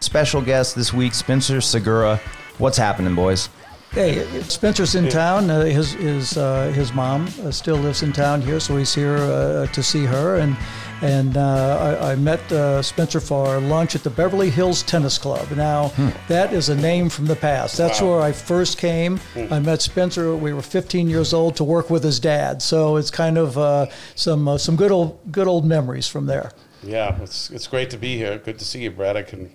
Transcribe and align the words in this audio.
Special 0.00 0.40
guest 0.40 0.76
this 0.76 0.92
week, 0.92 1.14
Spencer 1.14 1.60
Segura. 1.60 2.20
What's 2.58 2.78
happening, 2.78 3.14
boys? 3.14 3.48
Hey, 3.90 4.24
Spencer's 4.42 4.94
in 4.94 5.08
town. 5.08 5.50
Uh, 5.50 5.64
his 5.64 5.92
his 5.94 6.36
uh, 6.36 6.70
his 6.72 6.92
mom 6.92 7.26
uh, 7.42 7.50
still 7.50 7.76
lives 7.76 8.02
in 8.02 8.12
town 8.12 8.42
here, 8.42 8.60
so 8.60 8.76
he's 8.76 8.94
here 8.94 9.16
uh, 9.16 9.66
to 9.68 9.82
see 9.82 10.04
her. 10.04 10.36
And 10.36 10.56
and 11.00 11.36
uh, 11.36 11.98
I, 12.00 12.12
I, 12.12 12.14
met 12.16 12.40
uh, 12.52 12.82
Spencer 12.82 13.20
for 13.20 13.60
lunch 13.60 13.94
at 13.94 14.02
the 14.02 14.10
Beverly 14.10 14.50
Hills 14.50 14.82
Tennis 14.82 15.16
Club. 15.16 15.50
Now 15.52 15.88
hmm. 15.88 16.10
that 16.28 16.52
is 16.52 16.68
a 16.68 16.74
name 16.74 17.08
from 17.08 17.26
the 17.26 17.36
past. 17.36 17.78
That's 17.78 18.00
wow. 18.00 18.10
where 18.10 18.20
I 18.20 18.32
first 18.32 18.78
came. 18.78 19.16
Hmm. 19.34 19.52
I 19.52 19.58
met 19.58 19.80
Spencer. 19.80 20.36
We 20.36 20.52
were 20.52 20.62
15 20.62 21.08
years 21.08 21.32
old 21.32 21.56
to 21.56 21.64
work 21.64 21.88
with 21.88 22.04
his 22.04 22.20
dad. 22.20 22.60
So 22.60 22.96
it's 22.96 23.10
kind 23.10 23.38
of 23.38 23.90
some 24.14 24.58
some 24.58 24.76
good 24.76 24.92
old 24.92 25.18
good 25.32 25.48
old 25.48 25.64
memories 25.64 26.06
from 26.06 26.26
there. 26.26 26.52
Yeah, 26.82 27.20
it's 27.22 27.50
it's 27.50 27.66
great 27.66 27.90
to 27.90 27.96
be 27.96 28.16
here. 28.16 28.38
Good 28.38 28.58
to 28.58 28.64
see 28.66 28.82
you, 28.82 28.90
Brad. 28.90 29.16
I 29.16 29.22
can 29.22 29.50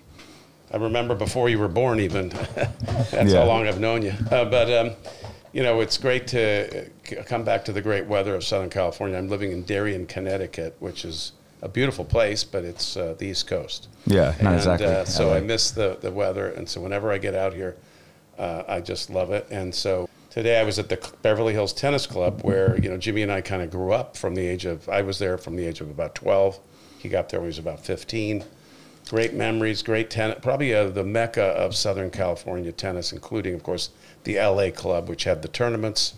I 0.73 0.77
remember 0.77 1.13
before 1.13 1.49
you 1.49 1.59
were 1.59 1.67
born, 1.67 1.99
even. 1.99 2.29
That's 2.55 3.31
yeah. 3.31 3.41
how 3.41 3.45
long 3.45 3.67
I've 3.67 3.79
known 3.79 4.01
you. 4.01 4.13
Uh, 4.31 4.45
but, 4.45 4.71
um, 4.71 4.95
you 5.51 5.61
know, 5.61 5.81
it's 5.81 5.99
great 5.99 6.25
to 6.27 6.89
come 7.27 7.43
back 7.43 7.63
to 7.65 7.71
the 7.71 7.81
great 7.81 8.07
weather 8.07 8.33
of 8.33 8.43
Southern 8.43 8.71
California. 8.71 9.15
I'm 9.15 9.29
living 9.29 9.51
in 9.51 9.63
Darien, 9.63 10.07
Connecticut, 10.07 10.75
which 10.79 11.05
is 11.05 11.33
a 11.61 11.69
beautiful 11.69 12.03
place, 12.03 12.43
but 12.43 12.65
it's 12.65 12.97
uh, 12.97 13.13
the 13.19 13.27
East 13.27 13.45
Coast. 13.45 13.87
Yeah, 14.07 14.33
not 14.41 14.53
and, 14.53 14.55
exactly. 14.55 14.87
Uh, 14.87 15.05
so 15.05 15.31
I 15.31 15.41
miss 15.41 15.69
the, 15.69 15.99
the 16.01 16.11
weather. 16.11 16.49
And 16.49 16.67
so 16.67 16.81
whenever 16.81 17.11
I 17.11 17.19
get 17.19 17.35
out 17.35 17.53
here, 17.53 17.77
uh, 18.39 18.63
I 18.67 18.81
just 18.81 19.11
love 19.11 19.31
it. 19.31 19.45
And 19.51 19.73
so 19.73 20.09
today 20.31 20.59
I 20.59 20.63
was 20.63 20.79
at 20.79 20.89
the 20.89 20.97
Beverly 21.21 21.53
Hills 21.53 21.71
Tennis 21.71 22.07
Club 22.07 22.41
where, 22.41 22.79
you 22.81 22.89
know, 22.89 22.97
Jimmy 22.97 23.21
and 23.21 23.31
I 23.31 23.41
kind 23.41 23.61
of 23.61 23.69
grew 23.69 23.93
up 23.93 24.17
from 24.17 24.33
the 24.33 24.45
age 24.45 24.65
of, 24.65 24.89
I 24.89 25.03
was 25.03 25.19
there 25.19 25.37
from 25.37 25.55
the 25.55 25.67
age 25.67 25.81
of 25.81 25.91
about 25.91 26.15
12. 26.15 26.59
He 26.97 27.09
got 27.09 27.29
there 27.29 27.39
when 27.39 27.45
he 27.45 27.49
was 27.49 27.59
about 27.59 27.79
15 27.79 28.43
great 29.09 29.33
memories, 29.33 29.81
great 29.81 30.09
tennis, 30.09 30.37
probably 30.41 30.73
uh, 30.73 30.89
the 30.89 31.03
mecca 31.03 31.43
of 31.43 31.75
Southern 31.75 32.09
California 32.09 32.71
tennis, 32.71 33.11
including, 33.11 33.53
of 33.53 33.63
course, 33.63 33.89
the 34.23 34.37
LA 34.37 34.69
club, 34.69 35.09
which 35.09 35.25
had 35.25 35.41
the 35.41 35.47
tournaments, 35.47 36.15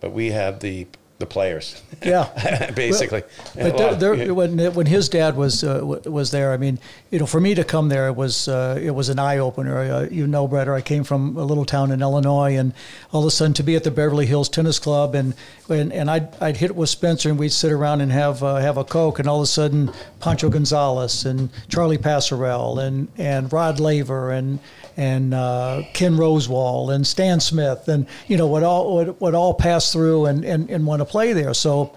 but 0.00 0.12
we 0.12 0.30
had 0.30 0.60
the 0.60 0.86
the 1.20 1.26
players. 1.26 1.80
Yeah, 2.02 2.72
basically. 2.74 3.22
Well, 3.54 3.70
but 3.70 4.00
there, 4.00 4.16
there, 4.16 4.34
when 4.34 4.58
when 4.74 4.86
his 4.86 5.08
dad 5.08 5.36
was 5.36 5.62
uh, 5.62 5.80
was 5.84 6.30
there, 6.30 6.52
I 6.52 6.56
mean, 6.56 6.78
you 7.10 7.18
know, 7.18 7.26
for 7.26 7.40
me 7.40 7.54
to 7.54 7.62
come 7.62 7.90
there 7.90 8.08
it 8.08 8.16
was 8.16 8.48
uh, 8.48 8.78
it 8.82 8.90
was 8.90 9.10
an 9.10 9.18
eye 9.18 9.38
opener. 9.38 9.78
Uh, 9.78 10.08
you 10.10 10.26
know, 10.26 10.48
Brett, 10.48 10.68
I 10.68 10.80
came 10.80 11.04
from 11.04 11.36
a 11.36 11.44
little 11.44 11.66
town 11.66 11.92
in 11.92 12.00
Illinois, 12.00 12.56
and 12.56 12.72
all 13.12 13.20
of 13.20 13.28
a 13.28 13.30
sudden 13.30 13.52
to 13.54 13.62
be 13.62 13.76
at 13.76 13.84
the 13.84 13.90
Beverly 13.90 14.26
Hills 14.26 14.48
Tennis 14.48 14.78
Club, 14.78 15.14
and 15.14 15.34
and, 15.68 15.92
and 15.92 16.10
I'd 16.10 16.42
I'd 16.42 16.56
hit 16.56 16.74
with 16.74 16.88
Spencer, 16.88 17.28
and 17.28 17.38
we'd 17.38 17.52
sit 17.52 17.70
around 17.70 18.00
and 18.00 18.10
have 18.10 18.42
uh, 18.42 18.56
have 18.56 18.78
a 18.78 18.84
coke, 18.84 19.18
and 19.18 19.28
all 19.28 19.38
of 19.38 19.44
a 19.44 19.46
sudden 19.46 19.92
Pancho 20.20 20.48
Gonzalez 20.48 21.26
and 21.26 21.50
Charlie 21.68 21.98
Pasarell 21.98 22.82
and 22.82 23.08
and 23.18 23.52
Rod 23.52 23.78
Laver 23.78 24.30
and 24.30 24.58
and 24.96 25.32
uh, 25.32 25.82
Ken 25.94 26.16
Rosewall 26.16 26.94
and 26.94 27.06
Stan 27.06 27.40
Smith 27.40 27.88
and 27.88 28.06
you 28.28 28.36
know 28.36 28.46
what 28.46 28.62
all 28.62 28.96
what, 28.96 29.20
what 29.20 29.34
all 29.34 29.54
passed 29.54 29.92
through 29.92 30.26
and, 30.26 30.44
and, 30.44 30.68
and 30.68 30.86
want 30.86 31.00
to 31.00 31.06
play 31.10 31.32
there. 31.32 31.52
So 31.52 31.96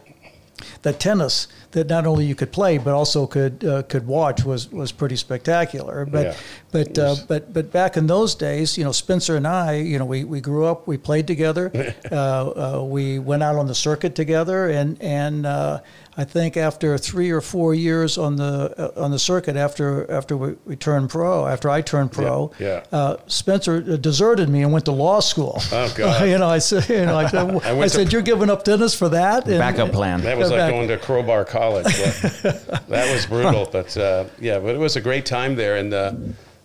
the 0.82 0.94
tennis 0.94 1.48
that 1.72 1.88
not 1.88 2.06
only 2.06 2.26
you 2.26 2.36
could 2.36 2.52
play 2.52 2.78
but 2.78 2.94
also 2.94 3.26
could 3.26 3.64
uh, 3.66 3.84
could 3.84 4.06
watch 4.06 4.44
was 4.44 4.72
was 4.72 4.92
pretty 4.92 5.16
spectacular. 5.16 6.06
But 6.06 6.26
yeah. 6.26 6.36
but 6.72 6.98
uh, 6.98 7.16
but 7.28 7.54
but 7.54 7.72
back 7.72 7.98
in 7.98 8.08
those 8.08 8.36
days, 8.36 8.78
you 8.78 8.84
know, 8.84 8.92
Spencer 8.92 9.36
and 9.36 9.48
I, 9.48 9.76
you 9.76 10.00
know, 10.00 10.06
we, 10.06 10.24
we 10.24 10.42
grew 10.42 10.66
up, 10.66 10.88
we 10.88 10.98
played 10.98 11.28
together, 11.28 11.72
uh, 12.12 12.16
uh, 12.16 12.84
we 12.84 13.20
went 13.20 13.44
out 13.44 13.56
on 13.56 13.68
the 13.68 13.76
circuit 13.76 14.16
together, 14.16 14.70
and 14.70 15.02
and 15.02 15.46
uh, 15.46 15.82
I 16.16 16.26
think 16.26 16.58
after 16.58 16.98
three 16.98 17.32
or 17.32 17.42
four 17.42 17.74
years 17.74 18.18
on 18.18 18.36
the 18.36 18.94
uh, 18.98 19.04
on 19.04 19.12
the 19.12 19.18
circuit 19.18 19.56
after 19.56 20.10
after 20.12 20.38
we, 20.38 20.56
we, 20.66 20.76
turned 20.76 21.10
pro 21.10 21.48
after 21.48 21.70
I 21.70 21.82
turned 21.82 22.12
pro, 22.12 22.52
yeah, 22.60 22.84
yeah. 22.92 22.98
Uh, 22.98 23.18
Spencer 23.26 23.82
deserted 23.98 24.48
me 24.48 24.62
and 24.62 24.72
went 24.72 24.86
to 24.86 24.92
law 24.92 25.20
school. 25.22 25.60
Oh 25.72 25.94
God! 25.98 26.28
you 26.28 26.38
know, 26.38 26.50
I 26.50 26.60
said, 26.60 26.88
you 26.88 27.06
know, 27.06 27.18
I 27.18 27.28
said, 27.28 27.50
I, 27.66 27.80
I 27.80 27.88
said, 27.88 28.14
you're 28.14 28.22
giving 28.22 28.50
up 28.50 28.64
tennis 28.64 28.94
for 28.94 29.10
that? 29.10 29.48
And, 29.48 29.58
Backup 29.58 29.92
plan. 29.92 30.22
That 30.22 30.38
was 30.38 30.52
like 30.52 30.60
back. 30.60 30.72
going 30.72 30.88
to 30.88 30.98
Crowbar 31.00 31.46
College. 31.46 31.86
that 32.44 33.12
was 33.12 33.26
brutal, 33.26 33.68
but 33.72 33.96
uh, 33.98 34.26
yeah, 34.40 34.60
but 34.60 34.76
it 34.76 34.80
was 34.80 34.96
a 34.96 35.02
great 35.02 35.26
time 35.26 35.56
there, 35.56 35.78
and. 35.78 35.94
Uh, 35.94 36.14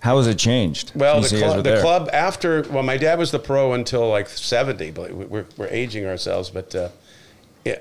how 0.01 0.19
has 0.19 0.29
it 0.29 0.39
changed? 0.39 0.93
Well, 0.95 1.21
the, 1.21 1.29
cl- 1.29 1.61
the 1.61 1.81
club 1.81 2.09
after 2.13 2.63
well, 2.71 2.85
my 2.85 2.97
dad 2.97 3.19
was 3.19 3.33
the 3.33 3.41
pro 3.41 3.73
until 3.73 4.09
like 4.09 4.29
seventy, 4.29 4.93
but 4.93 5.11
we're, 5.11 5.45
we're 5.57 5.67
aging 5.67 6.07
ourselves. 6.07 6.51
But 6.51 6.73
uh, 6.73 6.91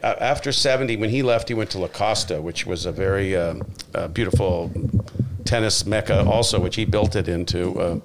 after 0.03 0.51
70, 0.51 0.97
when 0.97 1.09
he 1.09 1.23
left, 1.23 1.47
he 1.47 1.53
went 1.53 1.69
to 1.71 1.79
La 1.79 1.87
Costa, 1.87 2.41
which 2.41 2.65
was 2.65 2.85
a 2.85 2.91
very 2.91 3.35
um, 3.35 3.63
uh, 3.93 4.07
beautiful 4.07 4.71
tennis 5.45 5.85
mecca, 5.85 6.25
also, 6.25 6.59
which 6.59 6.75
he 6.75 6.85
built 6.85 7.15
it 7.15 7.27
into. 7.27 7.79
Uh, 7.79 7.99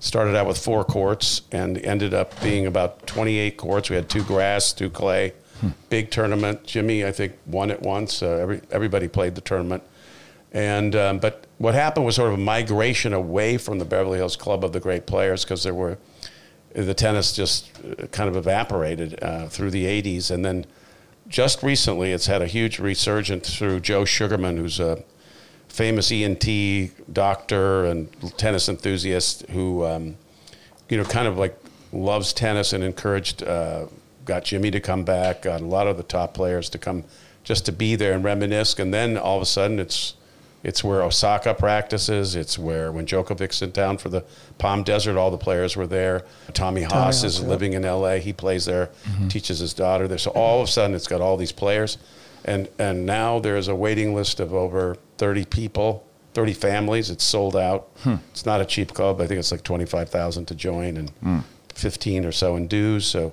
started 0.00 0.36
out 0.36 0.46
with 0.46 0.58
four 0.58 0.84
courts 0.84 1.42
and 1.50 1.78
ended 1.78 2.12
up 2.12 2.38
being 2.42 2.66
about 2.66 3.06
28 3.06 3.56
courts. 3.56 3.88
We 3.88 3.96
had 3.96 4.08
two 4.08 4.22
grass, 4.22 4.72
two 4.72 4.90
clay. 4.90 5.32
Hmm. 5.60 5.68
Big 5.88 6.10
tournament. 6.10 6.64
Jimmy, 6.64 7.04
I 7.06 7.12
think, 7.12 7.32
won 7.46 7.70
it 7.70 7.80
once. 7.80 8.22
Uh, 8.22 8.36
every, 8.36 8.60
everybody 8.70 9.08
played 9.08 9.34
the 9.34 9.40
tournament. 9.40 9.82
And 10.52 10.94
um, 10.94 11.18
but 11.18 11.46
what 11.58 11.74
happened 11.74 12.06
was 12.06 12.14
sort 12.14 12.32
of 12.32 12.38
a 12.38 12.42
migration 12.42 13.12
away 13.12 13.58
from 13.58 13.78
the 13.78 13.84
Beverly 13.84 14.18
Hills 14.18 14.36
Club 14.36 14.64
of 14.64 14.72
the 14.72 14.78
great 14.78 15.04
players 15.04 15.44
because 15.44 15.64
there 15.64 15.74
were 15.74 15.98
the 16.74 16.94
tennis 16.94 17.32
just 17.32 17.70
uh, 17.84 18.06
kind 18.08 18.28
of 18.28 18.36
evaporated 18.36 19.18
uh, 19.22 19.48
through 19.48 19.70
the 19.70 19.84
80s, 19.84 20.30
and 20.30 20.44
then 20.44 20.66
just 21.28 21.62
recently, 21.62 22.12
it's 22.12 22.26
had 22.26 22.42
a 22.42 22.46
huge 22.46 22.78
resurgence 22.78 23.56
through 23.56 23.80
Joe 23.80 24.04
Sugarman, 24.04 24.56
who's 24.56 24.80
a 24.80 25.02
famous 25.68 26.12
ENT 26.12 26.92
doctor 27.12 27.84
and 27.84 28.08
tennis 28.38 28.68
enthusiast 28.68 29.44
who, 29.50 29.84
um, 29.84 30.16
you 30.88 30.96
know, 30.96 31.04
kind 31.04 31.26
of 31.26 31.36
like 31.36 31.58
loves 31.92 32.32
tennis 32.32 32.72
and 32.72 32.84
encouraged, 32.84 33.42
uh, 33.42 33.86
got 34.24 34.44
Jimmy 34.44 34.70
to 34.70 34.80
come 34.80 35.04
back, 35.04 35.42
got 35.42 35.60
a 35.60 35.64
lot 35.64 35.86
of 35.86 35.96
the 35.96 36.02
top 36.02 36.34
players 36.34 36.68
to 36.70 36.78
come 36.78 37.04
just 37.42 37.66
to 37.66 37.72
be 37.72 37.96
there 37.96 38.12
and 38.12 38.22
reminisce. 38.24 38.78
And 38.78 38.92
then 38.92 39.16
all 39.16 39.36
of 39.36 39.42
a 39.42 39.46
sudden, 39.46 39.78
it's 39.80 40.14
it's 40.64 40.82
where 40.82 41.02
Osaka 41.02 41.54
practices. 41.54 42.34
It's 42.34 42.58
where 42.58 42.90
when 42.90 43.06
Djokovic's 43.06 43.62
in 43.62 43.70
down 43.70 43.98
for 43.98 44.08
the 44.08 44.24
Palm 44.58 44.82
Desert, 44.82 45.16
all 45.16 45.30
the 45.30 45.38
players 45.38 45.76
were 45.76 45.86
there. 45.86 46.24
Tommy 46.54 46.82
Haas 46.82 47.20
Tommy 47.20 47.28
is 47.28 47.36
Haas, 47.36 47.46
living 47.46 47.74
in 47.74 47.84
L.A. 47.84 48.18
He 48.18 48.32
plays 48.32 48.64
there, 48.64 48.86
mm-hmm. 49.04 49.28
teaches 49.28 49.60
his 49.60 49.74
daughter 49.74 50.08
there. 50.08 50.18
So 50.18 50.32
all 50.32 50.62
of 50.62 50.68
a 50.68 50.70
sudden, 50.70 50.96
it's 50.96 51.06
got 51.06 51.20
all 51.20 51.36
these 51.36 51.52
players, 51.52 51.98
and 52.44 52.68
and 52.78 53.06
now 53.06 53.38
there's 53.38 53.68
a 53.68 53.74
waiting 53.74 54.14
list 54.14 54.40
of 54.40 54.52
over 54.52 54.96
30 55.18 55.44
people 55.44 56.04
30 56.34 56.52
families. 56.52 57.10
It's 57.10 57.24
sold 57.24 57.56
out. 57.56 57.88
It's 58.32 58.44
not 58.44 58.60
a 58.60 58.64
cheap 58.64 58.92
club. 58.92 59.20
I 59.20 59.26
think 59.26 59.38
it's 59.38 59.52
like 59.52 59.62
25,000 59.62 60.46
to 60.46 60.54
join 60.54 60.96
and 60.96 61.12
15 61.74 62.24
or 62.24 62.32
so 62.32 62.56
in 62.56 62.66
dues. 62.66 63.06
So 63.06 63.32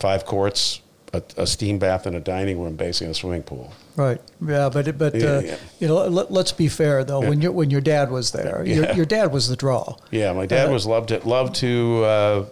five 0.00 0.24
courts, 0.26 0.80
a, 1.12 1.22
a 1.36 1.46
steam 1.46 1.78
bath, 1.78 2.06
and 2.06 2.14
a 2.16 2.20
dining 2.20 2.60
room, 2.60 2.76
basically 2.76 3.10
a 3.10 3.14
swimming 3.14 3.42
pool. 3.42 3.72
Right. 3.96 4.20
Yeah, 4.46 4.68
but 4.72 4.96
but 4.96 5.14
Yeah, 5.14 5.26
uh, 5.26 5.40
yeah. 5.40 5.56
you 5.78 5.88
know, 5.88 6.06
let, 6.06 6.30
let's 6.30 6.52
be 6.52 6.68
fair 6.68 7.02
though. 7.04 7.20
When 7.20 7.40
your 7.40 7.52
when 7.52 7.70
your 7.70 7.80
dad 7.80 8.10
was 8.10 8.30
there, 8.32 8.64
your, 8.64 8.84
Yeah. 8.84 8.94
your 8.94 9.06
dad 9.06 9.32
was 9.32 9.48
the 9.48 9.56
draw. 9.56 9.96
Yeah, 10.10 10.32
my 10.32 10.46
dad 10.46 10.68
Uh, 10.68 10.72
was 10.72 10.86
loved 10.86 11.10
it. 11.10 11.26
Loved 11.26 11.54
to 11.56 12.04
uh, 12.04 12.44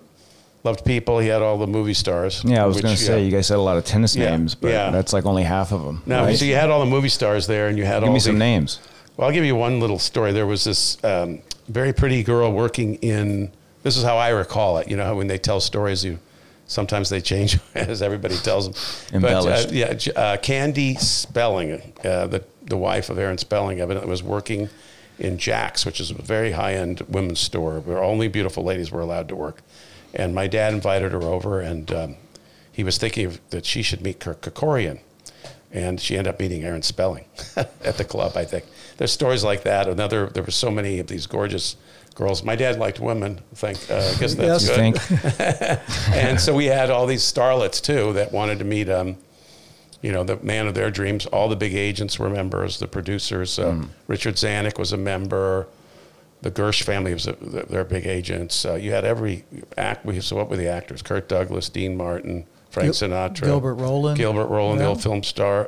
loved 0.65 0.85
people. 0.85 1.19
He 1.21 1.29
had 1.29 1.41
all 1.41 1.57
the 1.59 1.67
movie 1.67 1.95
stars. 1.95 2.43
Yeah, 2.45 2.65
I 2.65 2.67
was 2.67 2.81
going 2.81 2.95
to 2.97 3.01
say 3.01 3.19
yeah. 3.21 3.25
you 3.25 3.31
guys 3.31 3.47
said 3.47 3.59
a 3.59 3.61
lot 3.63 3.77
of 3.77 3.85
tennis 3.85 4.17
Yeah, 4.17 4.31
names, 4.31 4.55
but 4.55 4.69
yeah. 4.73 4.91
that's 4.91 5.13
like 5.13 5.25
only 5.25 5.45
half 5.45 5.73
of 5.73 5.83
them. 5.85 6.03
No, 6.07 6.33
so 6.35 6.45
you 6.45 6.55
had 6.57 6.69
all 6.71 6.81
the 6.81 6.87
movie 6.91 7.09
stars 7.09 7.47
there, 7.47 7.69
and 7.69 7.79
you 7.79 7.85
had 7.85 8.01
Give 8.01 8.09
all 8.09 8.13
me 8.15 8.19
the, 8.19 8.25
some 8.25 8.39
names. 8.39 8.81
Well, 9.17 9.29
I'll 9.29 9.35
give 9.35 9.45
you 9.45 9.57
one 9.57 9.79
little 9.81 9.99
story. 9.99 10.33
There 10.33 10.47
was 10.47 10.65
this 10.65 11.03
um, 11.05 11.41
very 11.69 11.93
pretty 11.93 12.23
girl 12.23 12.53
working 12.53 12.97
in. 12.97 13.51
This 13.85 13.97
is 13.97 14.03
how 14.05 14.17
I 14.19 14.31
recall 14.31 14.79
it. 14.79 14.89
You 14.91 14.97
know, 14.97 15.17
when 15.17 15.29
they 15.29 15.39
tell 15.39 15.61
stories, 15.61 16.05
you 16.05 16.19
sometimes 16.69 17.09
they 17.09 17.21
change 17.21 17.59
as 17.75 18.01
everybody 18.01 18.37
tells 18.37 18.67
them. 18.67 19.17
Embellished. 19.17 19.69
But 19.69 19.75
uh, 19.75 19.97
yeah, 20.07 20.13
uh, 20.15 20.37
Candy 20.37 20.95
Spelling, 20.95 21.93
uh, 22.05 22.29
the 22.29 22.45
the 22.63 22.77
wife 22.77 23.11
of 23.11 23.19
Aaron 23.19 23.39
Spelling, 23.39 23.81
evidently 23.81 24.09
was 24.09 24.23
working 24.23 24.69
in 25.19 25.39
Jax, 25.39 25.85
which 25.85 25.99
is 25.99 26.13
a 26.13 26.15
very 26.15 26.53
high 26.53 26.75
end 26.75 27.01
women's 27.09 27.41
store 27.41 27.81
where 27.81 28.03
only 28.03 28.29
beautiful 28.29 28.63
ladies 28.63 28.93
were 28.93 29.01
allowed 29.01 29.29
to 29.29 29.35
work. 29.35 29.63
And 30.15 30.35
my 30.35 30.47
dad 30.47 30.73
invited 30.73 31.13
her 31.13 31.23
over, 31.23 31.61
and 31.61 31.91
um, 31.93 32.17
he 32.71 32.85
was 32.85 32.99
thinking 32.99 33.27
of, 33.27 33.41
that 33.51 33.67
she 33.67 33.83
should 33.83 34.01
meet 34.01 34.21
Kirk 34.21 34.41
Kerkorian 34.41 35.01
and 35.71 36.01
she 36.01 36.17
ended 36.17 36.33
up 36.33 36.41
meeting 36.41 36.65
Aaron 36.65 36.83
Spelling 36.83 37.25
at 37.57 37.97
the 37.97 38.05
club. 38.05 38.37
I 38.37 38.45
think 38.45 38.65
there's 38.97 39.13
stories 39.13 39.45
like 39.45 39.63
that. 39.65 39.89
Another, 39.89 40.27
there 40.27 40.43
were 40.43 40.51
so 40.51 40.71
many 40.71 40.99
of 40.99 41.09
these 41.09 41.27
gorgeous 41.27 41.77
girls. 42.19 42.43
My 42.43 42.57
dad 42.57 42.79
liked 42.79 43.01
women. 43.01 43.41
I 43.53 43.55
think 43.55 43.79
uh, 43.91 43.95
I 43.95 44.19
guess 44.21 44.35
that's 44.35 44.67
Yes. 44.69 44.69
Good. 44.69 44.99
think? 44.99 46.09
and 46.15 46.39
so 46.41 46.55
we 46.55 46.67
had 46.67 46.91
all 46.91 47.07
these 47.07 47.23
starlets 47.23 47.81
too 47.81 48.13
that 48.15 48.33
wanted 48.33 48.59
to 48.59 48.65
meet, 48.65 48.91
um, 48.91 49.17
you 50.03 50.13
know, 50.13 50.25
the 50.25 50.37
man 50.43 50.67
of 50.67 50.75
their 50.75 50.91
dreams. 50.91 51.27
All 51.27 51.49
the 51.49 51.57
big 51.57 51.75
agents 51.75 52.19
were 52.19 52.29
members. 52.29 52.79
The 52.79 52.89
producers, 52.89 53.59
uh, 53.59 53.85
Richard 54.09 54.35
Zanuck 54.35 54.79
was 54.79 54.93
a 54.93 54.97
member. 54.99 55.67
The 56.43 56.51
Gersh 56.53 56.83
family 56.85 57.13
was 57.15 57.27
a, 57.27 57.33
they're 57.33 57.85
big 57.85 58.07
agents. 58.07 58.65
Uh, 58.65 58.75
you 58.75 58.93
had 58.93 59.05
every 59.05 59.45
act. 59.77 60.05
We 60.05 60.21
so 60.21 60.37
what 60.37 60.49
were 60.49 60.57
the 60.57 60.69
actors? 60.69 61.03
Kirk 61.03 61.27
Douglas, 61.29 61.69
Dean 61.69 61.97
Martin, 61.97 62.47
Frank 62.71 62.93
Gil- 62.97 63.09
Sinatra, 63.09 63.41
Gilbert 63.43 63.75
Roland. 63.75 64.17
Gilbert 64.19 64.47
Roland, 64.47 64.79
Yeah. 64.79 64.85
the 64.85 64.91
old 64.91 65.03
film 65.03 65.23
star. 65.25 65.67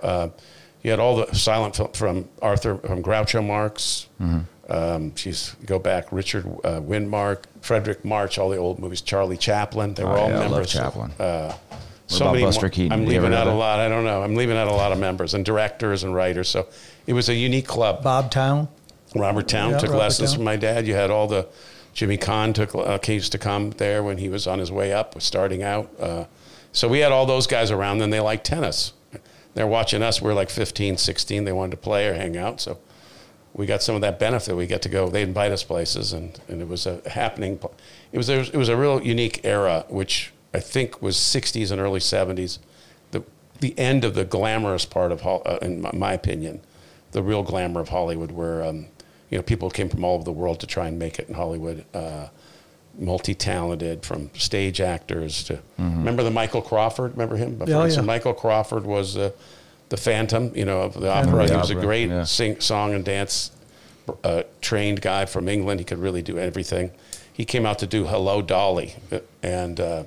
You 0.83 0.91
had 0.91 1.01
all 1.01 1.17
the 1.17 1.35
silent 1.35 1.77
film 1.77 1.93
from 1.93 2.29
Arthur 2.41 2.79
from 2.79 3.03
Groucho 3.03 3.45
Marx. 3.47 4.09
Um, 4.69 5.15
she's 5.17 5.57
go 5.67 5.79
back 5.81 6.13
Richard 6.13 6.47
uh, 6.65 6.81
Widmark, 6.81 7.43
Fredric 7.61 8.05
March, 8.05 8.39
all 8.39 8.49
the 8.49 8.57
old 8.57 8.79
movies. 8.79 9.01
Charlie 9.01 9.37
Chaplin. 9.37 9.95
They 9.95 10.05
were 10.05 10.11
Oh, 10.17 10.23
all 10.23 10.29
yeah, 10.29 10.35
I 10.37 10.39
love 10.43 10.51
members. 10.53 10.73
Chaplin. 10.73 11.11
Uh, 11.19 11.55
so 12.07 12.25
about 12.25 12.33
many 12.35 12.45
Buster 12.45 12.63
more- 12.67 12.71
Keaton? 12.71 12.93
I'm 12.93 13.05
leaving 13.07 13.35
out 13.35 13.47
a 13.49 13.53
lot. 13.53 13.81
I 13.81 13.89
don't 13.89 14.05
know. 14.05 14.23
I'm 14.23 14.35
leaving 14.37 14.57
out 14.57 14.69
a 14.69 14.73
lot 14.73 14.93
of 14.93 14.99
members 14.99 15.35
and 15.35 15.45
directors 15.45 16.05
and 16.05 16.15
writers. 16.15 16.49
So 16.49 16.69
it 17.07 17.13
was 17.15 17.29
a 17.29 17.35
unique 17.35 17.67
club. 17.67 18.03
Bob 18.05 18.31
Towne. 18.31 18.69
Robert 19.17 19.49
Towne 19.49 19.73
Yeah, 19.73 19.79
took 19.79 19.91
Robert 19.91 20.03
lessons 20.05 20.31
Towne. 20.31 20.37
from 20.39 20.45
my 20.45 20.57
dad. 20.57 20.87
You 20.87 20.95
had 20.95 21.11
all 21.11 21.27
the 21.27 21.49
Jimmy 21.93 22.17
Caan 22.17 22.55
took 22.55 22.73
uh, 22.75 22.99
used 23.13 23.33
to 23.33 23.39
come 23.39 23.71
there 23.73 24.05
when 24.05 24.19
he 24.19 24.29
was 24.29 24.47
on 24.47 24.61
his 24.61 24.71
way 24.71 24.93
up, 24.93 25.17
was 25.17 25.25
starting 25.25 25.65
out. 25.65 25.91
Uh, 25.99 26.25
so 26.73 26.87
we 26.87 27.01
had 27.01 27.11
all 27.11 27.27
those 27.27 27.49
guys 27.49 27.73
around. 27.73 28.01
and 28.03 28.13
they 28.13 28.21
liked 28.21 28.47
tennis. 28.47 28.93
They're 29.55 29.67
watching 29.67 30.03
us. 30.03 30.23
We're 30.23 30.35
like 30.35 30.51
15, 30.51 30.97
16. 30.97 31.45
They 31.45 31.53
wanted 31.53 31.73
to 31.73 31.77
play 31.77 32.09
or 32.09 32.15
hang 32.15 32.37
out. 32.37 32.61
So 32.61 32.79
we 33.53 33.67
got 33.67 33.83
some 33.83 33.95
of 33.95 34.01
that 34.03 34.19
benefit. 34.19 34.55
We 34.55 34.67
get 34.67 34.83
to 34.83 34.89
go. 34.89 35.09
They 35.09 35.23
invite 35.23 35.53
us 35.53 35.65
places, 35.65 36.13
and, 36.13 36.39
and 36.49 36.63
it 36.63 36.69
was 36.69 36.87
a 36.87 37.01
happening. 37.09 37.59
It 38.13 38.17
was 38.17 38.29
a, 38.29 38.41
it 38.41 38.57
was 38.57 38.69
a 38.69 38.77
real 38.77 39.03
unique 39.03 39.41
era, 39.45 39.85
which 39.89 40.33
I 40.55 40.61
think 40.61 41.03
was 41.03 41.17
60s 41.17 41.71
and 41.71 41.81
early 41.81 42.01
70s. 42.01 42.59
The 43.11 43.25
the 43.61 43.79
end 43.79 44.05
of 44.05 44.15
the 44.15 44.25
glamorous 44.25 44.87
part 44.87 45.13
of, 45.13 45.27
uh, 45.27 45.59
in 45.61 45.83
my, 45.83 45.91
my 45.93 46.13
opinion, 46.13 46.61
the 47.13 47.23
real 47.23 47.43
glamour 47.43 47.81
of 47.81 47.89
Hollywood, 47.89 48.31
where 48.31 48.63
um, 48.65 48.87
you 49.31 49.39
know 49.39 49.43
people 49.43 49.69
came 49.71 49.89
from 49.89 50.05
all 50.05 50.15
over 50.15 50.25
the 50.25 50.33
world 50.33 50.61
to 50.61 50.67
try 50.67 50.87
and 50.87 50.99
make 50.99 51.19
it 51.19 51.29
in 51.29 51.35
Hollywood. 51.35 51.85
Uh, 51.93 52.29
multi-talented, 53.01 54.05
from 54.05 54.31
stage 54.35 54.81
actors 54.81 55.43
to 55.45 55.59
remember 55.79 56.23
the 56.23 56.31
Michael 56.31 56.63
Crawford. 56.63 57.13
Remember 57.13 57.37
him? 57.37 57.57
Mm-hmm. 57.57 57.69
Yeah, 57.71 57.89
So 57.89 58.01
yeah. 58.01 58.07
Michael 58.07 58.35
Crawford 58.35 58.85
was 58.85 59.17
uh, 59.17 59.31
the 59.89 59.97
Phantom, 59.97 60.53
you 60.55 60.65
know, 60.65 60.83
of 60.83 60.95
the 60.95 61.01
Phantom 61.11 61.35
opera. 61.35 61.45
of 61.45 61.49
He 61.49 61.55
the 61.55 61.59
was 61.61 61.71
a 61.71 61.75
great 61.75 62.09
yeah. 62.09 62.25
sing, 62.25 62.61
song 62.61 62.95
and 62.95 63.05
dance 63.05 63.51
uh, 64.25 64.43
trained 64.61 65.01
guy 65.01 65.25
from 65.25 65.49
England. 65.49 65.81
He 65.81 65.85
could 65.85 65.99
really 65.99 66.23
do 66.23 66.39
everything. 66.39 66.91
He 67.33 67.45
came 67.45 67.65
out 67.65 67.79
to 67.79 67.87
do 67.87 68.07
Hello 68.07 68.43
Dolly, 68.43 68.95
uh, 69.11 69.21
and 69.43 69.81
uh, 69.81 70.05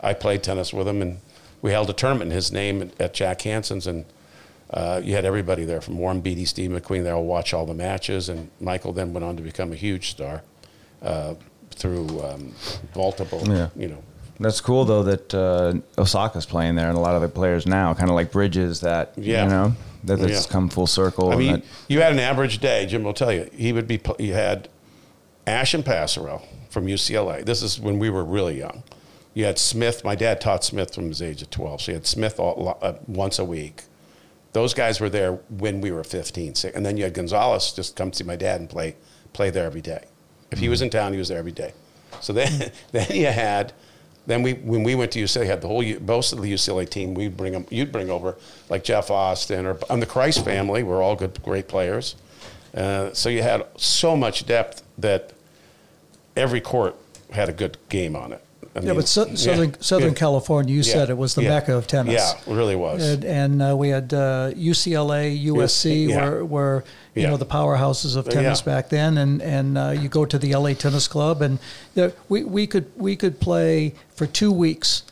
I 0.00 0.12
played 0.12 0.42
tennis 0.42 0.72
with 0.72 0.86
him, 0.86 1.00
and 1.02 1.18
we 1.62 1.70
held 1.70 1.88
a 1.88 1.94
tournament 1.94 2.30
in 2.30 2.34
his 2.34 2.52
name 2.52 2.82
at, 2.82 3.00
at 3.00 3.14
Jack 3.14 3.40
Hanson's, 3.42 3.86
and 3.86 4.04
uh, 4.70 5.00
you 5.02 5.14
had 5.14 5.24
everybody 5.24 5.64
there 5.64 5.80
from 5.80 5.96
Warren 5.98 6.20
Beatty, 6.20 6.44
Steve 6.44 6.70
McQueen. 6.70 7.04
They 7.04 7.10
all 7.10 7.24
watch 7.24 7.54
all 7.54 7.64
the 7.64 7.74
matches, 7.74 8.28
and 8.28 8.50
Michael 8.60 8.92
then 8.92 9.14
went 9.14 9.24
on 9.24 9.36
to 9.36 9.42
become 9.42 9.72
a 9.72 9.76
huge 9.76 10.10
star 10.10 10.42
uh, 11.00 11.34
through 11.70 12.22
um, 12.22 12.52
multiple, 12.94 13.42
Yeah. 13.46 13.68
you 13.76 13.88
know, 13.88 14.02
That's 14.40 14.60
cool 14.60 14.84
though 14.84 15.02
that 15.04 15.32
uh, 15.34 15.74
Osaka's 16.00 16.46
playing 16.46 16.74
there, 16.74 16.88
and 16.88 16.96
a 16.96 17.00
lot 17.00 17.14
of 17.14 17.22
the 17.22 17.28
players 17.28 17.66
now, 17.66 17.94
kind 17.94 18.10
of 18.10 18.14
like 18.16 18.32
Bridges, 18.32 18.80
that 18.80 19.12
Yeah. 19.16 19.44
you 19.44 19.50
know 19.50 19.72
that 20.04 20.20
it's 20.20 20.46
Yeah. 20.46 20.52
come 20.52 20.68
full 20.68 20.86
circle. 20.86 21.30
I 21.32 21.36
mean, 21.36 21.52
that- 21.52 21.62
you 21.88 22.00
had 22.00 22.12
an 22.12 22.18
average 22.18 22.58
day. 22.58 22.84
Jim 22.86 23.04
will 23.04 23.14
tell 23.14 23.32
you. 23.32 23.48
He 23.54 23.72
would 23.72 23.86
be. 23.86 24.00
You 24.18 24.34
had 24.34 24.68
Ashe 25.46 25.74
and 25.74 25.84
Pasarell 25.84 26.42
from 26.68 26.86
UCLA. 26.88 27.42
This 27.44 27.62
is 27.62 27.78
when 27.80 27.98
we 27.98 28.10
were 28.10 28.24
really 28.24 28.58
young. 28.58 28.82
You 29.34 29.44
had 29.46 29.58
Smith. 29.58 30.04
My 30.04 30.14
dad 30.14 30.40
taught 30.40 30.62
Smith 30.64 30.94
from 30.94 31.08
his 31.08 31.20
age 31.22 31.42
of 31.42 31.50
twelve. 31.50 31.80
So 31.82 31.92
you 31.92 31.96
had 31.96 32.06
Smith 32.06 32.38
all, 32.40 32.76
uh, 32.82 32.94
once 33.06 33.38
a 33.38 33.44
week. 33.44 33.84
Those 34.52 34.74
guys 34.74 35.00
were 35.00 35.08
there 35.10 35.32
when 35.48 35.80
we 35.80 35.90
were 35.90 36.04
15. 36.04 36.54
si- 36.54 36.70
And 36.74 36.86
then 36.86 36.96
you 36.96 37.02
had 37.04 37.12
Gonzalez 37.14 37.72
just 37.72 37.96
come 37.96 38.12
see 38.12 38.22
my 38.24 38.36
dad 38.36 38.60
and 38.60 38.68
play 38.70 38.94
play 39.32 39.50
there 39.50 39.64
every 39.64 39.80
day. 39.80 40.04
If 40.50 40.58
he 40.58 40.68
was 40.68 40.82
in 40.82 40.90
town, 40.90 41.12
he 41.12 41.18
was 41.18 41.28
there 41.28 41.38
every 41.38 41.52
day. 41.52 41.72
So 42.20 42.32
then, 42.32 42.70
then 42.92 43.06
you 43.10 43.26
had, 43.26 43.72
then 44.26 44.42
we 44.42 44.54
when 44.54 44.82
we 44.82 44.94
went 44.94 45.12
to 45.12 45.20
UCLA, 45.20 45.42
you 45.42 45.50
had 45.50 45.60
the 45.60 45.68
whole 45.68 45.84
most 46.00 46.32
of 46.32 46.40
the 46.40 46.52
UCLA 46.52 46.88
team. 46.88 47.14
We'd 47.14 47.36
bring 47.36 47.52
them, 47.52 47.66
you'd 47.70 47.92
bring 47.92 48.10
over 48.10 48.36
like 48.68 48.84
Jeff 48.84 49.10
Austin 49.10 49.66
or 49.66 49.78
and 49.90 50.00
the 50.00 50.06
Christ 50.06 50.44
family. 50.44 50.82
We're 50.82 51.02
all 51.02 51.16
good, 51.16 51.42
great 51.42 51.68
players. 51.68 52.16
Uh, 52.74 53.12
so 53.12 53.28
you 53.28 53.42
had 53.42 53.66
so 53.76 54.16
much 54.16 54.46
depth 54.46 54.82
that 54.98 55.32
every 56.36 56.60
court 56.60 56.96
had 57.30 57.48
a 57.48 57.52
good 57.52 57.78
game 57.88 58.16
on 58.16 58.32
it. 58.32 58.44
I 58.76 58.80
Yeah, 58.80 58.86
mean, 58.86 58.96
but 58.96 59.08
Sou- 59.08 59.36
Southern 59.36 59.70
yeah, 59.70 59.76
Southern 59.80 60.08
yeah. 60.08 60.14
California, 60.14 60.74
you 60.74 60.82
said 60.82 61.08
it 61.08 61.16
was 61.16 61.34
the 61.36 61.42
mecca 61.42 61.76
of 61.76 61.86
tennis. 61.86 62.14
Yeah, 62.14 62.52
it 62.52 62.56
really 62.56 62.74
was. 62.74 63.08
And, 63.08 63.24
and 63.24 63.62
uh, 63.62 63.76
we 63.76 63.90
had 63.90 64.12
uh, 64.12 64.50
UCLA, 64.54 65.44
USC, 65.46 66.08
were, 66.14 66.44
were 66.44 66.84
you 67.14 67.26
know 67.28 67.36
the 67.36 67.46
powerhouses 67.46 68.16
of 68.16 68.28
tennis 68.28 68.62
back 68.62 68.88
then. 68.88 69.16
And 69.18 69.40
and 69.42 69.78
uh, 69.78 69.90
you 69.90 70.08
go 70.08 70.24
to 70.24 70.38
the 70.38 70.54
LA 70.56 70.72
Tennis 70.74 71.06
Club, 71.06 71.40
and 71.42 71.58
there, 71.94 72.12
we 72.28 72.42
we 72.42 72.66
could 72.66 72.86
we 72.96 73.14
could 73.14 73.38
play 73.38 73.94
for 74.16 74.26
two 74.26 74.50
weeks, 74.50 75.04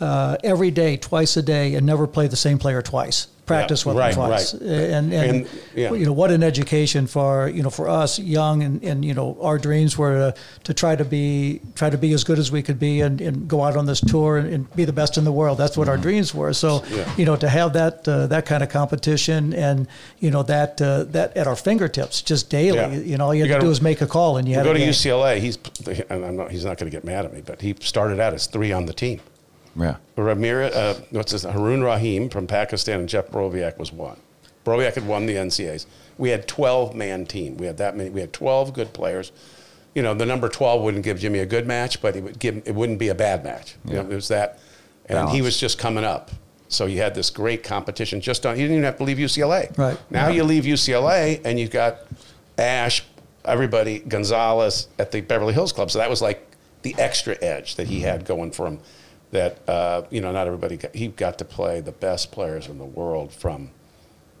uh, 0.00 0.36
every 0.44 0.70
day, 0.70 0.96
twice 0.96 1.36
a 1.36 1.42
day, 1.42 1.74
and 1.74 1.84
never 1.86 2.06
play 2.06 2.26
the 2.28 2.36
same 2.36 2.58
player 2.58 2.82
twice. 2.82 3.26
Practice 3.46 3.86
with 3.86 3.96
right, 3.96 4.14
them 4.14 4.28
twice, 4.28 4.52
right. 4.52 4.62
and 4.62 5.10
and, 5.10 5.36
And, 5.36 5.48
yeah. 5.74 5.94
you 5.94 6.04
know 6.04 6.12
what 6.12 6.30
an 6.30 6.42
education 6.42 7.06
for 7.06 7.48
you 7.48 7.62
know 7.62 7.70
for 7.70 7.88
us 7.88 8.18
young 8.18 8.62
and, 8.62 8.84
and 8.84 9.02
you 9.02 9.14
know 9.14 9.38
our 9.40 9.56
dreams 9.56 9.96
were 9.96 10.32
to, 10.32 10.34
to 10.64 10.74
try 10.74 10.94
to 10.94 11.02
be 11.06 11.62
try 11.74 11.88
to 11.88 11.96
be 11.96 12.12
as 12.12 12.24
good 12.24 12.38
as 12.38 12.52
we 12.52 12.62
could 12.62 12.78
be 12.78 13.00
and, 13.00 13.22
and 13.22 13.48
go 13.48 13.62
out 13.64 13.74
on 13.74 13.86
this 13.86 14.02
tour 14.02 14.36
and, 14.36 14.52
and 14.52 14.76
be 14.76 14.84
the 14.84 14.92
best 14.92 15.16
in 15.16 15.24
the 15.24 15.32
world 15.32 15.56
that's 15.56 15.78
what 15.78 15.88
our 15.88 15.96
dreams 15.96 16.34
were 16.34 16.52
so 16.52 16.80
Mm-hmm. 16.80 16.94
Yeah. 16.96 17.14
you 17.16 17.24
know 17.24 17.36
to 17.36 17.48
have 17.48 17.72
that 17.72 18.06
uh, 18.06 18.26
that 18.26 18.44
kind 18.44 18.62
of 18.62 18.68
competition 18.68 19.54
and 19.54 19.88
you 20.18 20.30
know 20.30 20.42
that 20.42 20.82
uh, 20.82 21.04
that 21.04 21.34
at 21.34 21.46
our 21.46 21.56
fingertips 21.56 22.20
just 22.20 22.50
daily 22.50 22.76
Yeah. 22.76 22.92
you 22.92 23.16
know 23.16 23.24
all 23.24 23.34
you 23.34 23.44
had 23.44 23.48
You 23.48 23.54
to 23.54 23.60
do 23.62 23.70
is 23.70 23.80
make 23.80 24.02
a 24.02 24.06
call 24.06 24.36
and 24.36 24.46
you 24.46 24.52
You 24.52 24.58
had 24.58 24.64
go 24.64 24.74
to 24.74 24.78
game. 24.78 24.90
UCLA. 24.90 25.38
He's 25.40 25.56
and 26.10 26.22
I'm 26.22 26.36
not, 26.36 26.50
he's 26.50 26.66
not 26.66 26.76
going 26.76 26.90
to 26.90 26.94
get 26.94 27.02
mad 27.02 27.24
at 27.24 27.32
me, 27.32 27.40
but 27.40 27.62
he 27.62 27.74
started 27.80 28.20
out 28.20 28.34
as 28.34 28.46
three 28.46 28.72
on 28.72 28.84
the 28.84 28.92
team. 28.92 29.20
Yeah, 29.76 29.96
Ramir, 30.16 30.74
uh, 30.74 30.94
what's 31.10 31.32
his 31.32 31.42
Harun 31.44 31.82
Rahim 31.82 32.28
from 32.28 32.46
Pakistan 32.46 33.00
and 33.00 33.08
Jeff 33.08 33.28
Borowiak 33.28 33.78
was 33.78 33.92
one. 33.92 34.16
Borowiak 34.64 34.94
had 34.94 35.06
won 35.06 35.26
the 35.26 35.34
NCAAs. 35.36 35.86
We 36.18 36.30
had 36.30 36.48
12 36.48 36.94
man 36.94 37.26
team. 37.26 37.56
We 37.56 37.66
had 37.66 37.78
that 37.78 37.96
many. 37.96 38.10
We 38.10 38.20
had 38.20 38.32
12 38.32 38.72
good 38.74 38.92
players. 38.92 39.30
You 39.94 40.02
know, 40.02 40.14
the 40.14 40.26
number 40.26 40.48
12 40.48 40.82
wouldn't 40.82 41.04
give 41.04 41.18
Jimmy 41.18 41.38
a 41.38 41.46
good 41.46 41.66
match, 41.66 42.02
but 42.02 42.14
he 42.14 42.20
would 42.20 42.38
give. 42.38 42.62
It 42.66 42.74
wouldn't 42.74 42.98
be 42.98 43.08
a 43.08 43.14
bad 43.14 43.44
match. 43.44 43.76
You 43.84 43.94
know, 43.94 44.00
it 44.02 44.08
was 44.08 44.28
that, 44.28 44.58
and 45.06 45.28
he 45.30 45.42
was 45.42 45.58
just 45.58 45.78
coming 45.78 46.04
up. 46.04 46.30
So 46.68 46.84
you 46.86 46.98
had 47.00 47.14
this 47.14 47.30
great 47.30 47.62
competition. 47.64 48.20
Just 48.20 48.44
on. 48.44 48.56
You 48.56 48.62
didn't 48.64 48.72
even 48.78 48.84
have 48.84 48.98
to 48.98 49.04
leave 49.04 49.16
UCLA. 49.16 49.76
Right. 49.78 49.96
now, 50.10 50.28
Yeah. 50.28 50.34
you 50.34 50.44
leave 50.44 50.64
UCLA 50.64 51.40
and 51.44 51.58
you've 51.58 51.70
got 51.70 52.00
Ashe, 52.58 53.04
everybody, 53.44 54.00
Gonzalez 54.00 54.88
at 54.98 55.10
the 55.10 55.22
Beverly 55.22 55.54
Hills 55.54 55.72
Club. 55.72 55.90
So 55.90 55.98
that 55.98 56.10
was 56.10 56.20
like 56.20 56.46
the 56.82 56.94
extra 56.98 57.36
edge 57.42 57.76
that 57.76 57.86
he 57.86 58.00
had 58.00 58.26
going 58.26 58.50
for 58.50 58.66
him. 58.66 58.80
That 59.30 59.58
uh, 59.68 60.02
you 60.10 60.20
know, 60.22 60.32
not 60.32 60.46
everybody 60.46 60.76
got, 60.78 60.94
he 60.94 61.08
got 61.08 61.38
to 61.38 61.44
play 61.44 61.80
the 61.80 61.92
best 61.92 62.32
players 62.32 62.66
in 62.66 62.78
the 62.78 62.84
world 62.84 63.30
from, 63.32 63.70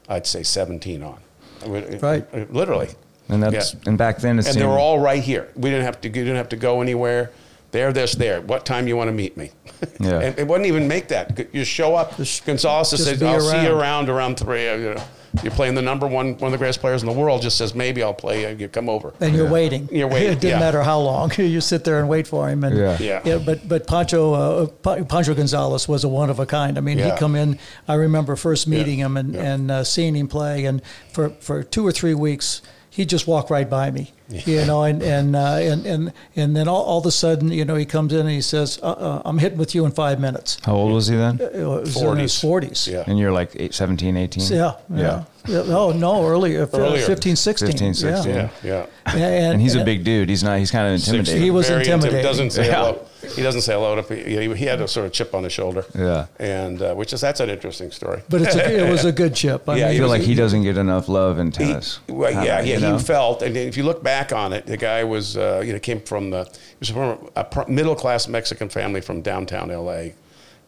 I'd 0.08 0.26
say, 0.26 0.42
17 0.42 1.02
on. 1.02 1.18
Right. 1.66 2.50
Literally. 2.52 2.88
And 3.28 3.42
that's 3.42 3.74
Yeah. 3.74 3.80
and 3.86 3.98
back 3.98 4.18
then 4.18 4.36
it 4.38 4.46
and 4.46 4.54
seemed, 4.54 4.62
they 4.62 4.66
were 4.66 4.78
all 4.78 4.98
right 4.98 5.22
here. 5.22 5.48
We 5.56 5.68
didn't 5.68 5.84
have 5.84 6.00
to. 6.00 6.08
You 6.08 6.14
didn't 6.14 6.36
have 6.36 6.48
to 6.50 6.56
go 6.56 6.80
anywhere. 6.80 7.30
There, 7.70 7.92
this, 7.92 8.14
there. 8.14 8.40
What 8.40 8.64
time 8.64 8.88
you 8.88 8.96
want 8.96 9.08
to 9.08 9.12
meet 9.12 9.36
me? 9.36 9.50
Yeah. 10.00 10.20
and 10.20 10.38
it 10.38 10.46
wouldn't 10.48 10.66
even 10.66 10.88
make 10.88 11.08
that. 11.08 11.48
You 11.52 11.64
show 11.64 11.94
up. 11.94 12.16
Gonzalez 12.16 12.90
just 12.90 12.90
just 12.90 13.04
says, 13.04 13.22
"I'll 13.22 13.40
see 13.40 13.62
you 13.62 13.68
around." 13.72 14.08
around 14.08 14.08
around 14.08 14.36
three. 14.38 14.68
uh, 14.68 14.74
You 14.76 14.94
know, 14.94 15.02
you're 15.42 15.52
playing 15.52 15.74
the 15.74 15.82
number 15.82 16.06
one, 16.06 16.36
one 16.38 16.44
of 16.48 16.52
the 16.52 16.58
greatest 16.58 16.80
players 16.80 17.02
in 17.02 17.08
the 17.08 17.14
world. 17.14 17.42
Just 17.42 17.56
says 17.58 17.74
maybe 17.74 18.02
I'll 18.02 18.14
play. 18.14 18.42
you. 18.50 18.56
You 18.56 18.68
come 18.68 18.88
over. 18.88 19.12
and 19.20 19.34
you're 19.34 19.48
waiting. 19.48 19.88
You're 19.92 20.08
waiting, 20.14 20.32
It 20.32 20.40
didn't 20.40 20.58
yeah. 20.58 20.58
matter 20.60 20.82
how 20.82 20.98
long. 21.00 21.32
You 21.38 21.60
sit 21.60 21.84
there 21.84 21.98
and 21.98 22.08
wait 22.08 22.26
for 22.26 22.48
him. 22.48 22.64
And 22.64 22.76
Yeah. 22.76 23.20
Yeah. 23.24 23.38
but 23.38 23.66
but 23.68 23.86
Pancho 23.86 24.32
uh, 24.34 24.66
Pancho 25.04 25.34
Gonzalez 25.34 25.88
was 25.88 26.04
a 26.04 26.08
one 26.08 26.30
of 26.30 26.38
a 26.40 26.46
kind. 26.46 26.76
I 26.78 26.80
mean, 26.80 26.98
Yeah. 26.98 27.10
he'd 27.10 27.18
come 27.18 27.34
in. 27.36 27.58
I 27.86 27.94
remember 27.94 28.36
first 28.36 28.66
meeting 28.68 28.98
him 28.98 29.16
and 29.16 29.34
Yeah. 29.34 29.42
and 29.54 29.70
uh, 29.70 29.84
seeing 29.84 30.14
him 30.16 30.28
play, 30.28 30.64
and 30.64 30.82
for 31.12 31.30
for 31.40 31.62
two 31.62 31.86
or 31.86 31.92
three 31.92 32.14
weeks. 32.14 32.62
He'd 32.90 33.08
just 33.08 33.28
walk 33.28 33.48
right 33.48 33.70
by 33.70 33.92
me, 33.92 34.12
you 34.46 34.64
know, 34.66 34.82
and 34.82 35.02
and, 35.02 35.34
uh, 35.34 35.56
and 35.60 35.86
and 35.86 36.12
and 36.36 36.54
then 36.54 36.68
all, 36.68 36.82
all 36.82 36.98
of 37.00 37.06
a 37.06 37.10
sudden, 37.10 37.50
you 37.50 37.64
know, 37.64 37.76
he 37.76 37.86
comes 37.86 38.12
in 38.12 38.20
and 38.20 38.28
he 38.30 38.42
says, 38.42 38.78
uh, 38.82 38.86
uh, 38.90 39.22
"I'm 39.24 39.38
hitting 39.38 39.58
with 39.58 39.74
you 39.74 39.86
in 39.86 39.92
five 39.92 40.20
minutes." 40.20 40.58
How 40.64 40.74
old 40.74 40.92
was 40.92 41.06
he 41.06 41.16
then? 41.16 41.40
It 41.40 41.64
was 41.66 41.96
in 41.96 42.18
his 42.18 42.34
40s. 42.34 42.40
forties. 42.40 42.88
Yeah. 42.88 43.04
And 43.06 43.18
you're 43.18 43.32
like 43.32 43.52
eight, 43.56 43.72
17, 43.74 44.16
18? 44.16 44.44
Yeah, 44.52 44.72
yeah, 44.90 45.00
yeah. 45.00 45.24
Oh 45.46 45.92
no, 45.96 46.26
earlier, 46.26 46.62
f- 46.64 46.74
Earlier. 46.74 47.04
15, 47.06 47.36
16. 47.36 47.68
15, 47.68 47.94
16. 47.94 48.34
Yeah, 48.34 48.48
yeah. 48.62 48.86
And, 49.06 49.18
And 49.22 49.60
he's 49.62 49.74
a 49.76 49.84
big 49.84 50.04
dude. 50.04 50.28
He's 50.28 50.42
not. 50.42 50.58
He's 50.58 50.70
kind 50.70 50.86
of 50.88 50.94
intimidating. 50.94 51.40
He 51.42 51.50
was 51.50 51.68
Very 51.68 51.84
intim- 51.84 51.94
intimidating. 51.94 52.22
Doesn't 52.22 52.50
say 52.50 52.66
Yeah. 52.66 52.74
hello. 52.76 53.06
He 53.34 53.42
doesn't 53.42 53.62
say 53.62 53.72
hello 53.72 53.96
to 53.96 54.02
people. 54.02 54.24
He, 54.30 54.54
he 54.54 54.64
had 54.66 54.80
a 54.80 54.88
sort 54.88 55.06
of 55.06 55.12
chip 55.12 55.34
on 55.34 55.44
his 55.44 55.52
shoulder. 55.52 55.84
Yeah. 55.94 56.26
and 56.38 56.82
uh, 56.82 56.94
which 56.94 57.12
is 57.12 57.20
that's 57.20 57.40
an 57.40 57.48
interesting 57.50 57.90
story. 57.90 58.22
But 58.28 58.42
it's 58.42 58.54
a, 58.56 58.86
it 58.86 58.90
was 58.90 59.04
a 59.04 59.12
good 59.12 59.34
chip. 59.34 59.68
I 59.68 59.76
Yeah, 59.78 59.88
I 59.88 59.92
feel 59.94 60.02
was- 60.02 60.10
like 60.10 60.22
he 60.22 60.34
doesn't 60.34 60.62
get 60.64 60.76
enough 60.76 61.08
love 61.08 61.38
in 61.38 61.46
He- 61.46 61.52
tennis. 61.52 62.00
well, 62.08 62.30
yeah, 62.30 62.58
don't- 62.58 62.66
yeah. 62.66 62.74
you 62.74 62.80
know? 62.80 62.96
He 62.98 63.02
felt, 63.04 63.42
and 63.42 63.56
if 63.56 63.76
you 63.76 63.84
look 63.84 64.02
back 64.02 64.32
on 64.32 64.52
it, 64.52 64.66
the 64.66 64.76
guy 64.76 65.02
was, 65.04 65.36
uh, 65.36 65.62
you 65.64 65.72
know, 65.72 65.78
came 65.78 66.00
from 66.00 66.30
the, 66.30 66.44
he 66.44 66.76
was 66.80 66.90
from 66.90 67.30
a 67.36 67.64
middle 67.68 67.94
class 67.94 68.28
Mexican 68.28 68.68
family 68.68 69.00
from 69.00 69.22
downtown 69.22 69.70
L.A., 69.70 70.14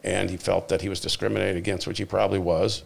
and 0.03 0.31
he 0.31 0.37
felt 0.39 0.69
that 0.71 0.81
he 0.81 0.89
was 0.89 0.99
discriminated 1.00 1.57
against, 1.57 1.87
which 1.87 1.99
he 1.99 2.05
probably 2.07 2.39
was, 2.39 2.83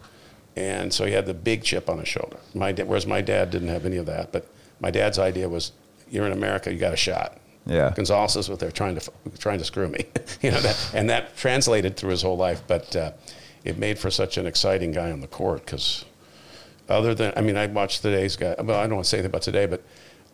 and 0.55 0.93
so 0.93 1.05
he 1.05 1.11
had 1.13 1.25
the 1.25 1.33
big 1.33 1.63
chip 1.63 1.89
on 1.89 1.99
his 1.99 2.07
shoulder. 2.07 2.37
My 2.53 2.71
da- 2.71 2.85
whereas 2.85 3.05
my 3.05 3.21
dad 3.21 3.51
didn't 3.51 3.67
have 3.69 3.85
any 3.85 3.97
of 3.97 4.05
that, 4.05 4.31
but 4.31 4.47
my 4.79 4.91
dad's 4.91 5.19
idea 5.19 5.49
was, 5.49 5.71
you're 6.09 6.25
in 6.25 6.31
America, 6.31 6.71
you 6.71 6.79
got 6.79 6.93
a 6.93 6.97
shot. 6.97 7.37
Yeah. 7.65 7.91
Gonzalez 7.95 8.35
was 8.35 8.49
what 8.49 8.59
they're 8.59 8.71
trying 8.71 8.97
to 8.99 9.11
trying 9.39 9.57
to 9.59 9.65
screw 9.65 9.87
me, 9.87 10.05
you 10.41 10.51
know 10.51 10.59
that, 10.59 10.91
and 10.93 11.09
that 11.09 11.35
translated 11.35 11.97
through 11.97 12.11
his 12.11 12.21
whole 12.21 12.37
life. 12.37 12.61
But 12.67 12.95
uh, 12.95 13.11
it 13.63 13.77
made 13.79 13.97
for 13.97 14.11
such 14.11 14.37
an 14.37 14.45
exciting 14.45 14.91
guy 14.91 15.11
on 15.11 15.21
the 15.21 15.27
court 15.27 15.65
because 15.65 16.05
other 16.87 17.15
than 17.15 17.33
I 17.35 17.41
mean, 17.41 17.57
I 17.57 17.65
watched 17.65 18.03
today's 18.03 18.35
guy. 18.35 18.55
Well, 18.59 18.77
I 18.77 18.83
don't 18.85 18.95
want 18.95 19.05
to 19.05 19.09
say 19.09 19.21
that 19.21 19.27
about 19.27 19.41
today, 19.41 19.65
but 19.65 19.81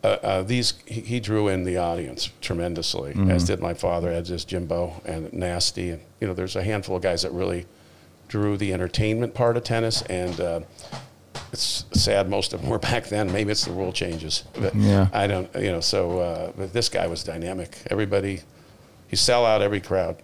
uh, 0.04 0.06
uh, 0.22 0.42
these 0.42 0.74
he, 0.84 1.00
he 1.00 1.20
drew 1.20 1.48
in 1.48 1.64
the 1.64 1.78
audience 1.78 2.28
tremendously, 2.42 3.14
as 3.30 3.44
did 3.44 3.60
my 3.60 3.72
father, 3.72 4.10
as 4.10 4.28
did 4.28 4.46
Jimbo 4.46 5.00
and 5.06 5.32
Nasty, 5.32 5.88
and 5.88 6.02
you 6.20 6.26
know, 6.26 6.34
there's 6.34 6.56
a 6.56 6.62
handful 6.62 6.96
of 6.96 7.02
guys 7.02 7.22
that 7.22 7.32
really 7.32 7.64
drew 8.32 8.56
the 8.56 8.72
entertainment 8.72 9.34
part 9.34 9.58
of 9.58 9.62
tennis, 9.62 10.00
and 10.08 10.40
uh, 10.40 10.60
it's 11.52 11.84
sad 11.92 12.30
most 12.30 12.54
of 12.54 12.62
them 12.62 12.70
were 12.70 12.78
back 12.90 13.04
then. 13.08 13.30
Maybe 13.30 13.52
it's 13.52 13.66
the 13.66 13.72
rule 13.72 13.92
changes, 13.92 14.44
but 14.58 14.74
Yeah. 14.74 15.08
I 15.12 15.26
don't, 15.26 15.54
you 15.54 15.70
know. 15.70 15.80
So, 15.80 16.18
uh, 16.18 16.52
but 16.56 16.72
this 16.72 16.88
guy 16.88 17.06
was 17.06 17.22
dynamic. 17.22 17.76
Everybody, 17.90 18.40
he 19.06 19.16
sell 19.16 19.44
out 19.44 19.60
every 19.60 19.80
crowd, 19.82 20.16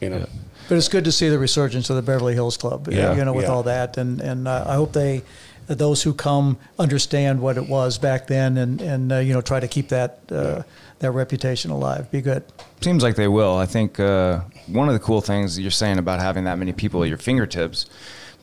you 0.00 0.08
know. 0.08 0.24
but 0.68 0.78
it's 0.78 0.86
good 0.86 1.04
to 1.04 1.10
see 1.10 1.28
the 1.28 1.38
resurgence 1.38 1.90
of 1.90 1.96
the 1.96 2.02
Beverly 2.02 2.34
Hills 2.34 2.56
Club. 2.56 2.86
Yeah, 2.88 3.16
you 3.16 3.24
know, 3.24 3.32
with 3.32 3.46
yeah. 3.46 3.50
all 3.50 3.64
that, 3.64 3.96
and 3.96 4.20
and 4.20 4.46
uh, 4.46 4.64
I 4.68 4.74
hope 4.74 4.92
they, 4.92 5.22
those 5.66 6.04
who 6.04 6.14
come, 6.14 6.58
understand 6.78 7.40
what 7.40 7.56
it 7.56 7.68
was 7.68 7.98
back 7.98 8.28
then, 8.28 8.56
and 8.56 8.80
and 8.80 9.12
uh, 9.12 9.18
you 9.18 9.34
know, 9.34 9.40
try 9.40 9.58
to 9.58 9.66
keep 9.66 9.88
that 9.88 10.20
uh, 10.30 10.62
that 11.00 11.10
reputation 11.10 11.72
alive. 11.72 12.08
Be 12.12 12.20
good. 12.20 12.44
Seems 12.82 13.02
like 13.02 13.16
they 13.16 13.26
will. 13.26 13.56
I 13.56 13.66
think 13.66 13.98
uh, 13.98 14.42
one 14.70 14.88
of 14.88 14.94
the 14.94 15.00
cool 15.00 15.20
things 15.20 15.58
you're 15.58 15.70
saying 15.70 15.98
about 15.98 16.20
having 16.20 16.44
that 16.44 16.58
many 16.58 16.72
people 16.72 17.02
at 17.02 17.08
your 17.08 17.18
fingertips 17.18 17.86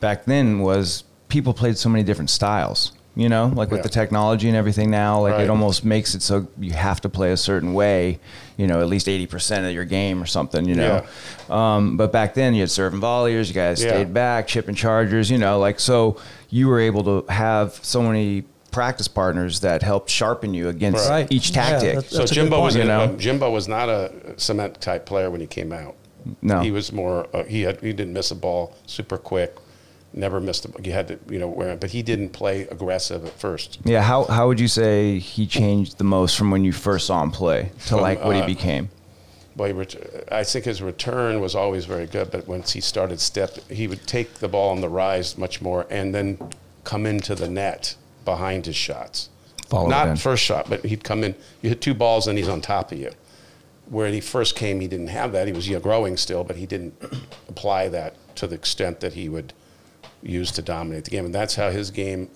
back 0.00 0.24
then 0.24 0.60
was 0.60 1.04
people 1.28 1.52
played 1.54 1.76
so 1.78 1.88
many 1.88 2.02
different 2.04 2.30
styles. 2.30 2.92
You 3.18 3.30
know, 3.30 3.46
like 3.54 3.70
with 3.70 3.78
Yeah. 3.78 3.84
the 3.84 3.88
technology 3.88 4.46
and 4.46 4.54
everything 4.54 4.90
now, 4.90 5.22
like 5.22 5.32
Right. 5.32 5.44
it 5.44 5.48
almost 5.48 5.86
makes 5.86 6.14
it 6.14 6.20
so 6.20 6.48
you 6.60 6.72
have 6.72 7.00
to 7.00 7.08
play 7.08 7.32
a 7.32 7.36
certain 7.38 7.72
way. 7.72 8.18
You 8.58 8.66
know, 8.66 8.82
at 8.82 8.88
least 8.88 9.08
eighty 9.08 9.24
percent 9.26 9.64
of 9.64 9.72
your 9.72 9.86
game 9.86 10.22
or 10.22 10.26
something. 10.26 10.66
You 10.68 10.74
know, 10.74 11.02
um, 11.48 11.96
but 11.96 12.12
back 12.12 12.34
then 12.34 12.52
you 12.52 12.60
had 12.60 12.70
serve 12.70 12.92
and 12.92 13.02
volleyers. 13.02 13.48
You 13.48 13.54
guys 13.54 13.82
Yeah. 13.82 13.88
stayed 13.88 14.12
back, 14.12 14.46
chip 14.46 14.68
and 14.68 14.76
chargers. 14.76 15.30
You 15.30 15.38
know, 15.38 15.58
like 15.58 15.80
so 15.80 16.18
you 16.50 16.68
were 16.68 16.78
able 16.78 17.02
to 17.04 17.32
have 17.32 17.78
so 17.80 18.02
many 18.02 18.44
practice 18.70 19.08
partners 19.08 19.60
that 19.60 19.82
helped 19.82 20.10
sharpen 20.10 20.52
you 20.52 20.68
against 20.68 21.08
Right. 21.08 21.26
each 21.30 21.48
Yeah, 21.52 21.54
tactic. 21.54 21.94
that's- 21.94 22.10
So 22.12 22.18
a 22.24 22.26
good 22.26 22.34
Jimbo 22.34 22.60
was. 22.60 22.76
You 22.76 22.84
know? 22.84 23.14
Jimbo 23.16 23.50
was 23.50 23.66
not 23.66 23.88
a 23.88 24.10
cement 24.36 24.78
type 24.82 25.06
player 25.06 25.30
when 25.30 25.40
he 25.40 25.46
came 25.46 25.72
out. 25.72 25.94
No. 26.42 26.60
he 26.60 26.70
was 26.70 26.92
more. 26.92 27.26
Uh, 27.32 27.44
he 27.44 27.62
had 27.62 27.80
he 27.80 27.92
didn't 27.92 28.12
miss 28.12 28.30
a 28.30 28.34
ball 28.34 28.74
super 28.86 29.18
quick. 29.18 29.56
Never 30.12 30.40
missed 30.40 30.64
a. 30.64 30.68
Ball. 30.68 30.80
You 30.82 30.92
had 30.92 31.08
to 31.08 31.18
you 31.28 31.38
know 31.38 31.48
where, 31.48 31.76
but 31.76 31.90
he 31.90 32.02
didn't 32.02 32.30
play 32.30 32.62
aggressive 32.68 33.24
at 33.24 33.38
first. 33.38 33.78
Yeah, 33.84 34.02
how 34.02 34.24
how 34.24 34.46
would 34.48 34.60
you 34.60 34.68
say 34.68 35.18
he 35.18 35.46
changed 35.46 35.98
the 35.98 36.04
most 36.04 36.36
from 36.36 36.50
when 36.50 36.64
you 36.64 36.72
first 36.72 37.06
saw 37.06 37.22
him 37.22 37.30
play 37.30 37.70
to 37.80 37.88
From, 37.88 38.00
like 38.00 38.24
what 38.24 38.36
he 38.36 38.42
uh, 38.42 38.46
became? 38.46 38.88
Well, 39.56 39.68
he 39.68 39.72
ret- 39.72 40.28
I 40.30 40.44
think 40.44 40.66
his 40.66 40.82
return 40.82 41.40
was 41.40 41.54
always 41.54 41.86
very 41.86 42.06
good, 42.06 42.30
but 42.30 42.46
once 42.46 42.72
he 42.72 42.80
started 42.80 43.20
step, 43.20 43.56
he 43.70 43.88
would 43.88 44.06
take 44.06 44.34
the 44.34 44.48
ball 44.48 44.70
on 44.70 44.82
the 44.82 44.88
rise 44.88 45.38
much 45.38 45.62
more, 45.62 45.86
and 45.88 46.14
then 46.14 46.38
come 46.84 47.06
into 47.06 47.34
the 47.34 47.48
net 47.48 47.96
behind 48.24 48.66
his 48.66 48.76
shots. 48.76 49.30
Follow 49.68 49.88
Not 49.88 50.18
first 50.18 50.44
shot, 50.44 50.68
but 50.68 50.84
he'd 50.84 51.02
come 51.02 51.24
in. 51.24 51.34
You 51.62 51.70
hit 51.70 51.80
two 51.80 51.94
balls, 51.94 52.26
and 52.26 52.38
he's 52.38 52.48
on 52.48 52.60
top 52.60 52.92
of 52.92 52.98
you. 52.98 53.10
Where 53.88 54.08
he 54.08 54.20
first 54.20 54.56
came, 54.56 54.80
he 54.80 54.88
didn't 54.88 55.08
have 55.08 55.32
that. 55.32 55.46
He 55.46 55.52
was 55.52 55.68
growing 55.68 56.16
still, 56.16 56.42
but 56.42 56.56
he 56.56 56.66
didn't 56.66 56.94
apply 57.48 57.88
that 57.88 58.14
to 58.36 58.46
the 58.46 58.54
extent 58.54 59.00
that 59.00 59.12
he 59.12 59.28
would 59.28 59.52
use 60.22 60.50
to 60.52 60.62
dominate 60.62 61.04
the 61.04 61.10
game. 61.10 61.24
And 61.24 61.34
that's 61.34 61.54
how 61.54 61.70
his 61.70 61.90
game 61.90 62.28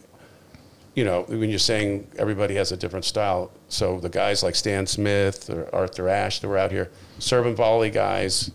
you 0.94 1.04
know, 1.04 1.22
when 1.22 1.50
you're 1.50 1.58
saying 1.58 2.06
everybody 2.18 2.56
has 2.56 2.72
a 2.72 2.76
different 2.76 3.04
style, 3.04 3.50
so 3.68 4.00
the 4.00 4.08
guys 4.08 4.42
like 4.42 4.54
Stan 4.54 4.86
Smith 4.86 5.48
or 5.48 5.72
Arthur 5.74 6.08
Ashe 6.08 6.40
that 6.40 6.48
were 6.48 6.58
out 6.58 6.72
here, 6.72 6.90
serve 7.18 7.46
and 7.46 7.56
volley 7.56 7.90
guys, 7.90 8.50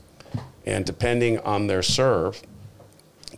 and 0.65 0.85
depending 0.85 1.39
on 1.39 1.67
their 1.67 1.81
serve, 1.81 2.41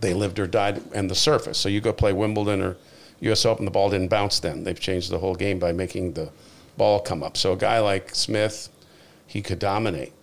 they 0.02 0.14
lived 0.14 0.40
or 0.40 0.48
died 0.48 0.82
and 0.94 1.10
the 1.10 1.16
surface. 1.16 1.58
So 1.58 1.70
you 1.70 1.82
go 1.82 1.94
play 1.94 2.14
Wimbledon 2.14 2.62
or 2.62 2.78
U.S. 3.22 3.46
Open, 3.46 3.66
the 3.66 3.72
ball 3.72 3.90
didn't 3.90 4.10
bounce 4.10 4.40
then. 4.40 4.64
They've 4.64 4.80
changed 4.80 5.10
the 5.10 5.20
whole 5.20 5.36
game 5.36 5.60
by 5.60 5.72
making 5.72 6.14
the 6.14 6.32
ball 6.76 7.00
come 7.00 7.24
up. 7.24 7.38
So 7.38 7.54
a 7.54 7.58
guy 7.58 7.80
like 7.80 8.14
Smith, 8.14 8.70
he 9.28 9.42
could 9.42 9.60
dominate 9.60 10.14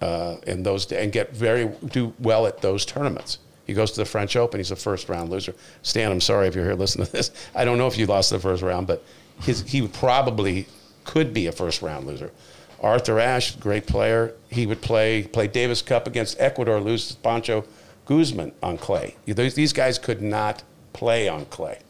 uh, 0.00 0.36
in 0.46 0.62
those 0.62 0.90
and 0.90 1.12
get 1.12 1.34
very 1.34 1.70
do 1.86 2.12
well 2.18 2.46
at 2.46 2.60
those 2.62 2.84
tournaments. 2.84 3.38
He 3.66 3.74
goes 3.74 3.92
to 3.92 4.00
the 4.00 4.04
French 4.04 4.36
Open. 4.36 4.60
He's 4.60 4.70
a 4.70 4.76
first 4.76 5.08
round 5.08 5.30
loser. 5.30 5.54
Stan, 5.82 6.10
I'm 6.10 6.20
sorry 6.20 6.48
if 6.48 6.54
you're 6.54 6.64
here 6.64 6.74
listening 6.74 7.06
to 7.06 7.12
this. 7.12 7.30
I 7.54 7.64
don't 7.64 7.78
know 7.78 7.86
if 7.86 7.98
you 7.98 8.06
lost 8.06 8.30
the 8.30 8.38
first 8.38 8.62
round, 8.62 8.86
but 8.86 9.02
his, 9.42 9.62
he 9.62 9.86
probably 9.86 10.66
could 11.04 11.34
be 11.34 11.46
a 11.46 11.52
first 11.52 11.82
round 11.82 12.06
loser. 12.06 12.32
Arthur 12.80 13.18
Ashe, 13.18 13.56
great 13.56 13.86
player. 13.86 14.34
He 14.50 14.66
would 14.66 14.80
play 14.82 15.22
play 15.24 15.48
Davis 15.48 15.82
Cup 15.82 16.06
against 16.06 16.38
Ecuador, 16.38 16.80
lose 16.80 17.08
to 17.08 17.16
Pancho 17.16 17.64
Guzman 18.04 18.52
on 18.62 18.78
clay. 18.78 19.16
These 19.24 19.72
guys 19.72 19.98
could 19.98 20.22
not 20.22 20.62
play 20.92 21.28
on 21.28 21.46
clay. 21.46 21.80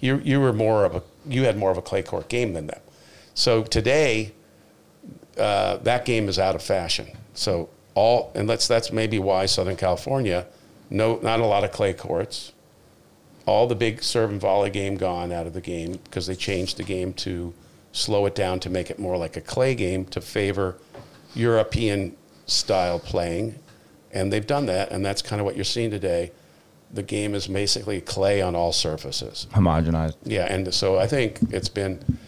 You 0.00 0.20
you 0.24 0.40
were 0.40 0.52
more 0.52 0.84
of 0.84 0.96
a 0.96 1.02
you 1.26 1.44
had 1.44 1.56
more 1.56 1.70
of 1.70 1.78
a 1.78 1.82
clay 1.82 2.02
court 2.02 2.28
game 2.28 2.52
than 2.52 2.66
them. 2.66 2.80
So 3.34 3.62
today, 3.62 4.32
uh, 5.38 5.76
that 5.78 6.04
game 6.04 6.28
is 6.28 6.38
out 6.38 6.54
of 6.54 6.62
fashion. 6.62 7.08
So 7.34 7.68
all 7.94 8.32
and 8.34 8.48
that's 8.48 8.68
that's 8.68 8.92
maybe 8.92 9.18
why 9.18 9.46
Southern 9.46 9.76
California, 9.76 10.46
no 10.90 11.16
not 11.22 11.40
a 11.40 11.46
lot 11.46 11.64
of 11.64 11.72
clay 11.72 11.92
courts. 11.92 12.52
All 13.44 13.66
the 13.66 13.74
big 13.74 14.02
serve 14.02 14.30
and 14.30 14.40
volley 14.40 14.70
game 14.70 14.96
gone 14.96 15.32
out 15.32 15.46
of 15.46 15.52
the 15.52 15.60
game 15.60 15.98
because 16.04 16.26
they 16.26 16.36
changed 16.36 16.76
the 16.76 16.84
game 16.84 17.12
to 17.14 17.52
slow 17.90 18.24
it 18.26 18.34
down 18.34 18.60
to 18.60 18.70
make 18.70 18.88
it 18.90 18.98
more 18.98 19.16
like 19.16 19.36
a 19.36 19.40
clay 19.40 19.74
game 19.74 20.04
to 20.06 20.20
favor 20.20 20.78
European 21.34 22.16
style 22.46 22.98
playing, 22.98 23.58
and 24.12 24.32
they've 24.32 24.46
done 24.46 24.66
that, 24.66 24.90
and 24.90 25.04
that's 25.04 25.22
kind 25.22 25.40
of 25.40 25.46
what 25.46 25.56
you're 25.56 25.64
seeing 25.64 25.90
today. 25.90 26.30
The 26.92 27.02
game 27.02 27.34
is 27.34 27.46
basically 27.46 28.00
clay 28.02 28.42
on 28.42 28.54
all 28.54 28.72
surfaces. 28.72 29.46
Homogenized. 29.52 30.16
Yeah, 30.24 30.44
and 30.44 30.72
so 30.74 30.98
I 30.98 31.06
think 31.06 31.38
it's 31.50 31.70
been 31.70 32.18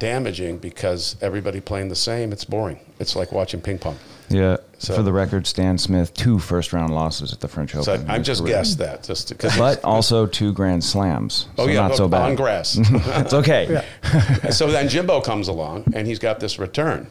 damaging 0.00 0.58
because 0.58 1.14
everybody 1.22 1.60
playing 1.60 1.88
the 1.88 1.94
same. 1.96 2.32
It's 2.32 2.44
boring. 2.44 2.80
It's 2.98 3.14
like 3.14 3.30
watching 3.30 3.60
ping 3.60 3.78
pong. 3.78 3.96
Yeah. 4.28 4.56
So- 4.78 4.94
For 4.96 5.02
the 5.02 5.12
record, 5.12 5.46
Stan 5.46 5.76
Smith 5.78 6.12
two 6.14 6.38
first 6.40 6.72
round 6.72 6.92
losses 6.94 7.32
at 7.32 7.40
the 7.40 7.46
French 7.48 7.74
Open. 7.76 8.00
in 8.02 8.10
I, 8.10 8.14
I've 8.14 8.22
just 8.22 8.40
career. 8.42 8.54
guessed 8.56 8.78
that 8.78 9.04
just 9.04 9.28
because. 9.28 9.56
But 9.56 9.84
also 9.84 10.26
two 10.26 10.52
grand 10.52 10.82
slams. 10.82 11.46
oh 11.58 11.68
yeah, 11.68 11.86
not 11.86 11.96
so 11.96 12.08
bad. 12.08 12.22
on 12.30 12.34
grass. 12.34 12.76
it's 12.80 13.34
okay. 13.34 13.84
so 14.50 14.68
then 14.68 14.88
Jimbo 14.88 15.20
comes 15.20 15.48
along 15.48 15.92
and 15.94 16.06
he's 16.06 16.18
got 16.18 16.40
this 16.40 16.58
return, 16.58 17.06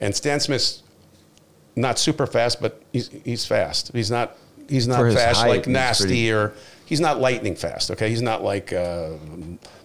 and 0.00 0.14
Stan 0.14 0.40
Smith's 0.40 0.82
not 1.76 1.98
super 1.98 2.26
fast, 2.26 2.60
but 2.60 2.82
he's 2.92 3.08
he's 3.24 3.46
fast. 3.46 3.92
He's 3.92 4.10
not 4.10 4.36
he's 4.68 4.88
not 4.88 4.98
For 4.98 5.12
fast 5.12 5.40
height, 5.42 5.48
like 5.48 5.64
he's 5.66 5.72
nasty 5.72 6.04
pretty- 6.06 6.32
or 6.32 6.52
he's 6.86 7.00
not 7.00 7.20
lightning 7.20 7.54
fast. 7.54 7.90
Okay, 7.92 8.08
he's 8.08 8.22
not 8.22 8.42
like 8.42 8.72
uh, 8.72 9.10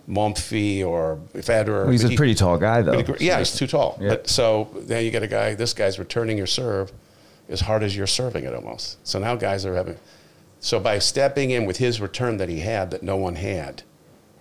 Mumphy 0.09 0.85
or 0.85 1.19
Federer. 1.33 1.83
Well, 1.83 1.89
he's 1.91 2.03
a 2.03 2.09
He- 2.09 2.17
pretty 2.17 2.35
tall 2.35 2.57
guy, 2.57 2.81
though. 2.81 3.01
Pretty 3.03 3.25
yeah, 3.25 3.39
he's 3.39 3.55
too 3.55 3.67
tall. 3.67 3.97
Yeah. 3.99 4.09
But 4.09 4.27
so 4.29 4.69
now 4.87 4.99
you 4.99 5.11
get 5.11 5.23
a 5.23 5.27
guy. 5.27 5.55
This 5.55 5.73
guy's 5.73 5.97
returning 5.97 6.37
your 6.37 6.47
serve 6.47 6.91
as 7.49 7.61
hard 7.61 7.83
as 7.83 7.95
you're 7.95 8.07
serving 8.07 8.43
it 8.43 8.53
almost. 8.53 8.97
So 9.07 9.19
now 9.19 9.35
guys 9.35 9.65
are 9.65 9.75
having. 9.75 9.97
So 10.59 10.79
by 10.79 10.99
stepping 10.99 11.51
in 11.51 11.65
with 11.65 11.77
his 11.77 11.99
return 12.01 12.37
that 12.37 12.49
he 12.49 12.59
had 12.59 12.91
that 12.91 13.03
no 13.03 13.17
one 13.17 13.35
had, 13.35 13.83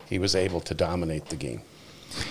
he 0.08 0.18
was 0.18 0.34
able 0.34 0.60
to 0.60 0.74
dominate 0.74 1.26
the 1.26 1.36
game. 1.36 1.62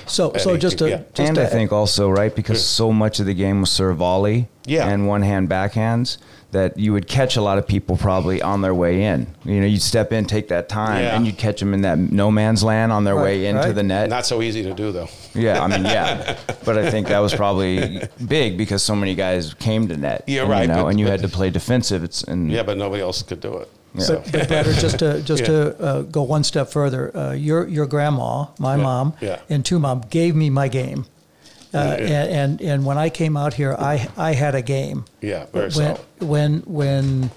So, 0.05 0.31
And 0.31 0.41
so 0.41 0.53
he- 0.53 0.59
just 0.59 0.77
to, 0.79 0.89
yeah. 0.89 0.97
just 1.13 1.19
and 1.29 1.35
to 1.35 1.43
I 1.43 1.47
think 1.47 1.71
also 1.71 2.09
right 2.09 2.33
because 2.35 2.65
so 2.65 2.91
much 2.91 3.19
of 3.19 3.25
the 3.25 3.33
game 3.33 3.61
was 3.61 3.71
serve 3.71 3.97
volley 3.97 4.47
Yeah. 4.65 4.87
and 4.87 5.07
one 5.07 5.21
hand 5.23 5.49
backhands 5.49 6.17
that 6.51 6.77
you 6.77 6.93
would 6.93 7.07
catch 7.07 7.35
a 7.35 7.41
lot 7.41 7.57
of 7.57 7.67
people 7.67 7.97
probably 7.97 8.39
on 8.39 8.61
their 8.61 8.75
way 8.75 9.03
in. 9.05 9.25
You 9.43 9.59
know, 9.59 9.65
you'd 9.65 9.81
step 9.81 10.13
in, 10.13 10.25
take 10.25 10.49
that 10.49 10.69
time, 10.69 11.01
Yeah. 11.01 11.15
and 11.15 11.25
you'd 11.25 11.37
catch 11.39 11.59
them 11.59 11.73
in 11.73 11.81
that 11.81 11.97
no 11.97 12.29
man's 12.29 12.63
land 12.63 12.91
on 12.91 13.05
their 13.05 13.15
Right, 13.15 13.23
way 13.23 13.45
into 13.47 13.61
right. 13.63 13.73
the 13.75 13.81
net. 13.81 14.07
Not 14.09 14.27
so 14.27 14.39
easy 14.43 14.61
to 14.61 14.73
do 14.75 14.91
though. 14.91 15.09
yeah, 15.33 15.63
I 15.63 15.67
mean, 15.67 15.83
yeah, 15.83 16.37
but 16.63 16.77
I 16.77 16.91
think 16.91 17.07
that 17.07 17.19
was 17.19 17.33
probably 17.33 18.03
big 18.27 18.55
because 18.55 18.83
so 18.83 18.95
many 18.95 19.15
guys 19.15 19.55
came 19.55 19.87
to 19.87 19.97
net. 19.97 20.25
Yeah, 20.27 20.41
and, 20.41 20.49
right, 20.51 20.61
You 20.61 20.67
know, 20.67 20.83
but- 20.83 20.87
and 20.89 20.99
you 20.99 21.07
but- 21.07 21.11
had 21.13 21.21
to 21.21 21.27
play 21.27 21.49
defensive. 21.49 22.03
It's 22.03 22.23
and 22.23 22.51
Yeah, 22.51 22.61
but 22.61 22.77
nobody 22.77 23.01
else 23.01 23.23
could 23.23 23.39
do 23.41 23.57
it. 23.57 23.69
Yeah. 23.95 24.05
But, 24.07 24.31
but 24.31 24.47
Brad, 24.47 24.65
just 24.65 24.99
to 24.99 25.21
just 25.25 25.41
Yeah. 25.41 25.47
to 25.47 25.83
uh, 25.83 26.01
go 26.03 26.23
one 26.23 26.43
step 26.43 26.69
further, 26.69 27.15
uh, 27.15 27.31
your 27.33 27.67
your 27.67 27.85
grandma, 27.85 28.47
my 28.59 28.75
mom, 28.75 29.13
yeah. 29.21 29.39
and 29.49 29.63
two 29.63 29.79
mom 29.79 30.01
gave 30.09 30.35
me 30.35 30.49
my 30.49 30.67
game, 30.67 31.05
uh, 31.73 31.77
and, 31.77 32.29
and 32.29 32.61
and 32.61 32.85
when 32.85 32.97
I 32.97 33.09
came 33.09 33.37
out 33.37 33.53
here, 33.53 33.75
I 33.77 34.07
I 34.17 34.33
had 34.33 34.55
a 34.55 34.61
game. 34.61 35.05
Yeah, 35.21 35.45
very 35.53 35.65
when, 35.65 35.71
solid. 35.71 35.99
When 36.19 36.59
when 36.65 37.31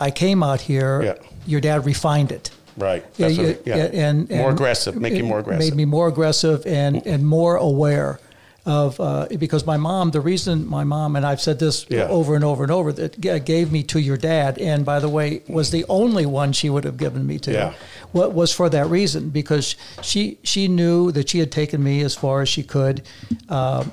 I 0.00 0.10
came 0.10 0.42
out 0.42 0.60
here, 0.62 1.16
your 1.46 1.60
dad 1.60 1.84
refined 1.86 2.32
it. 2.32 2.50
right. 2.76 3.04
Yeah, 3.16 3.28
That's 3.28 3.38
yeah, 3.38 3.46
what, 3.46 3.66
yeah. 3.66 3.76
yeah, 3.76 4.08
and, 4.08 4.30
more 4.30 4.50
aggressive, 4.50 4.96
make 4.96 5.14
you 5.14 5.24
more 5.24 5.38
aggressive. 5.40 5.70
Made 5.70 5.76
me 5.76 5.84
more 5.84 6.08
aggressive 6.08 6.66
and 6.66 7.06
and 7.06 7.26
more 7.26 7.56
aware 7.56 8.20
of 8.66 9.00
uh, 9.00 9.28
because 9.38 9.64
my 9.64 9.76
mom. 9.76 10.10
The 10.10 10.20
reason 10.20 10.66
my 10.66 10.84
mom 10.84 11.16
and 11.16 11.24
I've 11.24 11.40
said 11.40 11.58
this 11.58 11.86
Yeah. 11.88 12.08
over 12.08 12.34
and 12.34 12.44
over 12.44 12.62
and 12.64 12.72
over 12.72 12.92
that 12.92 13.20
gave 13.44 13.70
me 13.72 13.82
to 13.84 14.00
your 14.00 14.16
dad, 14.16 14.58
and 14.58 14.84
by 14.84 14.98
the 15.00 15.08
way, 15.08 15.42
was 15.48 15.70
the 15.70 15.84
only 15.88 16.26
one 16.26 16.52
she 16.52 16.68
would 16.68 16.84
have 16.84 16.96
given 16.96 17.26
me 17.26 17.38
to. 17.38 17.52
Yeah. 17.52 17.72
What 18.12 18.32
was 18.32 18.52
for 18.52 18.68
that 18.70 18.86
reason 18.88 19.30
because 19.30 19.76
she 20.02 20.38
she 20.42 20.68
knew 20.68 21.12
that 21.12 21.28
she 21.30 21.38
had 21.38 21.52
taken 21.52 21.82
me 21.82 22.02
as 22.02 22.14
far 22.14 22.42
as 22.42 22.48
she 22.48 22.62
could. 22.62 23.02
Um, 23.48 23.92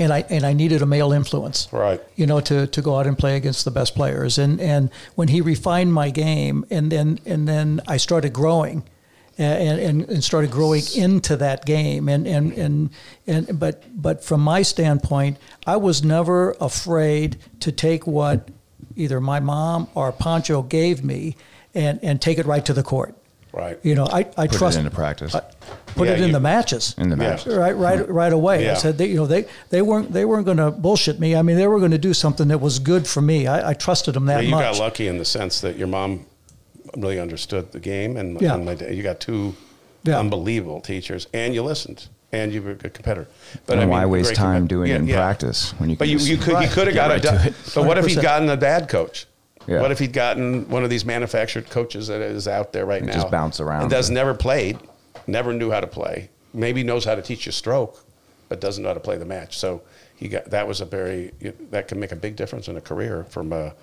and 0.00 0.12
I 0.12 0.24
and 0.30 0.44
I 0.46 0.52
needed 0.52 0.80
a 0.82 0.86
male 0.86 1.12
influence, 1.12 1.66
Right. 1.72 2.00
You 2.14 2.26
know, 2.26 2.40
to, 2.40 2.66
to 2.68 2.82
go 2.82 2.96
out 2.98 3.06
and 3.08 3.18
play 3.18 3.34
against 3.36 3.64
the 3.64 3.70
best 3.72 3.94
players. 3.96 4.38
And 4.38 4.60
and 4.60 4.90
when 5.16 5.28
he 5.28 5.40
refined 5.40 5.92
my 5.92 6.10
game, 6.10 6.64
and 6.70 6.92
then 6.92 7.18
and 7.26 7.48
then 7.48 7.80
I 7.88 7.96
started 7.96 8.32
growing, 8.32 8.84
and 9.38 9.80
and, 9.80 10.08
and 10.08 10.24
started 10.24 10.50
growing 10.50 10.82
into 10.96 11.36
that 11.36 11.64
game. 11.64 12.08
And 12.08 12.26
and 12.26 12.52
mm-hmm. 12.52 12.60
and 12.60 12.90
and 13.26 13.58
but 13.58 13.84
but 14.00 14.24
from 14.24 14.40
my 14.40 14.62
standpoint, 14.62 15.38
I 15.66 15.76
was 15.76 16.02
never 16.02 16.56
afraid 16.60 17.38
to 17.60 17.72
take 17.72 18.06
what 18.06 18.50
either 18.96 19.20
my 19.20 19.40
mom 19.40 19.88
or 19.94 20.10
Pancho 20.12 20.62
gave 20.62 21.04
me, 21.04 21.36
and 21.74 22.00
and 22.02 22.20
take 22.20 22.38
it 22.38 22.46
right 22.46 22.64
to 22.66 22.72
the 22.72 22.82
court. 22.82 23.14
Right. 23.52 23.78
You 23.82 23.94
know, 23.94 24.06
I 24.06 24.18
I 24.36 24.46
Put 24.46 24.54
it 24.54 24.58
trust 24.58 24.78
into 24.78 24.90
practice. 24.90 25.34
I- 25.34 25.42
put 25.94 26.06
Yeah, 26.06 26.14
it 26.14 26.20
in 26.20 26.26
you- 26.28 26.32
the 26.32 26.40
matches 26.40 26.94
in 26.98 27.08
the 27.08 27.16
Yeah. 27.16 27.56
right 27.56 27.76
right 27.76 27.98
mm-hmm. 27.98 28.12
right 28.12 28.32
away 28.32 28.64
Yeah. 28.64 28.72
i 28.72 28.74
said 28.74 28.98
they, 28.98 29.06
you 29.06 29.16
know 29.16 29.26
they 29.26 29.46
they 29.70 29.82
weren't 29.82 30.12
they 30.12 30.24
weren't 30.24 30.44
going 30.44 30.58
to 30.58 30.70
bullshit 30.70 31.18
me 31.18 31.34
i 31.34 31.42
mean 31.42 31.56
they 31.56 31.66
were 31.66 31.78
going 31.78 31.90
to 31.90 31.98
do 31.98 32.14
something 32.14 32.48
that 32.48 32.58
was 32.58 32.78
good 32.78 33.06
for 33.06 33.20
me 33.20 33.46
i, 33.46 33.70
I 33.70 33.74
trusted 33.74 34.14
them 34.14 34.26
that 34.26 34.42
Yeah, 34.42 34.48
you 34.48 34.50
much 34.50 34.64
got 34.64 34.78
lucky 34.78 35.08
in 35.08 35.18
the 35.18 35.24
sense 35.24 35.60
that 35.62 35.76
your 35.76 35.88
mom 35.88 36.26
really 36.96 37.18
understood 37.20 37.72
the 37.72 37.80
game, 37.80 38.16
and, 38.16 38.40
Yeah. 38.40 38.54
and 38.54 38.64
my 38.64 38.74
dad, 38.74 38.94
you 38.94 39.02
got 39.02 39.20
two 39.20 39.54
Yeah. 40.04 40.18
unbelievable 40.18 40.80
teachers, 40.80 41.26
and 41.34 41.54
you 41.54 41.62
listened, 41.62 42.08
and 42.32 42.52
you 42.52 42.62
were 42.62 42.70
a 42.72 42.74
good 42.74 42.94
competitor. 42.94 43.28
But 43.66 43.74
and 43.74 43.80
I 43.82 43.84
mean, 43.84 43.90
why 43.90 44.06
waste 44.06 44.34
time 44.34 44.64
compet- 44.64 44.68
doing 44.68 44.88
Yeah, 44.90 44.96
it 44.96 44.98
in 45.00 45.06
yeah. 45.08 45.16
practice 45.16 45.72
when 45.78 45.90
you? 45.90 45.96
But 45.96 46.08
you, 46.08 46.18
you 46.18 46.36
could 46.36 46.54
Right. 46.54 46.68
you 46.68 46.74
could 46.74 46.86
have 46.86 46.94
got 46.96 47.10
right 47.10 47.18
a 47.24 47.28
to 47.28 47.38
du- 47.38 47.46
it. 47.48 47.54
but 47.74 47.84
what 47.84 47.98
if 47.98 48.06
he'd 48.06 48.22
gotten 48.22 48.48
a 48.48 48.56
bad 48.56 48.88
coach? 48.88 49.26
Yeah. 49.66 49.82
What 49.82 49.90
if 49.90 49.98
he'd 49.98 50.14
gotten 50.14 50.68
one 50.70 50.82
of 50.82 50.88
these 50.88 51.04
manufactured 51.04 51.68
coaches 51.68 52.06
that 52.08 52.22
is 52.22 52.48
out 52.48 52.72
there 52.72 52.86
right 52.86 53.00
They 53.02 53.08
now? 53.08 53.12
just 53.12 53.30
bounce 53.30 53.60
around. 53.60 53.82
And 53.82 53.90
does 53.90 54.08
never 54.08 54.32
played, 54.32 54.78
never 55.26 55.52
knew 55.52 55.70
how 55.70 55.80
to 55.80 55.86
play. 55.86 56.30
Maybe 56.54 56.82
knows 56.82 57.04
how 57.04 57.14
to 57.14 57.20
teach 57.20 57.44
you 57.44 57.52
stroke, 57.52 58.02
but 58.48 58.60
doesn't 58.62 58.82
know 58.82 58.88
how 58.88 58.94
to 58.94 59.00
play 59.00 59.18
the 59.18 59.26
match. 59.26 59.58
So 59.58 59.82
he 60.16 60.28
got 60.28 60.46
that 60.50 60.66
was 60.66 60.80
a 60.80 60.86
very 60.86 61.32
that 61.70 61.86
can 61.88 62.00
make 62.00 62.12
a 62.12 62.16
big 62.16 62.34
difference 62.36 62.66
in 62.68 62.76
a 62.76 62.80
career 62.80 63.26
from 63.28 63.52
a, 63.52 63.74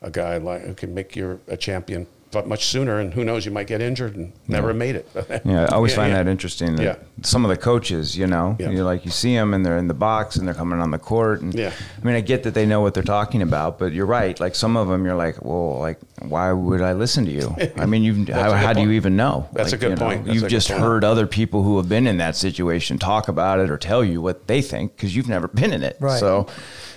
a 0.00 0.10
guy 0.10 0.38
like 0.38 0.62
who 0.64 0.72
can 0.74 0.94
make 0.94 1.14
you 1.16 1.38
a 1.48 1.56
champion 1.56 2.06
but 2.36 2.46
much 2.46 2.66
sooner. 2.66 3.00
And 3.00 3.14
who 3.14 3.24
knows, 3.24 3.46
you 3.46 3.50
might 3.50 3.66
get 3.66 3.80
injured 3.80 4.14
and 4.14 4.30
never 4.46 4.74
made 4.74 4.94
it. 4.94 5.08
Yeah, 5.46 5.64
I 5.70 5.74
always 5.76 5.92
Yeah, 5.92 5.96
find 5.96 6.12
yeah. 6.12 6.22
that 6.22 6.30
interesting. 6.30 6.76
That 6.76 6.82
Yeah. 6.82 6.96
Some 7.22 7.44
of 7.46 7.48
the 7.48 7.56
coaches, 7.56 8.16
you 8.18 8.26
know, 8.26 8.56
Yeah. 8.58 8.70
you 8.70 8.84
like 8.84 9.04
you 9.06 9.10
see 9.10 9.34
them 9.34 9.54
and 9.54 9.64
they're 9.64 9.78
in 9.78 9.88
the 9.88 9.94
box 9.94 10.36
and 10.36 10.46
they're 10.46 10.54
coming 10.62 10.80
on 10.80 10.90
the 10.90 10.98
court. 10.98 11.40
And 11.40 11.54
Yeah. 11.54 11.70
I 12.02 12.06
mean, 12.06 12.14
I 12.14 12.20
get 12.20 12.42
that 12.42 12.52
they 12.52 12.66
know 12.66 12.82
what 12.82 12.92
they're 12.92 13.02
talking 13.18 13.40
about, 13.40 13.78
but 13.78 13.92
you're 13.94 14.04
right. 14.20 14.38
Like 14.38 14.54
some 14.54 14.76
of 14.76 14.88
them, 14.88 15.06
you're 15.06 15.14
like, 15.14 15.42
well, 15.42 15.78
like 15.78 15.98
why 16.20 16.52
would 16.52 16.82
I 16.82 16.92
listen 16.92 17.24
to 17.24 17.30
you? 17.32 17.56
I 17.78 17.86
mean, 17.86 18.02
you 18.04 18.12
That's 18.26 18.38
how, 18.38 18.52
how 18.52 18.72
do 18.74 18.82
you 18.82 18.90
even 18.90 19.16
know? 19.16 19.48
That's 19.54 19.72
a 19.72 19.78
good 19.78 19.90
you 19.90 19.96
know, 19.96 20.06
point. 20.06 20.26
That's 20.26 20.34
You've 20.40 20.50
just 20.50 20.68
point. 20.68 20.80
heard 20.82 21.04
other 21.04 21.26
people 21.26 21.62
who 21.62 21.78
have 21.78 21.88
been 21.88 22.06
in 22.06 22.18
that 22.18 22.36
situation 22.36 22.98
talk 22.98 23.28
about 23.28 23.60
it 23.60 23.70
or 23.70 23.78
tell 23.78 24.04
you 24.04 24.20
what 24.20 24.46
they 24.46 24.60
think 24.60 24.94
because 24.94 25.16
you've 25.16 25.28
never 25.28 25.48
been 25.48 25.72
in 25.72 25.82
it. 25.82 25.96
Right. 26.00 26.20
So 26.20 26.46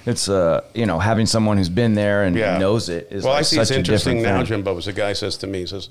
it's 0.05 0.29
uh, 0.29 0.63
you 0.73 0.85
know, 0.85 0.99
having 0.99 1.25
someone 1.25 1.57
who's 1.57 1.69
been 1.69 1.93
there 1.93 2.23
and 2.23 2.35
yeah. 2.35 2.57
knows 2.57 2.89
it 2.89 3.07
is 3.11 3.23
well, 3.23 3.33
like 3.33 3.39
I 3.39 3.43
see 3.43 3.55
such 3.57 3.63
it's 3.63 3.71
interesting 3.71 4.21
now, 4.21 4.37
thing. 4.37 4.45
Jimbo. 4.45 4.77
As 4.77 4.87
a 4.87 4.93
guy 4.93 5.13
says 5.13 5.37
to 5.37 5.47
me, 5.47 5.59
he 5.59 5.65
says, 5.65 5.89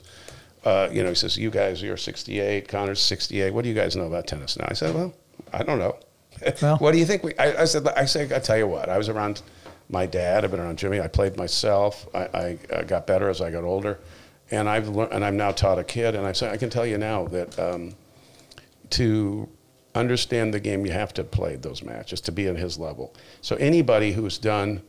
uh, 0.64 0.88
you 0.90 1.02
know, 1.02 1.10
he 1.10 1.14
says, 1.14 1.36
"You 1.36 1.50
guys, 1.50 1.82
you're 1.82 1.96
68. 1.96 2.68
Connor's 2.68 3.00
68. 3.00 3.52
What 3.52 3.62
do 3.62 3.68
you 3.68 3.74
guys 3.74 3.96
know 3.96 4.06
about 4.06 4.26
tennis 4.26 4.58
now?" 4.58 4.66
I 4.68 4.74
said, 4.74 4.94
"Well, 4.94 5.14
I 5.52 5.62
don't 5.62 5.78
know. 5.78 5.96
Well- 6.62 6.76
what 6.76 6.92
do 6.92 6.98
you 6.98 7.06
think?" 7.06 7.24
We, 7.24 7.36
I, 7.36 7.62
I 7.62 7.64
said, 7.64 7.86
"I 7.88 8.04
say, 8.04 8.24
I 8.34 8.38
tell 8.38 8.56
you 8.56 8.66
what. 8.66 8.88
I 8.88 8.98
was 8.98 9.08
around 9.08 9.42
my 9.88 10.06
dad. 10.06 10.44
I've 10.44 10.50
been 10.50 10.60
around 10.60 10.78
Jimmy. 10.78 11.00
I 11.00 11.08
played 11.08 11.36
myself. 11.36 12.06
I, 12.14 12.58
I, 12.70 12.82
got 12.84 13.06
better 13.06 13.28
as 13.28 13.40
I 13.40 13.50
got 13.50 13.64
older, 13.64 13.98
and 14.50 14.68
I've 14.68 14.88
learned, 14.88 15.12
and 15.12 15.24
I'm 15.24 15.36
now 15.36 15.50
taught 15.52 15.78
a 15.78 15.84
kid. 15.84 16.14
And 16.14 16.26
I 16.26 16.32
say, 16.32 16.50
I 16.50 16.56
can 16.56 16.70
tell 16.70 16.86
you 16.86 16.98
now 16.98 17.26
that." 17.28 17.58
Um, 17.58 17.94
to 18.90 19.48
understand 19.98 20.54
the 20.54 20.60
game, 20.60 20.86
you 20.86 20.92
have 20.92 21.12
to 21.14 21.24
played 21.24 21.62
those 21.62 21.82
matches 21.82 22.20
to 22.22 22.32
be 22.32 22.46
at 22.46 22.56
his 22.56 22.78
level. 22.78 23.14
So 23.40 23.56
anybody 23.56 24.12
who's 24.12 24.38
done 24.38 24.82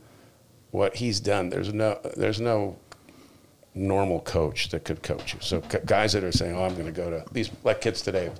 what 0.70 0.96
he's 0.96 1.20
done, 1.20 1.50
there's 1.50 1.74
no 1.74 2.00
there's 2.16 2.40
no 2.40 2.78
normal 3.74 4.20
coach 4.20 4.68
that 4.70 4.84
could 4.84 5.02
coach 5.02 5.34
you. 5.34 5.40
So 5.40 5.60
guys 5.86 6.12
that 6.12 6.24
are 6.24 6.32
saying, 6.32 6.54
"Oh, 6.54 6.64
I'm 6.64 6.74
going 6.74 6.86
to 6.86 6.92
go 6.92 7.10
to 7.10 7.24
these 7.32 7.50
like 7.64 7.80
kids 7.80 8.02
today." 8.02 8.30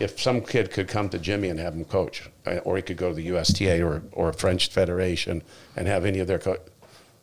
If 0.00 0.18
some 0.18 0.40
kid 0.40 0.70
could 0.70 0.88
come 0.88 1.10
to 1.10 1.18
Jimmy 1.18 1.50
and 1.50 1.60
have 1.60 1.74
him 1.74 1.84
coach, 1.84 2.30
uh, 2.46 2.58
or 2.64 2.76
he 2.76 2.82
could 2.82 2.96
go 2.96 3.10
to 3.10 3.14
the 3.14 3.24
USTA 3.24 3.82
or 3.82 4.02
or 4.12 4.32
French 4.32 4.70
Federation 4.70 5.42
and 5.76 5.86
have 5.86 6.04
any 6.04 6.18
of 6.20 6.26
their 6.26 6.38
coach, 6.38 6.60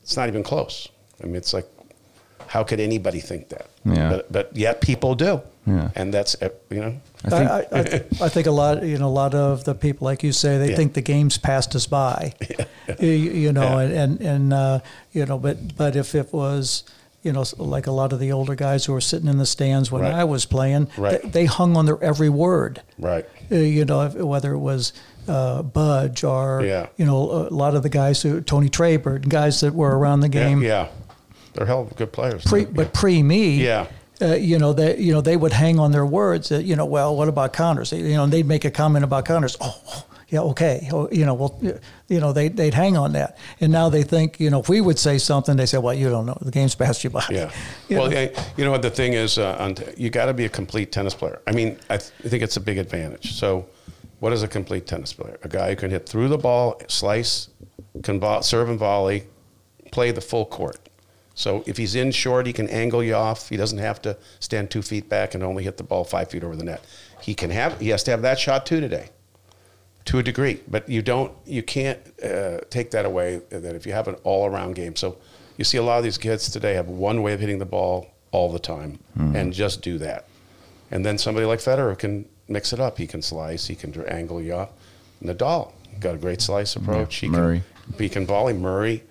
it's 0.03 0.15
not 0.15 0.29
even 0.29 0.43
close. 0.43 0.87
I 1.21 1.25
mean, 1.25 1.35
it's 1.35 1.53
like, 1.53 1.67
how 2.49 2.63
could 2.63 2.79
anybody 2.79 3.19
think 3.21 3.49
that? 3.49 3.67
Yeah. 3.85 4.09
But, 4.09 4.31
but 4.31 4.57
yet 4.57 4.81
people 4.81 5.15
do. 5.15 5.41
Yeah. 5.67 5.91
And 5.95 6.11
that's 6.13 6.35
uh, 6.41 6.49
you 6.71 6.81
know. 6.81 6.93
I 7.25 7.29
think- 7.29 7.49
I, 7.51 7.59
I, 7.71 7.79
I, 7.79 8.25
I 8.25 8.29
think 8.29 8.47
a 8.47 8.51
lot, 8.51 8.81
you 8.83 8.97
know, 8.97 9.07
a 9.07 9.17
lot 9.23 9.33
of 9.35 9.63
the 9.65 9.75
people, 9.75 10.05
like 10.05 10.23
you 10.23 10.31
say, 10.31 10.57
they 10.57 10.69
Yeah. 10.69 10.75
think 10.75 10.93
the 10.93 11.01
game's 11.01 11.37
passed 11.37 11.75
us 11.75 11.87
by. 11.87 12.33
You, 12.99 13.09
you 13.11 13.51
know, 13.53 13.77
Yeah. 13.77 13.81
and 13.81 13.93
and, 13.93 14.21
and 14.21 14.53
uh, 14.53 14.79
you 15.11 15.25
know, 15.25 15.37
but 15.37 15.57
but 15.77 15.95
if 15.95 16.15
it 16.15 16.33
was, 16.33 16.83
you 17.21 17.31
know, 17.33 17.43
like 17.57 17.85
a 17.87 17.91
lot 17.91 18.13
of 18.13 18.19
the 18.19 18.31
older 18.31 18.55
guys 18.55 18.85
who 18.85 18.93
were 18.93 19.01
sitting 19.01 19.27
in 19.29 19.37
the 19.37 19.45
stands 19.45 19.91
when 19.91 20.01
Right. 20.01 20.13
I 20.13 20.23
was 20.23 20.45
playing, 20.45 20.87
Right. 20.97 21.21
they, 21.21 21.29
they 21.29 21.45
hung 21.45 21.77
on 21.77 21.85
their 21.85 22.01
every 22.03 22.29
word. 22.29 22.81
Right. 22.97 23.25
Uh, 23.51 23.55
you 23.57 23.85
know, 23.85 24.01
if, 24.07 24.15
whether 24.15 24.53
it 24.53 24.59
was 24.59 24.91
uh, 25.27 25.61
Budge 25.61 26.23
or 26.23 26.63
Yeah. 26.65 26.87
you 26.97 27.05
know, 27.05 27.47
a 27.47 27.53
lot 27.53 27.75
of 27.75 27.83
the 27.83 27.89
guys 27.89 28.23
who 28.23 28.41
Tony 28.41 28.69
Trabert, 28.69 29.29
guys 29.29 29.59
that 29.61 29.75
were 29.75 29.95
around 29.99 30.21
the 30.21 30.29
game. 30.29 30.63
Yeah, 30.63 30.87
yeah. 30.87 30.87
They're 31.53 31.65
hell 31.65 31.81
of 31.81 31.95
good 31.95 32.11
players. 32.11 32.43
Pre, 32.45 32.65
but 32.65 32.93
pre 32.93 33.21
me, 33.23 33.63
Yeah. 33.63 33.87
uh, 34.21 34.35
you 34.35 34.59
know 34.59 34.73
they 34.73 34.97
you 34.97 35.13
know 35.13 35.21
they 35.21 35.37
would 35.37 35.53
hang 35.53 35.79
on 35.79 35.91
their 35.91 36.05
words. 36.05 36.49
That, 36.49 36.63
you 36.65 36.75
know, 36.75 36.85
well, 36.85 37.15
what 37.15 37.27
about 37.27 37.53
Connors? 37.53 37.91
You 37.91 38.15
know, 38.15 38.27
they'd 38.27 38.45
make 38.47 38.65
a 38.65 38.71
comment 38.71 39.03
about 39.03 39.25
Connors. 39.25 39.57
Oh, 39.61 39.79
oh, 39.87 40.05
yeah, 40.29 40.41
okay. 40.41 40.87
Oh, 40.93 41.09
you 41.11 41.25
know, 41.25 41.33
well, 41.33 41.59
you 42.07 42.19
know, 42.19 42.31
they 42.33 42.49
they'd 42.49 42.73
hang 42.75 42.95
on 42.97 43.13
that. 43.13 43.37
And 43.61 43.71
now 43.71 43.89
they 43.89 44.03
think, 44.03 44.39
you 44.39 44.49
know, 44.51 44.59
if 44.59 44.69
we 44.69 44.79
would 44.79 44.99
say 44.99 45.17
something, 45.17 45.57
they 45.57 45.65
say, 45.65 45.79
well, 45.79 45.93
you 45.95 46.09
don't 46.09 46.25
know, 46.27 46.37
the 46.41 46.51
game's 46.51 46.75
passed 46.75 47.03
you 47.03 47.09
by. 47.09 47.25
Yeah. 47.31 47.51
You 47.89 47.97
well, 47.97 48.09
know? 48.11 48.19
yeah, 48.19 48.43
you 48.55 48.63
know 48.65 48.69
what 48.71 48.83
the 48.83 48.91
thing 48.91 49.13
is, 49.13 49.39
uh, 49.39 49.73
you 49.97 50.11
got 50.11 50.25
to 50.27 50.33
be 50.35 50.45
a 50.45 50.49
complete 50.49 50.91
tennis 50.91 51.15
player. 51.15 51.41
I 51.47 51.51
mean, 51.53 51.79
I, 51.89 51.97
th- 51.97 52.11
I 52.23 52.29
think 52.29 52.43
it's 52.43 52.55
a 52.57 52.61
big 52.61 52.77
advantage. 52.77 53.33
So, 53.33 53.65
what 54.19 54.31
is 54.31 54.43
a 54.43 54.47
complete 54.47 54.85
tennis 54.85 55.11
player? 55.13 55.39
A 55.41 55.47
guy 55.47 55.69
who 55.71 55.75
can 55.75 55.89
hit 55.89 56.07
through 56.07 56.27
the 56.27 56.37
ball, 56.37 56.79
slice, 56.87 57.49
can 58.03 58.19
vo- 58.19 58.41
serve 58.41 58.69
and 58.69 58.77
volley, 58.77 59.23
play 59.91 60.11
the 60.11 60.21
full 60.21 60.45
court. 60.45 60.77
So 61.39 61.63
if 61.65 61.77
he's 61.77 61.95
in 61.95 62.11
short, 62.11 62.45
he 62.47 62.51
can 62.51 62.67
angle 62.67 63.01
you 63.01 63.15
off. 63.15 63.47
He 63.47 63.55
doesn't 63.55 63.77
have 63.77 64.01
to 64.01 64.17
stand 64.41 64.69
two 64.69 64.81
feet 64.81 65.07
back 65.07 65.33
and 65.35 65.41
only 65.41 65.63
hit 65.63 65.77
the 65.77 65.83
ball 65.85 66.03
five 66.03 66.29
feet 66.29 66.43
over 66.43 66.53
the 66.55 66.65
net. 66.65 66.83
He 67.21 67.33
can 67.33 67.49
have. 67.49 67.79
He 67.79 67.89
has 67.89 68.03
to 68.03 68.11
have 68.11 68.21
that 68.23 68.37
shot 68.37 68.65
too 68.65 68.81
today, 68.81 69.07
to 70.05 70.19
a 70.19 70.23
degree. 70.23 70.59
But 70.67 70.89
you 70.89 71.01
don't. 71.01 71.31
You 71.45 71.63
can't 71.63 71.99
uh, 72.21 72.59
take 72.69 72.91
that 72.91 73.05
away. 73.05 73.39
That 73.51 73.73
if 73.73 73.85
you 73.85 73.93
have 73.93 74.09
an 74.09 74.15
all-around 74.25 74.75
game. 74.75 74.97
So 74.97 75.15
You 75.57 75.63
see 75.63 75.77
a 75.77 75.83
lot 75.83 75.97
of 75.97 76.03
these 76.03 76.17
kids 76.17 76.49
today 76.49 76.73
have 76.73 76.87
one 76.89 77.21
way 77.21 77.31
of 77.33 77.39
hitting 77.39 77.59
the 77.59 77.65
ball 77.77 78.07
all 78.31 78.51
the 78.51 78.59
time 78.59 78.99
Mm-hmm. 79.17 79.35
and 79.37 79.53
just 79.53 79.81
do 79.81 79.97
that. 79.99 80.25
And 80.91 81.05
then 81.05 81.17
somebody 81.17 81.45
like 81.45 81.59
Federer 81.59 81.97
can 81.97 82.25
mix 82.47 82.73
it 82.73 82.79
up. 82.81 82.97
He 82.97 83.07
can 83.07 83.21
slice, 83.21 83.67
he 83.67 83.75
can 83.75 83.93
angle 84.07 84.41
you 84.41 84.55
up. 84.55 84.77
Nadal 85.23 85.71
got 85.99 86.15
a 86.15 86.17
great 86.17 86.41
slice 86.41 86.75
approach. 86.75 87.15
He 87.17 87.27
Murray. 87.29 87.63
Can, 87.91 87.99
he 88.03 88.09
can 88.09 88.25
volley. 88.25 88.53
Murray. 88.53 89.03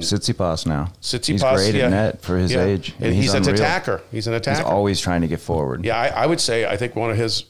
Tsitsipas 0.00 0.66
now. 0.66 0.92
Tsitsipas, 1.02 1.26
he's 1.26 1.42
great 1.42 1.74
yeah. 1.74 1.84
at 1.86 1.90
net 1.90 2.22
for 2.22 2.36
his 2.36 2.52
Yeah. 2.52 2.64
age. 2.64 2.94
And 3.00 3.14
he's, 3.14 3.34
an 3.34 3.48
attacker. 3.48 4.02
He's 4.10 4.26
an 4.26 4.34
attacker. 4.34 4.58
He's 4.58 4.66
always 4.66 5.00
trying 5.00 5.20
to 5.22 5.28
get 5.28 5.40
forward. 5.40 5.84
Yeah, 5.84 5.96
I, 5.98 6.08
I 6.08 6.26
would 6.26 6.40
say 6.40 6.66
I 6.66 6.76
think 6.76 6.96
one 6.96 7.10
of 7.10 7.16
his 7.16 7.44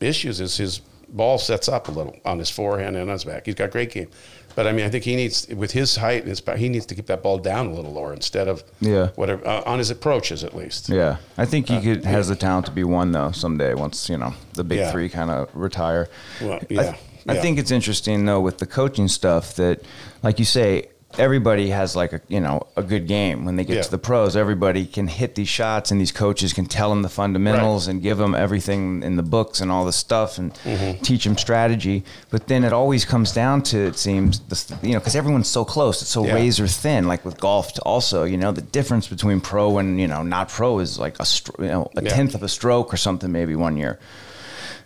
issues 0.00 0.40
is 0.40 0.56
his 0.56 0.80
ball 1.08 1.38
sets 1.38 1.68
up 1.68 1.88
a 1.88 1.90
little 1.92 2.16
on 2.24 2.38
his 2.38 2.50
forehand 2.50 2.96
and 2.96 3.08
on 3.08 3.12
his 3.14 3.24
back. 3.24 3.46
He's 3.46 3.54
got 3.54 3.70
great 3.70 3.90
game, 3.92 4.08
but 4.56 4.66
I 4.66 4.72
mean 4.72 4.84
I 4.84 4.88
think 4.88 5.04
he 5.04 5.14
needs 5.16 5.46
with 5.48 5.70
his 5.70 5.96
height 5.96 6.24
and 6.24 6.28
his 6.28 6.42
he 6.58 6.68
needs 6.68 6.86
to 6.86 6.94
keep 6.94 7.06
that 7.06 7.22
ball 7.22 7.38
down 7.38 7.68
a 7.68 7.72
little 7.72 7.92
lower 7.92 8.12
instead 8.12 8.48
of 8.48 8.64
Yeah. 8.80 9.08
whatever 9.14 9.46
uh, 9.46 9.62
on 9.64 9.78
his 9.78 9.90
approaches 9.90 10.42
at 10.44 10.54
least. 10.56 10.88
Yeah, 10.88 11.18
I 11.38 11.44
think 11.44 11.70
Uh, 11.70 11.78
he 11.80 11.94
could, 11.94 12.04
has 12.04 12.28
the 12.28 12.36
talent 12.36 12.66
to 12.66 12.72
be 12.72 12.84
one 12.84 13.12
though 13.12 13.30
someday. 13.30 13.74
Once 13.74 14.08
you 14.08 14.18
know 14.18 14.34
the 14.54 14.64
big 14.64 14.78
Yeah. 14.80 14.90
three 14.90 15.08
kind 15.08 15.30
of 15.30 15.48
retire. 15.54 16.08
Well, 16.40 16.54
I- 16.54 16.66
yeah, 16.68 16.80
I, 17.28 17.34
yeah. 17.34 17.40
think 17.40 17.58
it's 17.58 17.70
interesting 17.70 18.24
though 18.26 18.40
with 18.40 18.58
the 18.58 18.66
coaching 18.66 19.06
stuff 19.08 19.54
that, 19.54 19.82
like 20.24 20.38
you 20.40 20.44
say, 20.44 20.88
everybody 21.18 21.70
has 21.70 21.94
like 21.96 22.12
a 22.12 22.20
you 22.28 22.40
know 22.40 22.66
a 22.76 22.82
good 22.82 23.06
game 23.06 23.44
when 23.44 23.56
they 23.56 23.64
get 23.64 23.76
Yeah. 23.76 23.82
to 23.82 23.90
the 23.90 23.98
pros. 23.98 24.36
Everybody 24.36 24.86
can 24.86 25.06
hit 25.08 25.34
these 25.34 25.48
shots, 25.48 25.90
and 25.90 26.00
these 26.00 26.12
coaches 26.12 26.52
can 26.52 26.66
tell 26.66 26.90
them 26.90 27.02
the 27.02 27.08
fundamentals 27.08 27.86
Right. 27.86 27.94
and 27.94 28.02
give 28.02 28.18
them 28.18 28.34
everything 28.34 29.02
in 29.02 29.16
the 29.16 29.22
books 29.22 29.60
and 29.60 29.70
all 29.70 29.84
the 29.84 29.92
stuff 29.92 30.38
and 30.38 30.52
Mm-hmm. 30.64 31.02
teach 31.02 31.24
them 31.24 31.36
strategy. 31.38 32.04
But 32.30 32.48
then 32.48 32.64
it 32.64 32.72
always 32.72 33.04
comes 33.04 33.32
down 33.32 33.62
to 33.64 33.78
it 33.86 33.98
seems 33.98 34.40
this, 34.48 34.70
you 34.82 34.92
know 34.92 34.98
because 34.98 35.16
everyone's 35.16 35.48
so 35.48 35.64
close, 35.64 36.02
it's 36.02 36.10
so 36.10 36.24
Yeah. 36.26 36.34
razor 36.34 36.66
thin. 36.66 37.06
Like 37.06 37.24
with 37.24 37.38
golf, 37.40 37.72
also 37.84 38.24
you 38.24 38.36
know 38.36 38.52
the 38.52 38.62
difference 38.62 39.06
between 39.08 39.40
pro 39.40 39.78
and 39.78 40.00
you 40.00 40.08
know 40.08 40.22
not 40.22 40.48
pro 40.48 40.78
is 40.78 40.98
like 40.98 41.16
a 41.20 41.24
stro- 41.24 41.58
you 41.62 41.68
know 41.68 41.90
a 41.96 42.02
Yeah. 42.02 42.10
tenth 42.10 42.34
of 42.34 42.42
a 42.42 42.48
stroke 42.48 42.92
or 42.92 42.96
something 42.96 43.30
maybe 43.32 43.54
one 43.56 43.76
year. 43.76 43.98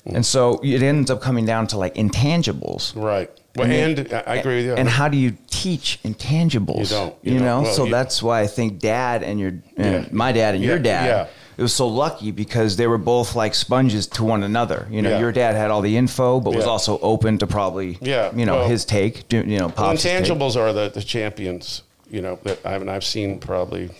And 0.07 0.25
so 0.25 0.59
it 0.63 0.83
ends 0.83 1.11
up 1.11 1.21
coming 1.21 1.45
down 1.45 1.67
to 1.67 1.79
like 1.79 1.95
intangibles. 1.95 2.93
Right. 2.97 3.31
Well, 3.59 3.71
And 3.71 3.99
and, 3.99 4.13
I 4.27 4.37
agree 4.37 4.57
with 4.57 4.67
you. 4.67 4.75
And 4.75 4.89
how 4.89 5.09
do 5.09 5.17
you 5.17 5.37
teach 5.51 5.99
intangibles? 6.05 6.79
You 6.91 6.97
don't. 6.97 7.15
You 7.23 7.33
You, 7.35 7.41
know, 7.41 7.63
Well, 7.63 7.73
so 7.75 7.85
you- 7.85 7.91
that's 7.91 8.23
why 8.23 8.41
I 8.41 8.47
think 8.47 8.79
dad 8.79 9.23
and 9.23 9.39
your, 9.41 9.51
and 9.77 10.05
Yeah. 10.05 10.09
my 10.13 10.33
dad 10.33 10.55
and 10.55 10.63
your 10.65 10.79
dad, 10.79 11.07
yeah. 11.07 11.27
it 11.57 11.63
was 11.63 11.75
so 11.75 11.89
lucky 11.89 12.31
because 12.31 12.77
they 12.77 12.87
were 12.87 12.99
both 12.99 13.35
like 13.35 13.55
sponges 13.55 14.07
to 14.09 14.25
one 14.25 14.43
another. 14.43 14.87
You 14.91 15.03
know, 15.03 15.11
Yeah. 15.11 15.19
your 15.21 15.33
dad 15.33 15.57
had 15.57 15.71
all 15.71 15.81
the 15.81 15.97
info, 15.97 16.41
but 16.41 16.55
was 16.55 16.67
also 16.67 16.99
open 17.01 17.39
to 17.39 17.47
probably, 17.47 17.99
Yeah, 18.01 18.31
you 18.35 18.47
know, 18.47 18.57
well- 18.57 18.69
his 18.69 18.85
take. 18.85 19.33
You 19.33 19.43
know, 19.45 19.67
Well, 19.67 19.71
pops' 19.71 20.03
take. 20.03 20.23
intangibles 20.25 20.57
are 20.57 20.73
the, 20.73 20.89
the 20.89 21.03
champions. 21.03 21.83
You 22.11 22.23
know 22.23 22.39
that 22.45 22.59
I 22.65 22.79
mean 22.79 22.89
I've 22.89 23.05
seen 23.05 23.39
probably. 23.39 23.91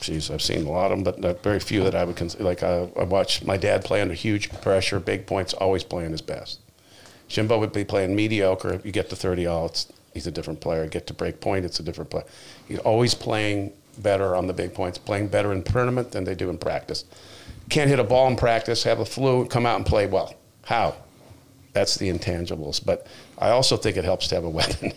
Geez, 0.00 0.30
I've 0.30 0.40
seen 0.40 0.64
a 0.66 0.70
lot 0.70 0.90
of 0.92 1.04
them, 1.04 1.04
but 1.04 1.22
uh, 1.22 1.34
very 1.42 1.60
few 1.60 1.84
that 1.84 1.94
I 1.94 2.04
would 2.04 2.16
consider. 2.16 2.42
Like 2.44 2.62
I, 2.62 2.88
I 2.98 3.02
watched 3.04 3.44
my 3.44 3.58
dad 3.58 3.84
play 3.84 4.00
under 4.00 4.14
huge 4.14 4.48
pressure, 4.62 4.98
big 4.98 5.26
points, 5.26 5.52
always 5.52 5.84
playing 5.84 6.12
his 6.12 6.22
best. 6.22 6.60
Jimbo 7.30 7.58
would 7.60 7.72
be 7.72 7.84
playing 7.84 8.14
mediocre. 8.14 8.80
You 8.84 8.90
get 8.90 9.08
to 9.10 9.16
30 9.16 9.46
all, 9.46 9.66
it's, 9.66 9.90
he's 10.12 10.26
a 10.26 10.32
different 10.32 10.60
player. 10.60 10.86
Get 10.88 11.06
to 11.06 11.14
break 11.14 11.40
point, 11.40 11.64
it's 11.64 11.78
a 11.78 11.82
different 11.82 12.10
player. 12.10 12.24
He's 12.66 12.80
always 12.80 13.14
playing 13.14 13.72
better 13.98 14.34
on 14.34 14.48
the 14.48 14.52
big 14.52 14.74
points, 14.74 14.98
playing 14.98 15.28
better 15.28 15.52
in 15.52 15.62
tournament 15.62 16.10
than 16.10 16.24
they 16.24 16.34
do 16.34 16.50
in 16.50 16.58
practice. 16.58 17.04
Can't 17.68 17.88
hit 17.88 18.00
a 18.00 18.04
ball 18.04 18.26
in 18.26 18.36
practice, 18.36 18.82
have 18.82 18.98
a 18.98 19.04
flu, 19.04 19.46
come 19.46 19.64
out 19.64 19.76
and 19.76 19.86
play 19.86 20.06
well. 20.06 20.34
How? 20.64 20.96
That's 21.72 21.94
the 21.94 22.10
intangibles. 22.10 22.84
But 22.84 23.06
I 23.38 23.50
also 23.50 23.76
think 23.76 23.96
it 23.96 24.02
helps 24.02 24.26
to 24.28 24.34
have 24.34 24.44
a 24.44 24.50
weapon 24.60 24.92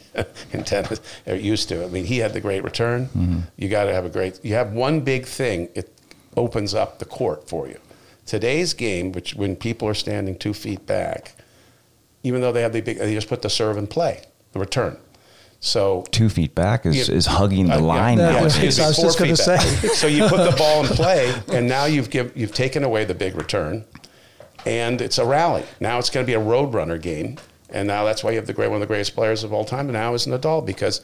in 0.52 0.64
tennis. 0.64 1.02
They're 1.26 1.36
used 1.36 1.70
to. 1.70 1.86
I 1.86 1.90
mean, 1.90 2.06
he 2.06 2.18
had 2.18 2.34
the 2.34 2.42
great 2.42 2.64
return. 2.64 3.06
Mm-hmm. 3.08 3.40
You 3.58 3.70
got 3.70 3.86
to 3.86 3.94
have 3.94 4.06
a 4.06 4.10
great. 4.10 4.44
You 4.44 4.56
have 4.56 4.74
one 4.74 5.02
big 5.02 5.28
thing. 5.28 5.70
It 5.76 5.94
opens 6.36 6.74
up 6.74 6.98
the 6.98 7.06
court 7.06 7.48
for 7.48 7.68
you. 7.68 7.80
Today's 8.26 8.74
game, 8.74 9.12
which 9.12 9.36
when 9.36 9.56
people 9.56 9.88
are 9.88 9.94
standing 9.94 10.36
two 10.36 10.56
feet 10.56 10.88
back, 10.88 11.36
even 12.24 12.42
though 12.42 12.52
they 12.52 12.62
have 12.62 12.74
the 12.74 12.82
big, 12.82 12.98
they 12.98 13.14
just 13.14 13.28
put 13.30 13.42
the 13.42 13.50
serve 13.50 13.78
and 13.78 13.90
play, 13.90 14.22
the 14.54 14.60
return. 14.60 14.98
So 15.60 16.04
Two 16.12 16.28
feet 16.28 16.56
back 16.56 16.86
is, 16.86 17.08
Yeah. 17.08 17.16
is 17.16 17.26
hugging 17.26 17.68
the 17.68 17.76
uh, 17.78 17.82
line. 17.82 18.18
Now. 18.18 18.44
was- 18.44 18.58
I 18.58 18.88
was 18.88 18.98
just 18.98 19.18
gonna 19.20 19.36
say. 19.38 19.58
so 19.94 20.08
you 20.08 20.28
put 20.28 20.50
the 20.50 20.56
ball 20.58 20.82
in 20.86 20.88
play, 20.88 21.34
and 21.54 21.68
now 21.68 21.86
you've 21.86 22.10
give, 22.10 22.36
you've 22.36 22.54
taken 22.54 22.84
away 22.84 23.06
the 23.06 23.14
big 23.14 23.36
return, 23.36 23.86
and 24.66 25.02
it's 25.02 25.18
a 25.18 25.26
rally. 25.26 25.64
Now 25.80 26.00
it's 26.00 26.10
going 26.10 26.26
to 26.26 26.28
be 26.30 26.34
a 26.34 26.40
road 26.40 26.74
runner 26.74 26.98
game, 26.98 27.38
and 27.70 27.88
now 27.88 28.04
that's 28.04 28.24
why 28.24 28.32
you 28.32 28.38
have 28.38 28.48
the 28.48 28.54
great 28.54 28.68
one 28.68 28.76
of 28.76 28.82
the 28.82 28.88
greatest 28.88 29.16
players 29.16 29.44
of 29.44 29.54
all 29.54 29.64
time. 29.66 29.86
And 29.88 29.94
now 29.94 30.14
is 30.14 30.26
Nadal 30.26 30.66
because 30.66 31.02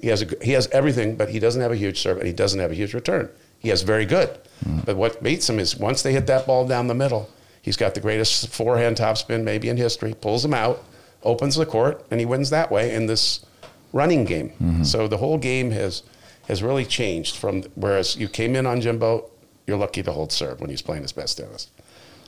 he 0.00 0.08
has 0.08 0.22
a, 0.22 0.26
he 0.42 0.52
has 0.52 0.66
everything, 0.68 1.14
but 1.16 1.28
he 1.28 1.38
doesn't 1.38 1.60
have 1.60 1.70
a 1.72 1.76
huge 1.76 2.00
serve 2.00 2.18
and 2.18 2.26
he 2.26 2.32
doesn't 2.32 2.58
have 2.58 2.70
a 2.72 2.74
huge 2.74 2.94
return. 2.94 3.28
He 3.58 3.68
has 3.68 3.82
very 3.82 4.06
good, 4.06 4.38
but 4.84 4.96
what 4.96 5.22
beats 5.22 5.48
him 5.48 5.58
is 5.58 5.76
once 5.76 6.02
they 6.02 6.12
hit 6.12 6.26
that 6.26 6.46
ball 6.46 6.66
down 6.66 6.86
the 6.88 6.94
middle, 6.94 7.30
he's 7.64 7.78
got 7.78 7.94
the 7.94 8.00
greatest 8.00 8.48
forehand 8.48 8.98
topspin 8.98 9.42
maybe 9.42 9.70
in 9.70 9.78
history. 9.78 10.14
Pulls 10.20 10.44
him 10.44 10.52
out, 10.52 10.84
opens 11.22 11.56
the 11.56 11.64
court, 11.64 12.04
and 12.10 12.20
he 12.20 12.26
wins 12.26 12.50
that 12.50 12.70
way 12.70 12.94
in 12.94 13.06
this 13.06 13.44
running 13.92 14.24
game. 14.24 14.50
Mm-hmm. 14.50 14.84
So 14.84 15.08
the 15.08 15.16
whole 15.16 15.38
game 15.38 15.70
has 15.70 16.02
has 16.46 16.62
really 16.62 16.84
changed 16.84 17.36
from 17.36 17.62
whereas 17.74 18.16
you 18.16 18.28
came 18.28 18.54
in 18.54 18.66
on 18.66 18.82
Jimbo, 18.82 19.30
you're 19.66 19.78
lucky 19.78 20.02
to 20.02 20.12
hold 20.12 20.30
serve 20.30 20.60
when 20.60 20.68
he's 20.68 20.82
playing 20.82 21.02
his 21.02 21.12
best 21.12 21.38
tennis. 21.38 21.70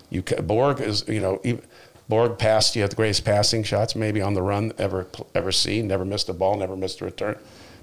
You 0.08 0.22
Borg 0.22 0.80
is 0.80 1.06
you 1.06 1.20
know 1.20 1.40
Borg 2.08 2.38
passed 2.38 2.74
you 2.74 2.80
have 2.80 2.90
the 2.90 2.96
greatest 2.96 3.24
passing 3.24 3.62
shots 3.62 3.94
maybe 3.94 4.22
on 4.22 4.32
the 4.32 4.42
run 4.42 4.72
ever 4.78 5.06
ever 5.34 5.52
seen. 5.52 5.86
Never 5.86 6.06
missed 6.06 6.30
a 6.30 6.32
ball, 6.32 6.56
never 6.56 6.76
missed 6.76 7.02
a 7.02 7.04
return. 7.04 7.36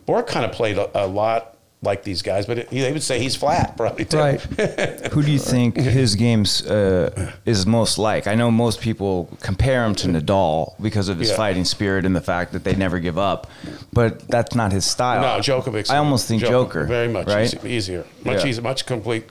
Borg 0.08 0.26
kind 0.26 0.46
of 0.46 0.52
played 0.52 0.78
a, 0.80 1.06
a 1.06 1.06
lot 1.06 1.58
like 1.84 2.04
these 2.04 2.22
guys, 2.22 2.46
but 2.46 2.58
it, 2.60 2.70
they 2.70 2.92
would 2.92 3.04
say 3.04 3.20
he's 3.20 3.36
flat 3.36 3.76
probably 3.78 4.06
too. 4.06 4.18
Right. 4.18 4.40
Who 5.12 5.22
do 5.22 5.32
you 5.32 5.40
think 5.40 5.76
his 5.76 6.16
games 6.16 6.66
uh, 6.66 7.32
is 7.46 7.66
most 7.66 7.98
like? 7.98 8.26
I 8.28 8.36
know 8.36 8.50
most 8.50 8.82
people 8.82 9.30
compare 9.42 9.86
him 9.86 9.94
to 9.96 10.08
Nadal 10.08 10.74
because 10.82 11.10
of 11.10 11.20
his 11.20 11.30
Yeah. 11.30 11.38
fighting 11.38 11.66
spirit 11.66 12.06
and 12.06 12.16
the 12.16 12.22
fact 12.22 12.54
that 12.54 12.64
they 12.64 12.76
never 12.76 13.00
give 13.00 13.18
up, 13.18 13.48
but 13.92 14.28
that's 14.28 14.56
not 14.56 14.72
his 14.72 14.86
style. 14.86 15.22
No, 15.22 15.40
Djokovic. 15.42 15.90
I 15.90 15.98
almost 15.98 16.28
think 16.28 16.42
Joker. 16.42 16.86
Very 16.86 17.08
much 17.10 17.28
right? 17.28 17.66
easier. 17.66 18.06
Much 18.24 18.44
Yeah. 18.44 18.50
easier, 18.50 18.64
much 18.64 18.86
complete. 18.86 19.26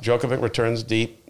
Djokovic 0.00 0.40
returns 0.42 0.82
deep. 0.82 1.21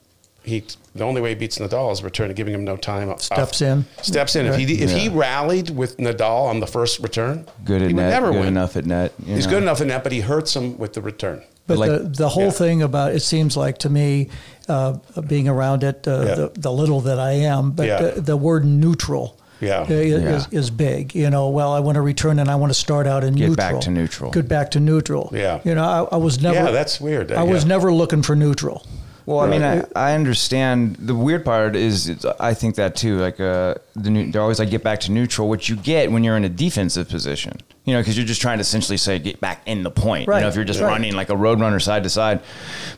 He 0.44 0.64
the 0.94 1.04
only 1.04 1.20
way 1.20 1.30
he 1.30 1.34
beats 1.36 1.58
Nadal 1.58 1.92
is 1.92 2.02
return 2.02 2.32
giving 2.34 2.52
him 2.52 2.64
no 2.64 2.76
time. 2.76 3.08
off- 3.08 3.22
Steps 3.22 3.62
in. 3.62 3.84
Steps 4.02 4.34
in. 4.36 4.46
If 4.46 4.56
he 4.56 4.64
if 4.82 4.90
he 4.90 5.08
rallied 5.08 5.70
with 5.70 5.96
Nadal 5.98 6.46
on 6.48 6.60
the 6.60 6.66
first 6.66 6.98
return, 7.00 7.46
Good 7.64 7.82
at 7.82 7.88
he 7.88 7.94
would 7.94 8.02
net. 8.02 8.10
never 8.10 8.32
good 8.32 8.40
win. 8.40 8.48
enough 8.48 8.76
at 8.76 8.84
net. 8.86 9.12
He's 9.24 9.46
know. 9.46 9.52
good 9.52 9.62
enough 9.62 9.80
in 9.80 9.88
that, 9.88 10.02
but 10.02 10.12
he 10.12 10.20
hurts 10.20 10.54
him 10.56 10.76
with 10.78 10.94
the 10.94 11.00
return. 11.02 11.42
But 11.68 11.78
Like- 11.78 11.90
the, 11.90 11.98
the 12.08 12.28
whole 12.28 12.44
Yeah. 12.46 12.50
thing 12.50 12.82
about 12.82 13.14
it 13.14 13.20
seems 13.22 13.56
like 13.56 13.78
to 13.78 13.88
me, 13.88 14.28
uh, 14.68 14.94
being 15.28 15.46
around 15.48 15.84
it, 15.84 16.06
uh, 16.08 16.24
Yeah. 16.26 16.34
the, 16.34 16.50
the 16.56 16.72
little 16.72 17.00
that 17.02 17.20
I 17.20 17.32
am, 17.32 17.70
but 17.70 17.86
Yeah. 17.86 18.02
the, 18.02 18.20
the 18.20 18.36
word 18.36 18.64
neutral 18.64 19.36
Yeah. 19.60 19.82
uh, 19.82 19.92
is, 19.92 20.48
Yeah. 20.50 20.58
is 20.58 20.70
big. 20.70 21.14
You 21.14 21.30
know, 21.30 21.48
well, 21.50 21.72
I 21.72 21.78
want 21.78 21.94
to 21.94 22.02
return 22.02 22.40
and 22.40 22.50
I 22.50 22.56
want 22.56 22.70
to 22.72 22.78
start 22.78 23.06
out 23.06 23.22
in 23.22 23.34
Get 23.34 23.48
neutral. 23.50 23.56
back 23.74 23.80
to 23.82 23.90
neutral. 23.90 24.30
Get 24.32 24.48
back 24.48 24.72
to 24.72 24.80
neutral. 24.80 25.30
Yeah. 25.32 25.60
You 25.62 25.76
know, 25.76 25.84
I, 26.10 26.16
I 26.16 26.18
was 26.18 26.42
never. 26.42 26.56
Yeah, 26.56 26.70
that's 26.72 27.00
weird. 27.00 27.30
I 27.30 27.44
was 27.44 27.64
never 27.64 27.92
looking 27.92 28.22
for 28.22 28.34
neutral. 28.34 28.84
Well, 29.26 29.40
I 29.40 29.46
mean, 29.48 29.62
I, 29.62 29.84
I 29.94 30.14
understand. 30.14 30.96
The 30.96 31.14
weird 31.14 31.44
part 31.44 31.76
is, 31.76 32.08
it's, 32.08 32.24
I 32.24 32.54
think 32.54 32.74
that 32.76 32.96
too. 32.96 33.18
Like, 33.18 33.38
uh, 33.38 33.74
the 33.94 34.10
new, 34.10 34.30
they're 34.32 34.42
always 34.42 34.58
like 34.58 34.70
get 34.70 34.82
back 34.82 35.00
to 35.00 35.12
neutral, 35.12 35.48
which 35.48 35.68
you 35.68 35.76
get 35.76 36.10
when 36.10 36.24
you're 36.24 36.36
in 36.36 36.44
a 36.44 36.48
defensive 36.48 37.08
position. 37.08 37.58
You 37.84 37.94
know, 37.94 38.00
because 38.00 38.16
you're 38.16 38.26
just 38.26 38.40
trying 38.40 38.58
to 38.58 38.62
essentially 38.62 38.96
say 38.96 39.18
get 39.18 39.40
back 39.40 39.62
in 39.66 39.82
the 39.82 39.90
point. 39.90 40.28
You 40.28 40.40
know, 40.40 40.48
if 40.48 40.54
you're 40.56 40.64
just 40.64 40.80
Right. 40.80 40.88
running 40.88 41.14
like 41.14 41.30
a 41.30 41.36
road 41.36 41.60
runner 41.60 41.80
side 41.80 42.02
to 42.04 42.10
side. 42.10 42.40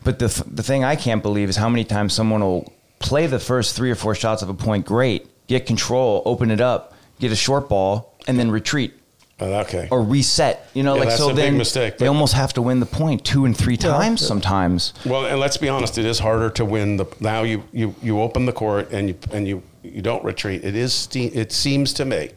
But 0.03 0.19
the 0.19 0.27
the 0.51 0.63
thing 0.63 0.83
I 0.83 0.95
can't 0.95 1.21
believe 1.23 1.49
is 1.49 1.55
how 1.57 1.69
many 1.69 1.83
times 1.83 2.13
someone 2.13 2.41
will 2.41 2.71
play 2.99 3.27
the 3.27 3.39
first 3.39 3.75
three 3.75 3.91
or 3.91 3.95
four 3.95 4.15
shots 4.15 4.41
of 4.41 4.49
a 4.49 4.53
point 4.53 4.85
great, 4.85 5.27
get 5.47 5.65
control, 5.65 6.21
open 6.25 6.49
it 6.51 6.61
up, 6.61 6.93
get 7.19 7.31
a 7.31 7.35
short 7.35 7.67
ball, 7.69 8.13
and 8.27 8.37
then 8.39 8.49
retreat 8.51 8.93
Oh, 9.39 9.51
okay. 9.61 9.87
or 9.91 10.01
reset. 10.01 10.69
You 10.73 10.83
know, 10.83 10.93
Yeah, 10.93 10.99
like 11.01 11.09
that's 11.09 11.19
so 11.21 11.29
a 11.29 11.33
big 11.33 11.43
then 11.45 11.57
mistake, 11.57 11.97
they 11.97 12.07
almost 12.07 12.33
have 12.33 12.53
to 12.53 12.61
win 12.61 12.79
the 12.79 12.85
point 12.85 13.25
two 13.25 13.43
and 13.45 13.55
three 13.55 13.73
Yeah. 13.73 13.89
times 13.91 14.25
sometimes. 14.25 14.93
Well, 15.05 15.25
and 15.25 15.39
let's 15.41 15.57
be 15.57 15.67
honest, 15.67 15.97
it 15.97 16.05
is 16.05 16.19
harder 16.19 16.49
to 16.51 16.63
win 16.63 16.95
the 16.97 17.05
now 17.19 17.43
you 17.43 17.63
you 17.73 17.95
you 18.01 18.21
open 18.21 18.45
the 18.45 18.53
court 18.53 18.91
and 18.91 19.09
you 19.09 19.15
and 19.33 19.45
you 19.47 19.61
you 19.83 20.01
don't 20.01 20.23
retreat. 20.23 20.63
It 20.63 20.75
is 20.75 20.93
ste- 20.93 21.35
it 21.35 21.51
seems 21.51 21.91
to 21.93 22.05
me 22.05 22.29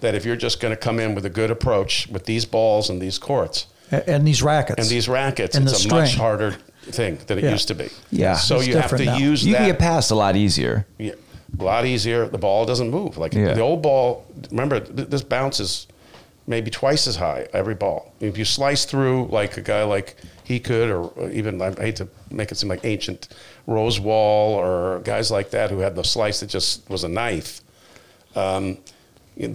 that 0.00 0.14
if 0.16 0.24
you're 0.24 0.34
just 0.36 0.60
going 0.60 0.72
to 0.72 0.76
come 0.76 0.98
in 0.98 1.14
with 1.14 1.24
a 1.24 1.30
good 1.30 1.50
approach 1.52 2.08
with 2.08 2.24
these 2.26 2.44
balls 2.44 2.90
and 2.90 3.00
these 3.00 3.16
courts 3.18 3.66
A- 3.92 4.10
And 4.10 4.26
these 4.26 4.42
rackets. 4.42 4.80
and 4.80 4.88
these 4.90 5.08
rackets, 5.08 5.56
And 5.56 5.68
it's 5.68 5.84
the 5.84 5.90
a 5.94 6.00
much 6.00 6.16
harder 6.16 6.56
thing 6.82 7.16
than 7.28 7.38
it 7.38 7.44
Yeah. 7.44 7.52
used 7.52 7.68
to 7.68 7.74
be. 7.74 7.88
Yeah. 8.10 8.34
So 8.34 8.56
It's 8.56 8.66
you 8.66 8.76
have 8.76 8.94
to 8.96 9.04
now. 9.04 9.16
use 9.16 9.44
You 9.46 9.52
that. 9.52 9.58
can 9.58 9.66
get 9.68 9.78
past 9.78 10.10
a 10.10 10.14
lot 10.16 10.34
easier. 10.36 10.84
Yeah, 10.98 11.12
a 11.60 11.62
lot 11.62 11.86
easier. 11.86 12.26
The 12.26 12.38
ball 12.38 12.66
doesn't 12.66 12.90
move. 12.90 13.16
Like 13.18 13.32
Yeah. 13.34 13.54
the 13.54 13.60
old 13.62 13.82
ball, 13.82 14.24
remember, 14.50 14.80
th- 14.80 15.08
this 15.08 15.22
bounces 15.22 15.86
maybe 16.46 16.70
twice 16.70 17.06
as 17.06 17.16
high 17.16 17.48
every 17.52 17.74
ball. 17.74 18.12
If 18.20 18.36
you 18.36 18.44
slice 18.44 18.84
through 18.84 19.26
like 19.26 19.56
a 19.56 19.62
guy 19.62 19.82
like 19.84 20.16
he 20.44 20.60
could, 20.60 20.90
or 20.90 21.30
even, 21.30 21.60
I 21.62 21.72
hate 21.72 21.96
to 21.96 22.08
make 22.30 22.52
it 22.52 22.56
seem 22.56 22.68
like 22.68 22.84
ancient 22.84 23.28
Rosewall 23.66 24.56
or 24.56 25.00
guys 25.00 25.30
like 25.30 25.50
that 25.50 25.70
who 25.70 25.78
had 25.78 25.96
the 25.96 26.04
slice 26.04 26.40
that 26.40 26.50
just 26.50 26.88
was 26.90 27.04
a 27.04 27.08
knife. 27.08 27.60
Um, 28.36 28.78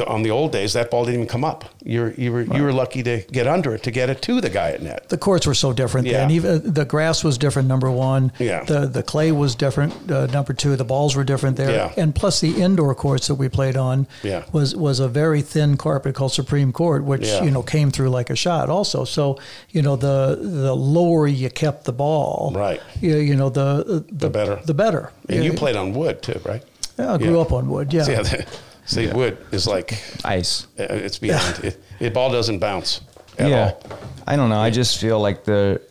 on 0.07 0.23
the 0.23 0.29
old 0.31 0.51
days, 0.51 0.73
that 0.73 0.91
ball 0.91 1.05
didn't 1.05 1.21
even 1.21 1.27
come 1.29 1.45
up. 1.45 1.63
You're, 1.83 2.11
you 2.15 2.33
were 2.33 2.41
you 2.41 2.63
were 2.63 2.73
lucky 2.73 3.01
to 3.03 3.21
get 3.31 3.47
under 3.47 3.73
it 3.75 3.83
to 3.83 3.91
get 3.91 4.09
it 4.09 4.21
to 4.23 4.41
the 4.41 4.49
guy 4.49 4.71
at 4.71 4.81
net. 4.81 5.07
the 5.07 5.17
courts 5.17 5.47
were 5.47 5.53
so 5.53 5.71
different 5.71 6.05
Yeah. 6.07 6.17
then. 6.19 6.31
Even 6.31 6.73
the 6.73 6.83
grass 6.83 7.23
was 7.23 7.37
different. 7.37 7.67
Number 7.69 7.89
one, 7.89 8.31
Yeah. 8.39 8.63
The 8.65 8.87
the 8.87 9.03
clay 9.03 9.31
was 9.31 9.55
different. 9.55 9.93
Uh, 10.11 10.25
number 10.27 10.51
two, 10.53 10.75
the 10.75 10.83
balls 10.83 11.15
were 11.15 11.23
different 11.23 11.55
there. 11.55 11.71
Yeah. 11.71 11.93
And 11.95 12.13
plus, 12.13 12.41
the 12.41 12.61
indoor 12.61 12.93
courts 12.93 13.27
that 13.27 13.35
we 13.35 13.47
played 13.47 13.77
on 13.77 14.05
Yeah. 14.21 14.43
was 14.51 14.75
was 14.75 14.99
a 14.99 15.07
very 15.07 15.41
thin 15.41 15.77
carpet 15.77 16.13
called 16.13 16.33
Supreme 16.33 16.71
Court, 16.73 17.05
which 17.05 17.25
Yeah. 17.27 17.43
you 17.45 17.51
know 17.51 17.63
came 17.63 17.89
through 17.89 18.09
like 18.09 18.29
a 18.29 18.35
shot. 18.35 18.69
Also, 18.69 19.05
so 19.05 19.37
you 19.71 19.81
know 19.81 19.95
the 19.95 20.37
the 20.41 20.75
lower 20.75 21.25
you 21.27 21.49
kept 21.49 21.85
the 21.85 21.93
ball, 21.93 22.51
Right. 22.53 22.81
You, 22.99 23.15
you 23.15 23.35
know 23.35 23.49
the, 23.49 24.03
the 24.11 24.29
better. 24.29 24.59
the 24.65 24.73
better. 24.73 25.11
And 25.29 25.43
you 25.43 25.51
Yeah. 25.53 25.57
played 25.59 25.75
on 25.77 25.93
wood 25.93 26.21
too, 26.21 26.39
right? 26.45 26.63
Yeah, 26.97 27.13
I 27.13 27.17
grew 27.17 27.35
Yeah. 27.35 27.41
up 27.41 27.53
on 27.53 27.69
wood. 27.69 27.93
Yeah. 27.93 28.05
Yeah. 28.09 28.43
The- 28.89 29.07
See, 29.07 29.11
wood 29.11 29.37
is 29.51 29.67
like 29.67 29.97
Ice. 30.25 30.67
uh, 30.79 30.83
it's 30.89 31.19
beyond. 31.19 31.59
It, 31.63 31.83
it 31.99 32.13
ball 32.13 32.31
doesn't 32.31 32.59
bounce 32.59 33.01
at 33.37 33.49
yeah. 33.49 33.71
all. 33.73 33.83
I 34.25 34.35
don't 34.35 34.49
know. 34.49 34.59
I 34.59 34.69
just 34.69 34.99
feel 34.99 35.19
like 35.19 35.43
the. 35.43 35.81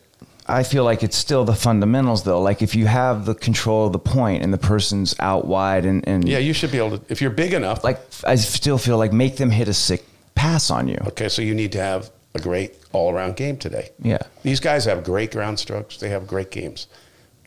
I 0.47 0.63
feel 0.63 0.83
like 0.83 1.03
it's 1.03 1.15
still 1.15 1.45
the 1.45 1.53
fundamentals 1.53 2.23
though. 2.23 2.41
Like 2.41 2.63
if 2.63 2.73
you 2.73 2.87
have 2.87 3.25
the 3.25 3.35
control 3.35 3.85
of 3.85 3.93
the 3.93 3.99
point 3.99 4.41
and 4.43 4.51
the 4.51 4.57
person's 4.57 5.13
out 5.19 5.45
wide 5.45 5.85
and, 5.85 6.07
and 6.07 6.27
Yeah, 6.27 6.39
you 6.39 6.53
should 6.53 6.71
be 6.71 6.79
able 6.79 6.97
to 6.97 7.01
if 7.09 7.21
you're 7.21 7.29
big 7.29 7.53
enough. 7.53 7.83
like 7.83 7.99
I 8.25 8.33
still 8.35 8.79
feel 8.79 8.97
like 8.97 9.13
make 9.13 9.37
them 9.37 9.51
hit 9.51 9.67
a 9.67 9.73
sick 9.75 10.03
pass 10.33 10.71
on 10.71 10.87
you. 10.87 10.97
Okay, 11.09 11.29
so 11.29 11.43
you 11.43 11.53
need 11.53 11.71
to 11.73 11.79
have 11.79 12.09
a 12.33 12.39
great 12.39 12.73
all 12.93 13.13
around 13.13 13.35
game 13.35 13.57
today. 13.57 13.91
Yeah. 14.01 14.17
These 14.41 14.59
guys 14.59 14.85
have 14.85 15.03
great 15.03 15.31
ground 15.31 15.59
strokes. 15.59 15.97
They 15.97 16.09
have 16.09 16.25
great 16.25 16.49
games. 16.49 16.87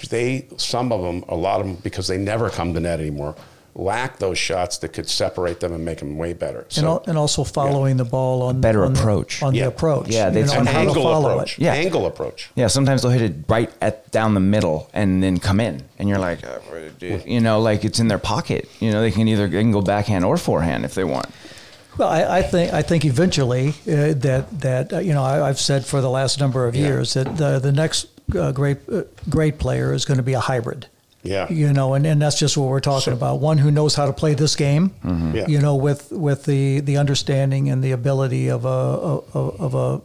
They, 0.09 0.47
some 0.57 0.93
of 0.93 1.03
them, 1.03 1.25
a 1.29 1.37
lot 1.37 1.61
of 1.61 1.67
them, 1.67 1.77
because 1.83 2.07
they 2.09 2.19
never 2.19 2.51
come 2.51 2.75
to 2.75 2.81
net 2.81 3.01
anymore, 3.01 3.35
lack 3.75 4.19
those 4.19 4.37
shots 4.37 4.77
that 4.79 4.91
could 4.91 5.09
separate 5.09 5.61
them 5.61 5.73
and 5.73 5.83
make 5.85 5.99
them 5.99 6.19
way 6.19 6.35
better. 6.35 6.67
and, 6.77 6.85
al- 6.87 7.03
and 7.07 7.17
also 7.17 7.43
following 7.43 7.97
the 7.97 8.05
ball 8.05 8.43
on 8.43 8.57
a 8.57 8.59
better 8.59 8.85
on 8.85 8.93
the- 8.93 9.01
approach. 9.01 9.43
on 9.43 9.55
Yeah. 9.55 9.63
the 9.63 9.69
approach. 9.69 10.09
Yeah, 10.09 10.29
they- 10.29 10.41
you 10.41 10.47
know, 10.47 10.53
an 10.61 10.67
how 10.67 10.73
to 10.73 10.79
angle 10.89 11.03
follow 11.03 11.31
approach. 11.31 11.59
it. 11.59 11.63
Yeah. 11.65 11.73
Angle 11.73 12.05
approach. 12.07 12.51
Yeah, 12.55 12.67
sometimes 12.67 13.01
they'll 13.03 13.11
hit 13.13 13.23
it 13.23 13.35
right 13.49 13.71
at 13.81 14.11
down 14.11 14.35
the 14.35 14.41
middle 14.41 14.89
and 14.93 15.23
then 15.23 15.39
come 15.39 15.59
in, 15.59 15.83
and 15.99 16.09
you're 16.09 16.19
like, 16.19 16.41
uh, 16.45 16.59
you 17.01 17.41
know, 17.41 17.61
like 17.61 17.85
it's 17.85 17.99
in 17.99 18.09
their 18.09 18.19
pocket. 18.19 18.69
You 18.81 18.91
know, 18.93 19.01
they 19.01 19.11
can 19.11 19.27
either 19.27 19.49
they 19.49 19.63
can 19.63 19.73
go 19.73 19.81
backhand 19.81 20.25
or 20.25 20.37
forehand 20.37 20.85
if 20.85 20.95
they 20.95 21.05
want. 21.05 21.27
Well, 21.99 22.09
I, 22.09 22.39
I 22.39 22.43
think 22.43 22.73
I 22.75 22.83
think 22.83 23.05
eventually 23.05 23.71
uh, 23.87 24.13
that 24.17 24.61
that 24.61 24.93
uh, 24.93 24.99
you 24.99 25.13
know 25.15 25.23
I, 25.23 25.49
I've 25.49 25.61
said 25.61 25.85
for 25.87 26.01
the 26.01 26.09
last 26.11 26.41
number 26.41 26.67
of 26.67 26.75
Yeah. 26.75 26.87
years 26.89 27.15
that 27.15 27.37
the 27.37 27.59
the 27.59 27.73
next 27.73 28.07
uh, 28.35 28.51
great 28.53 28.79
uh, 28.91 29.03
great 29.29 29.59
player 29.59 29.93
is 29.95 30.05
going 30.07 30.17
to 30.19 30.23
be 30.23 30.33
a 30.35 30.41
hybrid. 30.41 30.87
Yeah. 31.23 31.49
You 31.53 31.73
know, 31.73 31.95
and, 31.95 32.05
and 32.07 32.21
that's 32.21 32.39
just 32.39 32.57
what 32.57 32.69
we're 32.69 32.81
talking 32.81 33.13
So- 33.13 33.13
about. 33.13 33.41
One 33.41 33.59
who 33.59 33.71
knows 33.71 33.95
how 33.95 34.07
to 34.07 34.13
play 34.13 34.35
this 34.35 34.57
game. 34.57 34.91
Mm-hmm. 35.05 35.37
Yeah. 35.37 35.47
You 35.49 35.61
know, 35.61 35.77
with 35.77 36.11
with 36.11 36.45
the 36.45 36.81
the 36.81 36.97
understanding 36.97 37.69
and 37.71 37.83
the 37.83 37.93
ability 37.93 38.49
of 38.49 38.65
a 38.65 38.69
of, 38.69 39.61
of 39.61 39.75
a 39.75 40.01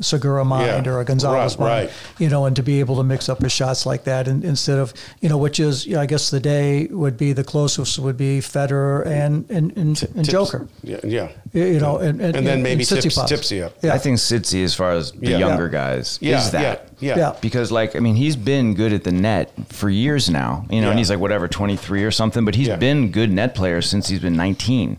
Segura 0.00 0.44
mind 0.44 0.86
Yeah. 0.86 0.92
or 0.92 1.00
a 1.00 1.04
Gonzalez 1.04 1.56
Right, 1.56 1.60
mind, 1.68 1.88
right. 1.88 1.90
you 2.18 2.28
know, 2.28 2.46
and 2.46 2.56
to 2.56 2.62
be 2.62 2.80
able 2.80 2.96
to 2.96 3.02
mix 3.04 3.28
up 3.28 3.42
his 3.42 3.52
shots 3.52 3.86
like 3.86 4.04
that, 4.04 4.26
and 4.28 4.44
instead 4.44 4.78
of 4.78 4.92
you 5.20 5.28
know, 5.28 5.38
which 5.38 5.60
is 5.60 5.86
you 5.86 5.94
know, 5.94 6.00
I 6.00 6.06
guess 6.06 6.30
the 6.30 6.40
day 6.40 6.86
would 6.90 7.16
be 7.16 7.32
the 7.32 7.44
closest 7.44 7.98
would 7.98 8.16
be 8.16 8.40
Federer 8.40 9.06
and 9.06 9.48
and, 9.50 9.70
and, 9.76 10.02
and 10.02 10.24
Tips- 10.24 10.28
Joker. 10.28 10.68
Yeah. 10.82 10.98
yeah. 11.04 11.28
You- 11.52 11.64
you 11.64 11.80
know, 11.80 11.98
and, 11.98 12.20
and, 12.20 12.36
And 12.36 12.46
then 12.46 12.62
maybe 12.62 12.84
Tsitsipas. 12.84 13.02
Tips- 13.02 13.28
Tipsy 13.28 13.62
up. 13.62 13.72
Yeah. 13.82 13.94
I 13.94 13.98
think 13.98 14.18
Sitsi, 14.18 14.64
as 14.64 14.74
far 14.74 14.90
as 14.92 15.12
the 15.12 15.30
Yeah. 15.30 15.38
younger 15.38 15.66
Yeah. 15.66 15.70
guys, 15.72 16.18
Yeah. 16.20 16.38
is 16.38 16.50
that. 16.50 16.88
Yeah. 17.00 17.08
Yeah. 17.14 17.18
Yeah. 17.18 17.32
Because, 17.40 17.70
like, 17.70 17.94
I 17.94 18.00
mean, 18.00 18.16
he's 18.16 18.34
been 18.36 18.74
good 18.74 18.92
at 18.92 19.04
the 19.04 19.12
net 19.12 19.52
for 19.68 19.88
years 19.88 20.28
now, 20.28 20.64
you 20.70 20.80
know, 20.80 20.86
Yeah. 20.86 20.90
and 20.90 20.98
he's 20.98 21.10
like, 21.10 21.20
whatever, 21.20 21.46
23 21.46 22.02
or 22.04 22.10
something, 22.10 22.44
but 22.44 22.54
he's 22.56 22.68
Yeah. 22.68 22.76
been 22.76 23.10
good 23.12 23.30
net 23.32 23.54
player 23.54 23.80
since 23.82 24.08
he's 24.08 24.18
been 24.20 24.34
19. 24.36 24.98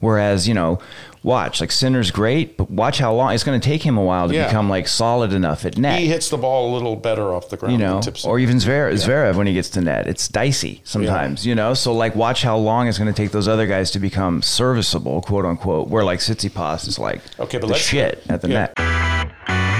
Whereas, 0.00 0.46
you 0.48 0.54
know, 0.54 0.78
watch, 1.22 1.60
like, 1.60 1.70
Sinner's 1.72 2.10
great, 2.10 2.56
but 2.56 2.70
watch 2.70 2.98
how 2.98 3.12
long 3.14 3.32
it's 3.32 3.44
going 3.44 3.60
to 3.60 3.64
take 3.68 3.82
him 3.82 3.96
a 3.96 4.02
while 4.02 4.28
to 4.28 4.34
Yeah. 4.34 4.46
become, 4.46 4.68
like, 4.68 4.88
solid 4.88 5.32
enough 5.32 5.64
at 5.64 5.76
net. 5.78 5.98
He 5.98 6.06
hits 6.08 6.28
the 6.30 6.36
ball 6.36 6.70
a 6.70 6.74
little 6.74 6.96
better 6.96 7.34
off 7.34 7.48
the 7.50 7.56
ground. 7.56 7.72
you 7.72 7.78
know, 7.78 8.00
or 8.24 8.38
even 8.38 8.56
Zverev, 8.58 8.92
Zverev 8.94 9.34
when 9.36 9.46
he 9.46 9.54
gets 9.54 9.68
to 9.70 9.80
net. 9.80 10.06
It's 10.06 10.28
dicey 10.28 10.80
sometimes, 10.84 11.46
you 11.46 11.54
know. 11.54 11.74
So 11.74 11.92
like, 11.92 12.14
watch 12.14 12.42
how 12.42 12.56
long 12.56 12.88
it's 12.88 12.98
going 12.98 13.12
to 13.12 13.16
take 13.22 13.30
those 13.32 13.48
other 13.48 13.66
guys 13.66 13.90
to 13.92 13.98
become 13.98 14.42
serviceable, 14.42 15.20
quote 15.22 15.44
unquote. 15.44 15.88
Where 15.88 16.04
like 16.04 16.20
Tsitsipas 16.20 16.86
is 16.88 16.98
like 16.98 17.20
Okay, 17.40 17.58
but 17.58 17.66
the 17.68 17.72
let's- 17.72 17.84
shit 17.84 18.22
at 18.28 18.40
the 18.42 18.48
Yeah. 18.48 18.68
net. 18.76 19.78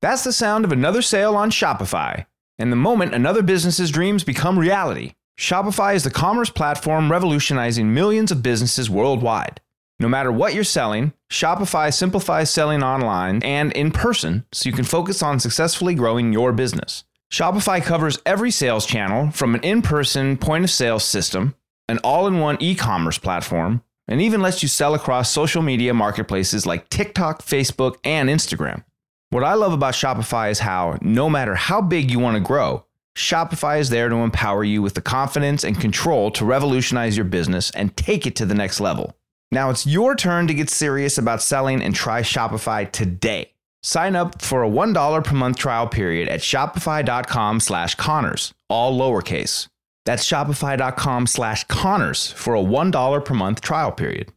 That's 0.00 0.22
the 0.24 0.32
sound 0.32 0.64
of 0.64 0.72
another 0.72 1.02
sale 1.02 1.34
on 1.34 1.50
Shopify. 1.50 2.26
And 2.58 2.72
the 2.72 2.76
moment 2.76 3.14
another 3.14 3.42
business's 3.42 3.90
dreams 3.90 4.24
become 4.24 4.58
reality, 4.58 5.12
Shopify 5.38 5.94
is 5.94 6.02
the 6.02 6.10
commerce 6.10 6.50
platform 6.50 7.12
revolutionizing 7.12 7.94
millions 7.94 8.32
of 8.32 8.42
businesses 8.42 8.90
worldwide. 8.90 9.60
No 10.00 10.08
matter 10.08 10.32
what 10.32 10.52
you're 10.52 10.64
selling, 10.64 11.12
Shopify 11.30 11.94
simplifies 11.94 12.50
selling 12.50 12.82
online 12.82 13.40
and 13.44 13.72
in 13.74 13.92
person 13.92 14.44
so 14.50 14.68
you 14.68 14.74
can 14.74 14.84
focus 14.84 15.22
on 15.22 15.38
successfully 15.38 15.94
growing 15.94 16.32
your 16.32 16.50
business. 16.50 17.04
Shopify 17.32 17.80
covers 17.80 18.18
every 18.26 18.50
sales 18.50 18.84
channel 18.84 19.30
from 19.30 19.54
an 19.54 19.60
in 19.60 19.80
person 19.80 20.36
point 20.36 20.64
of 20.64 20.70
sale 20.70 20.98
system, 20.98 21.54
an 21.88 21.98
all 22.02 22.26
in 22.26 22.40
one 22.40 22.56
e 22.58 22.74
commerce 22.74 23.18
platform, 23.18 23.80
and 24.08 24.20
even 24.20 24.42
lets 24.42 24.60
you 24.64 24.68
sell 24.68 24.92
across 24.92 25.30
social 25.30 25.62
media 25.62 25.94
marketplaces 25.94 26.66
like 26.66 26.88
TikTok, 26.88 27.44
Facebook, 27.44 27.94
and 28.02 28.28
Instagram. 28.28 28.82
What 29.30 29.44
I 29.44 29.54
love 29.54 29.72
about 29.72 29.94
Shopify 29.94 30.50
is 30.50 30.58
how, 30.58 30.98
no 31.00 31.30
matter 31.30 31.54
how 31.54 31.80
big 31.80 32.10
you 32.10 32.18
want 32.18 32.34
to 32.34 32.40
grow, 32.40 32.86
Shopify 33.18 33.80
is 33.80 33.90
there 33.90 34.08
to 34.08 34.14
empower 34.14 34.62
you 34.62 34.80
with 34.80 34.94
the 34.94 35.00
confidence 35.00 35.64
and 35.64 35.80
control 35.80 36.30
to 36.30 36.44
revolutionize 36.44 37.16
your 37.16 37.24
business 37.24 37.68
and 37.72 37.96
take 37.96 38.26
it 38.26 38.36
to 38.36 38.46
the 38.46 38.54
next 38.54 38.78
level. 38.78 39.16
Now 39.50 39.70
it's 39.70 39.84
your 39.84 40.14
turn 40.14 40.46
to 40.46 40.54
get 40.54 40.70
serious 40.70 41.18
about 41.18 41.42
selling 41.42 41.82
and 41.82 41.92
try 41.92 42.22
Shopify 42.22 42.88
today. 42.88 43.54
Sign 43.82 44.14
up 44.14 44.40
for 44.40 44.62
a 44.62 44.70
$1 44.70 45.24
per 45.24 45.34
month 45.34 45.56
trial 45.56 45.88
period 45.88 46.28
at 46.28 46.40
shopify.com 46.40 47.58
slash 47.58 47.96
Connors, 47.96 48.54
all 48.68 48.96
lowercase. 48.96 49.66
That's 50.04 50.24
shopify.com 50.24 51.26
slash 51.26 51.64
Connors 51.64 52.30
for 52.30 52.54
a 52.54 52.62
$1 52.62 53.24
per 53.24 53.34
month 53.34 53.60
trial 53.60 53.90
period. 53.90 54.32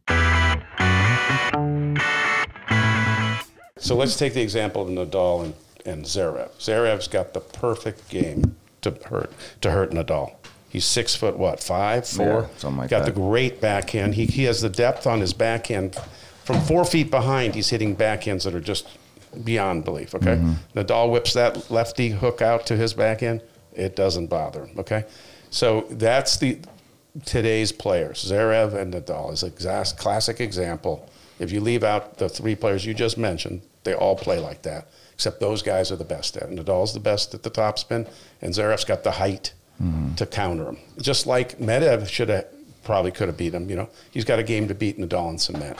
So 3.78 3.94
let's 3.94 4.16
take 4.16 4.34
the 4.34 4.42
example 4.42 4.82
of 4.82 4.88
Nadal 4.88 5.44
and, 5.44 5.54
and 5.86 6.04
Zverev. 6.04 6.50
Zverev's 6.58 7.06
got 7.06 7.32
the 7.32 7.40
perfect 7.40 8.08
game 8.08 8.56
to 8.82 8.90
hurt 9.06 9.32
to 9.60 9.70
hurt 9.70 9.90
Nadal. 9.92 10.34
He's 10.68 10.84
six 10.84 11.14
foot 11.14 11.36
what 11.36 11.60
five 11.62 12.06
four 12.06 12.42
Yeah, 12.42 12.46
something 12.58 12.78
like 12.78 12.90
got 12.90 13.04
that. 13.04 13.14
the 13.14 13.20
great 13.20 13.60
backhand. 13.60 14.14
He 14.14 14.26
he 14.26 14.44
has 14.44 14.60
the 14.60 14.68
depth 14.70 15.06
on 15.06 15.20
his 15.20 15.32
backhand. 15.32 15.96
From 16.44 16.60
four 16.62 16.84
feet 16.84 17.10
behind, 17.10 17.54
he's 17.54 17.68
hitting 17.68 17.94
backhands 17.96 18.44
that 18.44 18.54
are 18.54 18.60
just 18.60 18.88
beyond 19.44 19.84
belief. 19.84 20.14
Okay, 20.14 20.36
Mm-hmm. 20.36 20.78
Nadal 20.78 21.10
whips 21.10 21.32
that 21.34 21.70
lefty 21.70 22.10
hook 22.10 22.42
out 22.42 22.66
to 22.66 22.76
his 22.76 22.94
backhand. 22.94 23.42
It 23.74 23.96
doesn't 23.96 24.26
bother 24.26 24.66
him. 24.66 24.78
Okay, 24.80 25.04
so 25.50 25.86
that's 25.90 26.36
the 26.38 26.58
today's 27.24 27.72
players. 27.72 28.24
Zverev 28.30 28.74
and 28.74 28.92
Nadal 28.94 29.32
is 29.32 29.42
a 29.42 29.50
classic 29.96 30.40
example. 30.40 31.08
If 31.38 31.52
you 31.52 31.60
leave 31.60 31.82
out 31.84 32.18
the 32.18 32.28
three 32.28 32.54
players 32.54 32.84
you 32.86 32.94
just 32.94 33.18
mentioned, 33.18 33.62
they 33.84 33.94
all 33.94 34.16
play 34.16 34.38
like 34.38 34.62
that. 34.62 34.88
Except 35.22 35.38
those 35.38 35.62
guys 35.62 35.92
are 35.92 35.96
the 35.96 36.02
best 36.02 36.36
at 36.36 36.50
it. 36.50 36.50
Nadal's 36.50 36.94
the 36.94 36.98
best 36.98 37.32
at 37.32 37.44
the 37.44 37.48
top 37.48 37.78
spin, 37.78 38.08
and 38.40 38.52
Zverev's 38.52 38.84
got 38.84 39.04
the 39.04 39.12
height 39.12 39.52
mm-hmm. 39.80 40.16
to 40.16 40.26
counter 40.26 40.70
him. 40.70 40.78
Just 41.00 41.28
like 41.28 41.60
Medvedev 41.60 42.08
should 42.08 42.28
have 42.28 42.46
probably 42.82 43.12
could 43.12 43.28
have 43.28 43.36
beat 43.36 43.54
him. 43.54 43.70
You 43.70 43.76
know, 43.76 43.88
he's 44.10 44.24
got 44.24 44.40
a 44.40 44.42
game 44.42 44.66
to 44.66 44.74
beat 44.74 44.98
Nadal 44.98 45.28
and 45.28 45.40
cement. 45.40 45.78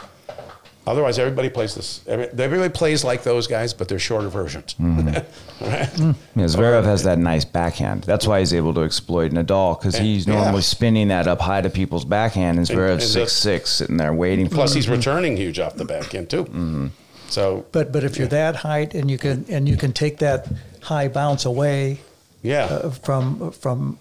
Otherwise, 0.86 1.18
everybody 1.18 1.50
plays 1.50 1.74
this. 1.74 2.02
Every, 2.06 2.26
everybody 2.38 2.72
plays 2.72 3.02
like 3.02 3.24
those 3.24 3.48
guys, 3.48 3.74
but 3.74 3.88
they're 3.88 3.98
shorter 3.98 4.28
versions. 4.28 4.74
Mm-hmm. 4.74 5.08
right? 5.64 5.88
Mm-hmm. 5.88 6.38
Yeah, 6.38 6.46
Zverev 6.46 6.84
has 6.84 7.02
that 7.02 7.18
nice 7.18 7.44
backhand. 7.44 8.04
That's 8.04 8.28
why 8.28 8.38
he's 8.38 8.54
able 8.54 8.74
to 8.74 8.82
exploit 8.82 9.32
Nadal 9.32 9.76
because 9.76 9.98
he's 9.98 10.24
Yeah. 10.24 10.34
normally 10.34 10.62
spinning 10.62 11.08
that 11.08 11.26
up 11.26 11.40
high 11.40 11.62
to 11.62 11.70
people's 11.70 12.04
backhand, 12.04 12.58
and 12.58 12.66
Zverev's 12.68 13.02
and 13.16 13.26
six 13.28 13.32
six 13.32 13.70
sitting 13.70 13.96
there 13.96 14.14
waiting. 14.14 14.48
for 14.48 14.54
Plus, 14.54 14.72
he's 14.72 14.88
returning 14.88 15.36
huge 15.36 15.58
off 15.58 15.74
the 15.74 15.84
backhand 15.84 16.30
too. 16.30 16.44
Mm-hmm. 16.44 16.86
So, 17.32 17.64
But 17.72 17.92
but 17.92 18.04
if 18.04 18.18
you're 18.18 18.28
that 18.28 18.56
height 18.56 18.94
and 18.94 19.10
you 19.10 19.18
can 19.18 19.44
and 19.48 19.68
you 19.68 19.76
can 19.76 19.92
take 19.92 20.18
that 20.18 20.46
high 20.82 21.08
bounce 21.08 21.44
away 21.46 22.00
yeah, 22.42 22.64
uh, 22.64 22.90
from 22.90 23.50
from 23.52 23.98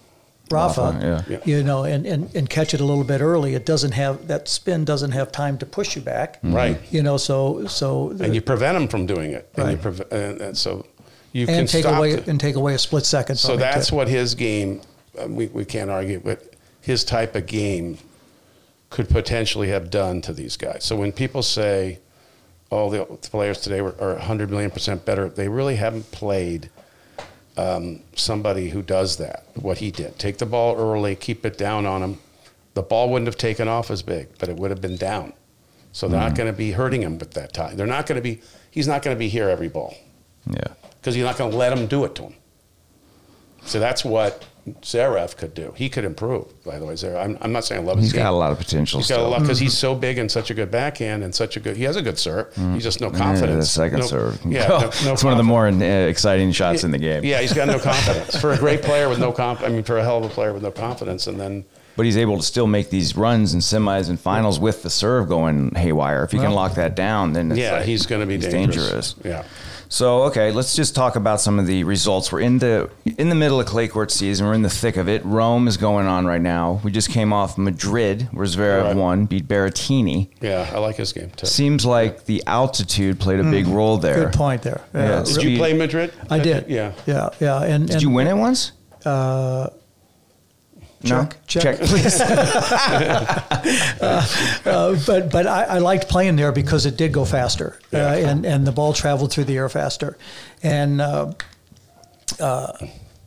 Rafa, 0.50 0.82
Rafa, 1.00 1.24
yeah. 1.30 1.38
you 1.46 1.62
know, 1.62 1.84
and, 1.84 2.04
and, 2.06 2.34
and 2.36 2.50
catch 2.50 2.74
it 2.74 2.80
a 2.80 2.84
little 2.84 3.04
bit 3.04 3.20
early, 3.22 3.54
it 3.54 3.64
doesn't 3.64 3.92
have 3.92 4.26
that 4.28 4.48
spin 4.48 4.84
doesn't 4.84 5.12
have 5.12 5.32
time 5.32 5.56
to 5.58 5.66
push 5.66 5.96
you 5.96 6.02
back. 6.02 6.38
right. 6.42 6.78
You 6.90 7.02
know, 7.02 7.16
so 7.16 7.66
so 7.66 8.10
And 8.20 8.34
you 8.34 8.42
prevent 8.42 8.76
him 8.76 8.86
from 8.88 9.06
doing 9.06 9.32
it. 9.32 9.48
And, 9.56 9.70
you 9.70 9.76
Right. 9.76 9.80
preve- 9.82 10.12
and, 10.12 10.40
and 10.42 10.58
so 10.58 10.84
you 11.32 11.46
can 11.46 11.66
take 11.66 11.84
stop 11.84 11.96
away 11.98 12.10
it. 12.12 12.28
and 12.28 12.38
take 12.38 12.56
away 12.56 12.74
a 12.74 12.78
split 12.78 13.06
second. 13.06 13.36
So 13.36 13.56
that's 13.56 13.90
what 13.90 14.08
his 14.08 14.34
game, 14.34 14.82
uh, 15.18 15.26
we, 15.28 15.46
we 15.46 15.64
can't 15.64 15.90
argue, 15.90 16.20
but 16.20 16.52
his 16.82 17.04
type 17.04 17.34
of 17.34 17.46
game 17.46 17.96
could 18.90 19.08
potentially 19.08 19.68
have 19.68 19.88
done 19.88 20.20
to 20.22 20.32
these 20.34 20.58
guys. 20.58 20.84
So 20.84 20.96
when 20.96 21.12
people 21.12 21.42
say, 21.42 21.98
oh, 22.72 22.90
the 22.90 23.04
players 23.28 23.60
today 23.60 23.80
were, 23.80 23.94
are 24.00 24.14
100 24.14 24.50
million 24.50 24.70
percent 24.70 25.04
better, 25.04 25.28
they 25.28 25.48
really 25.48 25.76
haven't 25.76 26.10
played 26.10 26.70
um, 27.56 28.00
somebody 28.16 28.70
who 28.70 28.82
does 28.82 29.18
that, 29.18 29.44
what 29.54 29.78
he 29.78 29.90
did. 29.90 30.18
Take 30.18 30.38
the 30.38 30.46
ball 30.46 30.74
early, 30.76 31.14
keep 31.14 31.44
it 31.44 31.58
down 31.58 31.86
on 31.86 32.02
him. 32.02 32.18
The 32.74 32.82
ball 32.82 33.10
wouldn't 33.10 33.26
have 33.26 33.36
taken 33.36 33.68
off 33.68 33.90
as 33.90 34.02
big, 34.02 34.28
but 34.38 34.48
it 34.48 34.56
would 34.56 34.70
have 34.70 34.80
been 34.80 34.96
down. 34.96 35.34
So 35.92 36.08
they're 36.08 36.18
not 36.18 36.34
going 36.34 36.50
to 36.50 36.56
be 36.56 36.72
hurting 36.72 37.02
him 37.02 37.18
with 37.18 37.32
that 37.34 37.52
time. 37.52 37.76
They're 37.76 37.86
not 37.86 38.06
going 38.06 38.16
to 38.16 38.22
be. 38.22 38.40
He's 38.70 38.88
not 38.88 39.02
going 39.02 39.14
to 39.14 39.18
be 39.18 39.28
here 39.28 39.50
every 39.50 39.68
ball 39.68 39.94
Yeah. 40.48 40.68
because 40.98 41.14
you're 41.14 41.26
not 41.26 41.36
going 41.36 41.50
to 41.50 41.56
let 41.56 41.76
him 41.76 41.86
do 41.86 42.04
it 42.04 42.14
to 42.14 42.22
him. 42.22 42.34
So 43.66 43.78
that's 43.78 44.02
what 44.02 44.42
Zarev 44.82 45.36
could 45.36 45.54
do. 45.54 45.72
He 45.76 45.88
could 45.88 46.04
improve. 46.04 46.46
By 46.62 46.78
the 46.78 46.86
way, 46.86 46.94
Zarev. 46.94 47.20
I'm, 47.24 47.36
I'm 47.40 47.52
not 47.52 47.64
saying 47.64 47.82
I 47.82 47.84
love 47.84 47.96
his 47.96 48.06
He's 48.06 48.12
game. 48.12 48.22
got 48.22 48.32
a 48.32 48.36
lot 48.36 48.52
of 48.52 48.58
potential 48.58 49.00
He's 49.00 49.08
got 49.08 49.18
a 49.18 49.22
lot 49.26 49.40
because 49.40 49.58
he's 49.58 49.76
so 49.76 49.94
big 49.94 50.18
and 50.18 50.30
such 50.30 50.50
a 50.50 50.54
good 50.54 50.70
backhand 50.70 51.24
and 51.24 51.34
such 51.34 51.56
a 51.56 51.60
good. 51.60 51.76
He 51.76 51.82
has 51.84 51.96
a 51.96 52.02
good 52.02 52.16
serve. 52.18 52.54
He's 52.54 52.84
just 52.84 53.00
no 53.00 53.10
confidence. 53.10 53.50
Yeah, 53.50 53.56
the 53.56 53.66
second 53.66 53.98
No- 54.00 54.06
serve. 54.06 54.40
Yeah, 54.46 54.68
no, 54.68 54.78
no 55.04 55.12
it's 55.12 55.24
one 55.24 55.32
of 55.32 55.36
the 55.38 55.42
more 55.44 55.66
uh, 55.66 55.72
exciting 55.72 56.52
shots 56.52 56.84
in 56.84 56.92
the 56.92 56.98
game. 56.98 57.24
Yeah, 57.24 57.40
he's 57.40 57.52
got 57.52 57.66
no 57.66 57.78
confidence 57.80 58.36
for 58.40 58.52
a 58.52 58.58
great 58.58 58.82
player 58.82 59.08
with 59.08 59.18
no 59.18 59.32
comp. 59.32 59.62
I 59.62 59.68
mean, 59.68 59.82
for 59.82 59.98
a 59.98 60.02
hell 60.04 60.18
of 60.18 60.24
a 60.24 60.28
player 60.32 60.52
with 60.52 60.62
no 60.62 60.70
confidence, 60.70 61.26
and 61.26 61.40
then 61.40 61.64
But 61.96 62.06
he's 62.06 62.16
able 62.16 62.36
to 62.36 62.42
still 62.44 62.68
make 62.68 62.88
these 62.90 63.16
runs 63.16 63.54
and 63.54 63.62
semis 63.62 64.08
and 64.08 64.18
finals 64.20 64.60
with 64.60 64.84
the 64.84 64.90
serve 64.90 65.28
going 65.28 65.74
haywire. 65.74 66.22
If 66.22 66.32
you 66.32 66.38
can 66.40 66.52
lock 66.52 66.74
that 66.76 66.94
down, 66.94 67.32
then 67.32 67.50
it's 67.50 67.58
yeah, 67.58 67.72
like- 67.78 67.84
he's 67.86 68.06
going 68.06 68.20
to 68.20 68.26
be 68.28 68.36
he's 68.36 68.46
dangerous. 68.46 69.16
Yeah. 69.24 69.44
So 69.92 70.22
okay, 70.22 70.52
let's 70.52 70.74
just 70.74 70.94
talk 70.94 71.16
about 71.16 71.38
some 71.38 71.58
of 71.58 71.66
the 71.66 71.84
results. 71.84 72.32
We're 72.32 72.40
in 72.40 72.60
the 72.60 72.88
in 73.18 73.28
the 73.28 73.34
middle 73.34 73.60
of 73.60 73.66
clay 73.66 73.88
court 73.88 74.10
season. 74.10 74.46
We're 74.46 74.54
in 74.54 74.62
the 74.62 74.70
thick 74.70 74.96
of 74.96 75.06
it. 75.06 75.22
Rome 75.22 75.68
is 75.68 75.76
going 75.76 76.06
on 76.06 76.24
right 76.24 76.40
now. 76.40 76.80
We 76.82 76.90
just 76.90 77.10
came 77.10 77.30
off 77.30 77.58
Madrid, 77.58 78.26
where 78.32 78.46
Zverev 78.46 78.84
Right. 78.84 78.96
won, 78.96 79.26
beat 79.26 79.46
Berrettini. 79.46 80.28
Yeah, 80.40 80.66
I 80.74 80.78
like 80.78 80.96
his 80.96 81.12
game 81.12 81.30
too. 81.36 81.44
Seems 81.44 81.84
like 81.84 82.24
the 82.24 82.42
altitude 82.46 83.20
played 83.20 83.40
a 83.40 83.44
big 83.44 83.66
role 83.66 83.98
there. 83.98 84.14
Good 84.24 84.32
point 84.32 84.62
there. 84.62 84.80
Yeah, 84.94 85.24
Did 85.24 85.42
you 85.42 85.58
play 85.58 85.74
Madrid? 85.74 86.10
I 86.30 86.38
did. 86.38 86.68
Yeah. 86.68 86.92
Yeah. 87.04 87.28
Yeah. 87.38 87.62
And, 87.62 87.86
Did 87.86 88.00
you 88.00 88.08
win 88.08 88.28
it 88.28 88.34
once? 88.34 88.72
Uh, 89.04 89.68
check, 91.04 91.34
no? 91.34 91.38
check. 91.46 91.78
please. 91.78 92.20
Uh, 94.64 94.96
but 95.06 95.30
but 95.30 95.46
I, 95.46 95.64
I 95.64 95.78
liked 95.78 96.08
playing 96.08 96.36
there 96.36 96.52
because 96.52 96.86
it 96.86 96.96
did 96.96 97.12
go 97.12 97.24
faster, 97.24 97.78
uh, 97.92 97.96
and 97.96 98.44
and 98.46 98.66
the 98.66 98.72
ball 98.72 98.92
traveled 98.92 99.32
through 99.32 99.44
the 99.44 99.56
air 99.56 99.68
faster, 99.68 100.16
and 100.62 101.00
uh, 101.00 101.32
uh, 102.40 102.72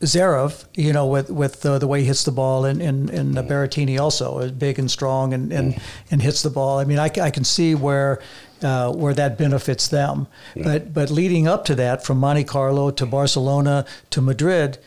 Zarev, 0.02 0.66
you 0.76 0.94
know, 0.94 1.08
with 1.08 1.30
with 1.30 1.66
uh, 1.66 1.80
the 1.80 1.88
way 1.88 2.02
he 2.02 2.08
hits 2.08 2.24
the 2.24 2.32
ball, 2.32 2.66
and 2.66 2.82
and, 2.82 3.10
and 3.10 3.38
uh, 3.38 3.44
Berrettini 3.44 4.00
also 4.00 4.40
is 4.40 4.52
big 4.52 4.78
and 4.78 4.90
strong 4.92 5.34
and 5.34 5.52
and, 5.52 5.80
and 6.12 6.22
hits 6.22 6.44
the 6.44 6.50
ball. 6.50 6.80
I 6.80 6.86
mean, 6.86 7.00
I, 7.00 7.10
I 7.22 7.32
can 7.32 7.44
see 7.44 7.76
where. 7.76 8.22
Uh, 8.64 8.90
where 8.90 9.14
that 9.14 9.38
benefits 9.38 9.90
them, 9.90 10.28
but 10.56 10.92
but 10.94 11.12
leading 11.12 11.46
up 11.46 11.66
to 11.66 11.76
that, 11.76 12.04
from 12.06 12.18
Monte 12.18 12.46
Carlo 12.46 12.90
to 12.90 13.06
Barcelona 13.06 13.86
to 14.10 14.22
Madrid, 14.22 14.80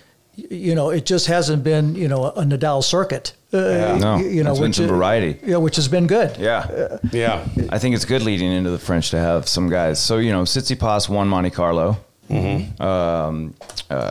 you 0.51 0.75
know, 0.75 0.91
it 0.91 1.05
just 1.05 1.27
hasn't 1.27 1.65
been 1.65 1.95
you 1.95 2.09
know 2.09 2.27
a 2.27 2.43
Nadal 2.45 2.83
circuit. 2.85 3.33
Uh, 3.53 3.97
No, 4.01 4.19
you 4.19 4.45
know, 4.45 4.51
it's 4.51 4.61
been 4.61 4.69
which 4.69 4.77
some 4.77 4.87
variety. 4.89 5.39
yeah, 5.45 5.57
which 5.57 5.77
has 5.77 5.89
been 5.89 6.07
good. 6.07 6.37
yeah. 6.39 6.99
Yeah. 7.13 7.45
I 7.71 7.79
think 7.79 7.95
it's 7.97 8.05
good 8.05 8.23
leading 8.23 8.53
into 8.53 8.71
the 8.71 8.79
French 8.79 9.11
to 9.11 9.19
have 9.19 9.49
some 9.49 9.69
guys. 9.69 9.99
So 9.99 10.19
you 10.19 10.33
know, 10.33 10.43
Tsitsipas 10.45 11.09
won 11.09 11.29
Monte 11.29 11.51
Carlo. 11.51 11.97
Um, 12.31 13.55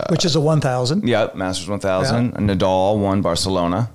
which 0.10 0.26
is 0.26 0.36
a 0.36 0.42
1,000, 0.42 1.08
yeah, 1.08 1.28
Masters 1.36 1.70
1000. 1.70 2.34
Nadal 2.34 2.98
won 3.00 3.22
Barcelona, 3.22 3.92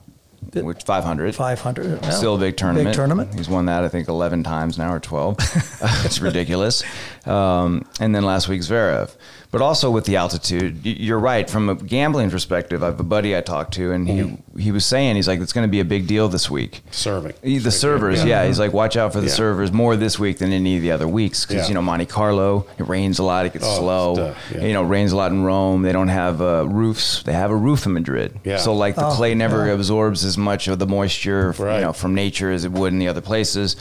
which 0.55 0.85
500. 0.85 1.35
500. 1.35 2.03
yeah. 2.03 2.11
Still 2.11 2.37
a 2.37 2.38
big 2.38 2.57
tournament. 2.57 2.87
Big 2.88 2.95
tournament. 2.95 3.35
He's 3.35 3.49
won 3.49 3.66
that 3.66 3.83
I 3.83 3.88
think 3.88 4.07
11 4.09 4.45
times 4.45 4.79
now 4.79 4.92
or 4.95 5.01
12. 5.01 5.37
it's 6.05 6.21
ridiculous. 6.21 6.85
Um, 7.27 7.85
and 8.01 8.14
then 8.14 8.23
last 8.25 8.49
week 8.49 8.61
Zverev. 8.61 9.11
But 9.53 9.61
also 9.61 9.91
with 9.91 10.07
the 10.07 10.17
altitude, 10.17 10.85
you're 10.87 11.19
right. 11.19 11.49
From 11.49 11.69
a 11.69 11.75
gambling 11.75 12.31
perspective, 12.31 12.83
I 12.83 12.87
have 12.87 12.99
a 12.99 13.03
buddy 13.05 13.37
I 13.37 13.43
talked 13.43 13.75
to, 13.75 13.93
and 13.93 14.09
he 14.09 14.38
he 14.59 14.73
was 14.73 14.87
saying 14.87 15.17
he's 15.17 15.29
like 15.29 15.41
it's 15.41 15.53
going 15.53 15.67
to 15.69 15.71
be 15.71 15.81
a 15.81 15.85
big 15.85 16.07
deal 16.07 16.27
this 16.29 16.51
week. 16.51 16.81
Serving. 16.91 17.35
He- 17.43 17.59
The 17.59 17.71
servers, 17.71 18.25
yeah. 18.25 18.47
He's 18.47 18.59
like, 18.59 18.73
watch 18.73 18.97
out 18.97 19.12
for 19.12 19.21
the 19.21 19.27
Yeah. 19.27 19.35
servers 19.35 19.71
more 19.71 19.95
this 19.95 20.19
week 20.19 20.38
than 20.38 20.53
any 20.55 20.77
of 20.77 20.83
the 20.83 20.91
other 20.91 21.07
weeks 21.07 21.45
because 21.45 21.65
Yeah. 21.65 21.69
you 21.69 21.75
know 21.75 21.83
Monte 21.83 22.07
Carlo, 22.07 22.67
it 22.79 22.88
rains 22.88 23.19
a 23.19 23.25
lot, 23.25 23.45
it 23.45 23.53
gets 23.53 23.67
Oh, 23.69 23.79
slow. 23.79 24.35
yeah. 24.55 24.65
You 24.67 24.73
know, 24.73 24.85
it 24.85 24.88
rains 24.88 25.12
a 25.12 25.17
lot 25.17 25.33
in 25.33 25.45
Rome. 25.45 25.83
They 25.83 25.93
don't 25.93 26.09
have 26.09 26.41
uh, 26.41 26.67
roofs. 26.67 27.23
They 27.23 27.35
have 27.35 27.51
a 27.51 27.57
roof 27.57 27.85
in 27.85 27.93
Madrid. 27.93 28.41
Yeah. 28.45 28.57
So 28.57 28.75
like 28.75 28.95
the 28.95 29.07
Oh, 29.07 29.11
clay 29.12 29.35
never 29.35 29.67
yeah. 29.67 29.75
absorbs 29.75 30.25
as 30.25 30.38
much 30.38 30.67
of 30.67 30.79
the 30.79 30.87
moisture, 30.87 31.55
Right. 31.59 31.77
you 31.77 31.81
know, 31.83 31.93
from 31.93 32.15
nature 32.15 32.51
as 32.51 32.65
it 32.65 32.73
would 32.73 32.95
in 32.95 32.99
the 32.99 33.09
other 33.09 33.21
places. 33.21 33.77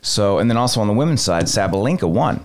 So 0.00 0.38
and 0.38 0.48
then 0.48 0.56
also 0.56 0.80
on 0.80 0.86
the 0.86 0.94
women's 0.94 1.22
side, 1.22 1.46
Sabalenka 1.46 2.08
won. 2.08 2.40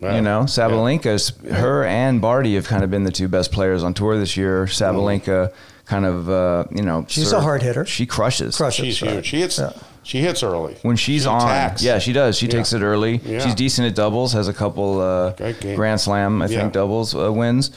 You 0.00 0.20
know, 0.20 0.42
Sabalenka's 0.42 1.32
her 1.50 1.84
and 1.84 2.20
Barty 2.20 2.56
have 2.56 2.66
kind 2.66 2.84
of 2.84 2.90
been 2.90 3.04
the 3.04 3.10
two 3.12 3.26
best 3.28 3.52
players 3.52 3.82
on 3.82 3.94
tour 3.94 4.18
this 4.18 4.36
year. 4.36 4.66
Sabalenka 4.66 5.52
kind 5.86 6.04
of 6.04 6.28
uh, 6.28 6.64
you 6.70 6.82
know 6.82 7.06
She's 7.08 7.32
a 7.32 7.40
hard 7.40 7.62
hitter. 7.62 7.86
She 7.86 8.04
crushes. 8.04 8.56
Crushes. 8.56 8.84
She's 8.86 9.02
right. 9.02 9.12
huge. 9.14 9.26
She 9.26 9.40
hits. 9.40 9.58
Yeah. 9.58 9.72
She 10.02 10.20
hits 10.20 10.42
early. 10.42 10.76
When 10.82 10.96
she's 10.96 11.22
She 11.22 11.28
on, 11.28 11.40
attacks. 11.40 11.82
yeah, 11.82 11.98
she 11.98 12.12
does. 12.12 12.36
She 12.36 12.44
Yeah. 12.46 12.52
takes 12.52 12.74
it 12.74 12.82
early. 12.82 13.22
Yeah. 13.24 13.38
She's 13.40 13.54
decent 13.54 13.88
at 13.88 13.94
doubles. 13.94 14.34
Has 14.34 14.48
a 14.48 14.52
couple 14.52 15.00
uh, 15.00 15.30
Great. 15.30 15.60
Grand 15.76 15.98
Slam, 15.98 16.42
I 16.42 16.46
Yeah. 16.46 16.60
think, 16.60 16.74
doubles 16.74 17.14
uh, 17.14 17.32
wins. 17.32 17.70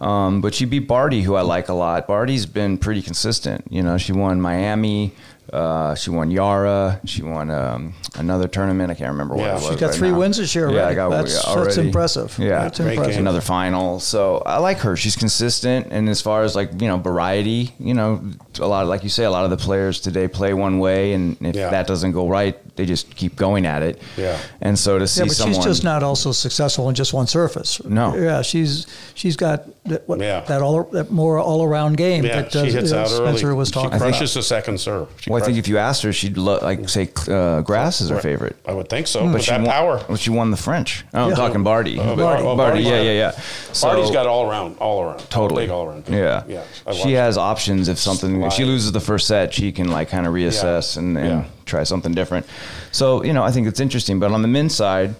Um, 0.00 0.40
but 0.40 0.54
she 0.54 0.66
beat 0.66 0.86
Barty, 0.86 1.22
who 1.22 1.34
I 1.34 1.40
like 1.42 1.68
a 1.68 1.74
lot. 1.74 2.06
Barty's 2.06 2.46
been 2.46 2.78
pretty 2.78 3.02
consistent. 3.02 3.64
You 3.70 3.82
know, 3.82 3.98
she 3.98 4.12
won 4.12 4.40
Miami. 4.40 5.12
Uh, 5.52 5.94
she 5.94 6.10
won 6.10 6.30
Yarra. 6.30 7.00
She 7.04 7.22
won 7.22 7.50
um, 7.50 7.94
another 8.16 8.48
tournament. 8.48 8.90
I 8.90 8.94
can't 8.94 9.10
remember 9.10 9.34
what 9.34 9.44
Yeah. 9.44 9.50
it 9.50 9.54
was. 9.54 9.62
She's 9.62 9.70
She's 9.72 9.80
got 9.80 9.86
right 9.90 9.94
three 9.96 10.10
now. 10.10 10.18
wins 10.18 10.36
this 10.38 10.54
year 10.54 10.70
Yeah, 10.70 10.88
I 10.88 10.94
got 10.94 11.10
that's, 11.10 11.44
already. 11.44 11.64
that's 11.66 11.76
impressive. 11.76 12.36
Yeah, 12.38 12.62
That's 12.62 12.80
impressive. 12.80 13.18
another 13.18 13.40
final. 13.42 14.00
So 14.00 14.42
I 14.46 14.58
like 14.58 14.78
her. 14.78 14.96
She's 14.96 15.16
consistent, 15.16 15.88
and 15.90 16.08
as 16.08 16.20
far 16.22 16.42
as 16.44 16.56
like 16.56 16.70
you 16.80 16.88
know 16.88 16.96
variety, 16.96 17.74
you 17.78 17.94
know, 17.94 18.22
a 18.58 18.66
lot 18.66 18.82
of, 18.84 18.88
like 18.88 19.02
you 19.04 19.10
say, 19.10 19.24
a 19.24 19.30
lot 19.30 19.44
of 19.44 19.50
the 19.50 19.56
players 19.58 20.00
today 20.00 20.28
play 20.28 20.54
one 20.54 20.78
way, 20.78 21.12
and 21.12 21.36
if 21.40 21.54
Yeah. 21.54 21.70
that 21.70 21.86
doesn't 21.86 22.12
go 22.12 22.26
right, 22.28 22.56
they 22.76 22.86
just 22.86 23.14
keep 23.14 23.36
going 23.36 23.66
at 23.66 23.82
it. 23.82 24.00
Yeah. 24.16 24.38
And 24.62 24.78
so 24.78 24.98
to 24.98 25.06
see 25.06 25.20
Yeah, 25.20 25.26
but 25.26 25.36
someone, 25.36 25.54
she's 25.56 25.64
just 25.64 25.84
not 25.84 26.02
also 26.02 26.32
successful 26.32 26.88
in 26.88 26.94
just 26.94 27.12
one 27.12 27.26
surface. 27.26 27.80
No. 27.84 28.16
Yeah, 28.16 28.42
she's 28.42 28.86
she's 29.14 29.36
got 29.36 29.64
that, 29.84 30.08
what, 30.08 30.20
Yeah. 30.20 30.40
that 30.48 30.62
all 30.62 30.84
that 30.92 31.10
more 31.10 31.38
all 31.38 31.62
around 31.62 31.96
game 31.98 32.24
Yeah, 32.24 32.42
that 32.42 32.56
uh, 32.56 32.64
she 32.64 32.72
hits 32.72 32.92
uh, 32.92 33.00
out 33.00 33.10
early. 33.12 33.26
Spencer 33.28 33.54
was 33.54 33.68
She 33.68 33.74
talking 33.74 33.88
about. 33.94 34.00
crushes 34.00 34.34
the 34.34 34.42
second 34.42 34.80
serve. 34.80 35.08
She 35.20 35.30
well, 35.34 35.42
I 35.42 35.46
think 35.46 35.58
if 35.58 35.68
you 35.68 35.78
asked 35.78 36.02
her, 36.02 36.12
she'd 36.12 36.36
lo- 36.36 36.58
like 36.62 36.88
say 36.88 37.08
uh, 37.28 37.60
Grass 37.62 38.00
is 38.00 38.10
her 38.10 38.20
favorite. 38.20 38.56
I 38.66 38.72
would 38.72 38.88
think 38.88 39.06
so. 39.06 39.24
But 39.24 39.34
With 39.34 39.42
she 39.44 39.50
that 39.50 39.60
won, 39.60 39.70
power. 39.70 40.04
Well, 40.08 40.16
she 40.16 40.30
won 40.30 40.50
the 40.50 40.56
French. 40.56 41.04
Oh, 41.12 41.24
I'm 41.24 41.28
Yeah. 41.30 41.34
talking 41.36 41.62
Barty. 41.62 41.98
Oh, 41.98 42.16
Barty, 42.16 42.42
oh, 42.42 42.56
Barty, 42.56 42.80
yeah, 42.82 43.00
yeah, 43.02 43.12
yeah. 43.12 43.30
So, 43.72 43.88
Barty's 43.88 44.10
got 44.10 44.26
all 44.26 44.48
around, 44.50 44.78
all 44.78 45.02
around, 45.02 45.18
Totally. 45.30 45.64
big 45.64 45.70
all 45.70 45.86
around. 45.86 46.04
Yeah. 46.08 46.42
yeah. 46.46 46.62
She 46.92 47.12
has 47.12 47.36
it. 47.36 47.40
options 47.40 47.88
if 47.88 47.98
something 47.98 48.42
if 48.42 48.52
she 48.52 48.64
loses 48.64 48.92
the 48.92 49.00
first 49.00 49.26
set, 49.26 49.52
she 49.52 49.72
can 49.72 49.88
like 49.88 50.08
kind 50.08 50.26
of 50.26 50.32
reassess 50.32 50.96
Yeah. 50.96 51.02
and, 51.02 51.18
and 51.18 51.44
try 51.66 51.82
something 51.84 52.12
different. 52.14 52.46
So, 52.92 53.22
you 53.24 53.32
know, 53.32 53.42
I 53.42 53.50
think 53.50 53.66
it's 53.66 53.80
interesting. 53.80 54.18
But 54.20 54.32
on 54.32 54.42
the 54.42 54.48
men's 54.48 54.74
side, 54.74 55.14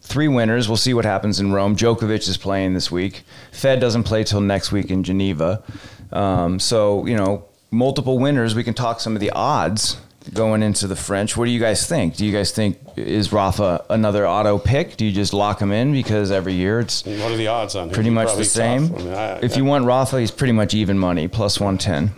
three 0.00 0.28
winners. 0.28 0.66
We'll 0.68 0.76
see 0.78 0.94
what 0.94 1.04
happens 1.04 1.40
in 1.40 1.52
Rome. 1.52 1.76
Djokovic 1.76 2.28
is 2.28 2.36
playing 2.36 2.74
this 2.74 2.90
week. 2.90 3.22
Fed 3.52 3.80
doesn't 3.80 4.04
play 4.04 4.24
till 4.24 4.40
next 4.40 4.72
week 4.72 4.90
in 4.90 5.02
Geneva. 5.04 5.62
Um, 6.12 6.58
so, 6.60 7.04
you 7.06 7.16
know, 7.16 7.44
multiple 7.74 8.18
winners. 8.18 8.54
We 8.54 8.64
can 8.64 8.74
talk 8.74 9.00
some 9.00 9.14
of 9.14 9.20
the 9.20 9.30
odds 9.30 9.98
going 10.32 10.62
into 10.62 10.86
the 10.86 10.96
French. 10.96 11.36
What 11.36 11.44
do 11.44 11.50
you 11.50 11.60
guys 11.60 11.86
think? 11.86 12.16
Do 12.16 12.24
you 12.24 12.32
guys 12.32 12.50
think 12.50 12.78
is 12.96 13.30
Rafa 13.32 13.84
another 13.90 14.26
auto 14.26 14.56
pick? 14.58 14.96
Do 14.96 15.04
you 15.04 15.12
just 15.12 15.34
lock 15.34 15.60
him 15.60 15.70
in 15.72 15.92
because 15.92 16.30
every 16.30 16.54
year 16.54 16.80
it's 16.80 17.04
What 17.04 17.32
are 17.32 17.36
the 17.36 17.48
odds 17.48 17.74
on 17.76 17.88
him? 17.88 17.94
pretty 17.94 18.10
much 18.10 18.34
the 18.36 18.44
same. 18.44 18.94
I 18.94 18.98
mean, 18.98 19.12
I- 19.12 19.38
if 19.42 19.56
you 19.56 19.64
want 19.66 19.84
Rafa, 19.84 20.18
he's 20.20 20.30
pretty 20.30 20.52
much 20.52 20.72
even 20.72 20.98
money, 20.98 21.28
plus 21.28 21.60
110. 21.60 22.12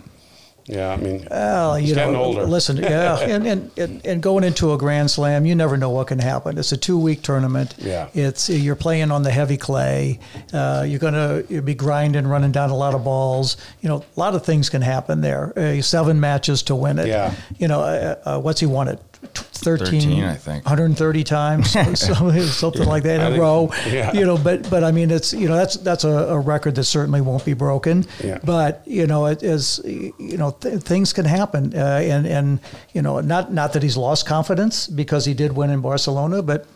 Yeah, 0.67 0.89
I 0.91 0.97
mean, 0.97 1.27
Well, 1.29 1.75
he's 1.75 1.89
you 1.89 1.95
getting 1.95 2.13
know, 2.13 2.23
older. 2.23 2.45
listen, 2.45 2.77
yeah, 2.77 3.17
and, 3.21 3.47
and, 3.77 4.05
and, 4.05 4.21
going 4.21 4.43
into 4.43 4.73
a 4.73 4.77
Grand 4.77 5.09
Slam, 5.09 5.45
you 5.45 5.55
never 5.55 5.77
know 5.77 5.89
what 5.89 6.07
can 6.07 6.19
happen. 6.19 6.57
It's 6.57 6.71
a 6.73 6.77
two 6.77 6.99
week 6.99 7.21
tournament. 7.21 7.75
Yeah. 7.77 8.09
it's 8.13 8.49
you're 8.49 8.75
playing 8.75 9.11
on 9.11 9.23
the 9.23 9.31
heavy 9.31 9.57
clay. 9.57 10.19
Uh, 10.51 10.85
you're 10.87 10.99
gonna 10.99 11.43
you'll 11.47 11.63
be 11.63 11.75
grinding, 11.75 12.27
running 12.27 12.51
down 12.51 12.69
a 12.69 12.75
lot 12.75 12.93
of 12.93 13.03
balls. 13.03 13.55
You 13.81 13.89
know, 13.89 14.03
a 14.15 14.19
lot 14.19 14.35
of 14.35 14.45
things 14.45 14.69
can 14.69 14.81
happen 14.81 15.21
there. 15.21 15.57
Uh, 15.57 15.81
seven 15.81 16.19
matches 16.19 16.63
to 16.63 16.75
win 16.75 16.99
it. 16.99 17.07
Yeah. 17.07 17.33
You 17.57 17.67
know, 17.69 17.81
uh, 17.81 18.15
uh, 18.25 18.39
what's 18.39 18.59
he 18.59 18.65
it? 18.65 18.99
13, 19.23 20.01
13, 20.01 20.23
I 20.23 20.35
think. 20.35 20.65
130 20.65 21.23
times, 21.23 21.71
something, 21.99 22.41
something 22.43 22.85
like 22.87 23.03
that 23.03 23.15
in 23.15 23.21
I 23.21 23.25
a 23.25 23.29
think- 23.31 23.41
row. 23.41 23.71
yeah. 23.87 24.13
You 24.13 24.25
know, 24.25 24.37
but 24.37 24.69
but 24.69 24.83
I 24.83 24.91
mean, 24.91 25.09
it's 25.11 25.33
you 25.33 25.47
know 25.47 25.55
that's 25.55 25.75
that's 25.77 26.03
a, 26.03 26.09
a 26.09 26.39
record 26.39 26.75
that 26.75 26.83
certainly 26.83 27.21
won't 27.21 27.43
be 27.43 27.53
broken. 27.53 28.05
Yeah. 28.23 28.39
But 28.43 28.83
you 28.85 29.07
know, 29.07 29.25
it 29.25 29.41
is 29.43 29.81
you 29.85 30.37
know 30.37 30.51
th- 30.51 30.81
things 30.81 31.13
can 31.13 31.25
happen, 31.25 31.73
uh, 31.75 31.99
and 32.03 32.27
and 32.27 32.59
you 32.93 33.01
know 33.01 33.19
not 33.21 33.51
not 33.51 33.73
that 33.73 33.83
he's 33.83 33.97
lost 33.97 34.27
confidence 34.27 34.87
because 34.87 35.25
he 35.25 35.33
did 35.33 35.53
win 35.55 35.69
in 35.71 35.81
Barcelona, 35.81 36.41
but 36.43 36.67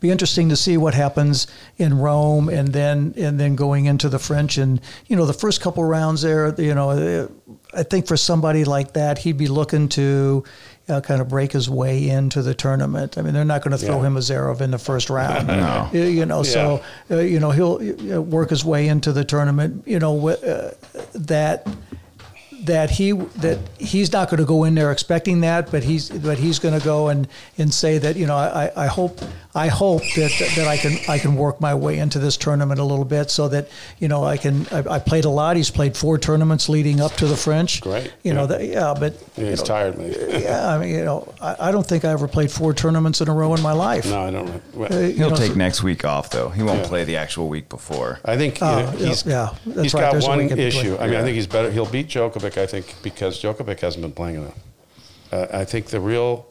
be 0.00 0.10
interesting 0.10 0.48
to 0.48 0.56
see 0.56 0.76
what 0.76 0.94
happens 0.94 1.46
in 1.76 1.98
Rome 1.98 2.48
and 2.48 2.68
then 2.68 3.14
and 3.16 3.38
then 3.38 3.54
going 3.54 3.84
into 3.86 4.08
the 4.08 4.18
French 4.18 4.58
and 4.58 4.80
you 5.06 5.16
know 5.16 5.24
the 5.26 5.32
first 5.32 5.60
couple 5.60 5.84
rounds 5.84 6.22
there 6.22 6.52
you 6.60 6.74
know 6.74 6.90
uh, 6.90 7.28
I 7.72 7.84
think 7.84 8.08
for 8.08 8.16
somebody 8.16 8.64
like 8.64 8.94
that 8.94 9.18
he'd 9.18 9.38
be 9.38 9.46
looking 9.46 9.88
to 9.90 10.42
uh, 10.88 11.00
kind 11.00 11.20
of 11.20 11.28
break 11.28 11.52
his 11.52 11.68
way 11.68 12.08
into 12.08 12.42
the 12.42 12.54
tournament. 12.54 13.18
I 13.18 13.22
mean, 13.22 13.34
they're 13.34 13.44
not 13.44 13.62
going 13.62 13.76
to 13.76 13.84
throw 13.84 14.00
Yeah. 14.00 14.06
him 14.06 14.16
a 14.16 14.20
Zverev 14.20 14.60
in 14.60 14.70
the 14.70 14.78
first 14.78 15.10
round. 15.10 15.46
No. 15.58 15.88
You- 15.92 16.02
You 16.04 16.26
know, 16.26 16.42
so 16.42 16.82
uh, 17.10 17.18
you 17.18 17.38
know 17.40 17.50
he'll 17.50 17.78
uh, 18.16 18.20
work 18.22 18.50
his 18.50 18.64
way 18.64 18.88
into 18.88 19.12
the 19.12 19.24
tournament. 19.24 19.82
You 19.86 19.98
know 19.98 20.18
wh- 20.18 20.42
uh, 20.46 20.70
that 21.14 21.66
that 22.64 22.90
he 22.90 23.12
that 23.12 23.58
he's 23.78 24.12
not 24.12 24.28
going 24.28 24.38
to 24.40 24.44
go 24.46 24.64
in 24.64 24.74
there 24.74 24.90
expecting 24.90 25.40
that, 25.42 25.70
but 25.70 25.84
he's 25.84 26.10
but 26.10 26.38
he's 26.38 26.58
going 26.58 26.76
to 26.78 26.84
go 26.84 27.08
and 27.08 27.28
and 27.56 27.72
say 27.72 27.98
that 27.98 28.16
you 28.16 28.26
know 28.26 28.34
I, 28.36 28.70
I 28.76 28.86
hope 28.86 29.20
I 29.54 29.68
hope 29.68 30.02
that 30.16 30.32
that 30.56 30.66
I 30.66 30.76
can 30.76 30.98
I 31.08 31.18
can 31.18 31.36
work 31.36 31.60
my 31.60 31.74
way 31.74 31.98
into 31.98 32.18
this 32.18 32.36
tournament 32.36 32.80
a 32.80 32.84
little 32.84 33.04
bit 33.04 33.30
so 33.30 33.46
that 33.48 33.68
you 34.00 34.08
know 34.08 34.24
I 34.24 34.36
can 34.38 34.66
I, 34.72 34.94
I 34.94 34.98
played 34.98 35.24
a 35.24 35.30
lot. 35.30 35.56
He's 35.56 35.70
played 35.70 35.96
four 35.96 36.18
tournaments 36.18 36.68
leading 36.68 37.00
up 37.00 37.12
to 37.12 37.26
the 37.26 37.36
French. 37.36 37.80
Great, 37.80 38.12
You 38.24 38.34
know 38.34 38.40
yeah. 38.42 38.46
that 38.46 38.64
yeah, 38.66 38.94
but 38.98 39.14
Yeah, 39.36 39.50
he's 39.50 39.60
know, 39.60 39.64
tired, 39.66 39.98
man. 39.98 40.12
Yeah, 40.28 40.68
I 40.74 40.78
mean 40.78 40.90
you 40.94 41.04
know 41.04 41.32
I, 41.40 41.68
I 41.68 41.70
don't 41.72 41.86
think 41.86 42.04
I 42.04 42.10
ever 42.10 42.26
played 42.26 42.50
four 42.50 42.74
tournaments 42.74 43.20
in 43.20 43.28
a 43.28 43.32
row 43.34 43.54
in 43.54 43.62
my 43.62 43.72
life. 43.72 44.06
No, 44.06 44.20
I 44.22 44.30
don't. 44.30 44.74
Well, 44.74 44.92
Uh, 44.92 45.08
He'll 45.10 45.30
know, 45.30 45.36
take 45.36 45.52
so- 45.52 45.58
next 45.58 45.82
week 45.84 46.04
off 46.04 46.30
though. 46.30 46.48
He 46.48 46.62
won't 46.62 46.80
Yeah. 46.80 46.88
play 46.88 47.04
the 47.04 47.16
actual 47.18 47.48
week 47.48 47.68
before. 47.68 48.18
I 48.24 48.36
think 48.36 48.60
you 48.60 48.66
Oh, 48.66 48.82
know, 48.82 48.92
yeah, 48.98 49.06
he's 49.08 49.24
yeah, 49.26 49.54
that's 49.64 49.82
he's 49.82 49.94
right. 49.94 50.00
got 50.00 50.12
There's 50.12 50.26
one 50.26 50.38
week 50.38 50.50
in 50.50 50.56
between. 50.56 50.86
issue. 50.86 50.96
I 50.98 51.06
mean, 51.06 51.16
I 51.16 51.22
think 51.22 51.36
he's 51.36 51.46
better. 51.46 51.70
He'll 51.70 51.86
beat 51.86 52.08
Djokovic. 52.08 52.47
I 52.56 52.66
think 52.66 52.94
because 53.02 53.42
Djokovic 53.42 53.80
hasn't 53.80 54.02
been 54.02 54.12
playing 54.12 54.36
enough. 54.36 54.58
Uh, 55.30 55.46
I 55.52 55.64
think 55.64 55.86
the 55.86 56.00
real 56.00 56.46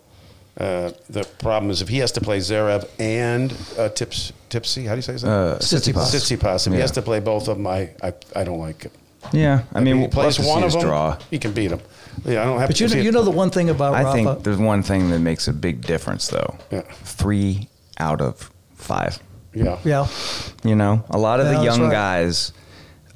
uh, 0.60 0.91
the 1.10 1.24
problem 1.39 1.72
is 1.72 1.82
if 1.82 1.88
he 1.89 1.98
has 2.00 2.12
to 2.14 2.22
play 2.22 2.39
Zarev 2.39 2.88
and 3.00 3.54
uh, 3.78 3.89
Tips 3.89 4.34
Tipsy. 4.50 4.86
How 4.86 4.91
do 4.93 4.98
you 4.98 5.02
say 5.02 5.14
his 5.14 5.24
name? 5.24 5.32
Uh, 5.34 5.56
Tsitsipas. 5.60 6.14
Tsitsipas. 6.14 6.68
If 6.68 6.74
he 6.74 6.80
has 6.80 6.91
to 6.91 7.02
play 7.02 7.20
both 7.20 7.48
of 7.48 7.58
them, 7.58 7.68
I 7.68 7.89
I, 8.04 8.14
I 8.36 8.43
don't 8.43 8.60
like 8.60 8.86
it. 8.86 8.91
Yeah, 9.34 9.64
I 9.74 9.80
mean, 9.82 9.88
if 9.88 9.93
he 9.95 10.00
we'll 10.02 10.10
plays 10.10 10.38
have 10.38 10.45
one 10.45 10.64
of 10.64 10.72
them, 10.72 10.82
draw. 10.82 11.18
he 11.32 11.38
can 11.39 11.52
beat 11.52 11.72
him. 11.72 11.82
Yeah, 12.24 12.41
I 12.43 12.45
don't 12.45 12.60
have 12.60 12.70
But 12.70 12.78
to 12.78 12.88
you 12.88 12.95
know, 12.95 13.02
you 13.02 13.12
know 13.12 13.24
the 13.24 13.32
one 13.32 13.50
thing 13.50 13.70
about 13.70 13.93
I 13.93 14.04
Rafa. 14.04 14.14
think 14.16 14.43
there's 14.43 14.58
one 14.58 14.84
thing 14.84 15.10
that 15.10 15.20
makes 15.20 15.48
a 15.48 15.54
big 15.54 15.82
difference 15.82 16.28
though. 16.28 16.56
Yeah. 16.72 16.82
Three 17.04 17.68
out 18.00 18.22
of 18.22 18.50
five. 18.76 19.20
Yeah. 19.54 19.80
yeah. 19.84 20.08
You 20.64 20.76
know, 20.76 21.04
a 21.10 21.18
lot 21.18 21.39
of 21.39 21.48
Yeah, 21.48 21.58
the 21.60 21.64
young 21.66 21.82
right. 21.82 21.91
guys 21.91 22.54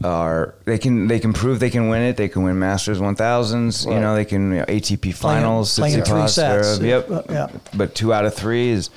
are 0.04 0.56
they 0.66 0.78
can 0.78 1.08
they 1.08 1.20
can 1.20 1.34
prove 1.34 1.60
they 1.60 1.70
can 1.70 1.89
win 1.89 2.02
it. 2.02 2.18
They 2.18 2.28
can 2.30 2.43
win 2.43 2.58
Masters 2.60 2.99
1000s. 2.99 3.86
You 3.86 3.99
know, 3.99 4.16
they 4.16 4.26
can 4.26 4.52
you 4.52 4.58
know, 4.60 4.66
ATP 4.66 5.14
finals. 5.14 5.78
playing 5.78 5.99
in 5.99 6.04
three 6.06 6.28
sets. 6.28 6.80
Zverev, 6.80 6.84
Yep. 6.84 7.10
Uh, 7.12 7.22
yeah. 7.30 7.47
But 7.76 7.95
two 7.95 8.14
out 8.14 8.26
of 8.26 8.34
three 8.34 8.70
is 8.70 8.89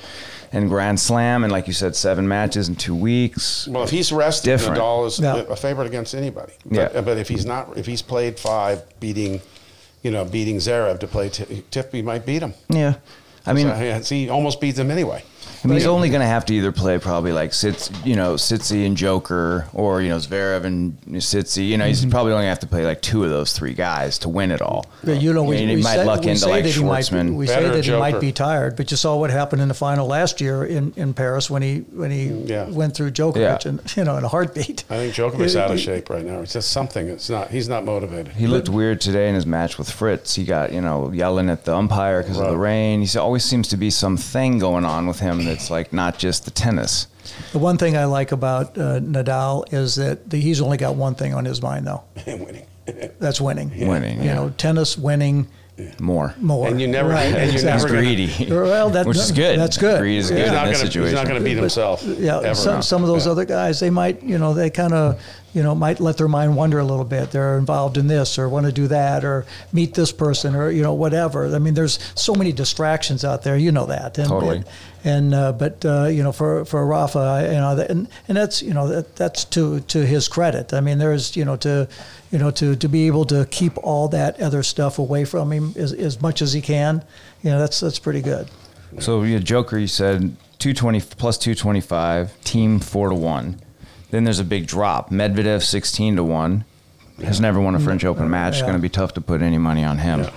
and 0.52 0.68
Grand 0.68 1.00
Slam 1.00 1.42
and 1.42 1.52
like 1.52 1.66
you 1.66 1.72
said, 1.72 1.96
seven 1.96 2.28
matches 2.28 2.68
in 2.68 2.76
two 2.76 2.94
weeks. 2.94 3.66
Well, 3.66 3.82
if 3.82 3.90
he's 3.90 4.12
rested, 4.12 4.50
Different. 4.50 4.78
Nadal 4.80 5.06
is 5.06 5.18
Yeah. 5.18 5.36
a 5.48 5.56
favorite 5.56 5.86
against 5.86 6.14
anybody. 6.14 6.52
Yeah. 6.70 6.90
But, 6.92 7.04
but 7.06 7.18
if 7.18 7.28
he's 7.28 7.44
not, 7.44 7.76
if 7.76 7.86
he's 7.86 8.02
played 8.02 8.38
five, 8.38 8.82
beating, 9.00 9.40
you 10.02 10.10
know, 10.12 10.24
beating 10.24 10.56
Zarev 10.58 11.00
to 11.00 11.06
play, 11.08 11.28
T- 11.28 11.64
Tiffy 11.72 12.04
might 12.04 12.24
beat 12.24 12.42
him. 12.42 12.54
Yeah. 12.68 12.94
I 13.46 13.52
mean, 13.52 13.66
So, 13.68 13.80
yeah, 13.82 13.98
he 14.00 14.28
almost 14.28 14.60
beats 14.60 14.78
him 14.78 14.90
anyway. 14.90 15.22
I 15.64 15.68
mean, 15.68 15.76
he's 15.76 15.86
only 15.86 16.10
going 16.10 16.20
to 16.20 16.26
have 16.26 16.44
to 16.46 16.54
either 16.54 16.72
play 16.72 16.98
probably 16.98 17.32
like 17.32 17.54
Sitz, 17.54 17.90
you 18.04 18.16
know, 18.16 18.34
Sitsi 18.34 18.86
and 18.86 18.96
Joker, 18.96 19.66
or 19.72 20.02
you 20.02 20.10
know, 20.10 20.18
Zverev 20.18 20.64
and 20.64 21.00
Sitsi. 21.06 21.66
You 21.66 21.78
know, 21.78 21.86
he's 21.86 22.02
mm-hmm. 22.02 22.10
probably 22.10 22.32
only 22.34 22.46
have 22.46 22.58
to 22.60 22.66
play 22.66 22.84
like 22.84 23.00
two 23.00 23.24
of 23.24 23.30
those 23.30 23.54
three 23.54 23.72
guys 23.72 24.18
to 24.18 24.28
win 24.28 24.50
it 24.50 24.60
all. 24.60 24.84
Yeah, 25.02 25.14
you 25.14 25.32
know, 25.32 25.44
I 25.44 25.48
we, 25.48 25.56
mean, 25.56 25.68
he 25.70 25.76
we 25.76 25.82
might 25.82 25.94
say, 25.94 26.04
luck 26.04 26.20
we 26.24 26.32
into 26.32 26.48
like 26.48 26.64
that 26.64 26.74
be- 26.74 26.80
Schwartzman. 26.80 27.36
we 27.36 27.46
say 27.46 27.56
Better 27.56 27.76
that 27.76 27.84
he 27.84 27.92
might 27.92 28.20
be 28.20 28.30
tired, 28.30 28.76
but 28.76 28.90
you 28.90 28.98
saw 28.98 29.16
what 29.16 29.30
happened 29.30 29.62
in 29.62 29.68
the 29.68 29.74
final 29.74 30.06
last 30.06 30.40
year 30.40 30.64
in, 30.64 30.92
in 30.96 31.14
Paris 31.14 31.48
when 31.48 31.62
he 31.62 31.78
when 31.78 32.10
he 32.10 32.28
mm, 32.28 32.46
Yeah. 32.48 32.68
went 32.68 32.94
through 32.94 33.12
Djokovic 33.12 33.64
Yeah. 33.64 33.70
and 33.70 33.96
you 33.96 34.04
know 34.04 34.18
in 34.18 34.24
a 34.24 34.28
heartbeat. 34.28 34.84
I 34.90 34.96
think 34.96 35.14
Djokovic's 35.14 35.56
out 35.56 35.70
of 35.70 35.80
shape 35.80 36.10
right 36.10 36.24
now. 36.24 36.40
It's 36.40 36.52
just 36.52 36.70
something. 36.70 37.08
It's 37.08 37.30
not. 37.30 37.50
He's 37.50 37.70
not 37.70 37.86
motivated. 37.86 38.34
He 38.34 38.46
looked 38.46 38.68
weird 38.68 39.00
today 39.00 39.30
in 39.30 39.34
his 39.34 39.46
match 39.46 39.78
with 39.78 39.90
Fritz. 39.90 40.34
He 40.34 40.44
got, 40.44 40.72
you 40.72 40.82
know, 40.82 41.10
yelling 41.10 41.48
at 41.48 41.64
the 41.64 41.74
umpire 41.74 42.22
because 42.22 42.38
of 42.38 42.48
the 42.48 42.58
rain. 42.58 43.02
He 43.02 43.18
always 43.18 43.44
seems 43.44 43.68
to 43.68 43.78
be 43.78 43.88
some 43.88 44.16
thing 44.16 44.58
going 44.58 44.84
on 44.84 45.06
with 45.06 45.20
him 45.20 45.53
that's 45.54 45.70
like 45.70 45.92
not 45.92 46.18
just 46.18 46.44
the 46.44 46.50
tennis. 46.50 47.06
The 47.52 47.58
one 47.58 47.78
thing 47.78 47.96
I 47.96 48.04
like 48.04 48.32
about 48.32 48.76
uh, 48.76 49.00
Nadal 49.00 49.72
is 49.72 49.94
that 49.96 50.28
the, 50.28 50.36
he's 50.38 50.60
only 50.60 50.76
got 50.76 50.94
one 50.96 51.14
thing 51.14 51.32
on 51.34 51.44
his 51.44 51.62
mind 51.62 51.86
though. 51.86 52.04
winning. 52.26 52.66
That's 53.18 53.40
winning. 53.40 53.70
Winning, 53.88 54.18
You 54.18 54.24
yeah. 54.26 54.34
know, 54.34 54.50
tennis 54.50 54.98
winning 54.98 55.46
More. 55.98 56.34
more. 56.38 56.68
And 56.68 56.78
you 56.78 56.86
never- 56.86 57.08
Right, 57.08 57.24
and 57.34 57.34
you're 57.44 57.52
He's 57.52 57.64
never 57.64 57.86
exactly. 57.86 57.96
gonna- 58.26 58.36
greedy. 58.46 58.50
Well, 58.54 58.90
that- 58.90 59.06
which 59.06 59.16
is 59.16 59.32
good. 59.32 59.58
that's 59.58 59.78
good. 59.78 60.00
Greed 60.00 60.18
is 60.18 60.30
Yeah. 60.30 60.36
good 60.36 60.42
He's 60.42 60.48
in 60.50 60.54
not 60.54 60.66
this 60.66 60.76
gonna. 60.78 60.86
situation. 60.90 61.16
He's 61.16 61.24
not 61.24 61.26
going 61.28 61.40
to 61.42 61.44
beat 61.44 61.56
himself. 61.56 62.02
Yeah, 62.04 62.40
ever. 62.40 62.54
some, 62.54 62.82
some 62.82 63.00
of 63.02 63.08
those 63.08 63.24
Yeah. 63.24 63.32
other 63.32 63.46
guys, 63.46 63.80
they 63.80 63.88
might, 63.90 64.22
you 64.22 64.36
know, 64.36 64.52
they 64.52 64.68
kind 64.68 64.92
of, 64.92 65.18
you 65.54 65.62
know, 65.62 65.74
might 65.74 65.98
let 65.98 66.18
their 66.18 66.28
mind 66.28 66.56
wander 66.56 66.78
a 66.78 66.84
little 66.84 67.04
bit. 67.06 67.30
They're 67.30 67.56
involved 67.56 67.96
in 67.96 68.06
this 68.06 68.38
or 68.38 68.50
want 68.50 68.66
to 68.66 68.72
do 68.72 68.86
that 68.88 69.24
or 69.24 69.46
meet 69.72 69.94
this 69.94 70.12
person 70.12 70.54
or, 70.54 70.70
you 70.70 70.82
know, 70.82 70.92
whatever. 70.92 71.54
I 71.54 71.58
mean, 71.58 71.72
there's 71.74 71.98
so 72.14 72.34
many 72.34 72.52
distractions 72.52 73.24
out 73.24 73.44
there, 73.44 73.56
you 73.56 73.72
know 73.72 73.86
that. 73.86 74.18
And, 74.18 74.28
Totally. 74.28 74.56
And, 74.58 74.66
and 75.04 75.34
uh, 75.34 75.52
but, 75.52 75.84
uh, 75.84 76.06
you 76.06 76.22
know, 76.22 76.32
for, 76.32 76.64
for 76.64 76.84
Rafa, 76.86 77.18
I- 77.18 77.44
you 77.46 77.60
know, 77.60 77.86
and, 77.88 78.08
and 78.26 78.36
that's, 78.36 78.62
you 78.62 78.72
know, 78.72 78.88
that, 78.88 79.14
that's 79.16 79.44
to, 79.46 79.80
to 79.80 80.04
his 80.06 80.26
credit. 80.28 80.72
I 80.72 80.80
mean, 80.80 80.98
there's, 80.98 81.36
you 81.36 81.44
know, 81.44 81.56
to, 81.56 81.86
you 82.32 82.38
know, 82.38 82.50
to, 82.52 82.74
to 82.74 82.88
be 82.88 83.06
able 83.06 83.24
to 83.26 83.46
keep 83.50 83.76
all 83.78 84.08
that 84.08 84.40
other 84.40 84.62
stuff 84.62 84.98
away 84.98 85.24
from 85.24 85.52
him 85.52 85.74
as, 85.76 85.92
as 85.92 86.20
much 86.22 86.40
as 86.42 86.52
he 86.54 86.60
can, 86.60 87.04
you 87.42 87.50
know, 87.50 87.58
that's, 87.58 87.80
that's 87.80 87.98
pretty 87.98 88.22
good. 88.22 88.48
So 88.98 89.22
yeah, 89.24 89.38
Joker, 89.40 89.76
you 89.76 89.88
said 89.88 90.36
two 90.58 90.72
twenty 90.72 91.00
plus 91.00 91.36
two 91.36 91.54
twenty 91.54 91.80
five, 91.80 92.32
team 92.44 92.80
four 92.80 93.08
to 93.08 93.14
one. 93.14 93.60
Then 94.10 94.24
there's 94.24 94.38
a 94.38 94.44
big 94.44 94.66
drop. 94.68 95.10
Medvedev 95.10 95.62
sixteen 95.62 96.16
to 96.16 96.24
one. 96.24 96.64
Has 97.22 97.40
never 97.40 97.60
won 97.60 97.74
a 97.76 97.80
French 97.80 98.04
Open 98.04 98.28
match. 98.28 98.56
Yeah. 98.56 98.62
Going 98.62 98.74
to 98.74 98.80
be 98.82 98.88
tough 98.88 99.14
to 99.14 99.20
put 99.20 99.40
any 99.40 99.58
money 99.58 99.84
on 99.84 99.98
him. 99.98 100.20
Yeah. 100.20 100.30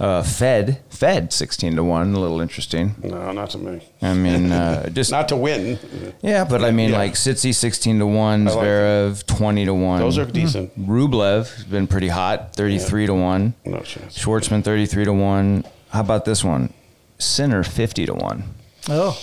Uh, 0.00 0.22
Fed, 0.22 0.80
Fed 0.90 1.32
sixteen 1.32 1.74
to 1.76 1.82
one. 1.82 2.14
A 2.14 2.18
little 2.20 2.40
interesting. 2.40 2.94
No, 3.02 3.32
not 3.32 3.50
to 3.50 3.58
me. 3.58 3.80
I 4.00 4.14
mean, 4.14 4.52
uh, 4.52 4.88
just 4.90 5.10
Not 5.10 5.28
to 5.30 5.36
win. 5.36 5.78
yeah, 6.22 6.44
but 6.44 6.62
I 6.62 6.70
mean, 6.70 6.90
Yeah. 6.90 6.98
like 6.98 7.14
Sitsi 7.14 7.52
sixteen 7.54 7.98
to 7.98 8.06
one, 8.06 8.44
like 8.44 8.54
Zverev 8.56 9.26
twenty 9.26 9.64
to 9.64 9.74
one. 9.74 9.98
Those 9.98 10.16
are 10.18 10.24
decent. 10.24 10.78
Rublev 10.78 11.52
has 11.54 11.64
been 11.64 11.86
pretty 11.88 12.08
hot, 12.08 12.54
thirty 12.54 12.78
three 12.78 13.06
to 13.06 13.14
one. 13.14 13.54
No 13.64 13.80
chance. 13.80 14.16
Schwartzman 14.16 14.62
thirty 14.62 14.86
three 14.86 15.04
to 15.04 15.12
one. 15.12 15.64
How 15.90 16.00
about 16.00 16.24
this 16.24 16.44
one? 16.44 16.72
Sinner 17.18 17.64
fifty 17.64 18.06
to 18.06 18.14
one 18.14 18.44
Oh, 18.88 19.18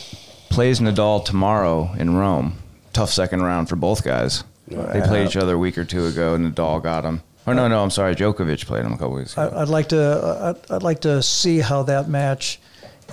plays 0.49 0.81
Nadal 0.81 1.23
tomorrow 1.23 1.91
in 1.97 2.15
Rome. 2.17 2.57
Tough 2.91 3.11
second 3.11 3.41
round 3.43 3.69
for 3.69 3.77
both 3.77 4.03
guys. 4.03 4.43
They 4.67 5.01
played 5.01 5.27
each 5.27 5.37
other 5.37 5.53
a 5.55 5.57
week 5.57 5.77
or 5.77 5.85
two 5.85 6.05
ago, 6.05 6.33
and 6.33 6.53
Nadal 6.53 6.81
got 6.83 7.05
him. 7.05 7.21
Oh 7.47 7.53
no, 7.53 7.67
no, 7.67 7.83
I'm 7.83 7.91
sorry. 7.91 8.15
Djokovic 8.15 8.65
played 8.65 8.85
him 8.85 8.93
a 8.93 8.97
couple 8.97 9.13
weeks 9.15 9.33
ago. 9.33 9.43
I- 9.55 9.61
I'd 9.61 9.69
like 9.69 9.89
to 9.89 10.55
I'd, 10.69 10.71
I'd 10.75 10.83
like 10.83 11.01
to 11.01 11.21
see 11.21 11.59
how 11.59 11.83
that 11.83 12.09
match, 12.09 12.59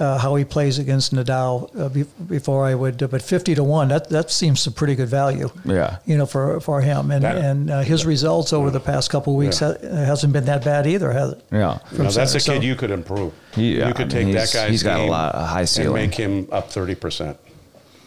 uh, 0.00 0.16
how 0.16 0.34
he 0.36 0.44
plays 0.46 0.78
against 0.78 1.12
Nadal 1.14 1.68
uh, 1.78 1.90
be, 1.90 2.04
before 2.26 2.64
I 2.64 2.74
would. 2.74 2.96
but 3.10 3.20
fifty 3.20 3.54
to 3.54 3.62
one, 3.62 3.88
that 3.88 4.08
that 4.08 4.30
seems 4.30 4.66
a 4.66 4.70
pretty 4.70 4.94
good 4.94 5.08
value. 5.10 5.50
Yeah. 5.66 5.98
you 6.06 6.16
know, 6.16 6.24
for 6.24 6.60
for 6.60 6.80
him 6.80 7.10
and 7.10 7.24
That- 7.24 7.36
and 7.36 7.70
uh, 7.70 7.80
his 7.82 8.06
results 8.06 8.54
over 8.54 8.70
the 8.70 8.80
past 8.80 9.10
couple 9.10 9.34
of 9.34 9.38
weeks 9.38 9.60
Yeah. 9.60 9.74
ha- 9.82 9.88
hasn't 10.06 10.32
been 10.32 10.46
that 10.46 10.64
bad 10.64 10.86
either, 10.86 11.12
has 11.12 11.32
it? 11.32 11.44
yeah, 11.52 11.78
No, 11.92 12.04
that's 12.10 12.32
a 12.34 12.38
kid 12.38 12.40
so- 12.40 12.52
you 12.54 12.74
could 12.74 12.90
improve. 12.90 13.34
He- 13.54 13.78
yeah, 13.78 13.88
you 13.88 13.94
could 13.94 14.10
I 14.14 14.16
mean, 14.24 14.26
take 14.28 14.34
that 14.36 14.52
guy. 14.52 14.60
guy's 14.62 14.70
he's 14.70 14.82
got 14.82 15.00
a 15.00 15.04
lot- 15.10 15.34
a 15.34 15.44
high 15.44 15.60
and 15.60 15.68
ceiling. 15.68 15.94
make 16.08 16.14
him 16.14 16.48
up 16.50 16.70
thirty 16.72 16.94
percent. 16.94 17.36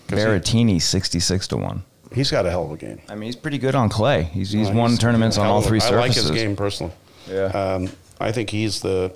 Berrettini 0.07 0.82
sixty 0.82 1.19
six 1.19 1.47
to 1.49 1.57
one. 1.57 1.84
He's 2.16 2.32
got 2.32 2.45
a 2.45 2.49
hell 2.49 2.63
of 2.66 2.72
a 2.72 2.78
game. 2.78 2.99
I 3.09 3.13
mean, 3.16 3.28
he's 3.28 3.36
pretty 3.36 3.57
good 3.59 3.76
on 3.76 3.89
clay. 3.89 4.24
He's 4.24 4.51
he's 4.51 4.70
No, 4.70 4.80
won 4.80 4.97
tournaments 4.97 5.38
on 5.38 5.45
all 5.45 5.61
three 5.61 5.80
three 5.80 5.97
I 5.97 5.99
like 5.99 6.13
his 6.13 6.32
game 6.32 6.55
personally. 6.55 6.93
Yeah. 7.30 7.45
Um, 7.47 7.89
I 8.20 8.32
think 8.32 8.49
he's 8.49 8.80
the. 8.82 9.13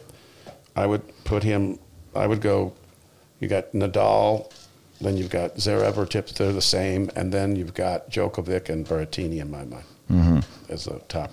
I 0.76 0.86
would 0.86 1.02
put 1.24 1.41
him. 1.43 1.80
I 2.16 2.28
would 2.28 2.41
go. 2.41 2.74
You 3.39 3.47
got 3.47 3.72
Nadal, 3.72 4.52
then 5.00 5.16
you've 5.16 5.30
got 5.30 5.56
Zverev 5.56 5.95
or 5.97 6.06
Tips. 6.06 6.34
They're 6.34 6.52
the 6.52 6.62
same, 6.62 7.10
and 7.16 7.32
then 7.32 7.56
you've 7.56 7.74
got 7.74 8.10
Djokovic 8.12 8.68
and 8.70 8.86
Berrettini 8.86 9.39
in 9.39 9.50
my 9.50 9.64
mind 9.64 9.86
Mm-hmm. 10.12 10.39
as 10.74 10.86
the 10.86 11.00
top. 11.08 11.32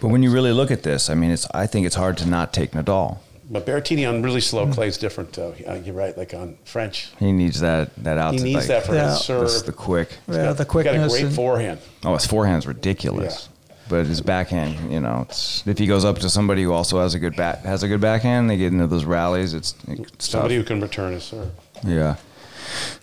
But 0.00 0.08
when 0.08 0.22
you 0.22 0.30
really 0.30 0.52
look 0.52 0.70
at 0.70 0.84
this, 0.84 1.10
I 1.10 1.14
mean, 1.14 1.30
it's 1.30 1.46
I 1.52 1.66
think 1.66 1.84
it's 1.84 1.96
hard 1.96 2.16
to 2.18 2.26
not 2.26 2.52
take 2.54 2.70
Nadal. 2.72 3.18
But 3.50 3.66
Berrettini 3.66 4.08
on 4.08 4.22
really 4.22 4.40
slow 4.40 4.66
Mm. 4.66 4.72
clay 4.74 4.88
is 4.88 4.96
different, 4.96 5.32
though. 5.34 5.54
Uh, 5.68 5.74
You're 5.74 5.94
right. 5.94 6.16
Like 6.16 6.32
on 6.32 6.56
French, 6.64 7.10
He 7.18 7.30
needs 7.30 7.60
that 7.60 7.94
that 8.02 8.16
out. 8.18 8.34
he 8.34 8.40
needs 8.40 8.56
like, 8.56 8.66
that 8.68 8.86
for 8.86 8.94
Yeah. 8.94 9.10
his 9.10 9.20
serve. 9.20 9.42
this- 9.42 9.62
the 9.62 9.72
quick. 9.72 10.08
He's 10.26 10.36
Yeah, 10.36 10.44
got- 10.44 10.56
the 10.56 10.64
he's 10.64 10.70
quickness 10.70 10.96
got 10.96 11.06
a 11.06 11.08
great 11.10 11.24
and- 11.26 11.34
forehand. 11.34 11.78
Oh, 12.04 12.14
his 12.14 12.26
forehand's 12.26 12.66
ridiculous. 12.66 13.48
But 13.86 14.06
his 14.06 14.22
backhand, 14.22 14.90
you 14.90 14.98
know, 14.98 15.26
it's, 15.28 15.62
if 15.66 15.76
he 15.76 15.86
goes 15.86 16.06
up 16.06 16.18
to 16.20 16.30
somebody 16.30 16.62
who 16.62 16.72
also 16.72 17.00
has 17.00 17.12
a 17.12 17.18
good 17.18 17.36
back 17.36 17.64
has 17.66 17.82
a 17.82 17.88
good 17.88 18.00
backhand, 18.00 18.48
they 18.48 18.56
get 18.56 18.72
into 18.72 18.86
those 18.86 19.04
rallies. 19.04 19.52
It's, 19.52 19.74
it's 19.86 20.26
Somebody 20.30 20.54
tough. 20.56 20.62
who 20.62 20.66
can 20.66 20.80
return 20.80 21.12
his 21.12 21.24
serve. 21.24 21.48
Yeah. 21.86 22.14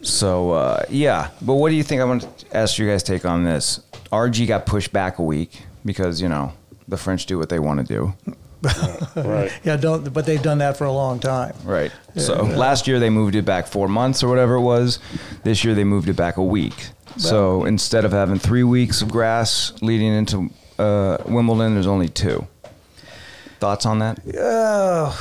So 0.02 0.52
uh, 0.54 0.84
yeah, 0.90 1.30
but 1.42 1.54
what 1.54 1.70
do 1.70 1.76
you 1.76 1.84
think? 1.84 2.02
I 2.02 2.06
want 2.06 2.24
to 2.40 2.58
ask 2.58 2.80
you 2.80 2.88
guys 2.90 3.04
take 3.04 3.26
on 3.26 3.44
this. 3.44 3.80
RG 4.12 4.48
got 4.48 4.66
pushed 4.66 4.92
back 4.92 5.20
a 5.20 5.24
week 5.24 5.62
because 5.86 6.20
you 6.20 6.28
know 6.30 6.54
the 6.88 6.98
French 6.98 7.28
do 7.28 7.38
what 7.38 7.50
they 7.50 7.60
want 7.60 7.86
to 7.86 7.94
do. 7.94 8.14
Right. 9.16 9.52
Yeah, 9.64 9.76
don't. 9.78 10.14
But 10.14 10.26
they've 10.26 10.42
done 10.42 10.60
that 10.60 10.78
for 10.78 10.86
a 10.86 10.92
long 10.92 11.20
time. 11.20 11.54
Right. 11.64 11.92
So 12.16 12.44
last 12.44 12.88
year 12.88 13.00
they 13.00 13.10
moved 13.10 13.36
it 13.36 13.44
back 13.46 13.68
four 13.68 13.88
months 13.88 14.24
or 14.24 14.30
whatever 14.30 14.56
it 14.56 14.62
was. 14.62 15.00
This 15.44 15.64
year 15.64 15.74
they 15.76 15.84
moved 15.84 16.08
it 16.10 16.16
back 16.16 16.38
a 16.38 16.44
week. 16.44 16.90
So 17.18 17.66
instead 17.66 18.06
of 18.06 18.12
having 18.12 18.40
three 18.40 18.64
weeks 18.64 19.02
of 19.02 19.10
grass 19.10 19.74
leading 19.82 20.14
into 20.14 20.50
uh, 20.80 21.18
Wimbledon, 21.26 21.74
there's 21.74 21.88
only 21.88 22.08
two. 22.08 22.48
Thoughts 23.62 23.86
on 23.86 24.00
that? 24.00 24.20
Uh, 24.36 25.14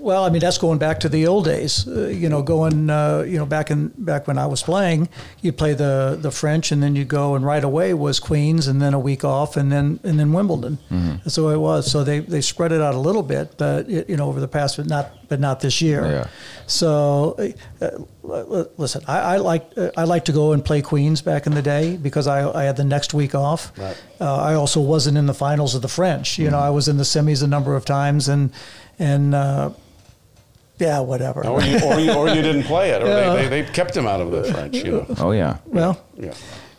Well, 0.00 0.24
I 0.24 0.30
mean 0.30 0.40
that's 0.40 0.58
going 0.58 0.78
back 0.78 1.00
to 1.00 1.08
the 1.08 1.26
old 1.26 1.44
days. 1.44 1.86
Uh, 1.86 2.06
you 2.06 2.28
know, 2.28 2.40
going 2.40 2.88
uh, 2.88 3.24
you 3.26 3.36
know 3.36 3.44
back 3.46 3.70
in 3.70 3.88
back 3.98 4.26
when 4.28 4.38
I 4.38 4.46
was 4.46 4.62
playing, 4.62 5.08
you 5.42 5.52
play 5.52 5.74
the 5.74 6.16
the 6.20 6.30
French, 6.30 6.72
and 6.72 6.80
then 6.82 6.94
you 6.96 7.04
go 7.04 7.34
and 7.34 7.44
right 7.44 7.64
away 7.64 7.94
was 7.94 8.20
Queens, 8.20 8.68
and 8.68 8.80
then 8.80 8.94
a 8.94 8.98
week 8.98 9.24
off, 9.24 9.56
and 9.56 9.72
then 9.72 9.98
and 10.04 10.18
then 10.18 10.32
Wimbledon. 10.32 10.78
That's 11.24 11.34
the 11.34 11.44
way 11.44 11.54
it 11.54 11.60
was. 11.60 11.90
So 11.90 12.04
they, 12.04 12.20
they 12.20 12.40
spread 12.40 12.70
it 12.72 12.80
out 12.80 12.94
a 12.94 12.98
little 12.98 13.24
bit, 13.24 13.56
but 13.58 13.88
it, 13.90 14.08
you 14.08 14.16
know 14.16 14.28
over 14.28 14.40
the 14.40 14.48
past, 14.48 14.76
but 14.76 14.86
not 14.86 15.10
but 15.28 15.40
not 15.40 15.60
this 15.60 15.80
year. 15.82 16.04
Yeah. 16.06 16.26
So 16.66 17.36
uh, 17.80 17.88
uh, 18.30 18.64
listen, 18.76 19.02
I, 19.06 19.18
I 19.18 19.36
like 19.36 19.70
uh, 19.76 19.90
I 19.96 20.04
like 20.04 20.24
to 20.26 20.32
go 20.32 20.52
and 20.52 20.64
play 20.64 20.82
Queens 20.82 21.22
back 21.22 21.46
in 21.46 21.54
the 21.54 21.62
day 21.62 21.96
because 21.96 22.26
I, 22.26 22.48
I 22.50 22.64
had 22.64 22.76
the 22.76 22.84
next 22.84 23.14
week 23.14 23.34
off. 23.34 23.72
Right. 23.78 23.96
Uh, 24.20 24.36
I 24.36 24.54
also 24.54 24.80
wasn't 24.80 25.16
in 25.18 25.26
the 25.26 25.34
finals 25.34 25.74
of 25.74 25.82
the 25.82 25.88
French. 25.88 26.38
You 26.38 26.50
know, 26.50 26.58
I 26.58 26.70
was 26.70 26.88
in 26.88 26.96
the 26.96 27.04
semis 27.04 27.42
a 27.42 27.46
number 27.46 27.76
of 27.76 27.84
times, 27.84 28.28
and 28.28 28.50
and 28.98 29.34
uh, 29.34 29.70
yeah, 30.78 31.00
whatever. 31.00 31.46
Or 31.46 31.60
you, 31.62 31.78
or 31.84 31.98
you, 32.00 32.12
or 32.12 32.28
you 32.28 32.42
didn't 32.42 32.64
play 32.64 32.90
it, 32.90 33.02
or 33.02 33.08
Yeah. 33.08 33.34
they, 33.34 33.48
they, 33.48 33.62
they 33.62 33.72
kept 33.72 33.96
him 33.96 34.06
out 34.06 34.20
of 34.20 34.30
the 34.30 34.44
French. 34.52 34.76
You 34.76 34.92
know, 34.92 35.06
Oh 35.18 35.32
yeah. 35.32 35.58
well, 35.66 36.00
yeah. 36.16 36.34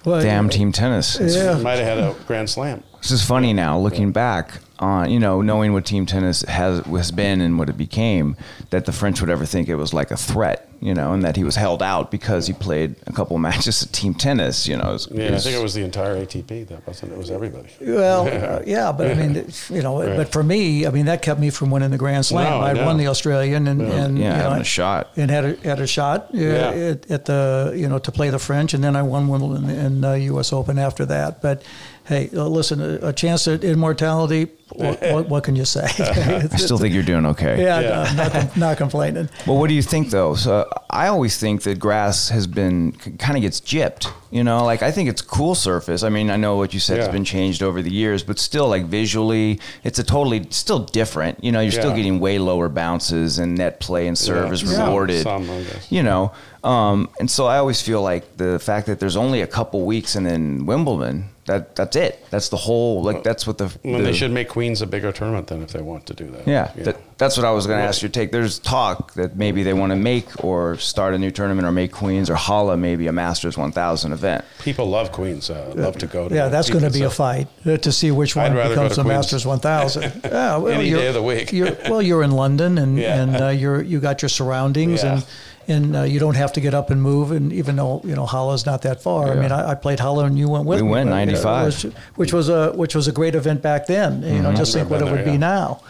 well, 0.05 0.21
Damn 0.21 0.49
team 0.49 0.71
tennis. 0.71 1.15
It's- 1.19 1.35
Yeah. 1.35 1.57
Might 1.61 1.79
have 1.79 1.87
had 1.87 1.97
a 1.97 2.15
grand 2.25 2.49
slam. 2.49 2.83
This 3.01 3.11
is 3.11 3.23
funny 3.25 3.53
now, 3.53 3.77
looking 3.79 4.11
back 4.11 4.59
on 4.79 5.09
you 5.11 5.19
know 5.19 5.41
knowing 5.41 5.73
what 5.73 5.85
team 5.85 6.05
tennis 6.05 6.41
has 6.43 6.85
has 6.85 7.11
been 7.11 7.41
and 7.41 7.57
what 7.59 7.69
it 7.69 7.77
became, 7.77 8.35
that 8.69 8.85
the 8.85 8.91
French 8.91 9.19
would 9.21 9.29
ever 9.29 9.45
think 9.45 9.67
it 9.69 9.75
was 9.75 9.93
like 9.93 10.11
a 10.11 10.17
threat, 10.17 10.69
you 10.81 10.93
know, 10.93 11.11
and 11.13 11.23
that 11.23 11.35
he 11.35 11.43
was 11.43 11.55
held 11.55 11.81
out 11.83 12.11
because 12.11 12.47
he 12.47 12.53
played 12.53 12.95
a 13.07 13.11
couple 13.13 13.37
matches 13.37 13.81
of 13.81 13.91
team 13.91 14.13
tennis, 14.13 14.67
you 14.67 14.77
know. 14.77 14.91
Was- 14.93 15.07
Yeah, 15.11 15.23
it 15.23 15.33
I 15.33 15.37
think 15.39 15.55
it 15.57 15.63
was 15.63 15.73
the 15.73 15.83
entire 15.83 16.15
ATP. 16.25 16.67
That 16.67 16.85
wasn't. 16.87 17.11
It 17.13 17.17
was 17.17 17.29
everybody. 17.31 17.69
Well, 17.81 18.27
uh, 18.59 18.61
yeah, 18.65 18.91
but 18.93 19.11
I 19.11 19.13
mean, 19.15 19.45
you 19.69 19.81
know, 19.81 19.97
but 19.99 20.31
for 20.31 20.43
me, 20.43 20.85
I 20.85 20.91
mean, 20.91 21.05
that 21.05 21.21
kept 21.21 21.39
me 21.39 21.49
from 21.49 21.71
winning 21.71 21.91
the 21.91 21.97
Grand 21.97 22.25
Slam. 22.25 22.49
No, 22.49 22.59
I 22.59 22.71
I'd 22.71 22.75
know. 22.77 22.85
won 22.85 22.97
the 22.97 23.07
Australian 23.07 23.67
and, 23.67 23.81
and 23.81 24.17
yeah, 24.19 24.23
you 24.31 24.37
know, 24.37 24.43
having 24.49 24.61
a 24.61 24.65
shot. 24.65 25.09
and 25.17 25.31
had 25.31 25.45
a 25.45 25.55
had 25.67 25.79
a 25.79 25.87
shot 25.87 26.29
uh, 26.33 26.37
Yeah. 26.37 26.69
at, 26.71 27.09
at 27.11 27.25
the 27.25 27.73
you 27.75 27.87
know 27.89 27.99
to 27.99 28.11
play 28.11 28.29
the 28.29 28.39
French, 28.39 28.73
and 28.73 28.83
then 28.83 28.95
I 28.95 29.03
won 29.03 29.27
Wimbledon 29.29 29.69
and 29.69 30.05
uh, 30.05 30.13
U.S. 30.13 30.53
Open 30.53 30.77
after 30.79 31.05
that. 31.07 31.41
But 31.41 31.63
hey, 32.09 32.29
uh, 32.33 32.43
listen, 32.47 32.81
a, 32.81 33.07
a 33.09 33.13
chance 33.13 33.47
at 33.47 33.63
immortality. 33.63 34.47
What, 34.73 35.01
what, 35.01 35.29
what 35.29 35.43
can 35.43 35.55
you 35.55 35.65
say? 35.65 35.83
I 35.99 36.47
still 36.57 36.77
think 36.77 36.93
you're 36.93 37.01
doing 37.03 37.25
okay. 37.27 37.61
yeah, 37.63 37.79
Yeah. 37.79 38.13
no, 38.13 38.27
not, 38.27 38.57
not 38.57 38.77
complaining. 38.77 39.29
Well, 39.47 39.57
what 39.57 39.67
do 39.67 39.73
you 39.73 39.81
think 39.81 40.09
though? 40.11 40.35
So 40.35 40.67
I 40.91 41.07
always 41.07 41.37
think 41.37 41.63
that 41.63 41.79
grass 41.79 42.29
has 42.29 42.45
been 42.45 42.91
kind 42.91 43.35
of 43.37 43.41
gets 43.41 43.59
gypped. 43.61 44.11
You 44.31 44.43
know, 44.43 44.63
like 44.65 44.83
I 44.83 44.91
think 44.91 45.09
it's 45.09 45.23
cool 45.23 45.55
surface. 45.55 46.03
I 46.03 46.09
mean, 46.09 46.29
I 46.29 46.35
know 46.35 46.55
what 46.57 46.71
you 46.73 46.79
said 46.79 46.97
has 46.97 47.07
Yeah. 47.07 47.11
been 47.13 47.25
changed 47.25 47.63
over 47.63 47.81
the 47.81 47.89
years, 47.91 48.21
but 48.21 48.37
still, 48.37 48.67
like 48.69 48.85
visually, 48.85 49.59
it's 49.83 49.97
a 49.97 50.03
totally 50.03 50.45
still 50.51 50.79
different. 50.79 51.43
You 51.43 51.51
know, 51.51 51.61
you're 51.61 51.71
still 51.71 51.95
getting 51.95 52.19
way 52.19 52.37
lower 52.37 52.69
bounces 52.69 53.39
and 53.39 53.55
net 53.57 53.79
play 53.79 54.07
and 54.07 54.15
serve 54.15 54.53
is 54.53 54.61
Yeah. 54.61 54.85
rewarded. 54.85 55.23
Some, 55.23 55.49
I 55.49 55.63
guess. 55.63 55.91
You 55.91 56.03
know, 56.03 56.31
um, 56.63 57.09
and 57.19 57.29
so 57.31 57.47
I 57.47 57.57
always 57.57 57.81
feel 57.81 58.03
like 58.03 58.37
the 58.37 58.59
fact 58.59 58.85
that 58.85 58.99
there's 58.99 59.15
only 59.17 59.41
a 59.41 59.47
couple 59.47 59.83
weeks 59.85 60.15
and 60.15 60.25
then 60.27 60.65
Wimbledon. 60.67 61.29
That 61.49 61.75
that's 61.75 61.95
it. 61.95 62.23
That's 62.29 62.49
the 62.49 62.57
whole. 62.57 63.01
Like 63.01 63.23
that's 63.23 63.47
what 63.47 63.57
the. 63.57 63.65
Well, 63.83 63.97
the 63.97 64.03
they 64.03 64.13
should 64.13 64.29
make 64.31 64.49
Queens 64.49 64.83
a 64.83 64.85
bigger 64.87 65.11
tournament 65.11 65.47
then 65.47 65.63
if 65.63 65.71
they 65.73 65.81
want 65.81 66.05
to 66.05 66.13
do 66.13 66.29
that. 66.29 66.47
yeah, 66.47 66.71
That, 66.83 66.97
that's 67.17 67.37
what 67.37 67.45
I 67.45 67.49
was 67.51 67.65
going 67.65 67.79
to 67.79 67.85
ask 67.85 68.03
your 68.03 68.11
take. 68.11 68.31
There's 68.31 68.59
talk 68.59 69.13
that 69.15 69.35
maybe 69.35 69.63
they 69.63 69.73
want 69.73 69.89
to 69.91 69.95
make 69.95 70.43
or 70.43 70.77
start 70.77 71.15
a 71.15 71.17
new 71.17 71.31
tournament 71.31 71.67
or 71.67 71.71
make 71.71 71.91
Queens 71.91 72.29
or 72.29 72.35
Halle 72.35 72.77
maybe 72.77 73.07
a 73.07 73.11
Masters 73.11 73.57
1000 73.57 74.11
event. 74.13 74.45
People 74.59 74.85
love 74.87 75.11
Queens. 75.11 75.49
Uh, 75.49 75.73
love 75.75 75.97
to 75.97 76.05
go 76.07 76.29
to. 76.29 76.35
Yeah, 76.35 76.49
that's 76.49 76.69
going 76.69 76.83
to 76.83 76.89
People 76.91 76.99
be 76.99 77.05
a 77.05 77.09
fight 77.09 77.47
uh, 77.65 77.77
to 77.77 77.91
see 77.91 78.11
which 78.11 78.35
one 78.35 78.53
becomes 78.53 78.95
to 78.95 79.01
the 79.03 79.09
Masters 79.09 79.43
1000. 79.45 80.03
Yeah, 80.23 80.57
well, 80.57 80.67
Any 80.67 80.91
day 80.91 81.07
of 81.07 81.15
the 81.15 81.23
week. 81.23 81.51
you're, 81.51 81.75
well, 81.89 82.01
you're 82.03 82.21
in 82.23 82.31
London, 82.31 82.77
and 82.77 82.97
Yeah. 83.05 83.21
and 83.23 83.35
uh, 83.35 83.47
you're 83.49 83.81
you 83.81 83.99
got 83.99 84.21
your 84.21 84.29
surroundings, 84.29 85.01
Yeah. 85.03 85.13
and 85.15 85.25
and 85.69 85.95
uh, 85.95 86.01
you 86.03 86.19
don't 86.19 86.35
have 86.35 86.51
to 86.53 86.61
get 86.61 86.73
up 86.73 86.89
and 86.89 87.01
move. 87.01 87.31
And 87.31 87.53
even 87.53 87.75
though 87.75 88.01
you 88.03 88.15
know 88.15 88.25
Halle's 88.25 88.65
not 88.65 88.81
that 88.81 89.01
far, 89.01 89.31
I 89.31 89.35
mean, 89.35 89.51
I, 89.51 89.71
I 89.71 89.75
played 89.75 89.99
Hollow, 89.99 90.25
and 90.25 90.37
you 90.37 90.49
went 90.49 90.65
with 90.65 90.79
We 90.79 90.83
me. 90.83 90.89
We 90.89 90.95
went 90.95 91.09
but, 91.09 91.13
uh, 91.13 91.25
95. 91.25 91.65
which, 91.83 91.93
which 92.15 92.33
was 92.33 92.49
a 92.49 92.71
which 92.73 92.95
was 92.95 93.07
a 93.07 93.11
great 93.11 93.35
event 93.35 93.61
back 93.61 93.85
then. 93.87 94.23
You 94.23 94.41
know, 94.41 94.53
just 94.53 94.73
think 94.73 94.89
what 94.89 95.01
it 95.01 95.05
been 95.05 95.11
would 95.13 95.19
there, 95.19 95.25
be 95.25 95.31
yeah. 95.31 95.37
now. 95.37 95.81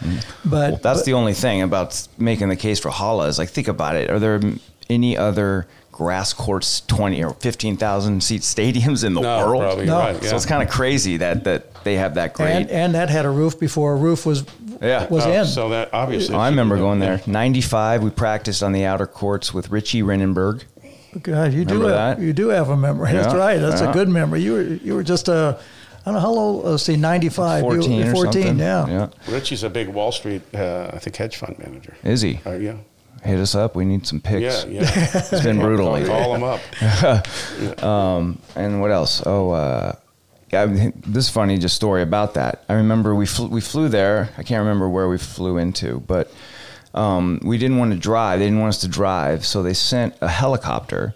But 0.44 0.70
Well, 0.72 0.80
that's 0.82 1.00
but- 1.00 1.06
the 1.06 1.14
only 1.14 1.34
thing 1.34 1.62
about 1.62 2.06
making 2.18 2.48
the 2.50 2.56
case 2.56 2.78
for 2.78 2.90
Halle 2.90 3.22
is 3.22 3.38
like, 3.38 3.48
think 3.48 3.68
about 3.68 3.96
it. 3.96 4.10
Are 4.10 4.18
there 4.18 4.40
any 4.88 5.16
other 5.16 5.66
grass 5.92 6.32
courts, 6.32 6.80
20 6.86 7.22
or 7.24 7.34
15,000 7.34 8.22
seat 8.22 8.42
stadiums 8.42 9.04
in 9.04 9.14
the 9.14 9.20
No, 9.20 9.46
world? 9.46 9.62
probably 9.62 9.86
No. 9.86 9.98
right. 9.98 10.22
So 10.24 10.34
it's 10.36 10.46
kind 10.46 10.62
of 10.62 10.68
crazy 10.70 11.18
that, 11.18 11.44
that 11.44 11.84
they 11.84 11.96
have 11.96 12.14
that 12.14 12.34
great. 12.34 12.52
and 12.52 12.70
and 12.70 12.94
that 12.94 13.10
had 13.10 13.26
a 13.26 13.30
roof 13.30 13.58
before 13.58 13.92
a 13.92 13.96
roof 13.96 14.24
was 14.24 14.44
Yeah. 14.80 15.06
was 15.08 15.26
Oh, 15.26 15.32
in. 15.32 15.44
So 15.46 15.68
that 15.70 15.90
obviously. 15.92 16.34
Oh, 16.34 16.38
I 16.38 16.48
remember 16.48 16.76
going 16.76 17.00
done. 17.00 17.08
there. 17.18 17.20
95, 17.26 18.02
we 18.02 18.10
practiced 18.10 18.62
on 18.62 18.72
the 18.72 18.84
outer 18.84 19.06
courts 19.06 19.52
with 19.52 19.70
Richey 19.70 20.02
Reneberg. 20.02 20.62
God, 21.22 21.52
you 21.52 21.64
do 21.64 21.80
have, 21.82 21.90
that? 21.90 22.20
you 22.20 22.32
do 22.32 22.48
have 22.48 22.68
a 22.70 22.76
memory. 22.76 23.12
That's 23.12 23.34
right. 23.34 23.58
That's 23.58 23.80
yeah. 23.80 23.90
a 23.90 23.92
good 23.92 24.08
memory. 24.08 24.40
You 24.42 24.52
were 24.52 24.62
you 24.62 24.94
were 24.94 25.02
just 25.02 25.28
a 25.28 25.58
I 26.00 26.04
don't 26.06 26.14
know 26.14 26.20
how 26.20 26.28
old. 26.28 26.64
Let's 26.64 26.84
see, 26.84 26.96
ninety 26.96 27.28
five. 27.28 27.60
14 27.62 27.90
you, 27.92 28.06
or 28.10 28.12
14. 28.12 28.58
Yeah. 28.58 28.86
Yeah. 28.88 29.08
Richey's 29.28 29.62
a 29.64 29.68
big 29.68 29.88
Wall 29.88 30.12
Street, 30.12 30.42
uh, 30.54 30.90
I 30.94 30.98
think, 30.98 31.16
hedge 31.16 31.36
fund 31.36 31.58
manager. 31.58 31.94
Is 32.02 32.22
he? 32.22 32.40
Uh, 32.46 32.52
yeah. 32.52 32.76
Hit 33.22 33.38
us 33.38 33.54
up. 33.54 33.74
We 33.76 33.84
need 33.84 34.06
some 34.06 34.20
picks. 34.20 34.64
Yeah, 34.64 34.80
yeah. 34.82 34.90
It's 35.14 35.42
been 35.42 35.58
brutal 35.58 35.86
Call, 35.86 35.94
lately. 35.94 36.08
call 36.08 36.34
him 36.34 36.42
up. 36.42 36.60
And 38.56 38.80
what 38.80 38.90
else? 38.90 39.22
Oh, 39.26 39.50
uh, 39.50 39.92
yeah, 40.52 40.62
I 40.62 40.66
mean, 40.66 40.92
this 41.06 41.26
is 41.26 41.30
funny 41.30 41.58
just 41.58 41.76
story 41.76 42.02
about 42.02 42.34
that. 42.34 42.64
I 42.68 42.74
remember 42.74 43.14
we 43.14 43.26
flew, 43.26 43.48
we 43.48 43.60
flew 43.60 43.88
there. 43.88 44.30
I 44.36 44.42
can't 44.42 44.60
remember 44.60 44.88
where 44.88 45.08
we 45.08 45.18
flew 45.18 45.58
into, 45.58 46.00
but 46.00 46.32
um, 46.94 47.40
we 47.44 47.56
didn't 47.56 47.78
want 47.78 47.92
to 47.92 47.98
drive. 47.98 48.40
They 48.40 48.46
didn't 48.46 48.58
want 48.60 48.70
us 48.70 48.80
to 48.80 48.88
drive, 48.88 49.46
so 49.46 49.62
they 49.62 49.74
sent 49.74 50.14
a 50.20 50.28
helicopter 50.28 51.14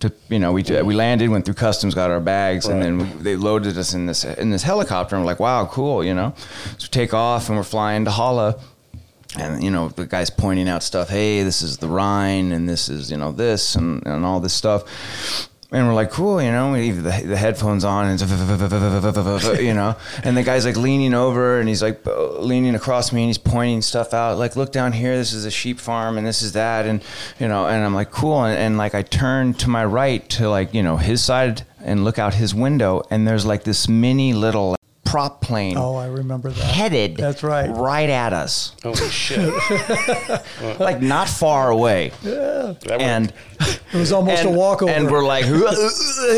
to 0.00 0.12
you 0.28 0.38
know 0.38 0.52
we 0.52 0.62
we 0.62 0.94
landed, 0.94 1.30
went 1.30 1.46
through 1.46 1.54
customs, 1.54 1.94
got 1.94 2.10
our 2.10 2.20
bags, 2.20 2.66
and 2.66 2.82
then 2.82 2.98
we, 2.98 3.04
they 3.22 3.36
loaded 3.36 3.78
us 3.78 3.94
in 3.94 4.04
this 4.04 4.24
in 4.24 4.50
this 4.50 4.62
helicopter. 4.62 5.16
And 5.16 5.24
we're 5.24 5.30
like, 5.30 5.40
wow, 5.40 5.64
cool, 5.66 6.04
you 6.04 6.12
know. 6.12 6.34
So 6.76 6.84
we 6.84 6.88
take 6.88 7.14
off 7.14 7.48
and 7.48 7.56
we're 7.56 7.64
flying 7.64 8.04
to 8.04 8.10
Halle. 8.10 8.60
And 9.38 9.62
you 9.62 9.70
know 9.70 9.88
the 9.88 10.06
guy's 10.06 10.30
pointing 10.30 10.68
out 10.68 10.82
stuff. 10.82 11.08
Hey, 11.08 11.42
this 11.42 11.60
is 11.62 11.78
the 11.78 11.88
Rhine, 11.88 12.52
and 12.52 12.68
this 12.68 12.88
is 12.88 13.10
you 13.10 13.16
know 13.16 13.32
this, 13.32 13.74
and, 13.74 14.06
and 14.06 14.24
all 14.24 14.40
this 14.40 14.54
stuff. 14.54 15.50
And 15.72 15.88
we're 15.88 15.94
like, 15.94 16.12
cool, 16.12 16.40
you 16.40 16.52
know. 16.52 16.72
We 16.72 16.78
leave 16.78 17.02
the, 17.02 17.22
the 17.26 17.36
headphones 17.36 17.84
on, 17.84 18.06
and 18.06 18.20
you 19.60 19.74
know. 19.74 19.96
And 20.22 20.36
the 20.36 20.44
guy's 20.44 20.64
like 20.64 20.76
leaning 20.76 21.12
over, 21.12 21.58
and 21.58 21.68
he's 21.68 21.82
like 21.82 22.06
leaning 22.06 22.76
across 22.76 23.12
me, 23.12 23.22
and 23.22 23.28
he's 23.28 23.38
pointing 23.38 23.82
stuff 23.82 24.14
out. 24.14 24.38
Like, 24.38 24.54
look 24.54 24.70
down 24.70 24.92
here. 24.92 25.16
This 25.16 25.32
is 25.32 25.44
a 25.44 25.50
sheep 25.50 25.80
farm, 25.80 26.18
and 26.18 26.26
this 26.26 26.40
is 26.40 26.52
that, 26.52 26.86
and 26.86 27.02
you 27.40 27.48
know. 27.48 27.66
And 27.66 27.84
I'm 27.84 27.94
like, 27.94 28.12
cool. 28.12 28.44
And, 28.44 28.56
and 28.56 28.78
like 28.78 28.94
I 28.94 29.02
turn 29.02 29.54
to 29.54 29.68
my 29.68 29.84
right 29.84 30.26
to 30.30 30.48
like 30.48 30.72
you 30.72 30.84
know 30.84 30.98
his 30.98 31.22
side 31.22 31.64
and 31.80 32.04
look 32.04 32.18
out 32.20 32.34
his 32.34 32.54
window, 32.54 33.02
and 33.10 33.26
there's 33.26 33.44
like 33.44 33.64
this 33.64 33.88
mini 33.88 34.32
little 34.32 34.75
prop 35.06 35.40
plane 35.40 35.76
Oh, 35.78 35.94
I 35.96 36.06
remember 36.08 36.50
that. 36.50 36.62
headed 36.64 37.16
That's 37.16 37.42
right. 37.42 37.68
right 37.70 38.10
at 38.10 38.32
us 38.32 38.74
Holy 38.82 38.96
shit. 39.08 39.52
like 40.80 41.00
not 41.00 41.28
far 41.28 41.70
away 41.70 42.12
Yeah. 42.22 42.74
and 42.90 43.32
It 43.60 43.94
was 43.94 44.12
almost 44.12 44.42
and, 44.44 44.54
a 44.54 44.58
walkover. 44.58 44.90
and 44.92 45.10
we're 45.10 45.24
like 45.24 45.44
uh, 45.46 45.74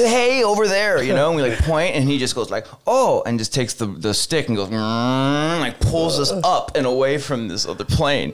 hey 0.06 0.44
over 0.44 0.68
there 0.68 1.02
you 1.02 1.14
know 1.14 1.28
and 1.28 1.36
we 1.36 1.42
like 1.42 1.58
point 1.60 1.94
and 1.96 2.04
he 2.08 2.18
just 2.18 2.34
goes 2.34 2.50
like 2.50 2.66
oh 2.86 3.22
and 3.26 3.38
just 3.38 3.52
takes 3.54 3.74
the, 3.74 3.86
the 3.86 4.12
stick 4.14 4.48
and 4.48 4.56
goes 4.56 4.70
like 4.70 5.80
pulls 5.80 6.20
us 6.20 6.30
up 6.44 6.76
and 6.76 6.86
away 6.86 7.18
from 7.18 7.48
this 7.48 7.66
other 7.66 7.84
plane 7.84 8.32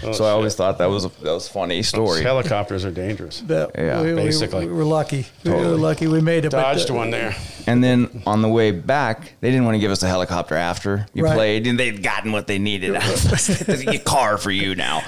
so 0.00 0.24
I 0.24 0.30
always 0.30 0.54
thought 0.54 0.78
that 0.78 0.86
was 0.90 1.04
a 1.04 1.08
that 1.22 1.32
was 1.32 1.48
a 1.48 1.52
funny 1.52 1.82
story 1.82 2.22
Helicopters 2.32 2.84
are 2.84 2.90
dangerous. 2.90 3.40
But 3.40 3.72
Yeah, 3.76 4.02
we, 4.02 4.08
we- 4.14 4.22
basically. 4.22 4.66
we, 4.66 4.72
were 4.72 4.84
lucky. 4.84 5.26
We 5.44 5.50
were 5.50 5.62
lucky 5.76 6.06
we 6.06 6.20
made 6.20 6.44
it. 6.44 6.50
but, 6.52 6.60
Dodged 6.62 6.90
uh, 6.90 6.94
one 6.94 7.10
there. 7.10 7.34
And 7.66 7.82
then 7.82 8.22
on 8.26 8.42
the 8.42 8.48
way 8.48 8.70
back, 8.70 9.32
they 9.40 9.50
didn't 9.50 9.64
want 9.64 9.74
to 9.76 9.78
give 9.78 9.90
us 9.90 10.02
a 10.02 10.08
helicopter 10.08 10.54
after 10.54 11.06
you 11.14 11.24
Right. 11.24 11.34
played, 11.34 11.66
and 11.66 11.78
they'd 11.78 12.02
gotten 12.02 12.32
what 12.32 12.46
they 12.46 12.58
needed. 12.58 12.94
out 12.94 13.02
of 13.04 13.32
us. 13.32 13.46
There's 13.60 13.86
a 13.86 13.98
car 13.98 14.36
for 14.36 14.50
you 14.50 14.74
now. 14.74 15.02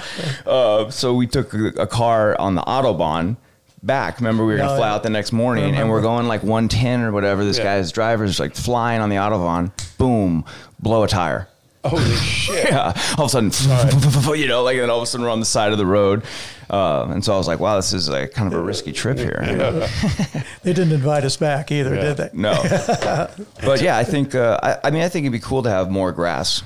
Uh, 0.45 0.89
so 0.89 1.13
we 1.13 1.27
took 1.27 1.53
a, 1.53 1.67
a 1.81 1.87
car 1.87 2.35
on 2.39 2.55
the 2.55 2.61
autobahn 2.61 3.37
back. 3.83 4.17
Remember, 4.17 4.43
we 4.45 4.53
were 4.53 4.57
gonna 4.57 4.73
Oh, 4.73 4.77
fly 4.77 4.87
yeah. 4.87 4.95
out 4.95 5.03
the 5.03 5.09
next 5.11 5.31
morning, 5.31 5.75
and 5.75 5.89
we're 5.89 6.01
going 6.01 6.27
like 6.27 6.41
110 6.41 7.01
or 7.01 7.11
whatever. 7.11 7.45
This 7.45 7.57
Yeah. 7.59 7.65
guy's 7.65 7.91
driver's 7.91 8.39
like 8.39 8.55
flying 8.55 9.01
on 9.01 9.09
the 9.09 9.17
autobahn. 9.17 9.71
Boom, 9.99 10.43
blow 10.79 11.03
a 11.03 11.07
tire. 11.07 11.47
Holy 11.85 12.15
shit. 12.15 12.65
Yeah, 12.69 12.93
all 13.17 13.25
of 13.25 13.33
a 13.35 13.49
sudden, 13.51 14.35
you 14.39 14.47
know, 14.47 14.63
like, 14.63 14.77
and 14.77 14.89
all 14.91 14.97
of 14.97 15.03
a 15.03 15.05
sudden 15.05 15.25
we're 15.25 15.31
on 15.31 15.39
the 15.39 15.45
side 15.45 15.71
of 15.71 15.77
the 15.77 15.85
road. 15.85 16.23
Uh, 16.69 17.07
and 17.09 17.23
so 17.23 17.33
I 17.33 17.37
was 17.37 17.47
like, 17.47 17.59
wow, 17.59 17.75
this 17.77 17.93
is 17.93 18.09
like 18.09 18.31
kind 18.31 18.51
of 18.51 18.59
a 18.59 18.61
risky 18.61 18.91
trip 18.91 19.17
here. 19.17 19.41
you? 19.43 20.41
They 20.63 20.73
didn't 20.73 20.91
invite 20.91 21.23
us 21.23 21.37
back 21.37 21.71
either, 21.71 21.95
Yeah. 21.95 22.01
did 22.01 22.17
they? 22.17 22.29
No, 22.33 22.53
but 23.63 23.81
yeah, 23.81 23.97
I 23.97 24.03
think 24.03 24.35
uh, 24.35 24.59
I, 24.61 24.87
I 24.87 24.91
mean 24.91 25.01
I 25.01 25.09
think 25.09 25.23
it'd 25.23 25.31
be 25.31 25.39
cool 25.39 25.63
to 25.63 25.69
have 25.69 25.89
more 25.89 26.11
grass 26.11 26.63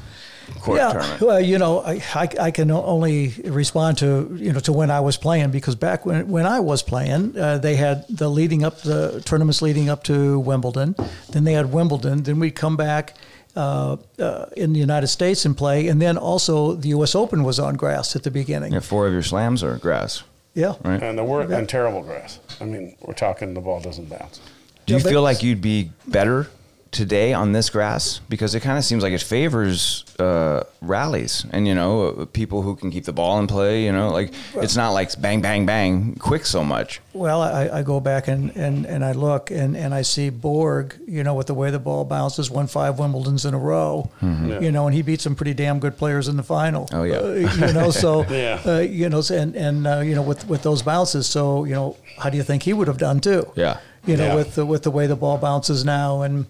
court 0.62 0.80
yeah, 0.80 0.92
tournament. 0.92 1.22
well, 1.22 1.40
you 1.40 1.58
know, 1.58 1.80
I, 1.82 2.02
I, 2.16 2.30
I 2.48 2.52
can 2.52 2.72
only 2.72 3.34
respond 3.46 3.98
to 4.00 4.36
you 4.40 4.52
know 4.54 4.60
to 4.62 4.74
when 4.74 4.90
I 4.90 5.00
was 5.02 5.18
playing 5.18 5.52
because 5.52 5.76
back 5.76 6.06
when 6.06 6.28
when 6.30 6.46
I 6.48 6.60
was 6.62 6.82
playing, 6.84 7.38
uh, 7.38 7.58
they 7.60 7.76
had 7.76 8.06
the 8.10 8.30
leading 8.30 8.64
up 8.64 8.82
the 8.82 9.22
tournaments 9.26 9.62
leading 9.62 9.88
up 9.90 10.04
to 10.06 10.40
Wimbledon, 10.40 10.96
then 11.32 11.44
they 11.44 11.54
had 11.54 11.72
Wimbledon, 11.72 12.24
then 12.24 12.40
we'd 12.40 12.56
come 12.56 12.76
back 12.76 13.14
uh, 13.56 13.98
uh, 14.20 14.46
in 14.56 14.74
the 14.74 14.80
United 14.80 15.08
States 15.08 15.46
in 15.46 15.54
play, 15.56 15.88
and 15.88 16.02
then 16.02 16.18
also 16.18 16.74
the 16.74 16.90
U.S. 16.90 17.16
Open 17.16 17.44
was 17.44 17.60
on 17.60 17.76
grass 17.76 18.16
at 18.16 18.24
the 18.24 18.32
beginning. 18.32 18.74
Yeah, 18.74 18.80
four 18.80 19.08
of 19.08 19.14
your 19.14 19.24
slams 19.24 19.64
are 19.64 19.78
grass. 19.78 20.24
Yeah, 20.54 20.74
Right. 20.84 21.02
And 21.02 21.18
the 21.18 21.24
wor- 21.24 21.42
and 21.44 21.68
terrible 21.70 22.02
grass. 22.04 22.40
I 22.60 22.66
mean, 22.66 22.96
we're 23.02 23.14
talking 23.14 23.54
the 23.54 23.62
ball 23.62 23.80
doesn't 23.80 24.10
bounce. 24.10 24.42
Do 24.86 24.94
you 24.96 25.00
Yeah, 25.00 25.10
feel 25.10 25.22
like 25.22 25.44
you'd 25.44 25.62
be 25.62 25.92
better 26.08 26.48
today 26.92 27.32
on 27.34 27.54
this 27.54 27.70
grass 27.70 28.20
because 28.28 28.54
it 28.54 28.60
kind 28.60 28.78
of 28.78 28.84
seems 28.84 29.02
like 29.02 29.14
it 29.14 29.22
favors 29.22 30.04
uh, 30.20 30.62
rallies 30.82 31.46
and 31.52 31.66
you 31.66 31.74
know 31.74 32.08
uh, 32.08 32.26
people 32.26 32.62
who 32.64 32.76
can 32.76 32.92
keep 32.92 33.06
the 33.06 33.14
ball 33.14 33.40
in 33.40 33.48
play. 33.48 33.86
You 33.86 33.92
know, 33.94 34.10
like 34.10 34.34
it's 34.56 34.76
not 34.76 34.90
like 34.92 35.20
bang 35.22 35.42
bang 35.42 35.66
bang 35.66 36.16
quick 36.20 36.46
so 36.46 36.64
much. 36.64 37.00
Well, 37.14 37.42
I, 37.42 37.80
I 37.80 37.84
go 37.84 38.00
back 38.00 38.28
and, 38.28 38.56
and, 38.56 38.86
and 38.86 39.04
I 39.04 39.12
look 39.12 39.52
and, 39.52 39.76
and 39.76 39.94
I 39.94 40.02
see 40.02 40.30
Borg, 40.30 40.98
you 41.08 41.24
know, 41.24 41.34
with 41.34 41.48
the 41.48 41.54
way 41.54 41.70
the 41.72 41.80
ball 41.80 42.06
bounces, 42.06 42.50
won 42.50 42.68
five 42.68 42.96
Wimbledons 42.96 43.46
in 43.46 43.54
a 43.54 43.58
row, 43.58 44.10
you 44.22 44.72
know, 44.72 44.86
and 44.88 44.96
he 44.96 45.02
beat 45.02 45.20
some 45.22 45.36
pretty 45.36 45.54
damn 45.54 45.80
good 45.80 45.98
players 45.98 46.28
in 46.30 46.38
the 46.38 46.44
final. 46.44 46.86
Mm-hmm. 46.88 46.96
Oh, 46.96 47.04
yeah. 47.04 47.18
Uh, 47.18 47.68
you 47.68 47.74
know, 47.74 47.92
so, 48.04 48.26
Yeah. 48.30 48.62
uh, 48.66 48.80
you 48.80 49.10
know, 49.10 49.22
and, 49.30 49.56
and 49.58 49.86
uh, 49.88 50.00
you 50.00 50.16
know, 50.16 50.22
with, 50.22 50.48
with 50.48 50.64
those 50.64 50.82
bounces, 50.82 51.28
so, 51.28 51.66
you 51.66 51.74
know, 51.74 51.98
how 52.18 52.30
do 52.30 52.38
you 52.38 52.44
think 52.44 52.64
he 52.64 52.72
would 52.72 52.88
have 52.88 52.98
done 52.98 53.20
too? 53.20 53.52
Yeah. 53.56 53.80
You 54.06 54.16
know, 54.16 54.28
Yeah. 54.28 54.36
with 54.36 54.56
the, 54.56 54.66
with 54.66 54.84
the 54.84 54.92
way 54.92 55.06
the 55.08 55.18
ball 55.18 55.38
bounces 55.38 55.84
now 55.84 56.22
and, 56.22 56.46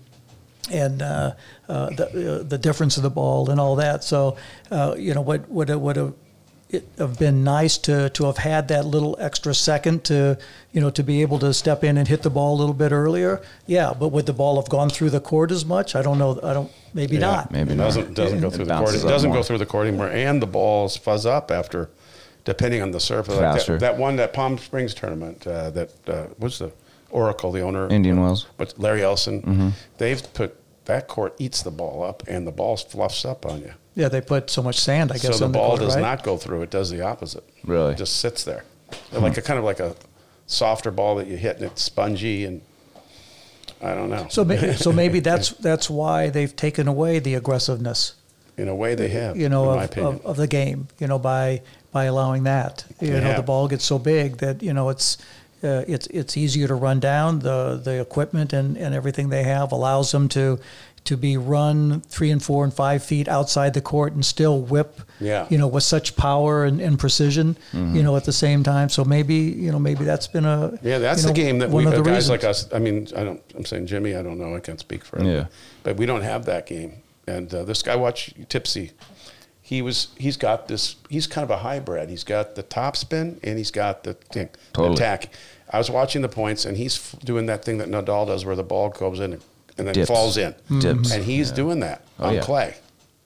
and 0.69 1.01
uh, 1.01 1.33
uh, 1.67 1.89
the 1.89 2.39
uh, 2.39 2.43
the 2.43 2.57
difference 2.57 2.97
of 2.97 3.03
the 3.03 3.09
ball 3.09 3.49
and 3.49 3.59
all 3.59 3.75
that. 3.77 4.03
So, 4.03 4.37
uh, 4.69 4.95
you 4.97 5.13
know, 5.13 5.21
what 5.21 5.49
would 5.49 5.69
would 5.69 5.95
have 5.95 6.13
it 6.69 6.87
have 6.97 7.19
been 7.19 7.43
nice 7.43 7.77
to 7.79 8.09
to 8.11 8.25
have 8.25 8.37
had 8.37 8.67
that 8.69 8.85
little 8.85 9.17
extra 9.19 9.53
second 9.53 10.03
to 10.05 10.37
you 10.71 10.79
know 10.79 10.89
to 10.89 11.03
be 11.03 11.21
able 11.21 11.39
to 11.39 11.53
step 11.53 11.83
in 11.83 11.97
and 11.97 12.07
hit 12.07 12.21
the 12.21 12.29
ball 12.29 12.55
a 12.55 12.59
little 12.59 12.73
bit 12.73 12.91
earlier. 12.91 13.41
Yeah, 13.65 13.93
but 13.97 14.09
would 14.09 14.25
the 14.25 14.33
ball 14.33 14.55
have 14.55 14.69
gone 14.69 14.89
through 14.89 15.09
the 15.09 15.19
court 15.19 15.51
as 15.51 15.65
much? 15.65 15.95
I 15.95 16.01
don't 16.01 16.17
know. 16.17 16.39
I 16.43 16.53
don't. 16.53 16.71
Maybe 16.93 17.17
not. 17.17 17.51
maybe 17.51 17.73
it 17.73 17.75
not. 17.75 17.85
doesn't 17.85 18.13
doesn't 18.13 18.41
go 18.41 18.47
It 18.47 18.53
through 18.53 18.65
the 18.65 18.77
court. 18.77 18.95
It 18.95 19.01
doesn't 19.01 19.29
more. 19.29 19.39
go 19.39 19.43
through 19.43 19.57
the 19.57 19.65
court 19.65 19.87
anymore, 19.87 20.09
and 20.09 20.41
the 20.41 20.47
balls 20.47 20.97
fuzz 20.97 21.25
up 21.25 21.51
after, 21.51 21.89
depending 22.45 22.81
on 22.81 22.91
the 22.91 22.99
surface. 22.99 23.35
Like 23.35 23.55
Faster. 23.55 23.73
that, 23.73 23.93
that 23.93 23.97
one, 23.97 24.15
that 24.17 24.33
Palm 24.33 24.57
Springs 24.57 24.93
tournament, 24.93 25.45
uh, 25.45 25.69
that 25.71 26.09
uh, 26.09 26.27
was 26.39 26.59
the 26.59 26.71
Oracle, 27.11 27.51
the 27.51 27.61
owner, 27.61 27.87
Indian 27.89 28.19
Wells. 28.21 28.45
but 28.57 28.77
Larry 28.79 29.03
Ellison, 29.03 29.41
Mm-hmm. 29.41 29.69
they've 29.97 30.21
put 30.33 30.55
that 30.85 31.07
court 31.07 31.35
eats 31.39 31.61
the 31.61 31.71
ball 31.71 32.03
up, 32.03 32.23
and 32.27 32.45
the 32.47 32.51
ball 32.51 32.75
fluffs 32.77 33.23
up 33.25 33.45
on 33.45 33.61
you. 33.61 33.73
Yeah, 33.95 34.07
they 34.07 34.21
put 34.21 34.49
so 34.49 34.63
much 34.63 34.79
sand. 34.79 35.11
I 35.11 35.15
guess 35.15 35.33
so 35.37 35.39
the 35.39 35.45
on 35.45 35.51
ball 35.51 35.69
court, 35.71 35.81
does 35.81 35.95
right? 35.95 36.01
not 36.01 36.23
go 36.23 36.37
through; 36.37 36.61
it 36.63 36.69
does 36.71 36.89
the 36.89 37.01
opposite. 37.01 37.43
Really? 37.65 37.91
it 37.93 37.97
just 37.97 38.17
sits 38.17 38.43
there, 38.43 38.63
like 39.11 39.37
a 39.37 39.41
kind 39.41 39.59
of 39.59 39.65
like 39.65 39.79
a 39.79 39.95
softer 40.47 40.91
ball 40.91 41.15
that 41.15 41.27
you 41.27 41.37
hit, 41.37 41.57
and 41.57 41.65
it's 41.65 41.83
spongy, 41.83 42.45
and 42.45 42.61
I 43.81 43.93
don't 43.93 44.09
know. 44.09 44.27
So, 44.29 44.43
ma- 44.45 44.73
so 44.73 44.91
maybe 45.01 45.19
that's 45.19 45.49
that's 45.51 45.89
why 45.89 46.29
they've 46.29 46.55
taken 46.55 46.87
away 46.87 47.19
the 47.19 47.35
aggressiveness. 47.35 48.13
in 48.57 48.67
a 48.67 48.75
way, 48.75 48.95
they 48.95 49.09
have. 49.09 49.37
you 49.37 49.49
know, 49.49 49.69
in 49.71 49.75
my 49.77 49.83
of, 49.85 49.91
opinion. 49.91 50.15
of, 50.15 50.25
of 50.25 50.37
the 50.37 50.47
game, 50.47 50.87
you 50.99 51.07
know, 51.07 51.19
by 51.19 51.61
by 51.91 52.05
allowing 52.05 52.43
that. 52.43 52.85
You 53.01 53.11
know, 53.11 53.29
Yeah. 53.29 53.35
the 53.37 53.43
ball 53.43 53.67
gets 53.67 53.83
so 53.85 53.99
big 53.99 54.37
that 54.37 54.61
you 54.63 54.73
know 54.73 54.89
it's 54.89 55.17
uh, 55.63 55.83
it's 55.87 56.07
it's 56.07 56.37
easier 56.37 56.67
to 56.67 56.75
run 56.75 56.99
down. 56.99 57.39
The 57.39 57.79
the 57.83 58.01
equipment 58.01 58.53
and, 58.53 58.77
and 58.77 58.95
everything 58.95 59.29
they 59.29 59.43
have 59.43 59.71
allows 59.71 60.11
them 60.11 60.27
to 60.29 60.59
to 61.03 61.17
be 61.17 61.35
run 61.35 62.01
three 62.01 62.29
and 62.29 62.43
four 62.43 62.63
and 62.63 62.73
five 62.73 63.03
feet 63.03 63.27
outside 63.27 63.73
the 63.73 63.81
court 63.81 64.13
and 64.13 64.23
still 64.23 64.61
whip. 64.61 65.01
Yeah. 65.19 65.47
You 65.49 65.57
know, 65.57 65.67
with 65.67 65.83
such 65.83 66.15
power 66.15 66.63
and, 66.63 66.79
and 66.79 66.99
precision. 66.99 67.57
Mm-hmm. 67.73 67.95
You 67.95 68.03
know, 68.03 68.15
at 68.15 68.25
the 68.25 68.31
same 68.33 68.63
time. 68.63 68.89
So 68.89 69.03
maybe 69.03 69.35
you 69.35 69.71
know 69.71 69.79
maybe 69.79 70.03
that's 70.05 70.27
been 70.27 70.45
a 70.45 70.77
Yeah, 70.81 70.99
that's 70.99 71.21
you 71.21 71.27
know, 71.27 71.33
the 71.33 71.41
game 71.41 71.59
that 71.59 71.69
one 71.69 71.85
we 71.85 71.87
of 71.87 71.93
uh, 71.93 71.97
the 71.97 72.03
guys 72.03 72.15
reasons. 72.15 72.29
like 72.29 72.43
us. 72.43 72.73
I 72.73 72.79
mean, 72.79 73.07
I 73.15 73.23
don't. 73.23 73.41
I'm 73.55 73.65
saying 73.65 73.87
Jimmy. 73.87 74.15
I 74.15 74.21
don't 74.21 74.37
know. 74.39 74.55
I 74.55 74.59
can't 74.59 74.79
speak 74.79 75.03
for 75.03 75.19
him. 75.19 75.27
Yeah. 75.27 75.45
But 75.83 75.97
we 75.97 76.05
don't 76.05 76.21
have 76.21 76.45
that 76.45 76.65
game. 76.65 77.01
And 77.27 77.53
uh, 77.53 77.63
this 77.63 77.81
guy, 77.83 77.95
watch 77.95 78.33
Tipsy. 78.49 78.91
He 79.71 79.81
was. 79.81 80.07
He's 80.17 80.35
got 80.35 80.67
this. 80.67 80.97
He's 81.09 81.27
kind 81.27 81.43
of 81.45 81.49
a 81.51 81.57
hybrid. 81.59 82.09
He's 82.09 82.25
got 82.25 82.55
the 82.55 82.61
top 82.63 82.97
spin 82.97 83.39
and 83.41 83.57
he's 83.57 83.71
got 83.71 84.03
the 84.03 84.15
thing, 84.15 84.49
Totally. 84.73 84.95
attack. 84.95 85.29
I 85.71 85.77
was 85.77 85.89
watching 85.89 86.21
the 86.21 86.27
points 86.27 86.65
and 86.65 86.75
he's 86.75 86.97
f- 86.97 87.21
doing 87.23 87.45
that 87.45 87.63
thing 87.63 87.77
that 87.77 87.87
Nadal 87.87 88.27
does, 88.27 88.43
where 88.43 88.57
the 88.57 88.63
ball 88.63 88.89
goes 88.89 89.21
in 89.21 89.31
and, 89.31 89.41
and 89.77 89.87
then 89.87 89.93
Dips. 89.93 90.09
falls 90.09 90.35
in. 90.35 90.53
Dips. 90.79 91.13
And 91.13 91.23
he's 91.23 91.51
doing 91.51 91.79
that 91.79 92.03
Oh, 92.19 92.27
on 92.27 92.33
yeah. 92.35 92.41
clay. 92.41 92.75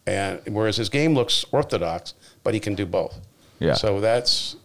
And 0.05 0.39
whereas 0.49 0.77
his 0.77 0.89
game 0.89 1.15
looks 1.15 1.43
orthodox, 1.51 2.13
but 2.43 2.53
he 2.53 2.59
can 2.59 2.75
do 2.75 2.85
both. 2.85 3.19
Yeah. 3.59 3.73
So 3.73 3.99
that's 3.99 4.55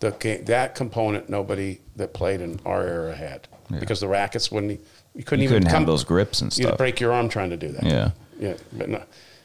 the 0.00 0.10
game, 0.10 0.44
that 0.44 0.74
component 0.74 1.30
nobody 1.30 1.80
that 1.96 2.12
played 2.12 2.42
in 2.42 2.60
our 2.66 2.86
era 2.86 3.16
had 3.16 3.48
because 3.80 4.00
the 4.00 4.08
rackets 4.08 4.52
wouldn't 4.52 4.78
you 5.14 5.24
couldn't 5.24 5.42
You 5.44 5.48
even 5.48 5.62
couldn't 5.62 5.78
have 5.78 5.86
those 5.86 6.04
grips 6.04 6.42
and 6.42 6.52
stuff. 6.52 6.66
You'd 6.72 6.76
break 6.76 7.00
your 7.00 7.12
arm 7.14 7.30
trying 7.30 7.48
to 7.48 7.56
do 7.56 7.68
that. 7.68 7.84
Yeah. 7.84 8.10
Yeah. 8.38 8.54
But 8.74 8.88
no. 8.90 9.02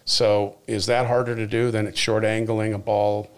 So 0.10 0.56
is 0.66 0.88
that 0.88 1.06
harder 1.06 1.36
to 1.36 1.46
do 1.46 1.70
than 1.70 1.86
it's 1.86 2.00
short 2.00 2.26
angling 2.26 2.74
a 2.74 2.80
ball, 2.80 3.30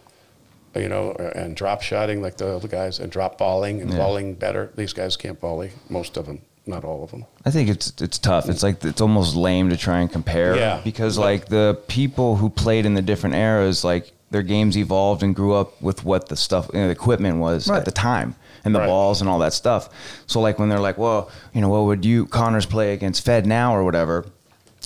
you 0.74 0.88
know, 0.88 1.11
and 1.36 1.53
drop 1.53 1.82
shotting 1.82 2.22
like 2.22 2.38
the 2.38 2.47
other 2.55 2.69
guys 2.69 2.97
and 2.99 3.11
drop 3.11 3.38
balling 3.38 3.82
and 3.82 3.91
Yeah. 3.91 3.97
balling 3.97 4.36
better? 4.36 4.72
These 4.78 4.93
guys 4.93 5.17
can't 5.17 5.38
volley. 5.39 5.72
Most 5.89 6.15
of 6.15 6.28
them, 6.28 6.39
not 6.65 6.86
all 6.86 7.03
of 7.03 7.11
them. 7.11 7.26
I 7.45 7.51
think 7.51 7.67
it's 7.69 7.91
it's 7.99 8.17
tough. 8.17 8.47
It's 8.47 8.63
like 8.63 8.84
it's 8.86 9.01
almost 9.01 9.36
lame 9.36 9.69
to 9.69 9.76
try 9.76 9.99
and 9.99 10.09
compare. 10.09 10.55
Yeah. 10.55 10.80
Because 10.82 11.17
like 11.17 11.47
the 11.47 11.78
people 11.89 12.38
who 12.38 12.49
played 12.49 12.86
in 12.86 12.93
the 12.93 13.01
different 13.01 13.36
eras, 13.36 13.84
like 13.84 14.13
their 14.32 14.41
games 14.43 14.78
evolved 14.78 15.24
and 15.24 15.36
grew 15.36 15.53
up 15.53 15.82
with 15.82 16.05
what 16.05 16.30
the 16.30 16.38
stuff, 16.38 16.69
you 16.74 16.80
know, 16.80 16.86
the 16.86 16.91
equipment 16.93 17.39
was 17.39 17.67
Right. 17.67 17.80
at 17.80 17.84
the 17.86 17.91
time, 17.91 18.36
and 18.63 18.74
the 18.74 18.80
Right. 18.80 18.88
balls 18.88 19.19
and 19.19 19.30
all 19.30 19.39
that 19.39 19.51
stuff. 19.51 19.89
So 20.26 20.39
like 20.39 20.57
when 20.57 20.69
they're 20.69 20.80
like, 20.80 20.97
well, 20.97 21.30
you 21.53 21.59
know, 21.59 21.67
what 21.67 21.84
would 21.84 22.05
you 22.05 22.28
Connors 22.28 22.65
play 22.65 22.93
against 22.93 23.26
Fed 23.26 23.45
now 23.45 23.76
or 23.76 23.84
whatever? 23.84 24.26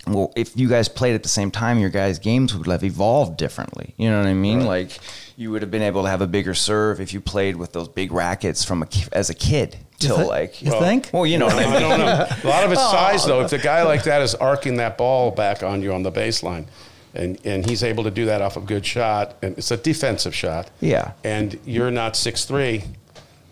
Well, 0.08 0.32
if 0.36 0.56
you 0.56 0.70
guys 0.70 0.88
played 0.88 1.16
at 1.16 1.24
the 1.24 1.30
same 1.30 1.52
time, 1.52 1.80
your 1.80 1.90
guys' 1.90 2.20
games 2.20 2.56
would 2.56 2.68
have 2.68 2.84
evolved 2.84 3.38
differently. 3.38 3.94
You 3.98 4.10
know 4.10 4.20
what 4.20 4.28
I 4.28 4.34
mean? 4.34 4.66
Like 4.66 5.00
you 5.36 5.52
would 5.52 5.62
have 5.62 5.72
been 5.72 5.82
able 5.82 6.04
to 6.04 6.10
have 6.10 6.22
a 6.22 6.28
bigger 6.28 6.54
serve 6.54 7.02
if 7.02 7.14
you 7.14 7.20
played 7.22 7.56
with 7.56 7.74
those 7.74 7.88
big 7.88 8.12
rackets 8.12 8.64
from 8.64 8.84
a 8.84 8.88
as 9.12 9.30
a 9.30 9.34
kid 9.34 9.78
till 10.00 10.18
thi- 10.18 10.24
like 10.24 10.62
you 10.62 10.72
think? 10.72 11.10
Well, 11.12 11.26
you 11.26 11.38
know 11.38 11.48
what 11.48 11.56
I 11.56 11.66
mean. 11.66 11.74
I 11.74 11.80
don't 11.80 12.00
know. 12.00 12.06
A 12.06 12.48
lot 12.48 12.64
of 12.64 12.72
it's 12.72 12.82
size, 12.82 13.26
though. 13.26 13.42
If 13.42 13.50
the 13.50 13.58
guy 13.58 13.84
like 13.84 14.04
that 14.04 14.22
is 14.22 14.36
arcing 14.36 14.78
that 14.78 14.98
ball 14.98 15.32
back 15.32 15.64
on 15.64 15.82
you 15.82 15.94
on 15.94 16.04
the 16.04 16.12
baseline, 16.12 16.68
and, 17.14 17.40
and 17.46 17.68
he's 17.68 17.84
able 17.84 18.04
to 18.04 18.12
do 18.12 18.26
that 18.26 18.42
off 18.42 18.58
a 18.58 18.62
good 18.62 18.86
shot, 18.86 19.36
and 19.42 19.58
it's 19.58 19.72
a 19.72 19.78
defensive 19.78 20.36
shot. 20.36 20.70
Yeah. 20.82 21.14
And 21.24 21.60
you're 21.66 21.92
not 21.92 22.16
six 22.16 22.46
three, 22.46 22.84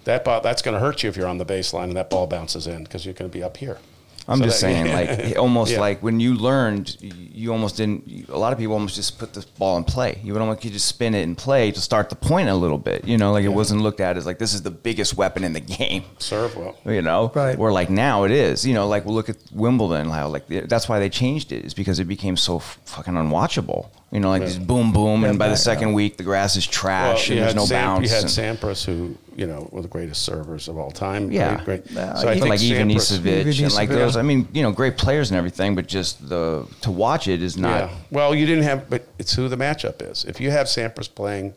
that 0.04 0.24
ball 0.26 0.42
that's 0.42 0.62
going 0.62 0.74
to 0.74 0.80
hurt 0.80 1.02
you 1.04 1.10
if 1.10 1.18
you're 1.18 1.28
on 1.28 1.38
the 1.38 1.46
baseline 1.46 1.86
and 1.86 1.96
that 1.96 2.10
ball 2.10 2.28
bounces 2.28 2.68
in 2.68 2.84
because 2.84 3.06
you're 3.06 3.14
going 3.14 3.30
to 3.32 3.34
be 3.36 3.42
up 3.44 3.58
here. 3.58 3.80
I'm 4.28 4.38
So 4.40 4.46
just 4.46 4.62
that- 4.62 4.74
saying, 4.88 4.94
like 4.94 5.38
almost 5.38 5.72
Yeah. 5.74 5.80
like 5.82 6.02
when 6.02 6.20
you 6.20 6.36
learned, 6.36 6.96
you 7.02 7.52
almost 7.52 7.76
didn't. 7.78 8.30
A 8.30 8.38
lot 8.38 8.54
of 8.54 8.60
people 8.60 8.74
almost 8.74 8.96
just 8.96 9.20
put 9.20 9.34
the 9.34 9.46
ball 9.60 9.76
in 9.78 9.84
play. 9.84 10.22
You 10.24 10.32
would 10.34 10.42
almost 10.42 10.64
you 10.64 10.72
just 10.72 10.86
spin 10.88 11.14
it 11.14 11.24
and 11.24 11.38
play 11.38 11.72
to 11.72 11.82
start 11.82 12.10
the 12.10 12.16
point 12.16 12.48
a 12.48 12.56
little 12.56 12.78
bit. 12.78 13.06
You 13.06 13.18
know, 13.18 13.34
like 13.34 13.44
it 13.44 13.50
wasn't 13.50 13.82
looked 13.82 14.00
at 14.00 14.16
as 14.16 14.26
like 14.26 14.40
this 14.40 14.54
is 14.54 14.62
the 14.62 14.72
biggest 14.72 15.18
weapon 15.18 15.44
in 15.44 15.52
the 15.52 15.60
game. 15.80 16.04
serve 16.20 16.56
well. 16.56 16.78
You 16.86 17.02
know, 17.02 17.32
Right. 17.36 17.58
Or 17.60 17.72
like 17.74 17.90
now 17.90 18.24
it 18.24 18.32
is. 18.32 18.66
You 18.66 18.74
know, 18.74 18.88
like 18.88 19.04
we'll 19.06 19.16
look 19.16 19.30
at 19.30 19.38
Wimbledon. 19.52 20.10
How 20.10 20.30
like 20.30 20.48
that's 20.48 20.88
why 20.88 21.00
they 21.00 21.10
changed 21.10 21.52
it 21.52 21.66
is 21.66 21.74
because 21.74 22.00
it 22.00 22.06
became 22.06 22.38
so 22.38 22.58
f- 22.58 22.80
fucking 22.86 23.16
unwatchable. 23.16 23.88
You 24.14 24.20
know, 24.20 24.30
like 24.30 24.44
just 24.44 24.66
boom, 24.68 24.94
boom, 24.94 25.24
and 25.24 25.40
by 25.40 25.50
the 25.50 25.58
second 25.58 25.94
week 25.94 26.18
the 26.18 26.24
grass 26.24 26.56
is 26.56 26.68
trash 26.68 27.30
you 27.30 27.36
and 27.36 27.44
there's 27.44 27.56
no 27.56 27.66
Sam- 27.66 27.84
bounce. 27.84 28.08
You 28.08 28.16
had 28.16 28.26
Sampras, 28.26 28.86
who 28.86 29.18
you 29.36 29.48
know 29.48 29.68
were 29.72 29.82
the 29.82 29.88
greatest 29.88 30.22
servers 30.22 30.68
of 30.68 30.78
all 30.78 30.92
time. 30.92 31.32
Yeah. 31.32 31.64
great. 31.64 31.88
great. 31.88 31.98
Uh, 31.98 32.16
So 32.18 32.28
I 32.28 32.36
even 32.36 32.42
think 32.44 32.50
like 32.52 32.60
Sampras, 32.60 33.20
Ivanisevic 33.20 33.64
and 33.64 33.74
like 33.74 33.90
those. 33.90 34.16
I 34.16 34.22
mean, 34.22 34.48
you 34.54 34.62
know, 34.62 34.72
great 34.72 34.98
players 34.98 35.32
and 35.32 35.38
everything, 35.40 35.74
but 35.74 35.88
just 35.88 36.30
the 36.30 36.68
to 36.82 36.92
watch 36.92 37.28
it 37.28 37.42
is 37.42 37.58
not. 37.58 37.90
Yeah. 37.90 37.98
Well, 38.12 38.36
you 38.36 38.46
didn't 38.46 38.66
have, 38.66 38.88
but 38.88 39.04
it's 39.18 39.34
who 39.34 39.48
the 39.50 39.58
matchup 39.58 40.08
is. 40.08 40.26
If 40.26 40.40
you 40.40 40.52
have 40.52 40.68
Sampras 40.68 41.14
playing 41.14 41.56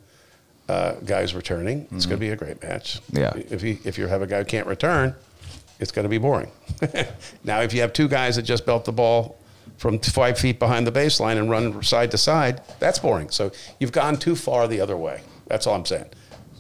uh, 0.66 0.92
guys 1.04 1.34
returning, 1.34 1.86
it's 1.92 2.06
going 2.06 2.16
to 2.16 2.20
be 2.26 2.30
a 2.30 2.36
great 2.36 2.62
match. 2.62 3.02
Mm-hmm. 3.12 3.18
Yeah. 3.18 3.54
If 3.54 3.62
you 3.62 3.76
if 3.84 3.98
you 3.98 4.06
have 4.06 4.22
a 4.22 4.26
guy 4.26 4.38
who 4.38 4.46
can't 4.46 4.66
return, 4.66 5.14
it's 5.78 5.92
going 5.92 6.04
to 6.04 6.08
be 6.08 6.16
boring. 6.16 6.50
now, 7.44 7.60
if 7.60 7.74
you 7.74 7.82
have 7.82 7.92
two 7.92 8.08
guys 8.08 8.36
that 8.36 8.42
just 8.42 8.64
belt 8.64 8.86
the 8.86 8.92
ball 8.92 9.36
from 9.78 9.98
five 9.98 10.38
feet 10.38 10.58
behind 10.58 10.86
the 10.86 10.92
baseline 10.92 11.36
and 11.38 11.50
run 11.50 11.82
side 11.82 12.10
to 12.12 12.18
side, 12.18 12.60
that's 12.78 12.98
boring. 12.98 13.30
So 13.30 13.52
you've 13.78 13.92
gone 13.92 14.16
too 14.16 14.34
far 14.36 14.66
the 14.68 14.80
other 14.80 14.96
way. 14.96 15.20
That's 15.46 15.66
all 15.66 15.74
I'm 15.74 15.84
saying. 15.84 16.06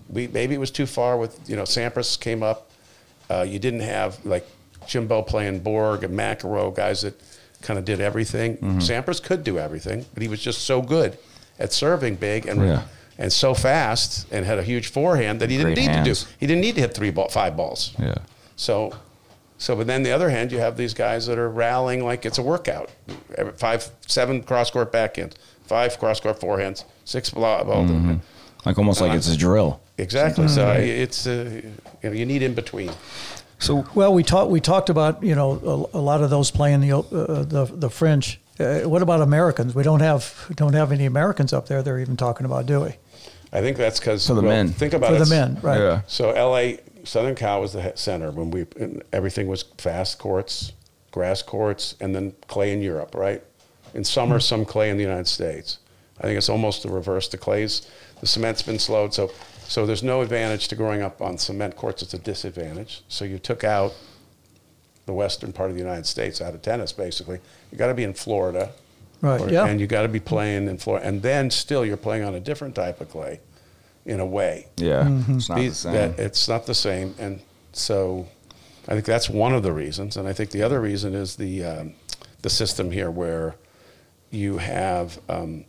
We 0.08 0.28
maybe 0.28 0.54
it 0.54 0.58
was 0.58 0.70
too 0.70 0.86
far 0.86 1.16
with 1.18 1.38
you 1.48 1.56
know 1.56 1.62
Sampras 1.64 2.18
came 2.20 2.42
up. 2.42 2.70
Uh, 3.28 3.42
you 3.48 3.58
didn't 3.58 3.80
have 3.80 4.24
like 4.24 4.46
Jimbo 4.86 5.22
playing 5.22 5.60
Borg 5.60 6.04
and 6.04 6.16
McEnroe, 6.16 6.74
guys 6.74 7.02
that 7.02 7.20
kind 7.62 7.78
of 7.78 7.84
did 7.84 8.00
everything. 8.00 8.56
Mm-hmm. 8.58 8.78
Sampras 8.78 9.20
could 9.22 9.42
do 9.42 9.58
everything, 9.58 10.04
but 10.14 10.22
he 10.22 10.28
was 10.28 10.40
just 10.40 10.62
so 10.62 10.80
good 10.82 11.18
at 11.58 11.72
serving 11.72 12.16
big 12.16 12.46
and 12.46 12.60
Yeah. 12.64 12.82
and 13.18 13.32
so 13.32 13.54
fast 13.54 14.26
and 14.30 14.44
had 14.46 14.58
a 14.58 14.62
huge 14.62 14.88
forehand 14.88 15.40
that 15.40 15.50
he 15.50 15.56
didn't 15.56 15.74
need 15.74 15.88
hands. 15.90 16.06
to 16.20 16.24
do. 16.26 16.30
He 16.38 16.46
didn't 16.46 16.60
need 16.60 16.74
to 16.76 16.82
hit 16.82 16.94
three 16.94 17.10
ball, 17.10 17.28
five 17.28 17.56
balls. 17.56 17.94
Yeah. 17.98 18.14
So, 18.56 18.92
so 19.58 19.76
but 19.76 19.86
then 19.86 20.02
the 20.02 20.12
other 20.12 20.30
hand, 20.30 20.52
you 20.52 20.58
have 20.58 20.76
these 20.76 20.94
guys 20.94 21.26
that 21.26 21.38
are 21.38 21.50
rallying 21.50 22.04
like 22.04 22.26
it's 22.26 22.38
a 22.38 22.42
workout. 22.42 22.90
Five, 23.56 23.88
seven 24.06 24.42
cross 24.42 24.70
court 24.70 24.92
backhands, 24.92 25.34
five 25.66 25.98
cross 25.98 26.20
court 26.20 26.40
forehands, 26.40 26.84
six 27.04 27.30
blah, 27.30 27.64
blah, 27.64 27.76
Mm-hmm. 27.76 28.16
Like 28.64 28.78
almost 28.78 29.00
like 29.00 29.12
it's 29.12 29.28
a 29.28 29.36
drill. 29.36 29.80
Exactly. 29.96 30.48
So 30.48 30.72
it's 30.72 31.26
uh, 31.26 31.62
you 32.02 32.10
know 32.10 32.12
you 32.12 32.26
need 32.26 32.42
in 32.42 32.54
between. 32.54 32.90
So 33.58 33.86
Well, 33.94 34.12
we 34.12 34.22
talked 34.22 34.50
we 34.50 34.60
talked 34.60 34.90
about 34.90 35.22
you 35.22 35.34
know 35.34 35.88
a, 35.94 35.98
a 35.98 36.02
lot 36.02 36.22
of 36.22 36.30
those 36.30 36.50
playing 36.50 36.80
the 36.80 36.98
uh, 36.98 37.44
the 37.44 37.70
the 37.72 37.88
French 37.88 38.40
uh, 38.58 38.80
what 38.80 39.02
about 39.02 39.20
Americans? 39.20 39.74
We 39.74 39.82
don't 39.82 40.00
have 40.00 40.50
don't 40.54 40.74
have 40.74 40.92
any 40.92 41.06
Americans 41.06 41.52
up 41.52 41.66
there. 41.66 41.82
They're 41.82 41.98
even 41.98 42.16
talking 42.16 42.46
about, 42.46 42.66
do 42.66 42.80
we? 42.80 42.94
I 43.52 43.60
think 43.60 43.76
that's 43.76 43.98
because 43.98 44.26
For 44.26 44.34
the 44.34 44.42
men. 44.42 44.68
Think 44.68 44.92
about 44.92 45.10
For 45.10 45.16
it. 45.16 45.24
the 45.24 45.30
men, 45.30 45.58
right? 45.62 45.78
Yeah. 45.78 46.00
So 46.06 46.30
L.A. 46.30 46.80
Southern 47.06 47.34
Cal 47.34 47.60
was 47.60 47.72
the 47.72 47.92
center 47.94 48.30
when 48.30 48.50
we 48.50 48.66
everything 49.12 49.46
was 49.46 49.62
fast 49.78 50.18
courts, 50.18 50.72
grass 51.12 51.42
courts, 51.42 51.94
and 52.00 52.14
then 52.14 52.34
clay 52.48 52.72
in 52.72 52.82
Europe, 52.82 53.14
right? 53.14 53.42
In 53.94 54.04
summer, 54.04 54.40
some 54.40 54.64
clay 54.64 54.90
in 54.90 54.96
the 54.96 55.02
United 55.04 55.26
States. 55.28 55.78
I 56.18 56.22
think 56.22 56.36
it's 56.38 56.48
almost 56.48 56.82
the 56.82 56.88
reverse. 56.88 57.28
The 57.28 57.38
clays, 57.38 57.88
the 58.20 58.26
cement's 58.26 58.62
been 58.62 58.78
slowed, 58.78 59.14
so 59.14 59.30
so 59.68 59.84
there's 59.86 60.02
no 60.02 60.20
advantage 60.20 60.68
to 60.68 60.76
growing 60.76 61.02
up 61.02 61.20
on 61.20 61.38
cement 61.38 61.76
courts. 61.76 62.02
It's 62.02 62.14
a 62.14 62.18
disadvantage. 62.18 63.02
So 63.08 63.24
you 63.24 63.38
took 63.38 63.64
out 63.64 63.94
the 65.06 65.12
western 65.12 65.52
part 65.52 65.70
of 65.70 65.76
the 65.76 65.82
United 65.82 66.06
States 66.06 66.40
out 66.40 66.54
of 66.54 66.62
tennis, 66.62 66.92
basically. 66.92 67.38
You 67.70 67.78
got 67.78 67.88
to 67.88 67.94
be 67.94 68.04
in 68.04 68.14
Florida, 68.14 68.72
Right. 69.20 69.40
or- 69.40 69.48
yeah. 69.50 69.66
and 69.66 69.80
you 69.80 69.86
got 69.86 70.02
to 70.02 70.08
be 70.08 70.20
playing 70.20 70.68
in 70.68 70.78
Florida, 70.78 71.06
and 71.06 71.22
then 71.22 71.50
still 71.50 71.84
you're 71.84 71.96
playing 71.96 72.22
on 72.24 72.34
a 72.34 72.40
different 72.40 72.74
type 72.74 73.00
of 73.00 73.08
clay, 73.10 73.40
in 74.06 74.20
a 74.20 74.26
way. 74.26 74.66
Yeah, 74.78 75.02
Mm-hmm. 75.04 75.36
it's 75.36 75.48
not 75.48 75.58
the 75.58 75.70
same. 75.74 75.92
that 75.92 76.18
it's 76.18 76.48
not 76.48 76.66
the 76.66 76.74
same, 76.74 77.14
and 77.18 77.40
so 77.72 78.26
I 78.88 78.92
think 78.92 79.04
that's 79.04 79.28
one 79.28 79.52
of 79.54 79.62
the 79.62 79.72
reasons. 79.72 80.16
And 80.16 80.26
I 80.26 80.32
think 80.32 80.50
the 80.50 80.62
other 80.62 80.80
reason 80.80 81.14
is 81.14 81.36
the 81.36 81.64
um, 81.64 81.92
the 82.42 82.50
system 82.50 82.90
here, 82.90 83.10
where 83.10 83.54
you 84.30 84.58
have 84.58 85.18
um, 85.28 85.64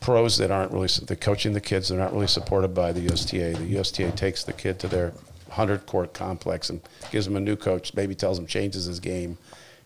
pros 0.00 0.36
that 0.38 0.50
aren't 0.50 0.72
really 0.72 0.88
they're 1.06 1.16
coaching 1.16 1.52
the 1.52 1.60
kids. 1.60 1.88
They're 1.88 1.98
not 1.98 2.12
really 2.12 2.26
supported 2.26 2.74
by 2.74 2.92
the 2.92 3.00
USTA. 3.00 3.54
The 3.58 3.78
USTA 3.78 4.12
takes 4.12 4.44
the 4.44 4.52
kid 4.52 4.78
to 4.80 4.88
their 4.88 5.12
hundred 5.50 5.86
court 5.86 6.12
complex 6.12 6.70
and 6.70 6.80
gives 7.10 7.24
them 7.26 7.36
a 7.36 7.40
new 7.40 7.56
coach. 7.56 7.94
Maybe 7.94 8.14
tells 8.14 8.38
him 8.38 8.46
changes 8.46 8.84
his 8.84 9.00
game. 9.00 9.38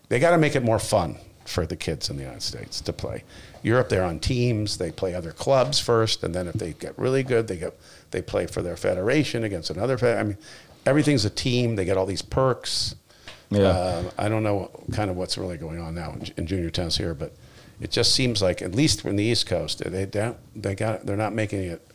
They 0.09 0.19
got 0.19 0.31
to 0.31 0.37
make 0.37 0.55
it 0.55 0.63
more 0.63 0.79
fun 0.79 1.17
for 1.45 1.65
the 1.65 1.75
kids 1.75 2.09
in 2.09 2.17
the 2.17 2.23
United 2.23 2.43
States 2.43 2.81
to 2.81 2.91
play. 2.93 3.23
Europe, 3.63 3.89
they're 3.89 4.03
on 4.03 4.19
teams. 4.19 4.77
They 4.77 4.91
play 4.91 5.13
other 5.13 5.31
clubs 5.31 5.79
first, 5.79 6.23
and 6.23 6.33
then 6.33 6.47
if 6.47 6.53
they 6.55 6.73
get 6.73 6.97
really 6.97 7.23
good, 7.23 7.47
they 7.47 7.57
get 7.57 7.77
they 8.11 8.21
play 8.21 8.47
for 8.47 8.61
their 8.61 8.75
federation 8.77 9.43
against 9.43 9.69
another. 9.69 9.97
Fed- 9.97 10.17
I 10.17 10.23
mean, 10.23 10.37
everything's 10.85 11.25
a 11.25 11.29
team. 11.29 11.75
They 11.75 11.85
get 11.85 11.97
all 11.97 12.05
these 12.05 12.21
perks. 12.21 12.95
Yeah. 13.49 13.67
Um, 13.69 14.09
I 14.17 14.29
don't 14.29 14.43
know 14.43 14.71
kind 14.93 15.09
of 15.09 15.17
what's 15.17 15.37
really 15.37 15.57
going 15.57 15.79
on 15.79 15.93
now 15.93 16.13
in, 16.13 16.25
in 16.37 16.47
junior 16.47 16.69
tennis 16.69 16.97
here, 16.97 17.13
but 17.13 17.35
it 17.81 17.91
just 17.91 18.13
seems 18.15 18.41
like 18.41 18.61
at 18.61 18.73
least 18.73 19.03
in 19.05 19.15
the 19.17 19.23
East 19.23 19.45
Coast, 19.45 19.83
they 19.83 20.05
don't, 20.05 20.37
they 20.55 20.73
got 20.75 21.05
they're 21.05 21.17
not 21.17 21.33
making 21.33 21.63
it 21.63 21.85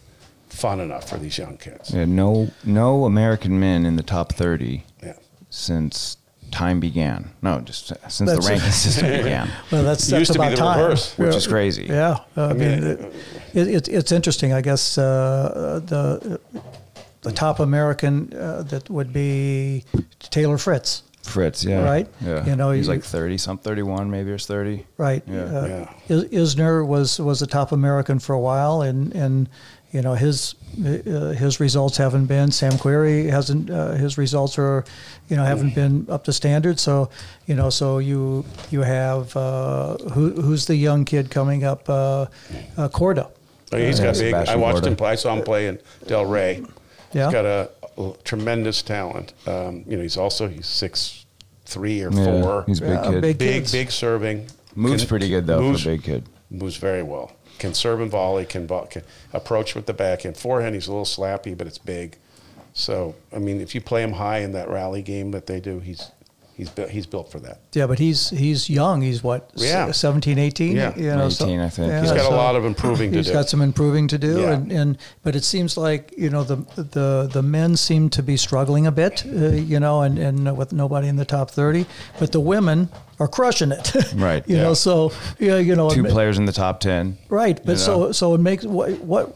fun 0.50 0.80
enough 0.80 1.08
for 1.08 1.16
these 1.16 1.38
young 1.38 1.56
kids. 1.56 1.92
Yeah, 1.94 2.04
no, 2.04 2.50
no 2.64 3.04
American 3.04 3.58
men 3.58 3.84
in 3.86 3.96
the 3.96 4.02
top 4.02 4.32
thirty 4.34 4.84
Yeah. 5.02 5.14
since 5.50 6.18
time 6.51 6.80
began. 6.80 7.30
No, 7.42 7.61
just 7.61 7.88
since 8.09 8.18
That's- 8.18 8.44
the 8.44 8.51
ranking 8.53 8.70
system 8.86 9.07
began, 9.11 9.51
Well, 9.70 9.82
that's, 9.82 10.07
that's 10.07 10.18
used 10.20 10.32
to 10.32 10.38
be 10.38 10.44
about 10.47 10.51
the 10.51 10.57
time. 10.57 10.78
reverse, 10.80 11.16
which 11.18 11.30
Yeah. 11.32 11.36
is 11.36 11.47
crazy. 11.47 11.84
Yeah, 11.84 12.18
uh, 12.36 12.47
I, 12.47 12.53
mean, 12.53 12.59
mean, 12.59 12.82
it, 12.84 13.14
it, 13.55 13.68
it, 13.68 13.88
it's 13.88 14.12
interesting. 14.12 14.53
I 14.53 14.61
guess 14.61 14.99
uh, 14.99 15.80
the 15.84 16.40
the 17.22 17.32
top 17.32 17.59
American 17.61 18.32
uh, 18.34 18.62
that 18.64 18.88
would 18.88 19.12
be 19.12 19.84
Taylor 20.20 20.59
Fritz, 20.59 21.03
Fritz, 21.22 21.64
yeah, 21.64 21.82
Right? 21.82 22.07
Yeah, 22.20 22.47
You 22.47 22.55
know, 22.55 22.70
he's 22.70 22.86
you- 22.86 22.92
like 22.94 23.03
thirty, 23.03 23.36
some 23.38 23.59
thirty-one, 23.59 24.11
maybe 24.11 24.30
or 24.30 24.38
thirty. 24.38 24.86
right? 24.97 25.22
Yeah. 25.26 25.42
Uh, 25.44 25.66
Yeah. 26.09 26.16
Isner 26.30 26.86
was 26.86 27.18
was 27.18 27.40
the 27.40 27.47
top 27.49 27.72
American 27.72 28.18
for 28.20 28.32
a 28.34 28.40
while, 28.40 28.82
and 28.82 29.12
and 29.14 29.49
you 29.90 30.03
know 30.03 30.14
his 30.14 30.55
uh, 30.79 31.33
his 31.33 31.59
results 31.61 31.97
haven't 31.97 32.27
been. 32.27 32.51
Sam 32.53 32.72
Querrey 32.72 33.29
hasn't. 33.31 33.70
Uh, 33.70 33.93
his 33.93 34.18
results 34.18 34.59
are, 34.59 34.85
you 35.29 35.37
know, 35.37 35.45
haven't 35.45 35.74
been 35.74 36.07
up 36.11 36.24
to 36.24 36.33
standard. 36.33 36.79
So 36.79 37.09
you 37.47 37.55
know, 37.55 37.70
so 37.70 37.99
you 37.99 38.45
you 38.70 38.83
have 38.83 39.37
uh, 39.37 39.97
who 40.12 40.31
who's 40.41 40.66
the 40.66 40.77
young 40.77 41.05
kid 41.05 41.31
coming 41.31 41.64
up, 41.64 41.89
uh, 41.89 42.27
uh, 42.77 42.89
Korda. 42.89 43.31
Oh, 43.72 43.77
he's 43.79 43.99
Yeah, 43.99 44.07
got 44.07 44.14
big. 44.18 44.35
I 44.35 44.57
watched 44.57 44.83
Korda. 44.83 44.87
him 44.89 44.97
play. 44.97 45.11
I 45.11 45.14
saw 45.16 45.35
him 45.35 45.43
play 45.43 45.68
in 45.68 45.79
Delray. 46.05 46.68
Yeah. 47.12 47.24
He's 47.27 47.33
got 47.33 47.45
a, 47.45 47.70
a 47.99 48.12
tremendous 48.24 48.83
talent. 48.83 49.33
Um, 49.47 49.85
you 49.87 49.97
know, 49.97 50.03
he's 50.03 50.16
also 50.16 50.49
he's 50.49 50.66
six 50.66 51.24
three 51.64 52.03
or 52.03 52.11
Yeah, 52.12 52.24
four. 52.43 52.64
he's 52.66 52.81
a 52.81 52.85
big 52.85 52.91
Yeah, 52.95 53.11
kid. 53.11 53.20
big- 53.22 53.39
big, 53.39 53.72
big 53.72 53.91
serving. 53.91 54.47
Moves 54.74 55.03
Can- 55.03 55.09
pretty 55.09 55.29
good 55.29 55.47
though 55.47 55.61
moves, 55.61 55.83
for 55.83 55.91
a 55.91 55.93
big 55.95 56.05
kid. 56.05 56.24
Moves 56.51 56.77
very 56.77 57.03
well. 57.03 57.33
Can 57.59 57.74
serve 57.74 58.00
and 58.00 58.11
volley. 58.11 58.44
Can, 58.44 58.68
can 58.68 59.02
approach 59.32 59.74
with 59.74 59.86
the 59.86 59.94
backhand. 59.94 60.36
Forehand, 60.36 60.74
he's 60.74 60.86
a 60.86 60.90
little 60.90 61.04
slappy, 61.04 61.57
but 61.57 61.66
it's 61.66 61.78
big. 61.78 62.18
So 62.74 63.14
I 63.32 63.38
mean, 63.38 63.61
if 63.61 63.74
you 63.74 63.80
play 63.80 64.02
him 64.02 64.12
high 64.12 64.38
in 64.38 64.52
that 64.52 64.68
rally 64.68 65.02
game 65.02 65.30
that 65.30 65.46
they 65.46 65.61
do, 65.61 65.80
he's 65.80 66.11
he's 66.57 66.68
built, 66.70 66.88
he's 66.90 67.07
built 67.07 67.30
for 67.30 67.38
that. 67.40 67.61
Yeah, 67.72 67.86
but 67.86 67.98
he's 67.98 68.30
he's 68.30 68.68
young. 68.70 69.02
He's 69.02 69.22
what, 69.22 69.50
Yeah. 69.54 69.90
17, 69.92 70.38
18? 70.38 70.76
Yeah. 70.76 70.96
You 70.96 71.07
know, 71.14 71.28
so- 71.28 71.44
I 71.46 71.68
think. 71.68 71.88
yeah, 71.90 72.00
He's 72.00 72.11
got 72.12 72.20
so 72.28 72.34
a 72.34 72.36
lot 72.36 72.57
of 72.57 72.64
improving 72.64 73.11
to 73.12 73.18
He's 73.18 73.26
do. 73.26 73.32
got 73.32 73.48
some 73.48 73.61
improving 73.62 74.09
to 74.09 74.18
do, 74.18 74.40
Yeah. 74.40 74.52
and, 74.54 74.72
and 74.72 74.98
but 75.22 75.36
it 75.36 75.44
seems 75.44 75.76
like 75.76 76.12
you 76.16 76.30
know 76.30 76.42
the 76.44 76.57
the 76.76 77.28
the 77.32 77.42
men 77.42 77.76
seem 77.76 78.09
to 78.11 78.22
be 78.22 78.36
struggling 78.36 78.86
a 78.86 78.92
bit, 78.92 79.24
uh, 79.26 79.50
you 79.50 79.78
know, 79.80 80.02
and 80.02 80.18
and 80.18 80.57
with 80.57 80.72
nobody 80.72 81.09
in 81.09 81.16
the 81.16 81.24
top 81.26 81.50
thirty, 81.50 81.84
but 82.18 82.32
the 82.32 82.40
women 82.40 82.88
are 83.18 83.28
crushing 83.28 83.72
it, 83.72 83.94
Right, 84.14 84.46
you 84.48 84.57
yeah. 84.57 84.62
know, 84.64 84.74
so 84.74 85.12
yeah, 85.38 85.57
you 85.59 85.74
know, 85.74 85.88
Two 85.90 86.02
ma- 86.02 86.11
players 86.11 86.38
in 86.38 86.44
the 86.46 86.52
top 86.52 86.80
ten. 86.80 87.16
right, 87.28 87.59
but 87.64 87.72
you 87.72 87.78
so 87.78 88.12
so 88.12 88.34
it 88.34 88.40
makes 88.40 88.64
what 88.64 88.90
what. 89.00 89.34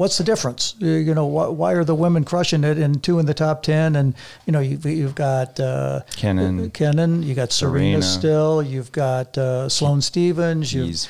What's 0.00 0.16
the 0.16 0.24
difference? 0.24 0.76
You 0.78 1.12
know, 1.14 1.26
why, 1.26 1.48
why 1.48 1.72
are 1.74 1.84
the 1.84 1.94
women 1.94 2.24
crushing 2.24 2.64
it 2.64 2.78
and 2.78 3.02
two 3.02 3.18
in 3.18 3.26
the 3.26 3.34
top 3.34 3.62
ten? 3.62 3.96
And 3.96 4.14
you 4.46 4.52
know, 4.54 4.60
you've, 4.60 4.86
you've 4.86 5.14
got 5.14 5.60
uh, 5.60 6.00
Kenin. 6.16 6.70
Kenin, 6.70 7.22
you 7.22 7.34
got 7.34 7.52
Serena, 7.52 8.00
Serena. 8.00 8.02
still, 8.02 8.62
you've 8.62 8.92
got 8.92 9.36
uh, 9.36 9.68
Sloane 9.68 10.00
Stevens, 10.00 10.72
you've 10.72 10.86
Keys, 10.86 11.08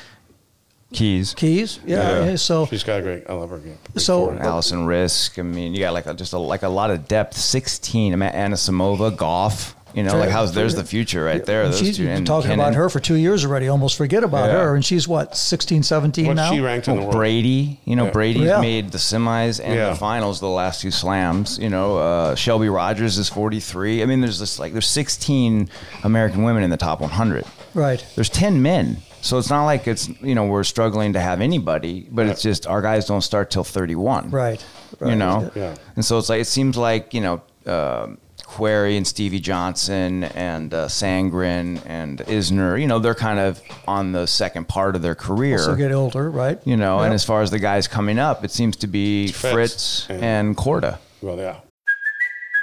Keys, 0.91 1.33
Keys, 1.35 1.79
yeah. 1.85 2.25
Yeah. 2.25 2.35
So 2.35 2.65
She's 2.65 2.83
got 2.83 2.99
a 2.99 3.01
great. 3.01 3.23
I 3.29 3.33
love 3.33 3.51
her 3.51 3.59
game. 3.59 3.77
So- 3.95 4.29
Alison 4.33 4.79
Riske. 4.85 5.39
I 5.39 5.43
mean, 5.43 5.73
you 5.73 5.79
got 5.79 5.93
like 5.93 6.07
a, 6.07 6.13
just 6.13 6.33
a, 6.33 6.37
like 6.37 6.63
a 6.63 6.67
lot 6.67 6.91
of 6.91 7.07
depth. 7.07 7.37
Sixteen. 7.37 8.11
I 8.11 8.17
mean, 8.17 8.31
Anisimova, 8.33 9.15
golf. 9.15 9.73
You 9.93 10.03
know, 10.03 10.17
like 10.17 10.29
how's 10.29 10.53
there's 10.53 10.75
the 10.75 10.83
future 10.83 11.23
right 11.23 11.45
there. 11.45 11.63
And 11.63 11.73
Those 11.73 11.79
she's 11.79 11.97
two. 11.97 12.05
been 12.05 12.23
talking 12.25 12.49
Kenin. 12.51 12.59
about 12.59 12.75
her 12.75 12.89
for 12.89 12.99
two 12.99 13.15
years 13.15 13.45
already. 13.45 13.67
Almost 13.67 13.97
forget 13.97 14.23
about 14.23 14.47
Yeah. 14.49 14.59
her. 14.63 14.75
And 14.75 14.83
she's 14.85 15.07
what, 15.07 15.35
16, 15.35 15.83
17 15.83 16.27
What's 16.27 16.35
now? 16.37 16.51
she 16.51 16.59
ranked 16.61 16.87
in 16.87 16.95
the 16.95 17.01
world? 17.01 17.13
Brady, 17.13 17.79
you 17.85 17.95
know, 17.95 18.05
Yeah. 18.05 18.11
Brady's 18.11 18.43
Yeah. 18.43 18.61
made 18.61 18.91
the 18.91 18.97
semis 18.97 19.59
and 19.63 19.75
Yeah. 19.75 19.89
the 19.89 19.95
finals 19.95 20.39
the 20.39 20.47
last 20.47 20.81
two 20.81 20.91
slams. 20.91 21.57
You 21.59 21.69
know, 21.69 21.97
uh, 21.97 22.35
Shelby 22.35 22.69
Rogers 22.69 23.17
is 23.17 23.27
43. 23.29 24.01
I 24.01 24.05
mean, 24.05 24.21
there's 24.21 24.39
this 24.39 24.59
like 24.59 24.71
there's 24.73 24.87
16 24.87 25.69
American 26.03 26.43
women 26.43 26.63
in 26.63 26.69
the 26.69 26.77
top 26.77 27.01
100. 27.01 27.45
Right. 27.73 28.03
There's 28.15 28.29
10 28.29 28.61
men, 28.61 28.97
so 29.21 29.37
it's 29.37 29.49
not 29.49 29.65
like 29.65 29.87
it's 29.87 30.09
you 30.21 30.35
know 30.35 30.45
we're 30.45 30.63
struggling 30.63 31.13
to 31.13 31.19
have 31.19 31.41
anybody, 31.41 32.07
but 32.11 32.25
it's 32.27 32.41
just 32.41 32.67
our 32.67 32.81
guys 32.81 33.05
don't 33.05 33.21
start 33.21 33.49
till 33.49 33.63
31. 33.63 34.29
Right. 34.31 34.63
You 35.05 35.15
know, 35.15 35.49
Yeah. 35.55 35.75
and 35.95 36.03
so 36.05 36.17
it's 36.17 36.29
like 36.29 36.41
it 36.41 36.47
seems 36.47 36.77
like 36.77 37.13
you 37.13 37.21
know. 37.21 37.41
Um, 37.67 38.17
Querrey 38.51 38.97
and 38.97 39.07
Stevie 39.07 39.39
Johnson 39.39 40.25
and 40.25 40.73
uh, 40.73 40.87
Sandgren 40.87 41.81
and 41.85 42.19
Isner, 42.19 42.79
you 42.79 42.85
know, 42.87 42.99
they're 42.99 43.15
kind 43.15 43.39
of 43.39 43.61
on 43.87 44.11
the 44.11 44.25
second 44.25 44.67
part 44.67 44.95
of 44.97 45.01
their 45.01 45.15
career 45.15 45.57
Also 45.59 45.75
get 45.75 45.91
older, 45.93 46.29
right? 46.29 46.59
you 46.65 46.75
know. 46.75 46.99
And 46.99 47.13
as 47.13 47.23
far 47.23 47.41
as 47.41 47.49
the 47.51 47.59
guys 47.59 47.87
coming 47.87 48.19
up, 48.19 48.43
it 48.43 48.51
seems 48.51 48.75
to 48.77 48.87
be 48.87 49.27
Fritz 49.31 49.53
Fritz, 49.53 50.09
and- 50.09 50.23
and 50.23 50.57
Korda. 50.57 50.97
Well, 51.21 51.37
yeah. 51.37 51.57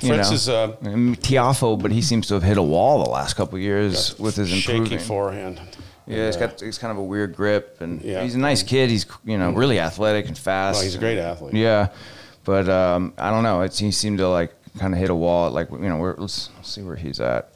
Fritz 0.00 0.28
know? 0.30 0.34
is 0.34 0.48
uh, 0.48 0.76
And 0.82 1.18
Tiafoe, 1.20 1.80
but 1.80 1.90
he 1.92 2.02
seems 2.02 2.26
to 2.28 2.34
have 2.34 2.42
hit 2.42 2.58
a 2.58 2.62
wall 2.62 3.04
the 3.04 3.10
last 3.10 3.34
couple 3.34 3.56
of 3.56 3.62
years 3.62 4.18
with 4.18 4.36
his 4.36 4.48
shaky 4.48 4.78
improving. 4.78 4.98
forehand. 4.98 5.60
Yeah, 6.06 6.26
he's 6.26 6.36
got 6.36 6.60
he's 6.60 6.78
kind 6.78 6.90
of 6.90 6.96
a 6.98 7.02
weird 7.02 7.36
grip, 7.36 7.80
and 7.80 8.00
Yeah. 8.00 8.22
he's 8.22 8.34
a 8.34 8.38
nice 8.38 8.62
kid. 8.62 8.88
He's 8.88 9.04
you 9.24 9.36
know 9.36 9.50
really 9.50 9.78
athletic 9.78 10.26
and 10.28 10.38
fast. 10.38 10.80
Oh, 10.80 10.82
he's 10.82 10.94
a 10.94 10.98
great 10.98 11.18
athlete. 11.18 11.54
Yeah, 11.54 11.88
but 12.44 12.66
um, 12.68 13.12
I 13.18 13.30
don't 13.30 13.42
know. 13.42 13.60
It's, 13.60 13.78
he 13.78 13.90
seemed 13.90 14.18
to 14.18 14.28
like 14.28 14.54
kind 14.78 14.94
of 14.94 15.00
hit 15.00 15.10
a 15.10 15.14
wall. 15.14 15.48
At, 15.48 15.52
like 15.52 15.70
you 15.70 15.78
know, 15.88 15.98
we're, 15.98 16.14
let's 16.16 16.48
see 16.62 16.82
where 16.82 16.96
he's 16.96 17.20
at. 17.20 17.50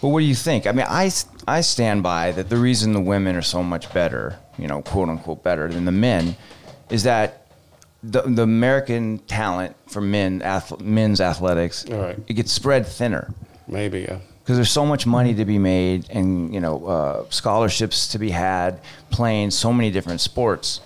But 0.00 0.08
what 0.10 0.20
do 0.20 0.26
you 0.26 0.36
think? 0.36 0.68
I 0.68 0.72
mean, 0.72 0.86
I 0.88 1.10
I 1.48 1.60
stand 1.60 2.04
by 2.04 2.30
that. 2.32 2.48
The 2.48 2.56
reason 2.56 2.92
the 2.92 3.00
women 3.00 3.34
are 3.34 3.42
so 3.42 3.64
much 3.64 3.92
better, 3.92 4.38
you 4.56 4.68
know, 4.68 4.80
quote 4.80 5.08
unquote 5.08 5.42
better 5.42 5.66
than 5.66 5.84
the 5.84 5.90
men, 5.90 6.36
is 6.90 7.02
that 7.02 7.47
the 8.02 8.22
the 8.22 8.42
American 8.42 9.18
talent 9.26 9.74
for 9.88 10.00
men 10.00 10.40
ath- 10.42 10.80
men's 10.80 11.20
athletics 11.20 11.84
All 11.90 11.98
right. 11.98 12.18
it 12.28 12.34
gets 12.34 12.52
spread 12.52 12.86
thinner 12.86 13.32
Maybe, 13.66 14.00
yeah. 14.00 14.20
because 14.42 14.56
there's 14.56 14.70
so 14.70 14.86
much 14.86 15.06
money 15.06 15.34
to 15.34 15.44
be 15.44 15.58
made 15.58 16.08
and 16.10 16.54
you 16.54 16.60
know 16.60 16.86
uh, 16.86 17.24
scholarships 17.30 18.08
to 18.08 18.18
be 18.18 18.30
had 18.30 18.80
playing 19.10 19.50
so 19.50 19.72
many 19.72 19.90
different 19.90 20.20
sports 20.20 20.80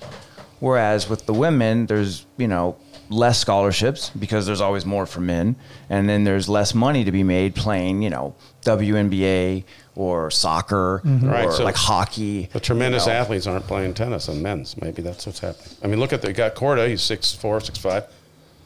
whereas 0.61 1.09
with 1.09 1.27
the 1.27 1.35
women 1.35 1.87
there's 1.87 2.25
you 2.39 2.49
know 2.49 2.77
less 3.13 3.39
scholarships 3.39 4.11
because 4.11 4.47
there's 4.47 4.61
always 4.61 4.85
more 4.87 5.07
for 5.07 5.21
men 5.21 5.55
and 5.91 6.09
then 6.09 6.25
there's 6.25 6.49
less 6.49 6.75
money 6.75 7.05
to 7.05 7.13
be 7.13 7.23
made 7.23 7.55
playing 7.55 8.03
you 8.03 8.11
know 8.11 8.35
WNBA 8.63 9.65
or 9.95 10.31
soccer 10.31 11.01
Right, 11.05 11.47
or 11.47 11.53
so 11.53 11.65
like 11.65 11.75
hockey 11.77 12.49
The 12.53 12.61
tremendous 12.61 13.07
you 13.07 13.13
know. 13.13 13.19
athletes 13.19 13.47
aren't 13.47 13.67
playing 13.67 13.95
tennis 13.95 14.29
and 14.29 14.43
men's. 14.43 14.81
Maybe 14.81 15.03
that's 15.03 15.27
what's 15.27 15.41
happening. 15.41 15.77
I 15.83 15.87
mean, 15.87 16.01
look 16.01 16.13
at 16.13 16.23
the 16.23 16.33
got 16.33 16.55
Korda. 16.55 16.89
He's 16.89 17.03
six 17.03 17.33
four, 17.35 17.61
six 17.61 17.79
five, 17.79 18.05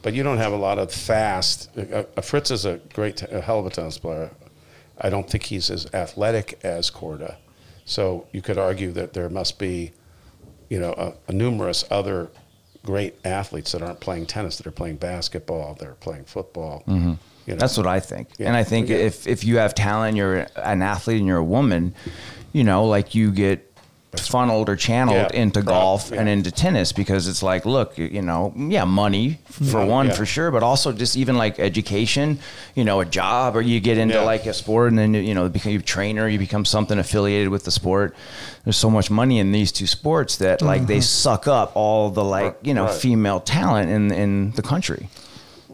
but 0.01 0.13
you 0.13 0.23
don't 0.23 0.37
have 0.37 0.53
a 0.53 0.57
lot 0.57 0.79
of 0.79 0.91
fast. 0.91 1.69
Uh, 1.77 2.03
uh, 2.15 2.21
Fritz 2.21 2.49
is 2.51 2.65
a 2.65 2.77
great, 2.93 3.21
a 3.23 3.41
hell 3.41 3.59
of 3.59 3.65
a 3.65 3.69
tennis 3.69 3.97
player. 3.97 4.31
I 4.99 5.09
don't 5.09 5.29
think 5.29 5.43
he's 5.43 5.69
as 5.69 5.93
athletic 5.93 6.59
as 6.63 6.89
Korda. 6.89 7.35
So 7.85 8.27
you 8.31 8.41
could 8.41 8.57
argue 8.57 8.91
that 8.93 9.13
there 9.13 9.29
must 9.29 9.59
be, 9.59 9.91
you 10.69 10.79
know, 10.79 10.93
a, 10.97 11.13
a 11.29 11.33
numerous 11.33 11.83
other 11.91 12.29
great 12.87 13.15
athletes 13.25 13.73
that 13.73 13.81
aren't 13.81 13.99
playing 13.99 14.25
tennis, 14.25 14.55
that 14.57 14.65
are 14.65 14.71
playing 14.71 14.95
basketball, 14.95 15.75
they're 15.77 15.95
playing 15.99 16.23
football. 16.23 16.83
You 16.87 16.93
know. 16.93 16.99
Mm-hmm. 17.45 17.57
That's 17.57 17.75
what 17.77 17.85
I 17.85 17.99
think. 17.99 18.29
Yeah. 18.37 18.47
And 18.47 18.55
I 18.55 18.63
think 18.63 18.87
Yeah. 18.87 18.95
if 19.09 19.27
if 19.27 19.43
you 19.43 19.57
have 19.57 19.75
talent, 19.75 20.15
you're 20.15 20.47
an 20.55 20.81
athlete, 20.81 21.17
and 21.17 21.27
you're 21.27 21.37
a 21.37 21.43
woman, 21.43 21.93
you 22.53 22.63
know, 22.63 22.85
like 22.85 23.13
you 23.13 23.31
get 23.31 23.66
funneled 24.15 24.69
or 24.69 24.75
channeled 24.75 25.15
Yeah, 25.33 25.41
into 25.41 25.59
right, 25.59 25.67
golf 25.67 26.11
and 26.11 26.29
into 26.29 26.49
tennis 26.49 26.91
because 26.91 27.27
it's 27.27 27.43
like, 27.43 27.65
look, 27.65 27.97
you 27.97 28.21
know, 28.21 28.53
yeah, 28.55 28.85
money 28.85 29.39
for 29.51 29.79
Yeah, 29.81 29.85
one 29.85 30.07
yeah. 30.07 30.13
for 30.13 30.25
sure, 30.25 30.49
but 30.49 30.63
also 30.63 30.91
just 30.91 31.17
even 31.17 31.37
like 31.37 31.59
education, 31.59 32.39
you 32.73 32.83
know, 32.83 32.99
a 33.01 33.05
job, 33.05 33.55
or 33.55 33.61
you 33.61 33.79
get 33.79 33.97
into 33.97 34.15
Yeah. 34.15 34.21
like 34.21 34.45
a 34.45 34.53
sport 34.53 34.89
and 34.89 34.97
then 34.97 35.13
you 35.13 35.33
know 35.33 35.49
become 35.49 35.71
you 35.73 35.81
trainer, 35.81 36.27
you 36.27 36.39
become 36.39 36.65
something 36.65 36.97
affiliated 36.97 37.49
with 37.49 37.65
the 37.65 37.71
sport. 37.71 38.15
There's 38.63 38.77
so 38.77 38.89
much 38.89 39.11
money 39.11 39.39
in 39.39 39.51
these 39.51 39.71
two 39.71 39.87
sports 39.87 40.37
that 40.37 40.61
like 40.61 40.87
they 40.87 40.95
mm-hmm. 40.97 41.01
suck 41.01 41.47
up 41.47 41.71
all 41.75 42.09
the 42.09 42.23
like 42.23 42.57
you 42.63 42.73
know 42.73 42.85
right. 42.85 42.93
female 42.93 43.39
talent 43.39 43.89
in 43.89 44.11
in 44.11 44.51
the 44.51 44.61
country 44.61 45.09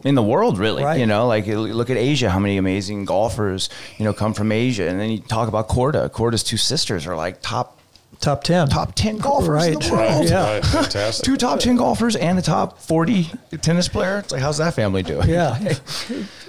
in 0.04 0.14
the 0.16 0.22
world 0.22 0.58
really 0.58 0.84
Right. 0.84 1.00
you 1.00 1.06
know 1.06 1.26
like 1.26 1.46
look 1.46 1.88
at 1.88 1.96
asia 1.96 2.28
how 2.28 2.38
many 2.38 2.58
amazing 2.58 3.06
golfers 3.06 3.70
you 3.96 4.04
know 4.04 4.12
come 4.12 4.34
from 4.34 4.52
asia 4.52 4.86
and 4.86 5.00
then 5.00 5.08
you 5.10 5.18
talk 5.18 5.48
about 5.48 5.66
korda 5.68 6.10
korda's 6.10 6.42
two 6.42 6.58
sisters 6.58 7.06
are 7.06 7.16
like 7.16 7.40
top 7.40 7.78
Top 8.20 8.42
ten. 8.44 8.68
top 8.68 8.94
10 8.94 9.18
golfers 9.18 9.48
in 9.66 9.74
Right. 9.74 9.80
the 9.82 9.92
world 9.92 10.00
Right, 10.20 10.28
Yeah. 10.28 10.52
right, 10.54 10.64
fantastic. 10.64 11.24
two 11.26 11.36
top 11.36 11.60
10 11.60 11.76
golfers 11.76 12.16
and 12.16 12.38
the 12.38 12.42
top 12.42 12.78
40 12.80 13.30
tennis 13.60 13.88
player 13.88 14.18
it's 14.18 14.32
like 14.32 14.40
how's 14.40 14.58
that 14.58 14.74
family 14.74 15.02
doing 15.02 15.28
Yeah. 15.28 15.56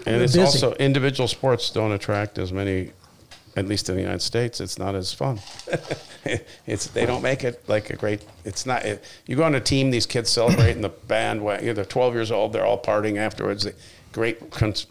And 0.07 0.22
it's 0.22 0.34
busy. 0.34 0.41
also 0.41 0.74
individual 0.76 1.28
sports 1.28 1.70
don't 1.72 1.91
attract 1.91 2.38
as 2.38 2.53
many, 2.53 2.91
at 3.55 3.68
least 3.68 3.89
in 3.89 3.95
the 3.95 4.01
United 4.01 4.22
States. 4.22 4.61
It's 4.61 4.78
not 4.78 4.93
as 4.93 5.11
fun. 5.11 5.39
it's 6.68 6.88
they 6.88 7.05
don't 7.07 7.24
make 7.24 7.43
it 7.43 7.63
like 7.68 7.89
a 7.89 7.95
great. 7.95 8.22
It's 8.43 8.66
not. 8.68 8.86
It, 8.86 9.03
you 9.26 9.36
go 9.36 9.43
on 9.43 9.55
a 9.55 9.59
team, 9.59 9.89
these 9.89 10.05
kids 10.05 10.30
celebrate 10.30 10.72
in 10.76 10.82
the 10.82 10.89
band. 10.89 11.41
wa- 11.41 11.57
you 11.59 11.68
know, 11.68 11.74
They're 11.74 11.86
12 11.86 12.13
years 12.13 12.32
old. 12.32 12.53
They're 12.53 12.66
all 12.66 12.80
partying 12.82 13.18
afterwards. 13.18 13.63
They, 13.63 13.74
great, 14.11 14.38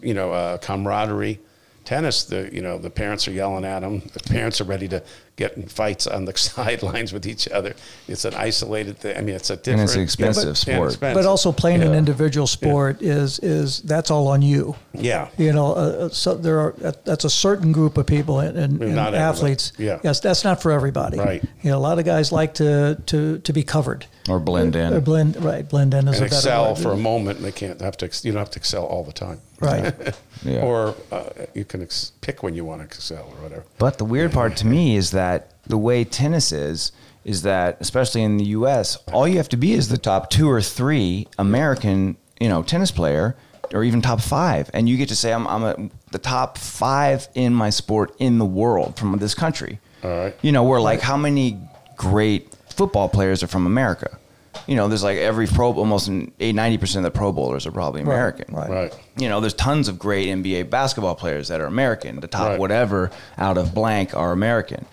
you 0.01 0.13
know, 0.13 0.33
uh, 0.33 0.57
camaraderie. 0.57 1.39
Tennis, 1.85 2.23
the 2.25 2.49
you 2.51 2.61
know 2.61 2.77
the 2.77 2.89
parents 2.89 3.27
are 3.27 3.31
yelling 3.31 3.63
at 3.63 3.81
them. 3.81 4.01
The 4.13 4.19
parents 4.21 4.59
are 4.59 4.63
ready 4.65 4.87
to 4.89 5.03
get 5.37 5.57
in 5.57 5.67
fights 5.67 6.07
on 6.07 6.25
the 6.25 6.37
sidelines 6.37 7.11
with 7.11 7.25
each 7.25 7.47
other. 7.49 7.73
It's 8.07 8.23
an 8.25 8.33
isolated 8.35 8.97
thing. 8.97 9.17
I 9.17 9.21
mean, 9.21 9.35
it's 9.35 9.49
a 9.49 9.57
different. 9.57 9.79
And 9.81 9.89
it's 9.89 9.95
an 9.95 10.01
expensive 10.03 10.47
Yeah, 10.67 10.75
sport. 10.75 10.91
expensive. 10.91 11.23
But 11.23 11.27
also 11.29 11.51
playing 11.51 11.83
an 11.83 11.93
individual 11.93 12.47
sport 12.47 13.01
is 13.01 13.39
is 13.39 13.81
that's 13.81 14.09
all 14.11 14.27
on 14.27 14.41
you. 14.41 14.75
yeah, 14.93 15.27
You 15.37 15.51
know, 15.53 15.67
uh, 15.75 16.05
uh, 16.05 16.09
so 16.09 16.35
there 16.35 16.59
are 16.59 16.73
that- 16.77 17.03
that's 17.05 17.25
a 17.25 17.29
certain 17.29 17.71
group 17.73 17.97
of 17.97 18.05
people 18.05 18.39
and, 18.39 18.57
and, 18.57 18.81
and 18.81 18.95
Not 18.95 19.07
everybody. 19.13 19.17
athletes. 19.17 19.73
Yeah. 19.77 19.99
Yes, 20.03 20.19
that's 20.21 20.43
not 20.43 20.61
for 20.61 20.71
everybody. 20.71 21.17
Right. 21.17 21.43
You 21.61 21.71
know, 21.71 21.77
a 21.77 21.85
lot 21.89 21.99
of 21.99 22.05
guys 22.05 22.31
like 22.31 22.53
to 22.55 22.95
to 23.07 23.39
to 23.39 23.53
be 23.53 23.63
covered. 23.63 24.05
or 24.29 24.39
blend 24.39 24.75
in 24.75 24.93
Or 24.93 25.01
blend 25.01 25.35
right. 25.43 25.67
Blend 25.67 25.93
in 25.93 26.07
is 26.07 26.17
and 26.19 26.25
a 26.27 26.29
better 26.29 26.35
excel 26.35 26.67
word. 26.69 26.77
for 26.79 26.91
a 26.93 26.97
moment. 26.97 27.37
And 27.37 27.45
they 27.45 27.51
can't 27.51 27.81
have 27.81 27.97
to. 27.97 28.09
You 28.23 28.31
don't 28.31 28.39
have 28.39 28.51
to 28.51 28.59
excel 28.59 28.85
all 28.85 29.03
the 29.03 29.11
time. 29.13 29.39
Right. 29.59 29.93
Yeah. 30.45 30.61
Or 30.61 30.95
uh, 31.11 31.29
you 31.53 31.65
can 31.65 31.81
ex- 31.81 32.11
pick 32.21 32.43
when 32.43 32.53
you 32.55 32.63
want 32.63 32.81
to 32.81 32.85
excel 32.85 33.23
or 33.23 33.43
whatever. 33.43 33.65
But 33.77 33.97
the 33.97 34.05
weird 34.05 34.31
part 34.31 34.55
to 34.57 34.67
me 34.67 34.95
is 34.95 35.11
that 35.11 35.51
the 35.63 35.77
way 35.77 36.03
tennis 36.03 36.51
is, 36.51 36.91
is 37.23 37.41
that 37.41 37.77
especially 37.79 38.21
in 38.21 38.37
the 38.37 38.45
U.S., 38.45 38.97
all 39.11 39.27
you 39.27 39.37
have 39.37 39.49
to 39.49 39.57
be 39.57 39.73
is 39.73 39.89
the 39.89 39.97
top 39.97 40.29
two 40.29 40.49
or 40.49 40.61
three 40.61 41.27
American, 41.39 42.17
you 42.39 42.47
know, 42.47 42.61
tennis 42.61 42.91
player, 42.91 43.35
or 43.73 43.83
even 43.83 44.01
top 44.01 44.21
five, 44.21 44.69
and 44.73 44.87
you 44.87 44.95
get 44.95 45.09
to 45.09 45.15
say 45.15 45.33
I'm, 45.33 45.47
I'm 45.47 45.63
a, 45.63 45.89
the 46.11 46.19
top 46.19 46.57
five 46.57 47.27
in 47.33 47.53
my 47.53 47.71
sport 47.71 48.15
in 48.19 48.37
the 48.37 48.45
world 48.45 48.97
from 48.97 49.17
this 49.17 49.33
country. 49.33 49.79
All 50.03 50.09
right. 50.11 50.35
You 50.43 50.51
know, 50.51 50.63
we're 50.63 50.81
like 50.81 51.01
how 51.01 51.17
many 51.17 51.59
great 51.97 52.53
football 52.69 53.09
players 53.09 53.41
are 53.41 53.47
from 53.47 53.65
America? 53.65 54.19
You 54.67 54.75
know, 54.75 54.87
there's 54.87 55.03
like 55.03 55.17
every 55.17 55.47
pro, 55.47 55.73
almost 55.73 56.09
90 56.09 56.77
percent 56.77 57.05
of 57.05 57.13
the 57.13 57.17
Pro 57.17 57.31
Bowlers 57.31 57.65
are 57.67 57.71
probably 57.71 58.01
American. 58.01 58.53
right. 58.55 58.69
Right. 58.69 58.99
You 59.17 59.29
know, 59.29 59.39
there's 59.39 59.53
tons 59.53 59.87
of 59.87 59.99
great 59.99 60.27
NBA 60.27 60.69
basketball 60.69 61.15
players 61.15 61.47
that 61.49 61.61
are 61.61 61.65
American. 61.67 62.19
The 62.19 62.27
top 62.27 62.49
Right. 62.49 62.59
whatever 62.59 63.11
out 63.37 63.57
of 63.57 63.73
blank 63.75 64.15
are 64.15 64.31
American. 64.31 64.85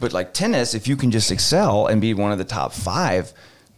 But 0.00 0.12
like 0.12 0.32
tennis, 0.32 0.74
if 0.74 0.86
you 0.86 0.96
can 0.96 1.10
just 1.10 1.30
excel 1.30 1.86
and 1.86 2.00
be 2.00 2.14
one 2.14 2.32
of 2.32 2.38
the 2.38 2.44
top 2.44 2.72
five, 2.72 3.32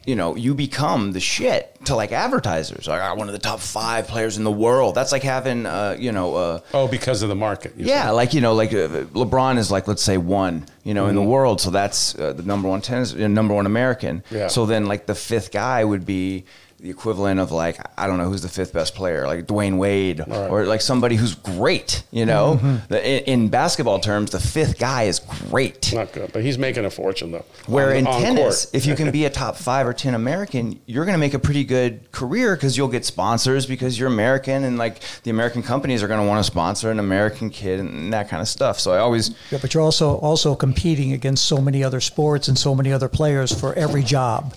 you 0.07 0.17
know, 0.17 0.35
you 0.35 0.55
become 0.55 1.13
the 1.13 1.21
shit 1.21 1.77
to 1.85 1.95
like 1.95 2.11
advertisers. 2.13 2.89
Like, 2.89 3.03
I'm 3.03 3.19
one 3.19 3.29
of 3.29 3.33
the 3.33 3.39
top 3.39 3.61
five 3.61 4.09
players 4.09 4.39
in 4.39 4.45
the 4.45 4.51
world. 4.51 4.95
That's 4.95 5.13
like 5.13 5.23
having, 5.23 5.67
uh, 5.67 5.97
you 5.99 6.11
know, 6.13 6.35
uh, 6.35 6.61
Oh, 6.73 6.89
because 6.89 7.23
of 7.23 7.29
the 7.29 7.35
market. 7.35 7.75
yeah, 7.77 8.11
like 8.11 8.33
you 8.35 8.41
know, 8.41 8.55
like 8.55 8.73
uh, 8.73 8.89
LeBron 9.15 9.59
is 9.59 9.71
like 9.71 9.87
let's 9.89 10.03
say 10.03 10.17
one, 10.17 10.65
you 10.85 10.95
know, 10.95 11.07
in 11.09 11.15
the 11.15 11.23
world. 11.23 11.61
So 11.61 11.71
that's 11.71 12.15
uh, 12.19 12.33
the 12.33 12.43
number 12.43 12.69
one 12.69 12.81
tennis, 12.81 13.13
uh, 13.15 13.29
number 13.29 13.55
one 13.55 13.67
American. 13.67 14.23
Yeah. 14.31 14.49
So 14.49 14.65
then 14.67 14.87
like 14.87 15.07
the 15.07 15.15
fifth 15.15 15.53
guy 15.53 15.85
would 15.85 16.07
be 16.07 16.45
the 16.81 16.89
equivalent 16.91 17.39
of 17.41 17.53
like 17.53 17.77
I 17.99 18.07
don't 18.07 18.17
know 18.19 18.25
who's 18.29 18.43
the 18.43 18.49
fifth 18.49 18.73
best 18.73 18.95
player, 18.95 19.27
like 19.27 19.47
Dwyane 19.47 19.77
Wade, 19.77 20.21
Right. 20.21 20.51
or 20.51 20.65
like 20.65 20.81
somebody 20.81 21.17
who's 21.17 21.35
great. 21.35 22.03
You 22.11 22.25
know, 22.27 22.55
mm-hmm. 22.57 22.77
The- 22.89 23.07
in, 23.31 23.43
in 23.43 23.49
basketball 23.49 23.99
terms, 24.01 24.31
the 24.31 24.41
fifth 24.41 24.79
guy 24.79 25.03
is 25.05 25.19
great. 25.51 25.93
Not 25.93 26.13
good, 26.13 26.33
but 26.33 26.43
he's 26.43 26.57
making 26.59 26.85
a 26.87 26.91
fortune 26.91 27.33
though. 27.33 27.45
Where 27.67 27.91
on- 27.91 27.97
in 27.97 28.07
on 28.07 28.21
tennis, 28.23 28.65
court. 28.67 28.75
if 28.75 28.87
you 28.87 28.95
can 28.95 29.11
be 29.11 29.25
a 29.27 29.31
top 29.31 29.57
five 29.57 29.87
or 29.87 29.93
ten 29.93 30.15
American, 30.15 30.81
you're 30.87 31.05
going 31.05 31.15
to 31.15 31.19
make 31.21 31.35
a 31.35 31.39
pretty 31.39 31.65
good 31.65 32.11
career 32.13 32.57
because 32.57 32.77
you'll 32.77 32.89
get 32.89 33.05
sponsors 33.05 33.67
because 33.67 33.99
you're 33.99 34.09
American, 34.09 34.65
and 34.65 34.79
like 34.79 35.01
the 35.25 35.31
American 35.31 35.63
companies 35.63 36.03
are 36.03 36.09
going 36.09 36.21
to 36.21 36.27
want 36.27 36.45
to 36.45 36.51
sponsor 36.51 36.91
an 36.91 36.99
American 36.99 37.51
kid 37.51 37.81
and 37.81 38.13
that 38.13 38.29
kind 38.29 38.41
of 38.41 38.49
stuff. 38.49 38.81
So 38.81 38.93
I 38.93 38.99
always, 38.99 39.35
Yeah, 39.51 39.59
but 39.61 39.75
you're 39.75 39.83
also 39.83 40.17
also 40.17 40.55
competing 40.55 41.13
against 41.13 41.45
so 41.45 41.59
many 41.59 41.85
other 41.85 42.01
sports 42.01 42.49
and 42.49 42.59
so 42.59 42.75
many 42.75 42.91
other 42.93 43.09
players 43.09 43.53
for 43.59 43.75
every 43.75 44.03
job. 44.03 44.55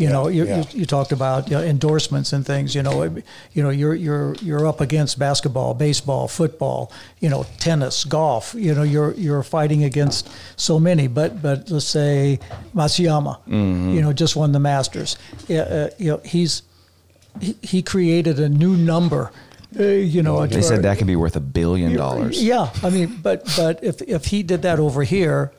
You 0.00 0.08
know, 0.08 0.28
you, 0.28 0.44
yeah. 0.46 0.56
you, 0.72 0.80
you 0.80 0.86
talked 0.86 1.12
about 1.12 1.50
you 1.50 1.56
know, 1.56 1.62
endorsements 1.62 2.32
and 2.32 2.44
things. 2.46 2.74
You 2.74 2.82
know, 2.82 3.02
it- 3.02 3.24
you 3.52 3.62
know, 3.62 3.68
you're 3.80 3.94
you're 3.94 4.34
you're 4.40 4.66
up 4.66 4.80
against 4.80 5.18
basketball, 5.18 5.74
baseball, 5.74 6.26
football. 6.28 6.90
You 7.20 7.28
know, 7.28 7.44
tennis, 7.58 8.04
golf. 8.04 8.54
You 8.56 8.74
know, 8.74 8.82
you're 8.82 9.12
you're 9.14 9.42
fighting 9.42 9.84
against 9.84 10.28
so 10.56 10.80
many. 10.80 11.06
But 11.08 11.42
but 11.42 11.70
let's 11.70 11.84
say 11.86 12.38
Matsuyama, 12.74 13.38
you 13.94 14.00
know, 14.00 14.12
just 14.12 14.36
won 14.36 14.52
the 14.52 14.60
Masters. 14.60 15.18
Yeah, 15.48 15.60
uh, 15.62 15.90
you 15.98 16.10
know, 16.12 16.20
he's 16.24 16.62
he, 17.40 17.54
he 17.62 17.82
created 17.82 18.40
a 18.40 18.48
new 18.48 18.76
number. 18.76 19.30
Uh, 19.78 19.84
you 19.84 20.22
know, 20.22 20.46
they 20.46 20.62
said 20.62 20.82
that 20.82 20.98
could 20.98 21.06
be 21.06 21.14
worth 21.16 21.36
a 21.36 21.40
billion 21.40 21.94
dollars. 21.94 22.42
yeah, 22.42 22.70
I 22.82 22.90
mean, 22.90 23.20
but 23.22 23.44
but 23.56 23.84
if 23.84 24.00
if 24.02 24.24
he 24.32 24.42
did 24.42 24.62
that 24.62 24.78
over 24.80 25.02
here, 25.04 25.52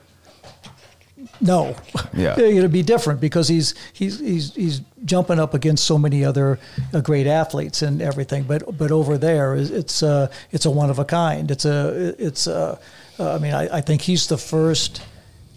no, 1.41 1.75
Yeah. 2.13 2.39
it'd 2.39 2.71
be 2.71 2.83
different 2.83 3.19
because 3.19 3.47
he's 3.47 3.73
he's 3.93 4.19
he's 4.19 4.53
he's 4.55 4.81
jumping 5.05 5.39
up 5.39 5.53
against 5.53 5.83
so 5.85 5.97
many 5.97 6.23
other 6.23 6.59
uh, 6.93 7.01
great 7.01 7.27
athletes 7.27 7.81
and 7.81 8.01
everything. 8.01 8.43
But 8.43 8.77
but 8.77 8.91
over 8.91 9.17
there, 9.17 9.55
it's 9.55 10.03
uh, 10.03 10.27
it's 10.51 10.65
a 10.65 10.71
one 10.71 10.89
of 10.89 10.99
a 10.99 11.05
kind. 11.05 11.49
It's 11.51 11.65
a 11.65 12.15
it's 12.17 12.47
uh, 12.47 12.77
uh, 13.19 13.35
I 13.35 13.39
mean, 13.39 13.53
I, 13.53 13.77
I 13.77 13.81
think 13.81 14.01
he's 14.01 14.27
the 14.27 14.37
first. 14.37 15.01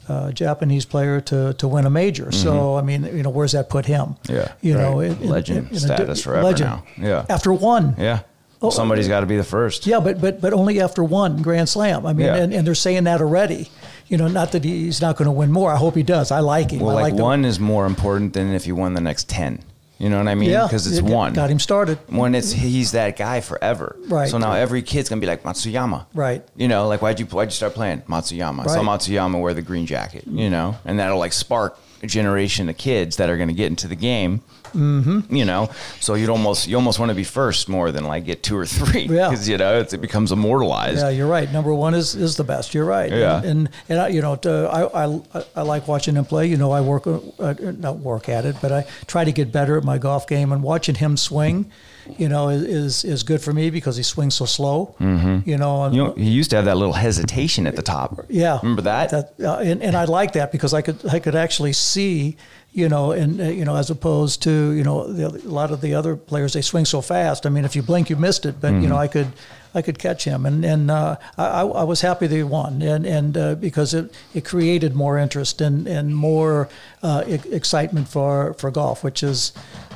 Uh, 0.07 0.31
Japanese 0.33 0.85
player 0.85 1.19
to, 1.23 1.55
to 1.55 1.67
win 1.67 1.87
a 1.87 1.91
major. 1.91 2.31
So 2.31 2.77
I 2.77 2.83
mean, 2.83 3.05
you 3.05 3.23
know, 3.23 3.31
where's 3.31 3.53
that 3.53 3.71
put 3.71 3.87
him? 3.87 4.17
Mm-hmm. 4.25 4.35
Yeah. 4.35 4.53
you 4.61 4.75
know, 4.75 5.01
Right. 5.01 5.11
in- 5.13 5.23
in- 5.23 5.29
Legend 5.31 5.69
in 5.71 5.77
a 5.77 5.81
status 5.81 6.23
forever 6.23 6.53
now. 6.59 6.85
Yeah. 6.99 7.25
after 7.31 7.55
one. 7.55 7.95
Yeah. 7.97 8.19
Oh, 8.61 8.69
Somebody's 8.69 9.09
got 9.09 9.21
to 9.21 9.27
be 9.27 9.39
the 9.39 9.45
first. 9.45 9.87
Yeah, 9.87 10.01
but 10.01 10.21
but 10.21 10.43
but 10.43 10.53
only 10.53 10.79
after 10.83 11.03
one 11.03 11.41
Grand 11.41 11.71
Slam. 11.71 12.05
I 12.05 12.13
mean, 12.13 12.27
Yeah. 12.27 12.37
and, 12.37 12.53
and 12.53 12.67
they're 12.67 12.75
saying 12.75 13.05
that 13.05 13.23
already. 13.23 13.71
You 14.09 14.17
know, 14.17 14.29
not 14.29 14.53
that 14.53 14.65
he's 14.65 15.01
not 15.01 15.17
going 15.17 15.27
to 15.27 15.33
win 15.33 15.51
more. 15.51 15.73
I 15.73 15.77
hope 15.77 15.95
he 15.95 16.03
does. 16.03 16.31
I 16.31 16.41
like 16.41 16.71
him. 16.71 16.81
Well, 16.81 16.99
I 16.99 17.03
like, 17.03 17.17
the- 17.17 17.23
one 17.23 17.45
is 17.45 17.59
more 17.59 17.87
important 17.87 18.35
than 18.35 18.53
if 18.55 18.67
you 18.67 18.75
won 18.75 18.95
the 18.95 19.01
next 19.01 19.29
ten. 19.29 19.63
You 19.99 20.11
know 20.11 20.19
what 20.19 20.27
I 20.27 20.35
mean? 20.35 20.51
Yeah, 20.51 20.65
because 20.67 20.87
it's 20.89 20.99
it 20.99 21.05
one. 21.05 21.33
got 21.35 21.49
him 21.49 21.61
started. 21.61 21.99
When 22.09 22.35
it's 22.35 22.51
he's 22.51 22.93
that 22.93 23.17
guy 23.17 23.41
forever. 23.41 23.97
Right. 24.09 24.29
So 24.29 24.39
now 24.39 24.53
every 24.53 24.83
kid's 24.83 25.09
gonna 25.09 25.21
be 25.21 25.27
like 25.27 25.45
Matsuyama. 25.45 26.07
Right. 26.13 26.45
You 26.57 26.67
know, 26.67 26.89
like 26.89 27.01
why'd 27.01 27.21
you 27.21 27.27
why'd 27.27 27.47
you 27.49 27.53
start 27.53 27.75
playing 27.75 28.03
Matsuyama? 28.03 28.65
I 28.65 28.67
saw 28.67 28.83
Matsuyama 28.83 29.41
wear 29.41 29.55
the 29.55 29.63
green 29.63 29.87
jacket. 29.87 30.25
You 30.27 30.51
know, 30.51 30.77
and 30.85 30.99
that'll 30.99 31.19
like 31.19 31.33
spark 31.33 31.79
a 32.03 32.09
generation 32.09 32.69
of 32.69 32.77
kids 32.77 33.17
that 33.17 33.31
are 33.31 33.39
gonna 33.39 33.53
get 33.53 33.69
into 33.69 33.87
the 33.87 33.95
game. 33.95 34.43
Mm-hmm. 34.75 35.35
You 35.35 35.45
know, 35.45 35.71
so 36.01 36.15
you'd 36.15 36.31
almost 36.31 36.67
you 36.67 36.77
almost 36.77 36.99
want 36.99 37.11
to 37.11 37.15
be 37.15 37.25
first 37.25 37.69
more 37.69 37.91
than 37.93 38.05
like 38.05 38.25
get 38.25 38.43
two 38.43 38.57
or 38.57 38.67
three. 38.67 39.07
Yeah. 39.07 39.31
Because 39.31 39.49
you 39.49 39.57
know 39.57 39.79
it's, 39.79 39.93
it 39.93 40.01
becomes 40.01 40.33
immortalized. 40.33 40.99
Yeah, 40.99 41.11
you're 41.11 41.29
right. 41.29 41.51
Number 41.53 41.73
one 41.73 41.95
is, 41.95 42.15
is 42.15 42.37
the 42.37 42.45
best. 42.45 42.75
You're 42.75 42.85
right. 42.85 43.11
Yeah. 43.11 43.39
And 43.39 43.55
and, 43.55 43.69
and 43.89 44.01
I, 44.01 44.09
you 44.09 44.21
know, 44.21 44.37
to, 44.37 44.69
I, 44.71 45.05
I 45.07 45.21
I 45.57 45.63
like 45.63 45.87
watching 45.89 46.17
him 46.17 46.25
play. 46.25 46.47
You 46.47 46.57
know, 46.57 46.73
I 46.73 46.81
work 46.81 47.07
uh, 47.07 47.55
not 47.79 47.99
work 47.99 48.29
at 48.29 48.45
it, 48.45 48.57
but 48.61 48.73
I 48.73 48.85
try 49.07 49.25
to 49.25 49.33
get 49.33 49.53
better 49.53 49.79
at 49.79 49.85
my 49.85 49.99
golf 49.99 50.27
game. 50.27 50.51
And 50.53 50.63
watching 50.63 50.97
him 50.97 51.17
swing, 51.17 51.71
you 52.19 52.29
know, 52.29 52.49
is 52.49 52.63
is, 52.65 53.05
is 53.05 53.23
good 53.23 53.41
for 53.41 53.53
me 53.53 53.71
because 53.71 53.97
he 53.97 54.03
swings 54.03 54.35
so 54.35 54.45
slow. 54.45 54.95
Mm-hmm. 55.01 55.49
You 55.49 55.57
know, 55.57 55.85
and, 55.85 55.95
You 55.95 56.05
know, 56.05 56.13
he 56.15 56.31
used 56.31 56.51
to 56.51 56.57
have 56.57 56.65
that 56.65 56.77
little 56.77 56.95
hesitation 56.95 57.67
at 57.67 57.77
the 57.77 57.83
top. 57.83 58.27
yeah, 58.29 58.59
Remember 58.61 58.83
that? 58.83 59.11
That 59.11 59.35
uh, 59.41 59.59
and, 59.59 59.83
and 59.83 59.97
I 59.97 60.05
like 60.05 60.33
that 60.33 60.51
because 60.51 60.75
I 60.75 60.83
could 60.83 61.07
I 61.07 61.21
could 61.21 61.37
actually 61.37 61.73
see, 61.75 62.37
you 62.75 62.89
know, 62.89 63.13
and 63.13 63.41
uh, 63.41 63.45
you 63.45 63.65
know, 63.65 63.77
as 63.77 63.89
opposed 63.91 64.43
to 64.43 64.51
you 64.73 64.83
know 64.83 65.07
the, 65.13 65.27
a 65.29 65.49
lot 65.49 65.71
of 65.71 65.81
the 65.81 65.95
other 65.95 66.17
players 66.17 66.53
they 66.53 66.63
swing 66.63 66.85
so 66.85 67.01
fast. 67.01 67.47
I 67.47 67.49
mean, 67.49 67.65
if 67.65 67.75
you 67.77 67.83
blink, 67.83 68.11
you 68.11 68.17
missed 68.17 68.45
it. 68.47 68.61
But 68.61 68.73
you 68.73 68.79
Mm-hmm. 68.81 68.89
know, 68.89 68.97
I 68.97 69.09
could 69.09 69.29
I 69.75 69.83
could 69.83 69.99
catch 69.99 70.25
him, 70.25 70.45
and 70.47 70.65
and 70.65 70.91
uh, 70.91 71.17
I, 71.39 71.61
I 71.63 71.85
was 71.85 72.01
happy 72.03 72.27
that 72.27 72.37
he 72.37 72.43
won, 72.43 72.83
and 72.83 73.07
and 73.07 73.37
uh, 73.37 73.55
because 73.55 73.95
it 73.95 74.13
it 74.35 74.45
created 74.45 74.95
more 74.95 75.19
interest 75.23 75.61
and 75.61 75.87
and 75.89 76.15
more 76.17 76.69
uh, 77.03 77.23
excitement 77.53 78.09
for 78.09 78.55
for 78.55 78.71
golf, 78.71 79.05
which 79.05 79.23
is. 79.23 79.53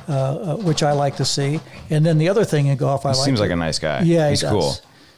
Uh, 0.07 0.13
uh, 0.13 0.55
which 0.65 0.81
I 0.81 0.93
like 0.93 1.17
to 1.17 1.25
see, 1.25 1.59
and 1.91 2.03
then 2.03 2.17
the 2.17 2.29
other 2.29 2.43
thing 2.43 2.65
in 2.65 2.77
golf, 2.77 3.05
I 3.05 3.11
He 3.11 3.17
like 3.17 3.25
seems 3.25 3.37
to- 3.39 3.43
like 3.43 3.51
a 3.51 3.55
nice 3.55 3.77
guy. 3.77 4.01
Yeah, 4.01 4.23
he 4.25 4.29
He's 4.31 4.41
does. 4.41 4.51
cool. 4.51 4.73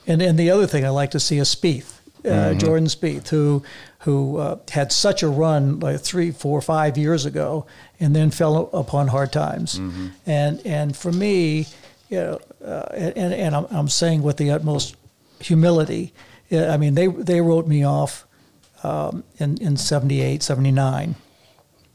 And 0.05 0.21
and 0.21 0.37
the 0.37 0.51
other 0.51 0.67
thing 0.67 0.83
I 0.83 0.89
like 0.89 1.11
to 1.11 1.19
see 1.19 1.37
is 1.37 1.47
Spieth, 1.55 1.93
uh, 2.25 2.27
Mm-hmm. 2.29 2.59
Jordan 2.59 2.87
Spieth, 2.87 3.29
who 3.29 3.63
who 4.01 4.37
uh, 4.37 4.57
had 4.71 4.91
such 4.91 5.21
a 5.21 5.27
run 5.27 5.79
like 5.79 5.99
three, 5.99 6.31
four, 6.31 6.61
five 6.61 6.97
years 6.97 7.25
ago, 7.25 7.65
and 7.99 8.15
then 8.15 8.31
fell 8.31 8.69
upon 8.73 9.07
hard 9.07 9.31
times. 9.31 9.77
Mm-hmm. 9.77 10.07
And 10.25 10.65
and 10.65 10.97
for 10.97 11.11
me, 11.11 11.67
you 12.09 12.17
know, 12.17 12.39
uh, 12.65 12.87
and 12.93 13.33
and 13.33 13.55
I'm, 13.55 13.67
I'm 13.69 13.89
saying 13.89 14.23
with 14.23 14.37
the 14.37 14.51
utmost 14.51 14.95
humility. 15.39 16.13
I 16.51 16.77
mean, 16.77 16.95
they 16.95 17.07
they 17.07 17.41
wrote 17.41 17.67
me 17.67 17.83
off 17.85 18.25
um, 18.83 19.23
in 19.37 19.57
in 19.61 19.77
78, 19.77 20.41
79 20.43 21.15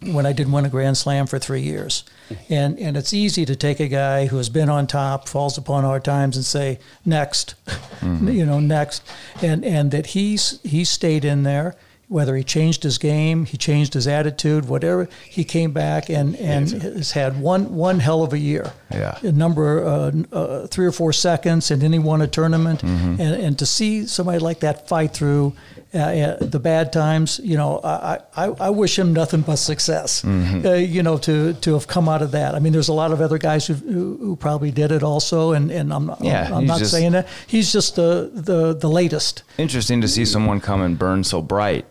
when 0.02 0.26
I 0.26 0.32
didn't 0.32 0.52
win 0.52 0.64
a 0.64 0.68
Grand 0.68 0.96
Slam 0.96 1.26
for 1.26 1.38
three 1.38 1.62
years. 1.62 2.04
And 2.48 2.78
and 2.78 2.96
it's 2.96 3.12
easy 3.12 3.44
to 3.46 3.56
take 3.56 3.80
a 3.80 3.88
guy 3.88 4.26
who 4.26 4.36
has 4.36 4.48
been 4.48 4.68
on 4.68 4.86
top, 4.86 5.28
falls 5.28 5.58
upon 5.58 5.84
hard 5.84 6.04
times, 6.04 6.36
and 6.36 6.44
say 6.44 6.78
next, 7.04 7.54
you 8.02 8.46
know, 8.46 8.60
next, 8.60 9.02
and 9.42 9.64
and 9.64 9.90
that 9.90 10.06
he's 10.06 10.60
he 10.62 10.84
stayed 10.84 11.24
in 11.24 11.42
there. 11.42 11.74
Whether 12.08 12.36
he 12.36 12.44
changed 12.44 12.84
his 12.84 12.98
game, 12.98 13.46
he 13.46 13.56
changed 13.56 13.94
his 13.94 14.06
attitude, 14.06 14.68
whatever, 14.68 15.08
he 15.28 15.42
came 15.42 15.72
back 15.72 16.08
and, 16.08 16.36
and 16.36 16.70
has 16.70 17.10
had 17.10 17.40
one 17.40 17.74
one 17.74 17.98
hell 17.98 18.22
of 18.22 18.32
a 18.32 18.38
year. 18.38 18.72
Yeah. 18.92 19.18
a 19.22 19.32
number 19.32 19.84
uh, 19.84 20.12
uh, 20.32 20.66
three 20.68 20.86
or 20.86 20.92
four 20.92 21.12
seconds, 21.12 21.70
and 21.72 21.82
then 21.82 21.92
he 21.92 21.98
won 21.98 22.22
a 22.22 22.28
tournament. 22.28 22.82
And, 22.84 23.20
and 23.20 23.58
to 23.58 23.66
see 23.66 24.06
somebody 24.06 24.38
like 24.38 24.60
that 24.60 24.86
fight 24.88 25.12
through 25.14 25.54
uh, 25.92 25.98
uh, 25.98 26.36
the 26.40 26.60
bad 26.60 26.92
times, 26.92 27.40
you 27.42 27.56
know, 27.56 27.80
I, 27.82 28.18
I, 28.36 28.44
I 28.46 28.70
wish 28.70 28.96
him 28.98 29.12
nothing 29.12 29.40
but 29.40 29.56
success. 29.56 30.24
Uh, 30.24 30.74
you 30.74 31.02
know, 31.02 31.18
to 31.18 31.54
to 31.54 31.72
have 31.72 31.88
come 31.88 32.08
out 32.08 32.22
of 32.22 32.30
that. 32.30 32.54
I 32.54 32.60
mean, 32.60 32.72
there's 32.72 32.88
a 32.88 32.92
lot 32.92 33.10
of 33.10 33.20
other 33.20 33.38
guys 33.38 33.66
who 33.66 33.74
who, 33.74 34.16
who 34.20 34.36
probably 34.36 34.70
did 34.70 34.92
it 34.92 35.02
also, 35.02 35.52
and, 35.52 35.72
and 35.72 35.92
I'm 35.92 36.06
not, 36.06 36.22
Yeah, 36.22 36.54
I'm 36.54 36.60
he's 36.62 36.68
not 36.68 36.78
just- 36.78 36.92
saying 36.92 37.12
that 37.12 37.26
he's 37.48 37.72
just 37.72 37.96
the 37.96 38.30
the 38.32 38.74
the 38.74 38.88
latest. 38.88 39.42
interesting 39.58 40.00
to 40.02 40.08
see 40.08 40.24
someone 40.24 40.60
come 40.60 40.80
and 40.82 40.96
burn 40.96 41.24
so 41.24 41.42
bright. 41.42 41.84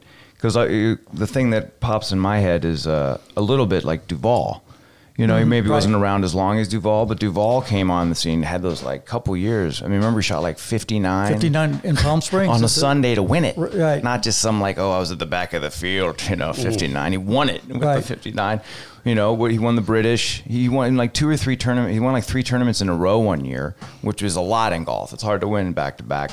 Because 0.45 0.97
the 1.11 1.25
thing 1.25 1.49
that 1.51 1.79
pops 1.79 2.11
in 2.11 2.19
my 2.19 2.37
head 2.37 2.65
is 2.65 2.85
uh, 2.85 3.19
a 3.35 3.41
little 3.41 3.65
bit 3.65 3.83
like 3.83 4.07
Duval. 4.07 4.63
You 5.17 5.25
know, 5.25 5.39
he 5.39 5.43
maybe 5.45 5.69
right. 5.69 5.75
wasn't 5.75 5.95
around 5.95 6.23
as 6.23 6.35
long 6.35 6.59
as 6.59 6.67
Duval, 6.67 7.07
but 7.07 7.19
Duval 7.19 7.61
came 7.61 7.89
on 7.89 8.09
the 8.09 8.15
scene, 8.15 8.43
had 8.43 8.61
those 8.61 8.83
like 8.83 9.05
couple 9.05 9.35
years. 9.35 9.81
I 9.81 9.85
mean, 9.85 9.95
remember 9.95 10.19
he 10.19 10.23
shot 10.23 10.43
like 10.43 10.59
59, 10.59 11.31
59 11.31 11.81
in 11.83 11.95
Palm 11.95 12.21
Springs 12.21 12.49
on 12.49 12.61
a 12.61 12.65
Is 12.65 12.77
it- 12.77 12.79
Sunday 12.79 13.15
to 13.15 13.23
win 13.23 13.43
it. 13.43 13.57
Right. 13.57 14.03
Not 14.03 14.21
just 14.21 14.39
some 14.39 14.61
like, 14.61 14.77
oh, 14.77 14.91
I 14.91 14.99
was 14.99 15.11
at 15.11 15.17
the 15.17 15.25
back 15.25 15.53
of 15.53 15.63
the 15.63 15.71
field, 15.71 16.21
you 16.29 16.35
know, 16.35 16.53
59. 16.53 17.11
He 17.11 17.17
won 17.17 17.49
it 17.49 17.65
with 17.65 17.81
Right. 17.81 17.95
the 17.95 18.01
59. 18.03 18.61
You 19.03 19.15
know, 19.15 19.45
he 19.45 19.57
won 19.57 19.75
the 19.75 19.81
British. 19.81 20.43
He 20.43 20.69
won 20.69 20.95
like 20.95 21.13
two 21.13 21.29
or 21.29 21.37
three 21.37 21.55
tournaments. 21.57 21.93
He 21.93 21.99
won 21.99 22.13
like 22.13 22.25
three 22.25 22.43
tournaments 22.43 22.81
in 22.81 22.89
a 22.89 22.95
row 22.95 23.17
one 23.19 23.45
year, 23.45 23.75
which 24.01 24.21
was 24.21 24.35
a 24.35 24.41
lot 24.41 24.73
in 24.73 24.83
golf. 24.83 25.11
It's 25.13 25.23
hard 25.23 25.41
to 25.41 25.47
win 25.47 25.73
back 25.73 25.97
to 25.97 26.03
back. 26.03 26.31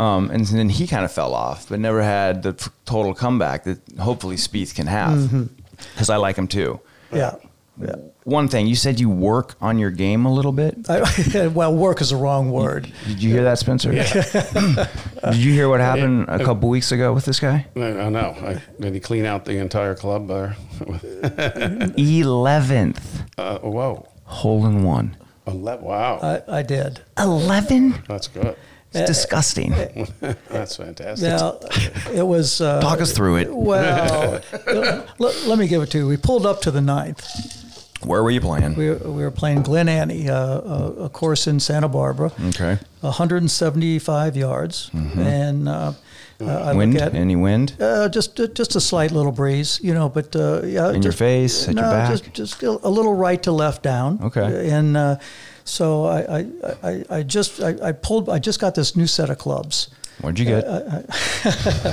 Um, 0.00 0.30
and 0.30 0.46
then 0.46 0.70
he 0.70 0.86
kind 0.86 1.04
of 1.04 1.12
fell 1.12 1.34
off, 1.34 1.68
but 1.68 1.78
never 1.78 2.02
had 2.02 2.42
the 2.42 2.50
f- 2.58 2.70
total 2.86 3.12
comeback 3.12 3.64
that 3.64 3.80
hopefully 3.98 4.36
Spieth 4.36 4.74
can 4.74 4.86
have. 4.86 5.18
Mm-hmm. 5.18 5.44
Because 5.92 6.08
I 6.08 6.16
like 6.16 6.36
him 6.36 6.48
too. 6.48 6.80
Yeah. 7.12 7.36
Yeah. 7.78 7.96
One 8.24 8.48
thing 8.48 8.66
you 8.66 8.76
said 8.76 8.98
you 8.98 9.10
work 9.10 9.56
on 9.60 9.78
your 9.78 9.90
game 9.90 10.24
a 10.24 10.32
little 10.32 10.52
bit. 10.52 10.88
I, 10.88 11.48
well, 11.54 11.74
work 11.74 12.00
is 12.00 12.12
a 12.12 12.16
wrong 12.16 12.50
word. 12.50 12.90
Did 13.06 13.22
you 13.22 13.30
hear 13.30 13.42
that, 13.44 13.58
Spencer? 13.58 13.90
Did 13.92 15.36
you 15.36 15.52
hear 15.52 15.68
what 15.68 15.80
happened 15.80 16.26
a 16.28 16.42
couple 16.44 16.70
weeks 16.70 16.92
ago 16.92 17.12
with 17.12 17.26
this 17.26 17.40
guy? 17.40 17.66
I, 17.76 17.80
I 17.80 18.08
know. 18.08 18.36
I, 18.42 18.62
did 18.80 18.94
he 18.94 19.00
clean 19.00 19.26
out 19.26 19.44
the 19.44 19.58
entire 19.58 19.94
club 19.94 20.28
there? 20.28 20.56
Eleventh 21.98 23.22
uh, 23.38 23.58
whoa. 23.58 24.06
hole 24.24 24.66
in 24.66 24.82
one. 24.82 25.16
Ele- 25.46 25.78
wow. 25.78 26.18
I, 26.22 26.58
I 26.58 26.62
did. 26.62 27.00
Eleven. 27.18 28.02
That's 28.08 28.28
good. 28.28 28.56
It's 28.92 29.06
disgusting. 29.06 29.70
That's 30.48 30.76
fantastic. 30.76 31.28
Now, 31.28 31.58
it 32.12 32.26
was. 32.26 32.60
Uh, 32.60 32.80
Talk 32.80 33.00
us 33.00 33.12
through 33.12 33.36
it. 33.38 33.54
Well, 33.54 34.40
let, 35.18 35.46
let 35.46 35.58
me 35.58 35.68
give 35.68 35.82
it 35.82 35.90
to 35.92 35.98
you. 35.98 36.08
We 36.08 36.16
pulled 36.16 36.44
up 36.44 36.60
to 36.62 36.70
the 36.70 36.80
ninth. 36.80 37.24
Where 38.02 38.22
were 38.22 38.30
you 38.30 38.40
playing? 38.40 38.74
We 38.76 38.88
were, 38.90 38.96
we 38.96 39.22
were 39.22 39.30
playing 39.30 39.62
Glen 39.62 39.86
Annie, 39.88 40.28
uh, 40.30 40.34
a, 40.36 40.92
a 41.04 41.08
course 41.10 41.46
in 41.46 41.60
Santa 41.60 41.86
Barbara, 41.88 42.32
Okay. 42.46 42.78
175 43.02 44.36
yards, 44.36 44.90
and 44.94 45.68
uh, 45.68 45.92
uh, 46.40 46.44
I 46.46 46.72
Wind? 46.72 46.96
at 46.96 47.14
Any 47.14 47.36
wind? 47.36 47.74
uh, 47.78 48.08
just 48.08 48.40
uh, 48.40 48.46
just 48.48 48.74
a 48.74 48.80
slight 48.80 49.10
little 49.12 49.32
breeze, 49.32 49.78
you 49.82 49.92
know, 49.92 50.08
but 50.08 50.34
uh, 50.34 50.62
yeah, 50.64 50.90
In 50.92 51.02
your 51.02 51.12
face, 51.12 51.68
at 51.68 51.74
no, 51.74 51.82
your 51.82 51.90
back? 51.90 52.10
just 52.10 52.32
just 52.32 52.62
a 52.62 52.88
little 52.88 53.14
right 53.14 53.42
to 53.42 53.52
left 53.52 53.82
down. 53.82 54.18
Okay. 54.22 54.70
and 54.70 54.96
uh, 54.96 55.16
so 55.64 56.04
I 56.04 56.38
I, 56.38 56.46
I, 56.82 57.04
I 57.18 57.22
just 57.22 57.60
I, 57.62 57.76
I 57.82 57.92
pulled 57.92 58.28
I 58.28 58.38
just 58.38 58.60
got 58.60 58.74
this 58.74 58.96
new 58.96 59.06
set 59.06 59.30
of 59.30 59.38
clubs. 59.38 59.88
Where'd 60.20 60.38
you 60.38 60.44
get? 60.44 60.66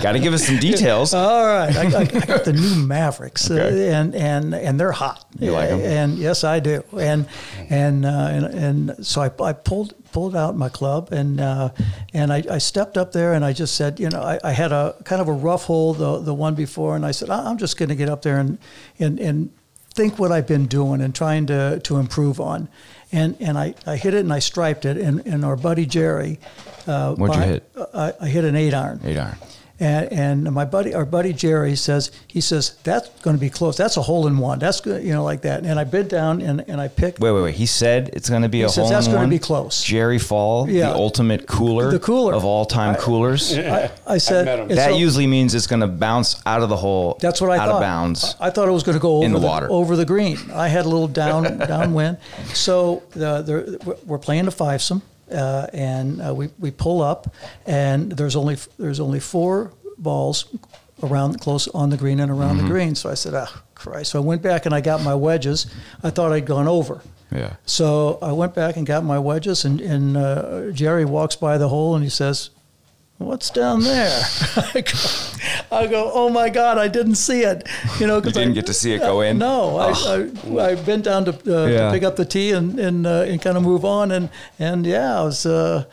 Got 0.01 0.11
to 0.11 0.19
give 0.19 0.33
us 0.33 0.45
some 0.45 0.57
details. 0.57 1.13
All 1.13 1.45
right, 1.45 1.73
I, 1.73 1.83
I, 1.83 2.01
I 2.01 2.05
got 2.25 2.43
the 2.43 2.51
new 2.51 2.75
Mavriks, 2.85 3.49
Okay. 3.49 3.89
uh, 3.89 3.93
and 4.01 4.13
and 4.15 4.53
and 4.53 4.77
they're 4.77 4.91
hot. 4.91 5.25
You 5.39 5.51
like 5.51 5.69
'em? 5.69 5.79
And 5.79 6.17
yes, 6.17 6.43
I 6.43 6.59
do. 6.59 6.83
And 6.97 7.25
and 7.69 8.05
uh, 8.05 8.09
and, 8.09 8.45
and 8.89 9.05
so 9.07 9.21
I, 9.21 9.31
I 9.41 9.53
pulled 9.53 9.93
pulled 10.11 10.35
out 10.35 10.57
my 10.57 10.67
club 10.67 11.13
and 11.13 11.39
uh, 11.39 11.69
and 12.13 12.33
I, 12.33 12.43
I 12.51 12.57
stepped 12.57 12.97
up 12.97 13.13
there 13.13 13.31
and 13.33 13.45
I 13.45 13.53
just 13.53 13.75
said, 13.75 13.97
you 13.99 14.09
know, 14.09 14.21
I, 14.21 14.39
I 14.43 14.51
had 14.51 14.73
a 14.73 14.95
kind 15.05 15.21
of 15.21 15.29
a 15.29 15.33
rough 15.33 15.63
hole 15.63 15.93
the 15.93 16.19
the 16.19 16.33
one 16.33 16.53
before, 16.53 16.97
and 16.97 17.05
I 17.05 17.11
said, 17.11 17.29
I'm 17.29 17.57
just 17.57 17.77
going 17.77 17.89
to 17.89 17.95
get 17.95 18.09
up 18.09 18.23
there 18.23 18.39
and 18.39 18.57
and 18.99 19.19
and 19.19 19.51
think 19.95 20.19
what 20.19 20.33
I've 20.33 20.47
been 20.47 20.65
doing 20.67 20.99
and 21.01 21.15
trying 21.15 21.45
to 21.47 21.79
to 21.79 21.95
improve 21.97 22.41
on. 22.41 22.67
And 23.11 23.37
and 23.39 23.57
I, 23.57 23.73
I 23.85 23.95
hit 23.95 24.13
it 24.13 24.19
and 24.19 24.33
I 24.33 24.39
striped 24.39 24.85
it 24.85 24.97
and, 24.97 25.25
and 25.25 25.45
our 25.45 25.55
buddy 25.55 25.85
Jerry. 25.85 26.39
Uh, 26.85 27.15
What'd 27.15 27.35
you 27.35 27.41
hit? 27.41 27.71
I, 27.93 28.13
I 28.19 28.27
hit 28.27 28.43
an 28.43 28.55
eight 28.55 28.73
iron. 28.73 28.99
Eight 29.03 29.17
iron. 29.17 29.37
And, 29.79 30.11
and 30.11 30.51
my 30.53 30.65
buddy, 30.65 30.95
our 30.95 31.05
buddy 31.05 31.33
Jerry 31.33 31.75
says, 31.75 32.11
he 32.27 32.41
says 32.41 32.75
that's 32.83 33.09
going 33.21 33.35
to 33.35 33.39
be 33.39 33.49
close. 33.51 33.77
That's 33.77 33.95
a 33.97 34.01
hole 34.01 34.25
in 34.25 34.39
one. 34.39 34.57
That's 34.57 34.81
good, 34.81 35.03
you 35.03 35.13
know, 35.13 35.23
like 35.23 35.41
that. 35.43 35.65
And 35.67 35.79
I 35.79 35.83
bid 35.83 36.07
down 36.07 36.41
and, 36.41 36.61
and 36.67 36.81
I 36.81 36.87
picked. 36.87 37.19
Wait, 37.19 37.31
wait, 37.31 37.41
wait. 37.43 37.55
He 37.55 37.67
said 37.67 38.09
it's 38.13 38.27
going 38.27 38.41
to 38.41 38.49
be 38.49 38.63
a 38.63 38.69
says 38.69 38.75
hole 38.85 38.89
that's 38.89 39.07
gonna 39.07 39.27
be 39.27 39.37
close. 39.37 39.83
Jerry 39.83 40.17
Fall, 40.17 40.67
Yeah. 40.67 40.89
the 40.89 40.95
ultimate 40.95 41.45
cooler, 41.47 41.91
The 41.91 41.99
cooler. 41.99 42.33
of 42.33 42.43
all 42.43 42.65
time 42.65 42.95
coolers. 42.95 43.55
I, 43.57 43.91
I 44.07 44.17
said 44.29 44.45
met 44.45 44.59
him. 44.59 44.65
it's 44.71 44.75
That 44.77 44.91
a- 44.93 44.97
usually 44.97 45.27
means 45.27 45.53
it's 45.53 45.67
going 45.67 45.81
to 45.81 45.87
bounce 45.87 46.41
out 46.47 46.63
of 46.63 46.69
the 46.69 46.77
hole. 46.77 47.17
That's 47.21 47.39
what 47.39 47.51
I 47.51 47.57
out 47.57 47.67
thought. 47.67 47.75
of 47.75 47.81
bounds. 47.81 48.35
I, 48.39 48.47
I 48.47 48.49
thought 48.49 48.67
it 48.67 48.71
was 48.71 48.83
going 48.83 48.97
to 48.97 49.01
go 49.01 49.17
over 49.17 49.25
In 49.25 49.31
the 49.33 49.39
water. 49.39 49.67
over 49.69 49.95
the 49.95 50.05
green. 50.05 50.37
I 50.53 50.69
had 50.69 50.85
a 50.85 50.89
little 50.89 51.07
down 51.07 51.59
downwind, 51.59 52.17
so 52.53 53.03
the, 53.11 53.41
the, 53.43 53.97
we're 54.07 54.17
playing 54.17 54.47
a 54.47 54.51
fivesome, 54.51 55.01
uh, 55.31 55.67
and 55.73 56.21
uh, 56.21 56.33
we, 56.33 56.49
we 56.59 56.71
pull 56.71 57.01
up, 57.01 57.33
and 57.65 58.11
there's 58.11 58.35
only 58.35 58.57
there's 58.77 58.99
only 58.99 59.19
four 59.19 59.71
balls 59.97 60.45
around 61.03 61.39
close 61.39 61.67
on 61.69 61.89
the 61.89 61.97
green 61.97 62.19
and 62.19 62.31
around 62.31 62.57
Mm-hmm. 62.57 62.67
the 62.67 62.71
green. 62.73 62.95
So 62.95 63.09
I 63.09 63.13
said, 63.15 63.33
"Ah, 63.33 63.61
Christ!" 63.75 64.11
So 64.11 64.21
I 64.21 64.25
went 64.25 64.41
back 64.41 64.65
and 64.65 64.73
I 64.73 64.81
got 64.81 65.03
my 65.03 65.15
wedges. 65.15 65.67
I 66.03 66.09
thought 66.09 66.31
I'd 66.31 66.45
gone 66.45 66.67
over. 66.67 67.01
Yeah. 67.31 67.55
So 67.65 68.19
I 68.21 68.31
went 68.31 68.55
back 68.55 68.77
and 68.77 68.85
got 68.87 69.03
my 69.03 69.19
wedges, 69.19 69.65
and, 69.65 69.81
and 69.81 70.15
uh, 70.15 70.71
Jerry 70.71 71.03
walks 71.05 71.35
by 71.35 71.57
the 71.57 71.67
hole 71.67 71.93
and 71.93 72.03
he 72.03 72.09
says, 72.09 72.51
What's 73.17 73.49
down 73.49 73.81
there? 73.81 74.11
I 74.75 74.81
go, 74.81 75.75
I 75.75 75.87
go, 75.87 76.11
oh 76.13 76.29
my 76.29 76.49
God, 76.49 76.77
I 76.77 76.87
didn't 76.87 77.15
see 77.15 77.41
it. 77.41 77.67
You 77.99 78.05
know, 78.05 78.19
because 78.21 78.33
didn't 78.33 78.51
I, 78.51 78.53
get 78.55 78.67
to 78.67 78.73
see 78.73 78.93
it 78.93 78.99
go 78.99 79.21
in? 79.21 79.39
No, 79.39 79.77
I, 79.77 79.89
I, 79.91 80.71
I 80.71 80.75
bent 80.75 81.05
down 81.05 81.25
to, 81.25 81.31
uh, 81.31 81.65
Yeah. 81.65 81.87
to 81.87 81.91
pick 81.91 82.03
up 82.03 82.15
the 82.15 82.25
tee 82.25 82.51
and 82.51 82.79
and, 82.79 83.07
uh, 83.07 83.25
and 83.27 83.41
kind 83.41 83.57
of 83.57 83.63
move 83.63 83.83
on, 83.85 84.11
and 84.11 84.29
and 84.59 84.85
yeah, 84.85 85.19
it 85.21 85.25
was. 85.25 85.45
Uh, 85.45 85.85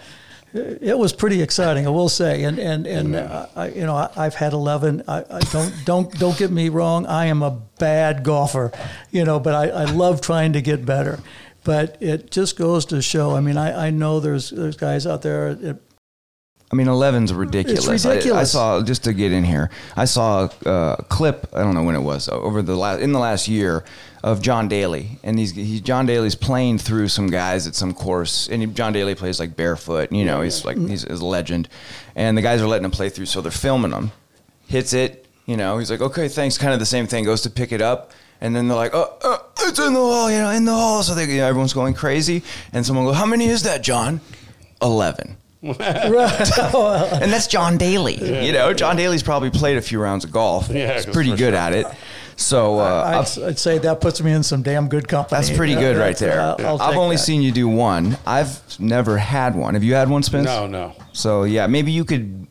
it 0.57 0.97
was 0.97 1.13
pretty 1.13 1.43
exciting, 1.43 1.85
I 1.85 1.91
will 1.91 2.09
say, 2.09 2.45
and 2.45 2.61
and 2.61 2.87
and 2.87 3.17
uh, 3.17 3.47
I, 3.57 3.71
you 3.71 3.85
know 3.85 3.97
I, 3.97 4.09
I've 4.17 4.37
had 4.37 4.53
eleven. 4.53 5.03
I, 5.09 5.25
I 5.29 5.41
don't 5.51 5.75
don't 5.85 6.19
don't 6.19 6.39
get 6.39 6.53
me 6.53 6.69
wrong. 6.69 7.07
I 7.07 7.27
am 7.27 7.43
a 7.43 7.51
bad 7.81 8.23
golfer, 8.23 8.71
you 9.11 9.25
know, 9.25 9.41
but 9.41 9.57
I, 9.57 9.83
I 9.83 9.85
love 9.87 10.21
trying 10.21 10.53
to 10.53 10.63
get 10.63 10.87
better. 10.87 11.19
But 11.65 11.97
it 12.01 12.31
just 12.31 12.57
goes 12.57 12.85
to 12.87 13.03
show. 13.03 13.35
I 13.35 13.41
mean, 13.41 13.57
I, 13.57 13.87
I 13.87 13.91
know 13.91 14.21
there's 14.21 14.51
there's 14.51 14.77
guys 14.77 15.09
out 15.09 15.23
there. 15.23 15.77
I 16.75 16.77
mean, 16.77 16.89
11's 16.89 17.33
ridiculous. 17.33 17.89
It's 17.89 18.05
I- 18.05 18.41
I, 18.41 18.43
saw 18.43 18.83
just 18.83 19.05
to 19.05 19.13
get 19.13 19.31
in 19.31 19.45
here. 19.45 19.71
I 19.97 20.07
saw 20.07 20.49
a 20.67 21.05
clip. 21.09 21.47
I 21.53 21.61
don't 21.61 21.73
know 21.73 21.85
when 21.85 21.95
it 21.95 22.01
was 22.01 22.29
over 22.29 22.63
the 22.63 22.75
last 22.75 23.01
in 23.01 23.13
the 23.13 23.21
last 23.21 23.47
year 23.47 23.85
of 24.25 24.43
John 24.43 24.67
Daly, 24.67 25.21
and 25.23 25.39
he's 25.39 25.53
he, 25.53 25.81
John 25.81 26.05
Daly's 26.05 26.35
playing 26.35 26.79
through 26.79 27.09
some 27.09 27.29
guys 27.29 27.69
at 27.69 27.77
some 27.77 27.95
course, 27.95 28.49
and 28.49 28.61
he, 28.61 28.67
John 28.67 28.93
Daly 28.93 29.15
plays 29.15 29.39
like 29.39 29.55
barefoot. 29.55 30.11
You 30.11 30.25
know, 30.25 30.41
he's 30.41 30.65
like 30.65 30.77
he's, 30.77 31.05
he's 31.05 31.21
a 31.21 31.25
legend, 31.25 31.69
and 32.17 32.37
the 32.37 32.43
guys 32.43 32.61
are 32.61 32.67
letting 32.67 32.87
him 32.87 32.91
play 32.91 33.09
through, 33.09 33.27
so 33.27 33.41
they're 33.41 33.53
filming 33.53 33.93
him. 33.93 34.11
Hits 34.67 34.95
it, 34.95 35.29
you 35.47 35.57
know. 35.57 35.79
He's 35.79 35.93
like, 35.93 36.01
okay, 36.01 36.27
thanks. 36.27 36.59
Kind 36.59 36.73
of 36.73 36.81
the 36.81 36.87
same 36.87 37.07
thing. 37.07 37.23
Goes 37.25 37.43
to 37.43 37.51
pick 37.51 37.71
it 37.71 37.83
up. 37.83 38.11
And 38.41 38.55
then 38.55 38.67
they're 38.67 38.77
like, 38.77 38.95
oh, 38.95 39.17
uh, 39.23 39.39
it's 39.61 39.79
in 39.79 39.95
the 39.95 40.01
hole, 40.01 40.29
you 40.29 40.39
know, 40.39 40.51
in 40.51 40.65
the 40.65 40.75
hole. 40.75 41.05
So 41.05 41.15
they, 41.15 41.25
you 41.27 41.39
know, 41.39 41.47
everyone's 41.47 41.73
going 41.73 41.95
crazy. 41.95 42.43
And 42.73 42.85
someone 42.85 43.07
goes, 43.07 43.15
how 43.15 43.27
many 43.27 43.47
is 43.47 43.63
that, 43.63 43.83
John? 43.83 44.21
11 44.83 45.37
and 45.81 47.33
that's 47.33 47.47
John 47.47 47.79
Daly. 47.79 48.15
You 48.47 48.53
know, 48.53 48.75
John 48.75 48.97
Daly's 48.97 49.23
probably 49.23 49.51
played 49.51 49.77
a 49.79 49.83
few 49.83 50.01
rounds 50.01 50.25
of 50.25 50.31
golf. 50.33 50.69
Yeah, 50.69 50.95
he's 50.95 51.07
pretty 51.07 51.31
good 51.31 51.39
sure. 51.39 51.55
at 51.55 51.73
it. 51.73 51.87
So 52.37 52.81
uh, 52.81 53.25
I'd, 53.25 53.43
I'd 53.43 53.59
say 53.59 53.79
that 53.79 54.01
puts 54.01 54.21
me 54.21 54.33
in 54.33 54.43
some 54.43 54.63
damn 54.63 54.89
good 54.89 55.07
company. 55.07 55.41
that's 55.41 55.57
pretty 55.57 55.75
good 55.75 55.97
right 55.97 56.17
there. 56.17 56.41
I'll- 56.41 56.57
I'll 56.67 56.83
I've 56.83 56.97
only 56.97 57.17
that. 57.17 57.23
seen 57.23 57.43
you 57.43 57.53
do 57.53 57.69
one. 57.69 58.19
I've 58.27 58.61
never 58.81 59.17
had 59.19 59.55
one. 59.55 59.75
Have 59.75 59.85
you 59.85 59.95
had 59.95 60.11
one, 60.11 60.23
Spence? 60.23 60.45
No, 60.47 60.67
no. 60.67 60.95
So 61.13 61.45
yeah, 61.45 61.67
maybe 61.69 61.93
you 61.93 62.05
could 62.05 62.47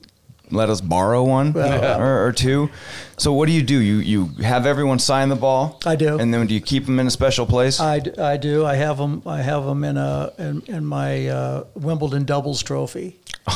let 0.53 0.69
us 0.69 0.81
borrow 0.81 1.23
one 1.23 1.55
or, 1.57 2.25
or 2.27 2.31
two. 2.31 2.69
So 3.17 3.33
what 3.33 3.47
do 3.47 3.53
you 3.53 3.61
do? 3.61 3.79
You 3.79 3.95
you 3.97 4.25
have 4.43 4.65
everyone 4.65 4.99
sign 4.99 5.29
the 5.29 5.35
ball. 5.35 5.79
I 5.85 5.95
do. 5.95 6.17
And 6.17 6.33
then 6.33 6.47
do 6.47 6.53
you 6.53 6.61
keep 6.61 6.85
them 6.85 6.99
in 6.99 7.07
a 7.07 7.11
special 7.11 7.45
place? 7.45 7.79
I, 7.79 8.01
I 8.17 8.37
do. 8.37 8.65
I 8.65 8.75
have 8.75 8.97
them. 8.97 9.21
I 9.25 9.41
have 9.41 9.65
them 9.65 9.83
in 9.83 9.97
a 9.97 10.31
in, 10.37 10.61
in 10.67 10.85
my 10.85 11.27
uh, 11.27 11.63
Wimbledon 11.75 12.25
doubles 12.25 12.63
trophy. 12.63 13.19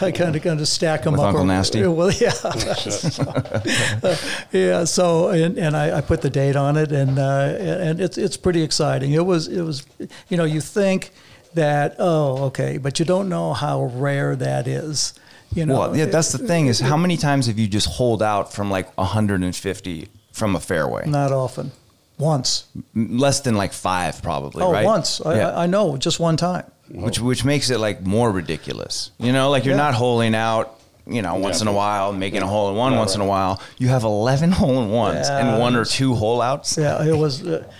I 0.00 0.10
kind 0.10 0.34
of 0.34 0.42
kind 0.42 0.60
of 0.60 0.66
stack 0.66 1.04
them 1.04 1.12
With 1.12 1.20
up. 1.20 1.26
Uncle 1.28 1.42
or- 1.42 1.46
Nasty? 1.46 1.86
Well, 1.86 2.10
yeah, 2.10 2.32
yeah. 4.52 4.84
So 4.84 5.28
and, 5.28 5.58
and 5.58 5.76
I, 5.76 5.98
I 5.98 6.00
put 6.00 6.22
the 6.22 6.30
date 6.30 6.56
on 6.56 6.76
it, 6.76 6.92
and 6.92 7.18
uh, 7.18 7.56
and 7.60 8.00
it's 8.00 8.18
it's 8.18 8.36
pretty 8.36 8.62
exciting. 8.62 9.12
It 9.12 9.24
was 9.24 9.48
it 9.48 9.62
was, 9.62 9.84
you 10.28 10.36
know, 10.36 10.44
you 10.44 10.60
think 10.60 11.10
that 11.54 11.96
oh 11.98 12.44
okay, 12.46 12.78
but 12.78 12.98
you 12.98 13.04
don't 13.04 13.28
know 13.28 13.52
how 13.52 13.84
rare 13.84 14.34
that 14.36 14.66
is. 14.66 15.14
You 15.54 15.66
know, 15.66 15.78
well, 15.80 15.96
yeah, 15.96 16.06
that's 16.06 16.32
the 16.32 16.38
thing 16.38 16.66
is 16.66 16.80
how 16.80 16.96
many 16.96 17.16
times 17.16 17.46
have 17.46 17.58
you 17.58 17.66
just 17.68 17.86
holed 17.88 18.22
out 18.22 18.52
from 18.52 18.70
like 18.70 18.86
150 18.98 20.08
from 20.32 20.56
a 20.56 20.60
fairway? 20.60 21.06
not 21.06 21.32
often. 21.32 21.70
Once. 22.18 22.66
Less 22.94 23.40
than 23.40 23.54
like 23.56 23.72
five, 23.72 24.22
probably. 24.22 24.62
Oh, 24.62 24.72
right? 24.72 24.84
once. 24.84 25.20
I, 25.20 25.36
Yeah. 25.36 25.50
I 25.50 25.64
I 25.64 25.66
know, 25.66 25.96
just 25.96 26.20
one 26.20 26.36
time. 26.36 26.64
which 26.90 27.18
which 27.20 27.44
makes 27.44 27.70
it 27.70 27.78
like 27.78 28.02
more 28.02 28.30
ridiculous. 28.30 29.10
You 29.18 29.32
know, 29.32 29.50
like 29.50 29.64
you're 29.64 29.74
Yeah. 29.76 29.82
not 29.82 29.94
holing 29.94 30.34
out. 30.34 30.78
You 31.06 31.20
know, 31.20 31.34
once 31.34 31.60
in 31.60 31.68
a 31.68 31.72
while, 31.72 32.14
making 32.14 32.40
a 32.40 32.46
hole 32.46 32.70
in 32.70 32.76
one 32.76 32.96
once 32.96 33.14
in 33.14 33.20
a 33.20 33.26
while. 33.26 33.60
You 33.76 33.88
have 33.88 34.04
11 34.04 34.52
hole 34.60 34.82
in 34.82 34.90
ones 34.90 35.28
Yeah. 35.28 35.38
and 35.52 35.60
one 35.60 35.76
or 35.76 35.84
two 35.84 36.14
hole 36.14 36.40
outs. 36.40 36.78
Yeah, 36.78 37.04
it 37.04 37.14
was. 37.14 37.46
Uh, 37.46 37.70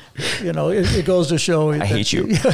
you 0.43 0.53
know, 0.53 0.69
it, 0.69 0.95
it 0.95 1.07
goes 1.07 1.29
to 1.29 1.39
show. 1.39 1.71
I 1.73 1.85
hate 1.87 2.13
you. 2.13 2.29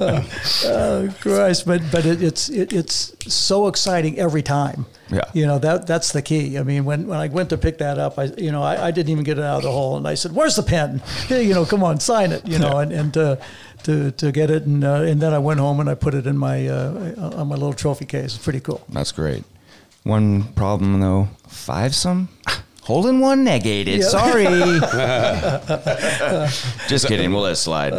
uh, 0.00 1.08
Christ, 1.20 1.66
but 1.66 1.82
but 1.92 2.04
it, 2.06 2.22
it's 2.22 2.48
it, 2.48 2.72
it's 2.72 3.14
so 3.32 3.66
exciting 3.68 4.18
every 4.18 4.42
time. 4.42 4.86
Yeah. 5.10 5.22
You 5.32 5.46
know 5.46 5.58
that 5.58 5.86
that's 5.86 6.12
the 6.12 6.22
key. 6.22 6.58
I 6.58 6.62
mean, 6.62 6.84
when, 6.84 7.06
when 7.06 7.18
I 7.18 7.28
went 7.28 7.50
to 7.50 7.58
pick 7.58 7.78
that 7.78 7.98
up, 7.98 8.18
I 8.18 8.24
you 8.36 8.50
know 8.52 8.62
I, 8.62 8.88
I 8.88 8.90
didn't 8.90 9.10
even 9.10 9.24
get 9.24 9.38
it 9.38 9.44
out 9.44 9.58
of 9.58 9.62
the 9.62 9.70
hole, 9.72 9.96
and 9.96 10.06
I 10.08 10.14
said, 10.14 10.34
"Where's 10.34 10.56
the 10.56 10.62
pen? 10.62 11.02
Hey, 11.28 11.42
you 11.44 11.54
know, 11.54 11.64
come 11.64 11.82
on, 11.84 12.00
sign 12.00 12.32
it." 12.32 12.46
You 12.46 12.58
know, 12.58 12.78
and 12.78 12.92
and 12.92 13.12
to 13.14 13.38
to, 13.84 14.10
to 14.12 14.32
get 14.32 14.50
it, 14.50 14.64
and 14.64 14.84
uh, 14.84 15.02
and 15.02 15.20
then 15.20 15.32
I 15.32 15.38
went 15.38 15.60
home 15.60 15.80
and 15.80 15.88
I 15.88 15.94
put 15.94 16.14
it 16.14 16.26
in 16.26 16.36
my 16.36 16.66
uh, 16.66 17.32
on 17.38 17.48
my 17.48 17.54
little 17.54 17.72
trophy 17.72 18.04
case. 18.04 18.34
It's 18.34 18.44
pretty 18.44 18.60
cool. 18.60 18.82
That's 18.88 19.12
great. 19.12 19.44
One 20.04 20.44
problem 20.54 21.00
though, 21.00 21.28
five 21.48 21.94
some. 21.94 22.28
Holding 22.82 23.20
one 23.20 23.44
negated. 23.44 24.00
Yeah. 24.00 24.08
Sorry. 24.08 24.44
Just 26.88 27.06
kidding. 27.06 27.30
We'll 27.30 27.42
let 27.42 27.52
it 27.52 27.56
slide. 27.56 27.92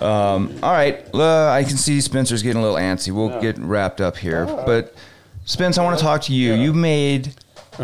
Um, 0.00 0.58
all 0.62 0.72
right. 0.72 1.06
Uh, 1.12 1.50
I 1.50 1.64
can 1.64 1.76
see 1.76 2.00
Spencer's 2.00 2.42
getting 2.42 2.58
a 2.58 2.62
little 2.62 2.78
antsy. 2.78 3.12
We'll 3.12 3.38
get 3.42 3.58
wrapped 3.58 4.00
up 4.00 4.16
here. 4.16 4.46
But 4.46 4.94
Spence, 5.44 5.76
I 5.76 5.84
want 5.84 5.98
to 5.98 6.02
talk 6.02 6.22
to 6.22 6.32
you. 6.32 6.54
You 6.54 6.72
made 6.72 7.34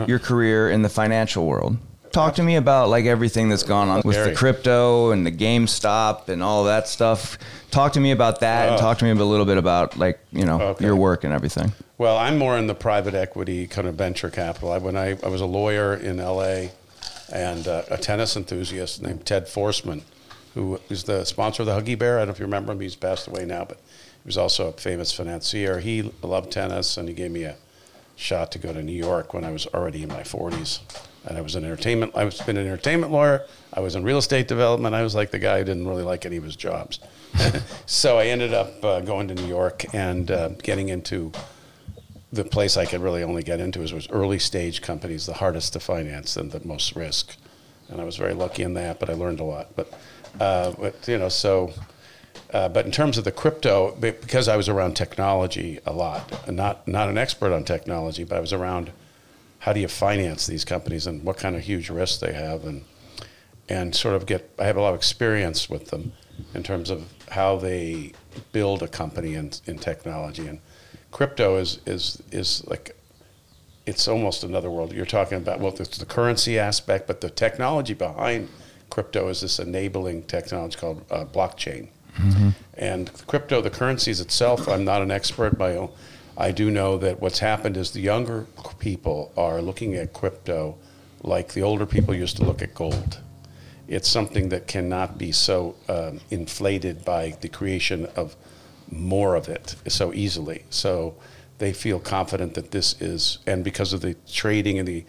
your 0.07 0.19
career 0.19 0.71
in 0.71 0.81
the 0.81 0.89
financial 0.89 1.45
world. 1.45 1.77
Talk 2.13 2.35
to 2.37 2.43
me 2.43 2.57
about 2.57 2.89
like 2.89 3.05
everything 3.05 3.49
that's 3.49 3.63
gone 3.63 3.89
on 3.89 4.03
with 4.05 4.23
the 4.25 4.35
crypto 4.35 5.11
and 5.11 5.27
the 5.27 5.33
GameStop 5.33 6.29
and 6.29 6.43
all 6.43 6.65
that 6.65 6.89
stuff. 6.89 7.39
Talk 7.71 7.93
to 7.95 8.01
me 8.01 8.11
about 8.13 8.41
that 8.41 8.71
and 8.71 8.79
talk 8.79 8.99
to 8.99 9.05
me 9.05 9.11
a 9.11 9.15
little 9.15 9.47
bit 9.47 9.59
about 9.59 9.97
like 9.97 10.19
you 10.33 10.45
know 10.45 10.61
Okay. 10.61 10.85
your 10.87 10.97
work 10.97 11.25
and 11.25 11.33
everything. 11.33 11.73
Well, 11.99 12.17
I'm 12.17 12.39
more 12.39 12.57
in 12.57 12.67
the 12.67 12.75
private 12.75 13.15
equity 13.15 13.67
kind 13.67 13.87
of 13.89 13.95
venture 13.97 14.31
capital. 14.31 14.71
I, 14.73 14.79
when 14.79 14.97
I, 14.97 15.19
I 15.23 15.29
was 15.29 15.41
a 15.41 15.47
lawyer 15.47 15.95
in 15.95 16.19
LA 16.19 16.69
and 17.33 17.67
uh, 17.67 17.83
a 17.91 17.99
tennis 17.99 18.37
enthusiast 18.37 19.03
named 19.03 19.27
Ted 19.27 19.47
Forstmann, 19.47 20.03
who 20.55 20.81
is 20.89 21.05
the 21.05 21.25
sponsor 21.25 21.63
of 21.63 21.67
the 21.67 21.73
Huggy 21.81 21.99
Bear. 21.99 22.17
I 22.17 22.21
don't 22.21 22.29
know 22.29 22.33
if 22.33 22.39
you 22.39 22.45
remember 22.47 22.73
him. 22.73 22.81
He's 22.81 22.95
passed 22.97 23.27
away 23.27 23.45
now, 23.45 23.65
but 23.65 23.79
he 24.23 24.27
was 24.27 24.39
also 24.39 24.69
a 24.69 24.73
famous 24.73 25.13
financier. 25.13 25.81
He 25.81 26.13
loved 26.23 26.53
tennis 26.53 26.97
and 26.97 27.09
he 27.09 27.15
gave 27.15 27.33
me 27.33 27.43
a 27.45 27.57
shot 28.17 28.51
to 28.53 28.59
go 28.59 28.73
to 28.73 28.83
New 28.83 28.93
York 28.93 29.35
when 29.35 29.45
I 29.45 29.51
was 29.51 29.67
already 29.69 30.03
in 30.05 30.09
my 30.09 30.23
40s. 30.23 30.79
And 31.29 31.37
I 31.37 31.43
was 31.43 31.55
an 31.57 31.65
entertainment, 31.65 32.13
I 32.15 32.25
was 32.25 32.41
been 32.41 32.57
an 32.57 32.67
entertainment 32.67 33.13
lawyer. 33.13 33.45
I 33.75 33.81
was 33.81 33.95
in 33.95 34.03
real 34.03 34.17
estate 34.17 34.49
development. 34.49 34.95
I 34.95 35.03
was 35.03 35.15
like 35.15 35.31
the 35.31 35.39
guy 35.39 35.59
who 35.59 35.65
didn't 35.65 35.87
really 35.87 36.03
like 36.03 36.25
any 36.25 36.39
of 36.39 36.45
his 36.45 36.57
jobs. 36.57 37.01
so 37.87 38.19
I 38.19 38.27
ended 38.27 38.55
up 38.55 38.83
uh, 38.83 39.01
going 39.01 39.29
to 39.29 39.35
New 39.35 39.47
York 39.47 39.85
and 39.95 40.31
uh, 40.31 40.49
getting 40.49 40.89
into 40.89 41.33
the 42.33 42.45
place 42.45 42.77
I 42.79 42.87
could 42.87 43.03
really 43.03 43.23
only 43.23 43.43
get 43.43 43.61
into 43.61 43.81
was, 43.81 43.93
was 43.93 44.09
early 44.11 44.39
stage 44.39 44.81
companies, 44.81 45.27
the 45.27 45.35
hardest 45.35 45.75
to 45.75 45.81
finance 45.81 46.37
and 46.37 46.51
the 46.51 46.67
most 46.67 46.97
risk. 46.97 47.37
And 47.91 48.01
I 48.01 48.05
was 48.05 48.17
very 48.17 48.35
lucky 48.35 48.63
in 48.63 48.75
that, 48.75 48.99
but 48.99 49.11
I 49.11 49.13
learned 49.13 49.41
a 49.41 49.45
lot. 49.45 49.77
But, 49.77 49.93
uh, 50.41 50.73
but 50.79 51.07
you 51.07 51.19
know, 51.19 51.29
so, 51.29 51.73
uh, 52.55 52.71
but 52.71 52.87
in 52.87 52.93
terms 52.93 53.19
of 53.19 53.25
the 53.25 53.33
crypto, 53.33 53.95
because 54.01 54.49
I 54.49 54.57
was 54.57 54.69
around 54.69 54.95
technology 54.95 55.79
a 55.85 55.93
lot, 55.93 56.51
not 56.51 56.89
not 56.89 57.09
an 57.09 57.19
expert 57.19 57.53
on 57.53 57.65
technology, 57.65 58.25
but 58.25 58.37
I 58.37 58.41
was 58.41 58.53
around 58.53 58.93
how 59.61 59.73
do 59.73 59.81
you 59.81 59.89
finance 59.89 60.47
these 60.47 60.65
companies 60.65 61.07
and 61.07 61.23
what 61.25 61.37
kind 61.37 61.57
of 61.57 61.63
huge 61.63 61.91
risks 61.91 62.19
they 62.19 62.33
have, 62.33 62.65
and 62.65 62.85
and 63.69 63.95
sort 63.95 64.15
of 64.15 64.27
get 64.27 64.51
I 64.59 64.65
have 64.65 64.77
a 64.77 64.81
lot 64.81 64.91
of 64.91 64.97
experience 64.97 65.69
with 65.69 65.89
them 65.89 66.13
in 66.55 66.63
terms 66.63 66.91
of 66.91 67.05
how 67.31 67.57
they 67.57 68.13
build 68.53 68.83
a 68.83 68.89
company 68.89 69.35
in, 69.35 69.51
in 69.67 69.77
technology 69.77 70.47
and 70.47 70.61
crypto 71.11 71.57
is 71.57 71.81
is 71.87 72.23
is 72.31 72.65
like 72.69 72.97
it's 73.87 74.07
almost 74.07 74.45
another 74.45 74.71
world. 74.71 74.93
You're 74.93 75.07
talking 75.07 75.39
about 75.39 75.61
well, 75.61 75.75
it's 75.79 75.97
the 75.97 76.05
currency 76.05 76.59
aspect, 76.59 77.07
but 77.07 77.21
the 77.23 77.31
technology 77.31 77.95
behind 77.95 78.49
crypto 78.91 79.29
is 79.29 79.41
this 79.41 79.59
enabling 79.59 80.25
technology 80.25 80.79
called 80.79 81.05
uh, 81.11 81.25
blockchain. 81.25 81.89
And 82.75 83.11
crypto, 83.29 83.61
the 83.61 83.71
currencies 83.71 84.21
itself, 84.21 84.69
I'm 84.69 84.85
not 84.85 85.03
an 85.03 85.11
expert, 85.11 85.57
but 85.57 85.91
I 86.41 86.53
do 86.53 86.71
know 86.71 86.99
that 86.99 87.21
what's 87.21 87.41
happened 87.41 87.77
is 87.77 87.91
the 87.91 88.01
younger 88.01 88.47
people 88.79 89.33
are 89.37 89.61
looking 89.61 89.97
at 89.97 90.13
crypto 90.13 90.79
like 91.23 91.53
the 91.53 91.63
older 91.63 91.85
people 91.85 92.15
used 92.15 92.37
to 92.37 92.45
look 92.45 92.63
at 92.63 92.75
gold. 92.75 93.19
It's 93.89 94.09
something 94.09 94.51
that 94.51 94.69
cannot 94.69 95.19
be 95.19 95.33
so 95.33 95.75
um, 95.89 96.21
inflated 96.31 97.05
by 97.05 97.31
the 97.41 97.49
creation 97.49 98.07
of 98.15 98.37
more 98.89 99.35
of 99.35 99.49
it 99.49 99.75
so 99.89 100.15
easily. 100.15 100.63
So 100.71 101.17
they 101.59 101.73
feel 101.73 101.99
confident 101.99 102.55
that 102.55 102.71
this 102.71 103.01
is, 103.03 103.39
and 103.45 103.65
because 103.65 103.93
of 103.93 104.01
the 104.01 104.15
trading 104.31 104.79
and 104.79 104.87
the 104.87 105.05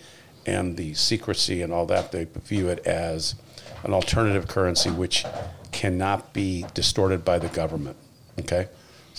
and 0.45 0.77
the 0.77 0.95
secrecy 0.95 1.61
and 1.61 1.71
all 1.71 1.85
that, 1.85 2.11
they 2.11 2.23
view 2.45 2.69
it 2.69 2.79
as 2.87 3.35
an 3.83 3.93
alternative 3.93 4.47
currency 4.47 4.89
which 4.89 5.25
cannot 5.71 6.33
be 6.33 6.65
distorted 6.73 7.23
by 7.23 7.37
the 7.37 7.49
government. 7.49 7.97
Okay, 8.39 8.67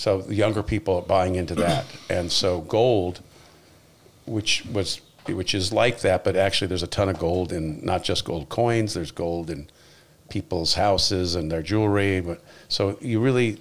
so 0.00 0.22
the 0.22 0.34
younger 0.34 0.62
people 0.62 0.96
are 0.96 1.02
buying 1.02 1.34
into 1.34 1.54
that, 1.56 1.84
and 2.08 2.32
so 2.32 2.62
gold, 2.62 3.20
which 4.24 4.64
was 4.64 5.02
which 5.26 5.54
is 5.54 5.74
like 5.74 6.00
that, 6.00 6.24
but 6.24 6.36
actually 6.36 6.68
there's 6.68 6.82
a 6.82 6.86
ton 6.86 7.10
of 7.10 7.18
gold 7.18 7.52
in 7.52 7.84
not 7.84 8.02
just 8.02 8.24
gold 8.24 8.48
coins. 8.48 8.94
There's 8.94 9.10
gold 9.10 9.50
in 9.50 9.68
people's 10.30 10.72
houses 10.72 11.34
and 11.34 11.52
their 11.52 11.60
jewelry. 11.60 12.22
But 12.22 12.42
so 12.70 12.96
you 13.02 13.20
really, 13.20 13.60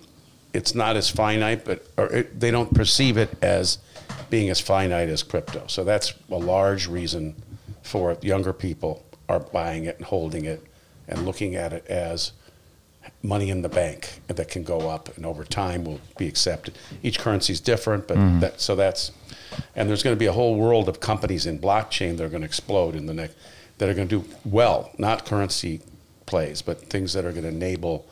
it's 0.53 0.73
not 0.73 0.95
as 0.95 1.09
finite, 1.09 1.65
but 1.65 1.85
or 1.97 2.05
it, 2.05 2.39
they 2.39 2.51
don't 2.51 2.73
perceive 2.73 3.17
it 3.17 3.31
as 3.41 3.79
being 4.29 4.49
as 4.49 4.61
finite 4.61 5.09
as 5.09 5.23
crypto. 5.23 5.65
So 5.67 5.83
that's 5.83 6.13
a 6.31 6.37
large 6.37 6.87
reason 6.87 7.35
for 7.83 8.17
younger 8.21 8.53
people 8.53 9.03
are 9.27 9.41
buying 9.41 9.83
it 9.83 9.97
and 9.97 10.05
holding 10.05 10.45
it 10.45 10.65
and 11.05 11.25
looking 11.25 11.57
at 11.57 11.73
it 11.73 11.85
as 11.87 12.31
money 13.21 13.49
in 13.49 13.61
the 13.61 13.69
bank 13.69 14.21
that 14.27 14.47
can 14.49 14.63
go 14.63 14.89
up 14.89 15.15
and 15.17 15.25
over 15.25 15.43
time 15.43 15.83
will 15.83 15.99
be 16.17 16.27
accepted. 16.27 16.77
Each 17.03 17.19
currency 17.19 17.53
is 17.53 17.59
different, 17.59 18.07
but 18.07 18.17
that, 18.39 18.61
so 18.61 18.75
that's, 18.75 19.11
and 19.75 19.89
there's 19.89 20.03
going 20.03 20.15
to 20.15 20.19
be 20.19 20.25
a 20.27 20.33
whole 20.33 20.55
world 20.55 20.87
of 20.87 20.99
companies 20.99 21.45
in 21.45 21.59
blockchain 21.59 22.17
that 22.17 22.23
are 22.23 22.29
going 22.29 22.41
to 22.41 22.47
explode 22.47 22.95
in 22.95 23.05
the 23.05 23.13
next, 23.13 23.35
that 23.77 23.89
are 23.89 23.93
going 23.93 24.07
to 24.07 24.21
do 24.21 24.29
well, 24.45 24.91
not 24.97 25.25
currency 25.25 25.81
plays, 26.25 26.61
but 26.61 26.89
things 26.89 27.13
that 27.13 27.25
are 27.25 27.31
going 27.31 27.43
to 27.43 27.49
enable 27.49 28.05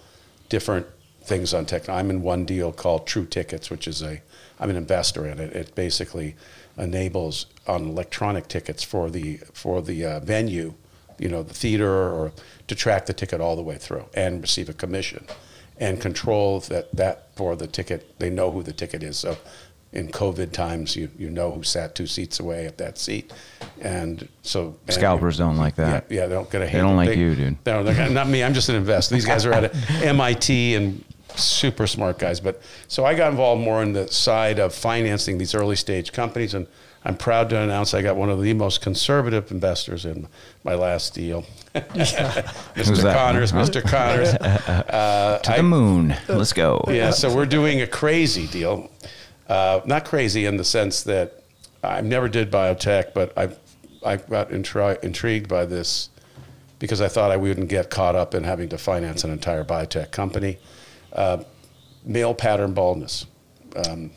different 0.49 0.87
things 1.21 1.53
on 1.53 1.65
tech. 1.65 1.89
I'm 1.89 2.09
in 2.09 2.21
one 2.21 2.45
deal 2.45 2.71
called 2.71 3.05
True 3.05 3.25
Tickets, 3.25 3.69
which 3.69 3.87
is 3.87 4.01
a, 4.01 4.21
I'm 4.59 4.69
an 4.69 4.75
investor 4.75 5.27
in 5.27 5.39
it. 5.39 5.53
It 5.53 5.75
basically 5.75 6.35
enables 6.77 7.47
on 7.67 7.89
electronic 7.89 8.47
tickets 8.47 8.83
for 8.83 9.09
the 9.09 9.37
for 9.53 9.81
the 9.81 10.05
uh, 10.05 10.19
venue, 10.21 10.73
you 11.19 11.30
know, 11.30 11.44
the 11.44 11.53
theater, 11.53 11.91
or 11.91 12.31
to 12.68 12.76
track 12.76 13.06
the 13.06 13.14
ticket 13.14 13.41
all 13.41 13.56
the 13.56 13.61
way 13.64 13.77
through 13.77 14.06
and 14.14 14.41
receive 14.41 14.69
a 14.69 14.73
commission, 14.73 15.26
and 15.80 15.99
control 16.02 16.60
that 16.61 16.95
that 16.95 17.35
for 17.35 17.56
the 17.56 17.68
ticket. 17.68 18.18
They 18.19 18.30
know 18.30 18.52
who 18.52 18.64
the 18.64 18.73
ticket 18.73 19.03
is. 19.03 19.18
So, 19.18 19.38
in 19.94 20.10
COVID 20.10 20.52
times, 20.52 20.95
you 20.95 21.10
you 21.18 21.30
know 21.30 21.52
who 21.52 21.64
sat 21.64 21.95
two 21.95 22.07
seats 22.07 22.39
away 22.39 22.65
at 22.65 22.77
that 22.77 22.98
seat, 22.98 23.31
and 23.81 24.27
so 24.41 24.76
and- 24.85 24.94
Scalpers 24.94 25.38
don't 25.38 25.57
like 25.57 25.76
that. 25.76 26.06
Yeah, 26.10 26.22
yeah, 26.22 26.27
they 26.27 26.35
don't 26.35 26.49
get 26.49 26.61
a 26.61 26.68
hand. 26.68 26.76
They 26.76 26.81
don't 26.88 26.95
like 26.98 27.18
you, 27.18 27.35
dude. 27.35 27.57
No, 27.65 27.84
they're 27.84 28.10
not 28.10 28.27
me. 28.27 28.44
I'm 28.44 28.53
just 28.53 28.69
an 28.69 28.76
investor. 28.76 29.15
These 29.15 29.26
guys 29.26 29.45
are 29.45 29.53
at 29.53 29.73
MIT 30.03 30.76
and 30.76 31.03
super 31.35 31.88
smart 31.88 32.19
guys. 32.19 32.39
But 32.39 32.61
so 32.88 33.06
I 33.06 33.15
got 33.15 33.31
involved 33.31 33.61
more 33.61 33.81
in 33.84 33.94
the 33.94 34.07
side 34.07 34.60
of 34.60 34.73
financing 34.73 35.38
these 35.38 35.56
early 35.56 35.76
stage 35.76 36.11
companies, 36.11 36.53
and 36.53 36.68
I'm 37.05 37.15
proud 37.15 37.49
to 37.51 37.59
announce 37.61 37.93
I 37.93 38.01
got 38.01 38.15
one 38.17 38.29
of 38.29 38.41
the 38.41 38.53
most 38.53 38.81
conservative 38.81 39.51
investors 39.51 40.05
in 40.05 40.27
my 40.63 40.75
last 40.75 41.13
deal. 41.13 41.41
Who's 41.73 42.11
Mr. 42.13 43.03
that? 43.03 43.15
Connors, 43.15 43.51
Huh? 43.51 43.63
Mr. 43.63 43.81
Connors. 43.83 44.33
Uh, 44.87 45.37
To 45.39 45.53
I- 45.53 45.57
the 45.57 45.63
moon. 45.63 46.15
Let's 46.27 46.53
go. 46.53 46.83
yeah, 46.89 47.11
so 47.11 47.33
we're 47.33 47.45
doing 47.45 47.81
a 47.81 47.87
crazy 47.87 48.47
deal. 48.47 48.89
Uh, 49.47 49.79
not 49.85 50.03
crazy 50.05 50.45
in 50.45 50.57
the 50.57 50.63
sense 50.63 51.03
that 51.03 51.43
I 51.83 52.01
never 52.01 52.27
did 52.27 52.51
biotech, 52.51 53.13
but 53.13 53.37
I 53.37 53.49
I 54.05 54.17
got 54.17 54.49
intri- 54.51 55.01
intrigued 55.03 55.47
by 55.49 55.65
this 55.65 56.09
because 56.79 57.01
I 57.01 57.07
thought 57.07 57.31
I 57.31 57.37
wouldn't 57.37 57.69
get 57.69 57.89
caught 57.89 58.15
up 58.15 58.33
in 58.35 58.43
having 58.43 58.69
to 58.69 58.77
finance 58.77 59.23
an 59.23 59.31
entire 59.31 59.63
biotech 59.63 60.11
company. 60.11 60.57
Uh, 61.13 61.43
male 62.05 62.33
pattern 62.33 62.73
baldness, 62.73 63.25
um, 63.87 64.11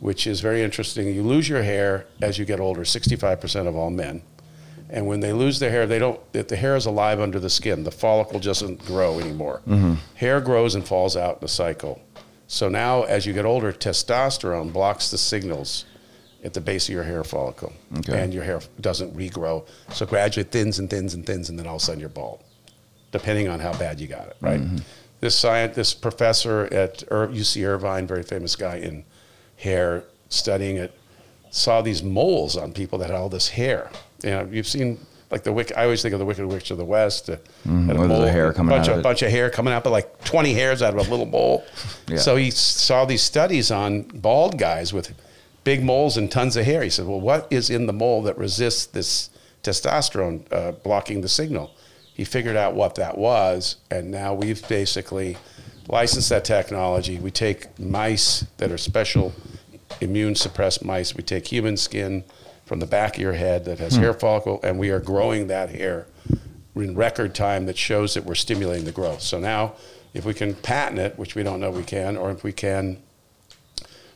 which 0.00 0.26
is 0.26 0.40
very 0.40 0.62
interesting. 0.62 1.06
You 1.14 1.22
lose 1.22 1.48
your 1.48 1.62
hair 1.62 2.06
as 2.20 2.38
you 2.38 2.44
get 2.44 2.60
older. 2.60 2.84
Sixty-five 2.84 3.40
percent 3.40 3.68
of 3.68 3.76
all 3.76 3.90
men. 3.90 4.22
And 4.88 5.08
when 5.08 5.18
they 5.18 5.32
lose 5.32 5.58
their 5.58 5.70
hair, 5.70 5.86
they 5.86 5.98
don't. 5.98 6.20
If 6.32 6.48
the 6.48 6.56
hair 6.56 6.76
is 6.76 6.86
alive 6.86 7.20
under 7.20 7.40
the 7.40 7.50
skin, 7.50 7.82
the 7.84 7.90
follicle 7.90 8.38
doesn't 8.38 8.84
grow 8.84 9.18
anymore. 9.18 9.60
Mm-hmm. 9.66 9.94
Hair 10.14 10.40
grows 10.42 10.74
and 10.76 10.86
falls 10.86 11.16
out 11.16 11.38
in 11.38 11.44
a 11.44 11.48
cycle. 11.48 12.00
So 12.46 12.68
now, 12.68 13.02
as 13.02 13.26
you 13.26 13.32
get 13.32 13.44
older, 13.44 13.72
testosterone 13.72 14.72
blocks 14.72 15.10
the 15.10 15.18
signals 15.18 15.84
at 16.44 16.54
the 16.54 16.60
base 16.60 16.88
of 16.88 16.94
your 16.94 17.02
hair 17.02 17.24
follicle, 17.24 17.72
Okay. 17.98 18.22
and 18.22 18.32
your 18.32 18.44
hair 18.44 18.60
doesn't 18.80 19.16
regrow. 19.16 19.66
So 19.92 20.06
gradually 20.06 20.42
it 20.42 20.52
thins 20.52 20.78
and 20.78 20.88
thins 20.88 21.12
and 21.14 21.26
thins, 21.26 21.48
and 21.50 21.58
then 21.58 21.66
all 21.66 21.76
of 21.76 21.82
a 21.82 21.84
sudden 21.84 21.98
you're 21.98 22.08
bald, 22.08 22.44
depending 23.10 23.48
on 23.48 23.58
how 23.58 23.72
bad 23.72 23.98
you 23.98 24.06
got 24.06 24.28
it. 24.28 24.36
Right. 24.40 24.60
Mm-hmm. 24.60 24.76
This 25.18 25.36
science, 25.36 25.74
this 25.74 25.92
professor 25.94 26.66
at 26.72 26.98
UC 27.08 27.66
Irvine, 27.66 28.06
very 28.06 28.22
famous 28.22 28.54
guy 28.54 28.76
in 28.76 29.04
hair, 29.56 30.04
studying 30.28 30.76
it, 30.76 30.98
saw 31.50 31.82
these 31.82 32.02
moles 32.02 32.56
on 32.56 32.72
people 32.72 32.98
that 32.98 33.10
had 33.10 33.16
all 33.16 33.28
this 33.28 33.48
hair. 33.48 33.90
You 34.22 34.30
know, 34.30 34.48
you've 34.50 34.66
seen 34.66 34.98
like 35.30 35.42
the 35.42 35.52
wicked. 35.52 35.76
I 35.76 35.84
always 35.84 36.02
think 36.02 36.12
of 36.12 36.20
the 36.20 36.24
Wicked 36.24 36.46
Witch 36.46 36.70
of 36.70 36.78
the 36.78 36.84
West. 36.84 37.28
Uh, 37.28 37.36
had 37.64 37.96
a 37.96 38.06
there's 38.06 38.30
hair 38.30 38.52
coming 38.52 38.70
bunch 38.70 38.88
out 38.88 38.92
of 38.92 38.96
of 38.98 39.02
bunch 39.02 39.22
of 39.22 39.30
hair 39.30 39.50
coming 39.50 39.72
out, 39.72 39.82
but 39.84 39.90
like 39.90 40.24
twenty 40.24 40.54
hairs 40.54 40.82
out 40.82 40.94
of 40.94 41.06
a 41.06 41.10
little 41.10 41.26
mole. 41.26 41.64
Yeah. 42.08 42.18
So 42.18 42.36
he 42.36 42.52
saw 42.52 43.04
these 43.04 43.22
studies 43.22 43.72
on 43.72 44.02
bald 44.02 44.58
guys 44.58 44.92
with 44.92 45.12
big 45.64 45.82
moles 45.82 46.16
and 46.16 46.30
tons 46.30 46.56
of 46.56 46.64
hair. 46.64 46.84
He 46.84 46.90
said, 46.90 47.06
"Well, 47.06 47.20
what 47.20 47.48
is 47.50 47.68
in 47.68 47.86
the 47.86 47.92
mole 47.92 48.22
that 48.22 48.38
resists 48.38 48.86
this 48.86 49.30
testosterone 49.64 50.44
uh, 50.52 50.72
blocking 50.72 51.20
the 51.20 51.28
signal?" 51.28 51.72
He 52.14 52.24
figured 52.24 52.56
out 52.56 52.74
what 52.74 52.94
that 52.94 53.18
was, 53.18 53.76
and 53.90 54.10
now 54.12 54.34
we've 54.34 54.66
basically 54.68 55.36
licensed 55.88 56.28
that 56.30 56.44
technology. 56.44 57.18
We 57.18 57.30
take 57.30 57.78
mice 57.78 58.46
that 58.58 58.72
are 58.72 58.78
special 58.78 59.32
immune 60.00 60.34
suppressed 60.34 60.84
mice. 60.84 61.14
We 61.14 61.22
take 61.22 61.46
human 61.46 61.76
skin 61.76 62.24
from 62.64 62.80
the 62.80 62.86
back 62.86 63.16
of 63.16 63.22
your 63.22 63.34
head 63.34 63.64
that 63.64 63.78
has 63.78 63.94
hair 63.96 64.12
follicle, 64.12 64.60
and 64.64 64.78
we 64.78 64.90
are 64.90 64.98
growing 64.98 65.46
that 65.46 65.70
hair 65.70 66.06
in 66.74 66.96
record 66.96 67.34
time 67.34 67.66
that 67.66 67.78
shows 67.78 68.14
that 68.14 68.24
we're 68.24 68.34
stimulating 68.34 68.84
the 68.84 68.92
growth. 68.92 69.22
So 69.22 69.38
now, 69.38 69.74
if 70.12 70.24
we 70.24 70.34
can 70.34 70.54
patent 70.54 70.98
it, 70.98 71.18
which 71.18 71.34
we 71.34 71.42
don't 71.42 71.60
know 71.60 71.70
we 71.70 71.84
can, 71.84 72.16
or 72.16 72.30
if 72.30 72.42
we 72.42 72.52
can, 72.52 73.02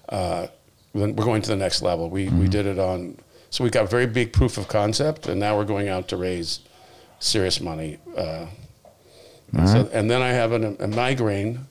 uh, 0.09 0.49
then 0.95 1.15
we're 1.15 1.25
going 1.25 1.43
to 1.43 1.49
the 1.49 1.57
next 1.57 1.81
level. 1.83 2.11
We, 2.11 2.29
we 2.29 2.49
did 2.49 2.67
it 2.67 2.79
on, 2.79 3.17
so 3.51 3.63
we 3.63 3.71
got 3.71 3.89
very 3.89 4.07
big 4.07 4.33
proof 4.33 4.59
of 4.59 4.67
concept, 4.67 5.29
and 5.29 5.39
now 5.39 5.57
we're 5.57 5.65
going 5.65 5.89
out 5.89 6.09
to 6.09 6.17
raise 6.17 6.61
serious 7.21 7.61
money. 7.61 7.99
Uh, 8.17 8.47
and, 9.53 9.69
so, 9.69 9.91
and 9.93 10.11
then 10.11 10.23
I 10.23 10.29
have 10.29 10.53
an, 10.53 10.77
a 10.81 10.87
migraine. 10.87 11.67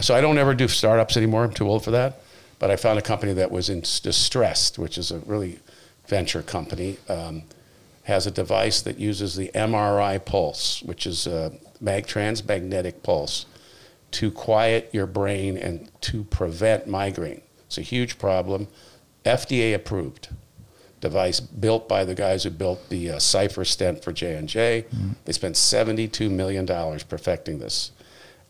So 0.00 0.14
I 0.14 0.20
don't 0.20 0.38
ever 0.38 0.54
do 0.54 0.68
startups 0.68 1.16
anymore. 1.16 1.44
I'm 1.44 1.52
too 1.52 1.68
old 1.68 1.84
for 1.84 1.90
that. 1.90 2.20
But 2.58 2.70
I 2.70 2.76
found 2.76 2.98
a 2.98 3.02
company 3.02 3.32
that 3.34 3.50
was 3.50 3.68
in 3.68 3.80
distressed, 3.80 4.78
which 4.78 4.98
is 4.98 5.10
a 5.10 5.18
really 5.20 5.60
venture 6.06 6.42
company. 6.42 6.98
Um, 7.08 7.44
has 8.04 8.26
a 8.26 8.30
device 8.30 8.82
that 8.82 8.98
uses 8.98 9.36
the 9.36 9.50
MRI 9.54 10.22
pulse, 10.24 10.82
which 10.82 11.06
is 11.06 11.26
a 11.26 11.52
mag- 11.80 12.06
transmagnetic 12.06 13.02
pulse, 13.02 13.46
to 14.10 14.30
quiet 14.30 14.90
your 14.92 15.06
brain 15.06 15.56
and 15.56 15.88
to 16.00 16.24
prevent 16.24 16.86
migraine. 16.88 17.42
It's 17.66 17.78
a 17.78 17.82
huge 17.82 18.18
problem. 18.18 18.66
FDA 19.24 19.74
approved 19.74 20.28
device 21.00 21.40
built 21.40 21.88
by 21.88 22.04
the 22.04 22.14
guys 22.14 22.44
who 22.44 22.50
built 22.50 22.88
the 22.88 23.10
uh, 23.12 23.18
Cypher 23.18 23.64
stent 23.64 24.04
for 24.04 24.12
J 24.12 24.34
and 24.36 24.48
J. 24.48 24.84
They 25.24 25.32
spent 25.32 25.56
seventy-two 25.56 26.30
million 26.30 26.66
dollars 26.66 27.02
perfecting 27.02 27.58
this, 27.58 27.92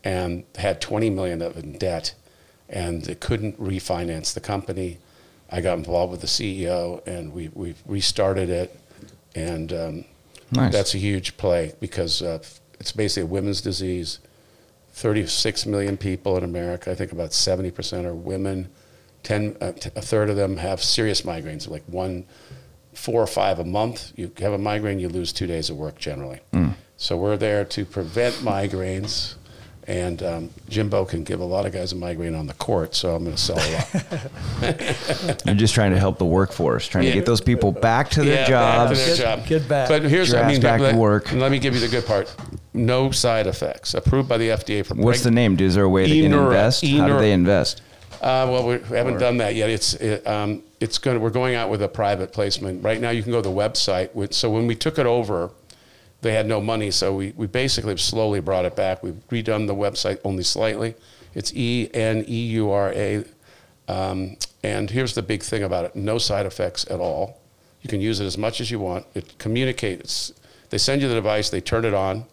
and 0.05 0.45
had 0.57 0.81
twenty 0.81 1.11
million 1.11 1.43
of 1.43 1.57
it 1.57 1.65
in 1.65 1.79
debt, 1.79 2.15
and 2.69 3.03
they 3.03 3.15
couldn't 3.15 3.61
refinance 3.61 4.35
the 4.35 4.41
company. 4.41 4.99
I 5.51 5.61
got 5.61 5.79
involved 5.79 6.13
with 6.13 6.21
the 6.21 6.27
CEO, 6.27 7.07
and 7.07 7.33
we 7.33 7.49
we 7.55 7.75
restarted 7.87 8.51
it, 8.51 8.79
and 9.35 9.73
um, 9.73 10.05
Nice. 10.53 10.73
that's 10.73 10.95
a 10.95 10.99
huge 10.99 11.37
play 11.37 11.73
because 11.81 12.23
uh, 12.23 12.41
it's 12.81 12.93
basically 12.93 13.23
a 13.23 13.33
women's 13.33 13.61
disease. 13.61 14.19
36 14.93 15.67
million 15.67 15.97
people 15.97 16.37
in 16.37 16.43
America. 16.45 16.91
I 16.91 16.95
think 16.97 17.13
about 17.13 17.31
70% 17.31 18.05
are 18.05 18.13
women. 18.15 18.69
10, 19.23 19.57
uh, 19.61 19.73
t- 19.73 19.91
a 19.97 20.01
third 20.03 20.31
of 20.31 20.37
them 20.37 20.57
have 20.57 20.83
serious 20.83 21.23
migraines, 21.23 21.69
like 21.69 21.83
one, 21.87 22.25
four 22.95 23.23
or 23.23 23.27
five 23.27 23.59
a 23.59 23.65
month. 23.65 24.13
You 24.17 24.31
have 24.39 24.53
a 24.53 24.59
migraine, 24.59 24.99
you 25.01 25.09
lose 25.09 25.33
two 25.33 25.47
days 25.47 25.71
of 25.71 25.77
work 25.77 25.99
generally. 25.99 26.41
So 26.97 27.17
we're 27.17 27.39
there 27.39 27.65
to 27.65 27.85
prevent 27.87 28.35
migraines. 28.37 29.35
And 29.87 30.23
um, 30.23 30.51
Jimbo 30.69 31.05
can 31.07 31.25
give 31.25 31.41
a 31.41 31.45
lot 31.45 31.67
of 31.67 31.73
guys 31.73 31.91
a 31.93 31.97
migraine 31.97 32.35
on 32.37 32.47
the 32.47 32.53
court, 32.55 32.95
so 32.95 33.17
I'm 33.17 33.25
going 33.25 33.35
to 33.35 33.43
sell 33.43 33.59
a 33.59 33.69
lot. 33.73 35.41
You're 35.47 35.55
just 35.57 35.75
trying 35.75 35.91
to 35.93 35.99
help 35.99 36.19
the 36.19 36.27
workforce, 36.27 36.87
trying 36.87 37.05
Yeah. 37.05 37.11
to 37.13 37.17
get 37.17 37.27
those 37.27 37.41
people 37.41 37.73
back 37.73 38.11
to 38.11 38.23
their 38.23 38.49
Yeah, 38.49 38.51
back 38.51 38.89
to 38.91 38.95
jobs. 38.95 38.99
their 39.07 39.17
Get- 39.17 39.23
job. 39.41 39.47
get 39.49 39.69
back. 39.69 39.89
But 39.89 40.03
here's, 40.05 40.33
what 40.33 40.45
I 40.45 40.49
mean, 40.49 40.61
back 40.61 40.79
to 40.79 40.85
let, 40.85 40.95
work. 40.95 41.33
let 41.33 41.51
me 41.51 41.59
give 41.59 41.75
you 41.75 41.81
the 41.81 41.89
good 41.89 42.07
part. 42.07 42.33
No 42.73 43.11
side 43.11 43.47
effects. 43.49 43.95
Approved 43.95 44.29
by 44.29 44.37
the 44.39 44.51
FDA 44.51 44.85
for 44.87 44.95
What's 44.95 45.21
preg- 45.21 45.25
the 45.25 45.31
name? 45.33 45.59
Is 45.59 45.75
there 45.75 45.85
a 45.85 45.89
way 45.89 46.07
to 46.07 46.15
Eneura- 46.15 46.45
invest? 46.47 46.87
How 46.87 47.07
do 47.09 47.19
they 47.19 47.33
invest? 47.33 47.83
Uh, 48.21 48.47
well, 48.51 48.67
we 48.67 48.79
haven't 48.97 49.19
done 49.19 49.39
that 49.39 49.55
yet. 49.55 49.71
It's 49.71 49.95
it, 49.95 50.27
um, 50.27 50.63
it's 50.79 50.99
going. 50.99 51.21
We're 51.21 51.31
going 51.31 51.55
out 51.55 51.71
with 51.71 51.83
a 51.83 51.89
private 51.89 52.33
placement 52.33 52.85
right 52.85 53.01
now. 53.01 53.11
You 53.11 53.23
can 53.23 53.33
go 53.33 53.41
to 53.41 53.49
the 53.49 53.55
website. 53.55 54.35
So 54.35 54.51
when 54.51 54.67
we 54.67 54.75
took 54.75 54.99
it 54.99 55.07
over, 55.07 55.51
they 56.21 56.35
had 56.35 56.47
no 56.47 56.61
money. 56.61 56.91
So 56.91 57.15
we, 57.15 57.33
we 57.37 57.47
basically 57.47 57.97
slowly 57.97 58.41
brought 58.41 58.67
it 58.67 58.77
back. 58.77 59.03
We've 59.03 59.21
redone 59.31 59.67
the 59.67 59.75
website 59.75 60.21
only 60.23 60.43
slightly. 60.43 60.95
It's 61.35 61.55
E 61.55 61.89
N 61.95 62.25
E 62.29 62.47
U 62.49 62.71
R 62.71 62.93
A. 62.93 63.25
Um, 63.89 64.37
and 64.63 64.91
here's 64.91 65.15
the 65.15 65.23
big 65.23 65.43
thing 65.43 65.63
about 65.63 65.87
it: 65.87 65.97
no 65.97 66.19
side 66.19 66.45
effects 66.45 66.85
at 66.91 67.01
all. 67.01 67.41
You 67.81 67.89
can 67.89 68.03
use 68.03 68.21
it 68.21 68.27
as 68.27 68.37
much 68.37 68.61
as 68.61 68.71
you 68.71 68.79
want. 68.79 69.07
It 69.15 69.39
communicates. 69.39 70.33
They 70.69 70.77
send 70.77 71.01
you 71.01 71.09
the 71.09 71.15
device. 71.15 71.49
They 71.49 71.63
turn 71.63 71.87
it 71.87 71.95
on, 71.95 72.27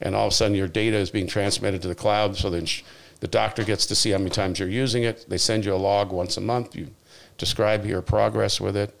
and 0.00 0.14
all 0.14 0.28
of 0.28 0.32
a 0.32 0.36
sudden 0.36 0.56
your 0.56 0.68
data 0.68 0.96
is 0.96 1.10
being 1.10 1.26
transmitted 1.26 1.82
to 1.82 1.88
the 1.88 1.94
cloud. 1.96 2.36
So 2.36 2.50
then 2.50 2.66
sh- 2.66 2.82
the 3.24 3.28
doctor 3.28 3.64
gets 3.64 3.86
to 3.86 3.94
see 3.94 4.10
how 4.10 4.18
many 4.18 4.28
times 4.28 4.58
you're 4.58 4.68
using 4.68 5.02
it. 5.02 5.24
They 5.30 5.38
send 5.38 5.64
you 5.64 5.72
a 5.72 5.76
log 5.80 6.12
once 6.12 6.36
a 6.36 6.42
month. 6.42 6.76
You 6.76 6.88
describe 7.38 7.86
your 7.86 8.02
progress 8.02 8.60
with 8.60 8.76
it. 8.76 8.94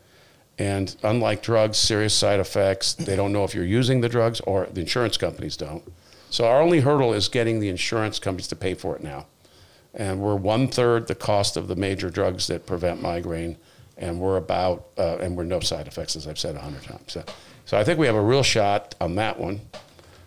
And 0.58 0.96
unlike 1.02 1.42
drugs, 1.42 1.76
serious 1.76 2.14
side 2.14 2.40
effects, 2.40 2.94
they 2.94 3.16
don't 3.16 3.34
know 3.34 3.44
if 3.44 3.54
you're 3.54 3.66
using 3.66 4.00
the 4.00 4.08
drugs 4.08 4.40
or 4.40 4.66
the 4.72 4.80
insurance 4.80 5.18
companies 5.18 5.58
don't. 5.58 5.92
So 6.30 6.46
our 6.46 6.62
only 6.62 6.80
hurdle 6.80 7.12
is 7.12 7.28
getting 7.28 7.60
the 7.60 7.68
insurance 7.68 8.18
companies 8.18 8.48
to 8.48 8.56
pay 8.56 8.72
for 8.72 8.96
it 8.96 9.02
now. 9.02 9.26
And 9.92 10.20
we're 10.22 10.36
one 10.36 10.68
third 10.68 11.06
the 11.06 11.14
cost 11.14 11.58
of 11.58 11.68
the 11.68 11.76
major 11.76 12.08
drugs 12.08 12.46
that 12.46 12.64
prevent 12.64 13.02
migraine 13.02 13.58
and 13.98 14.18
we're 14.18 14.38
about 14.38 14.86
uh, 14.96 15.18
and 15.18 15.36
we're 15.36 15.44
no 15.44 15.60
side 15.60 15.86
effects, 15.86 16.16
as 16.16 16.26
I've 16.26 16.38
said 16.38 16.56
a 16.56 16.60
hundred 16.60 16.84
times. 16.84 17.12
So, 17.12 17.24
so 17.66 17.76
I 17.76 17.84
think 17.84 17.98
we 17.98 18.06
have 18.06 18.16
a 18.16 18.22
real 18.22 18.42
shot 18.42 18.94
on 19.02 19.16
that 19.16 19.38
one. 19.38 19.60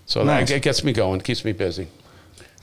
So 0.05 0.23
Nice. 0.23 0.49
that 0.49 0.57
it 0.57 0.61
gets 0.61 0.83
me 0.83 0.93
going, 0.93 1.19
keeps 1.21 1.43
me 1.43 1.51
busy. 1.51 1.87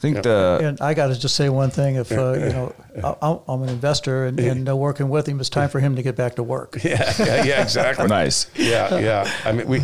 I 0.05 0.12
think 0.12 0.22
the 0.22 0.60
And 0.62 0.81
I 0.81 0.94
got 0.94 1.09
to 1.09 1.18
just 1.18 1.35
say 1.35 1.48
one 1.48 1.70
thing: 1.70 1.97
if 1.97 2.12
uh, 2.12 2.32
you 2.32 2.48
know, 2.51 2.74
I- 3.02 3.39
I'm 3.52 3.62
an 3.62 3.68
investor, 3.68 4.26
and, 4.26 4.39
and 4.39 4.68
uh, 4.68 4.76
working 4.76 5.09
with 5.09 5.26
him, 5.26 5.40
it's 5.40 5.48
time 5.48 5.68
for 5.68 5.81
him 5.81 5.97
to 5.97 6.02
get 6.02 6.16
back 6.16 6.36
to 6.36 6.43
work. 6.43 6.78
Yeah, 6.85 7.12
yeah, 7.18 7.44
yeah, 7.44 7.62
exactly. 7.62 8.06
nice. 8.06 8.47
yeah, 8.56 8.98
yeah. 8.98 9.31
I 9.44 9.52
mean, 9.52 9.66
we, 9.66 9.81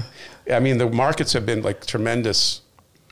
I 0.52 0.60
mean, 0.60 0.78
the 0.78 0.88
markets 0.90 1.32
have 1.32 1.46
been 1.46 1.62
like 1.62 1.86
tremendous, 1.86 2.60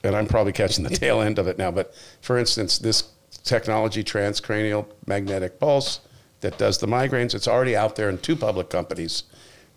and 0.04 0.14
I'm 0.14 0.26
probably 0.26 0.52
catching 0.52 0.84
the 0.84 0.90
tail 0.90 1.20
end 1.20 1.38
of 1.38 1.46
it 1.48 1.56
now. 1.58 1.70
But 1.70 1.94
for 2.20 2.38
instance, 2.38 2.78
this 2.78 3.04
technology, 3.44 4.04
transcranial 4.04 4.86
magnetic 5.06 5.58
pulse, 5.58 6.00
that 6.40 6.58
does 6.58 6.78
the 6.78 6.86
migraines, 6.86 7.34
it's 7.34 7.48
already 7.48 7.74
out 7.74 7.96
there 7.96 8.08
in 8.08 8.18
two 8.18 8.36
public 8.36 8.70
companies 8.70 9.24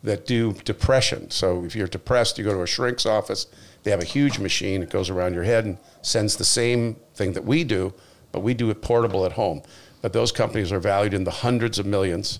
that 0.03 0.25
do 0.25 0.53
depression. 0.65 1.29
So 1.31 1.63
if 1.65 1.75
you're 1.75 1.87
depressed, 1.87 2.37
you 2.37 2.43
go 2.43 2.53
to 2.53 2.61
a 2.63 2.67
shrink's 2.67 3.05
office. 3.05 3.45
They 3.83 3.91
have 3.91 4.01
a 4.01 4.05
huge 4.05 4.39
machine. 4.39 4.81
It 4.81 4.89
goes 4.89 5.09
around 5.09 5.33
your 5.33 5.43
head 5.43 5.65
and 5.65 5.77
sends 6.01 6.35
the 6.37 6.45
same 6.45 6.95
thing 7.15 7.33
that 7.33 7.45
we 7.45 7.63
do, 7.63 7.93
but 8.31 8.39
we 8.41 8.53
do 8.53 8.69
it 8.69 8.81
portable 8.81 9.25
at 9.25 9.33
home. 9.33 9.61
But 10.01 10.13
those 10.13 10.31
companies 10.31 10.71
are 10.71 10.79
valued 10.79 11.13
in 11.13 11.23
the 11.23 11.31
hundreds 11.31 11.77
of 11.79 11.85
millions 11.85 12.39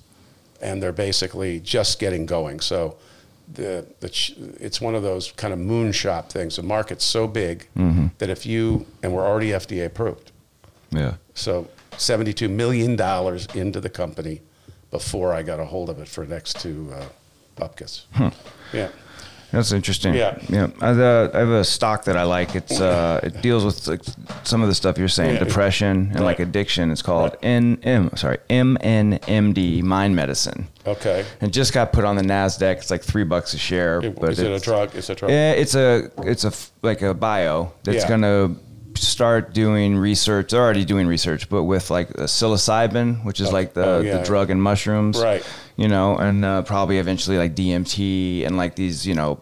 and 0.62 0.82
they're 0.82 0.92
basically 0.92 1.60
just 1.60 2.00
getting 2.00 2.26
going. 2.26 2.60
So 2.60 2.98
the, 3.54 3.86
the 4.00 4.56
it's 4.60 4.80
one 4.82 4.96
of 4.96 5.04
those 5.04 5.32
kind 5.34 5.54
of 5.54 5.60
moonshot 5.60 6.30
things. 6.30 6.56
The 6.56 6.64
market's 6.64 7.06
so 7.06 7.28
big 7.28 7.68
that 8.20 8.30
if 8.30 8.46
you 8.46 8.86
and 9.04 9.14
we're 9.14 9.26
already 9.26 9.50
FDA 9.50 9.86
approved, 9.86 10.32
Yeah. 10.92 11.16
so 11.36 11.68
seventy-two 11.98 12.50
million 12.50 12.96
dollars 12.96 13.46
into 13.54 13.80
the 13.82 13.90
company 13.90 14.42
before 14.90 15.34
I 15.34 15.42
got 15.44 15.60
a 15.60 15.66
hold 15.66 15.90
of 15.90 16.00
it 16.00 16.08
for 16.08 16.26
next 16.26 16.60
to 16.62 16.92
uh, 16.94 17.06
Bupkis. 17.57 18.02
Yeah, 18.73 18.88
That's 19.52 19.72
interesting. 19.73 20.14
Yeah. 20.14 20.38
yeah. 20.49 20.68
I, 20.80 20.88
have 20.88 20.99
a- 20.99 21.32
I 21.34 21.40
have 21.40 21.49
a 21.49 21.64
stock 21.65 22.06
that 22.06 22.15
I 22.15 22.23
like. 22.23 22.56
It's 22.56 22.80
uh, 22.80 23.19
it 23.22 23.41
deals 23.41 23.65
with 23.65 23.86
like, 23.88 24.02
some 24.44 24.61
of 24.61 24.69
the 24.69 24.76
stuff 24.76 24.98
you're 24.98 25.10
saying, 25.10 25.34
Yeah. 25.36 25.44
depression 25.44 26.11
and 26.15 26.23
like 26.23 26.40
addiction. 26.40 26.90
It's 26.91 27.02
called 27.02 27.32
Right. 27.34 27.41
NM. 27.41 28.18
Sorry, 28.18 28.38
MNMD 28.49 29.84
Mind 29.84 30.15
Medicine. 30.15 30.68
okay. 30.86 31.26
And 31.41 31.52
just 31.53 31.73
got 31.73 31.91
put 31.94 32.06
on 32.06 32.15
the 32.15 32.23
Nasdaq. 32.23 32.78
It's 32.78 32.91
like 32.91 33.03
three 33.03 33.23
bucks 33.26 33.53
a 33.53 33.57
share. 33.57 34.02
But 34.02 34.32
Is 34.32 34.40
it 34.40 34.52
a 34.52 34.60
drug? 34.60 34.95
It's 34.95 35.10
a 35.10 35.15
drug. 35.15 35.32
Yeah, 35.32 35.52
it's 35.52 35.76
a 35.76 36.10
it's 36.23 36.44
a 36.45 36.53
like 36.82 37.02
a 37.02 37.14
bio 37.14 37.73
that's 37.84 38.03
Yeah. 38.03 38.10
gonna 38.10 38.56
start 38.95 39.53
doing 39.53 39.97
research. 39.97 40.51
They're 40.51 40.61
already 40.61 40.85
doing 40.85 41.07
research, 41.07 41.49
but 41.49 41.63
with 41.63 41.89
like 41.89 42.09
the 42.09 42.23
psilocybin, 42.23 43.23
which 43.26 43.39
is 43.39 43.51
like 43.51 43.73
the, 43.73 43.85
oh, 43.85 44.01
yeah. 44.01 44.18
the 44.18 44.23
drug 44.23 44.49
in 44.49 44.59
mushrooms, 44.59 45.22
Right. 45.22 45.45
You 45.76 45.88
know, 45.88 46.18
and 46.18 46.45
uh, 46.45 46.61
probably 46.63 46.99
eventually 46.99 47.38
like 47.38 47.55
DMT 47.55 48.45
and 48.45 48.57
like 48.57 48.76
these, 48.76 49.07
you 49.07 49.15
know, 49.15 49.41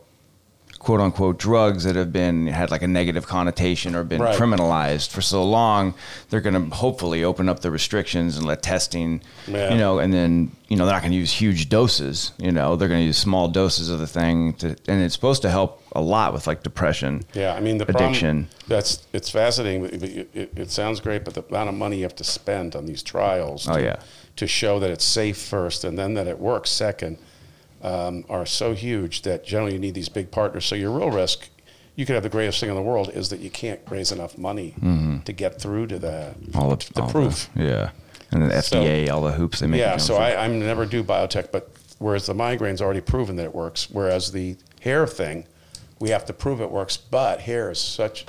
quote 0.80 1.02
unquote 1.02 1.38
drugs 1.38 1.84
that 1.84 1.96
have 1.98 2.12
been 2.14 2.48
had 2.48 2.72
like 2.72 2.82
a 2.82 2.88
negative 2.88 3.28
connotation 3.28 3.94
or 3.96 4.04
been 4.04 4.22
Right. 4.22 4.36
criminalized 4.38 5.10
for 5.12 5.22
so 5.22 5.44
long. 5.44 5.94
They're 6.30 6.40
gonna 6.42 6.74
hopefully 6.74 7.24
open 7.24 7.50
up 7.50 7.60
the 7.60 7.70
restrictions 7.70 8.38
and 8.38 8.46
let 8.48 8.64
testing, 8.64 9.22
Yeah. 9.48 9.72
you 9.74 9.78
know, 9.78 10.00
and 10.00 10.14
then 10.14 10.52
you 10.70 10.78
know 10.78 10.86
they're 10.86 10.94
not 10.94 11.02
going 11.02 11.12
to 11.12 11.18
use 11.18 11.32
huge 11.34 11.68
doses. 11.68 12.32
You 12.38 12.52
know, 12.52 12.76
they're 12.76 12.88
going 12.88 13.02
to 13.02 13.06
use 13.08 13.18
small 13.18 13.48
doses 13.48 13.90
of 13.90 13.98
the 14.00 14.06
thing, 14.06 14.54
to, 14.60 14.68
and 14.88 15.02
it's 15.02 15.16
supposed 15.16 15.42
to 15.42 15.50
help 15.50 15.82
a 15.94 16.02
lot 16.02 16.32
with 16.32 16.46
like 16.46 16.62
depression. 16.64 17.24
Yeah, 17.34 17.56
I 17.56 17.60
mean 17.60 17.80
the 17.80 17.90
addiction. 17.90 18.44
Problem, 18.46 18.68
that's 18.68 19.06
it's 19.12 19.30
fascinating. 19.32 19.82
but 19.82 19.94
It, 19.96 20.30
it, 20.34 20.50
it 20.56 20.72
sounds 20.72 21.00
great, 21.00 21.26
but 21.26 21.34
the 21.34 21.44
amount 21.50 21.70
of 21.70 21.76
money 21.76 21.98
you 21.98 22.04
have 22.04 22.16
to 22.18 22.24
spend 22.24 22.76
on 22.76 22.86
these 22.86 23.02
trials 23.04 23.68
Oh, 23.68 23.74
to, 23.78 23.82
yeah. 23.84 23.96
to 24.36 24.46
show 24.48 24.80
that 24.80 24.92
it's 24.92 25.04
safe 25.04 25.38
first 25.38 25.84
and 25.84 25.98
then 25.98 26.14
that 26.14 26.28
it 26.28 26.40
works 26.40 26.70
second 26.70 27.18
um, 27.82 28.26
are 28.30 28.46
so 28.46 28.74
huge 28.74 29.22
that 29.24 29.46
generally 29.46 29.74
you 29.74 29.80
need 29.80 29.94
these 29.94 30.10
big 30.10 30.32
partners. 30.32 30.66
So 30.66 30.76
your 30.76 30.92
real 30.92 31.12
risk, 31.12 31.50
you 31.96 32.06
could 32.06 32.14
have 32.14 32.24
the 32.24 32.30
greatest 32.30 32.60
thing 32.60 32.70
in 32.70 32.76
the 32.76 32.82
world, 32.82 33.10
is 33.14 33.30
that 33.30 33.40
you 33.40 33.50
can't 33.50 33.80
raise 33.90 34.12
enough 34.12 34.38
money 34.38 34.74
to 35.26 35.34
get 35.34 35.60
through 35.62 35.88
to 35.88 36.00
the 36.00 36.34
Mm-hmm. 36.40 36.58
all 36.60 36.76
the, 36.76 36.92
the 36.94 37.02
all 37.04 37.10
proof. 37.10 37.50
yeah, 37.56 37.92
and 38.32 38.44
the 38.50 38.62
So- 38.62 38.82
FDA, 38.84 39.10
all 39.10 39.22
the 39.22 39.32
hoops 39.32 39.60
they 39.60 39.68
make. 39.68 39.80
Yeah, 39.80 39.98
so. 39.98 40.16
I, 40.18 40.44
I'm 40.44 40.60
never 40.60 40.86
do 40.86 41.04
biotech, 41.04 41.52
but 41.52 41.72
whereas 42.00 42.26
the 42.26 42.34
migraine's 42.34 42.82
already 42.82 43.02
proven 43.02 43.36
that 43.38 43.44
it 43.46 43.56
works, 43.56 43.90
whereas 43.90 44.32
the 44.32 44.56
hair 44.82 45.06
thing, 45.08 45.46
we 46.00 46.10
have 46.10 46.26
to 46.26 46.34
prove 46.34 46.62
it 46.62 46.72
works. 46.72 46.96
But 46.98 47.42
hair 47.42 47.70
is 47.72 47.80
such 47.80 48.26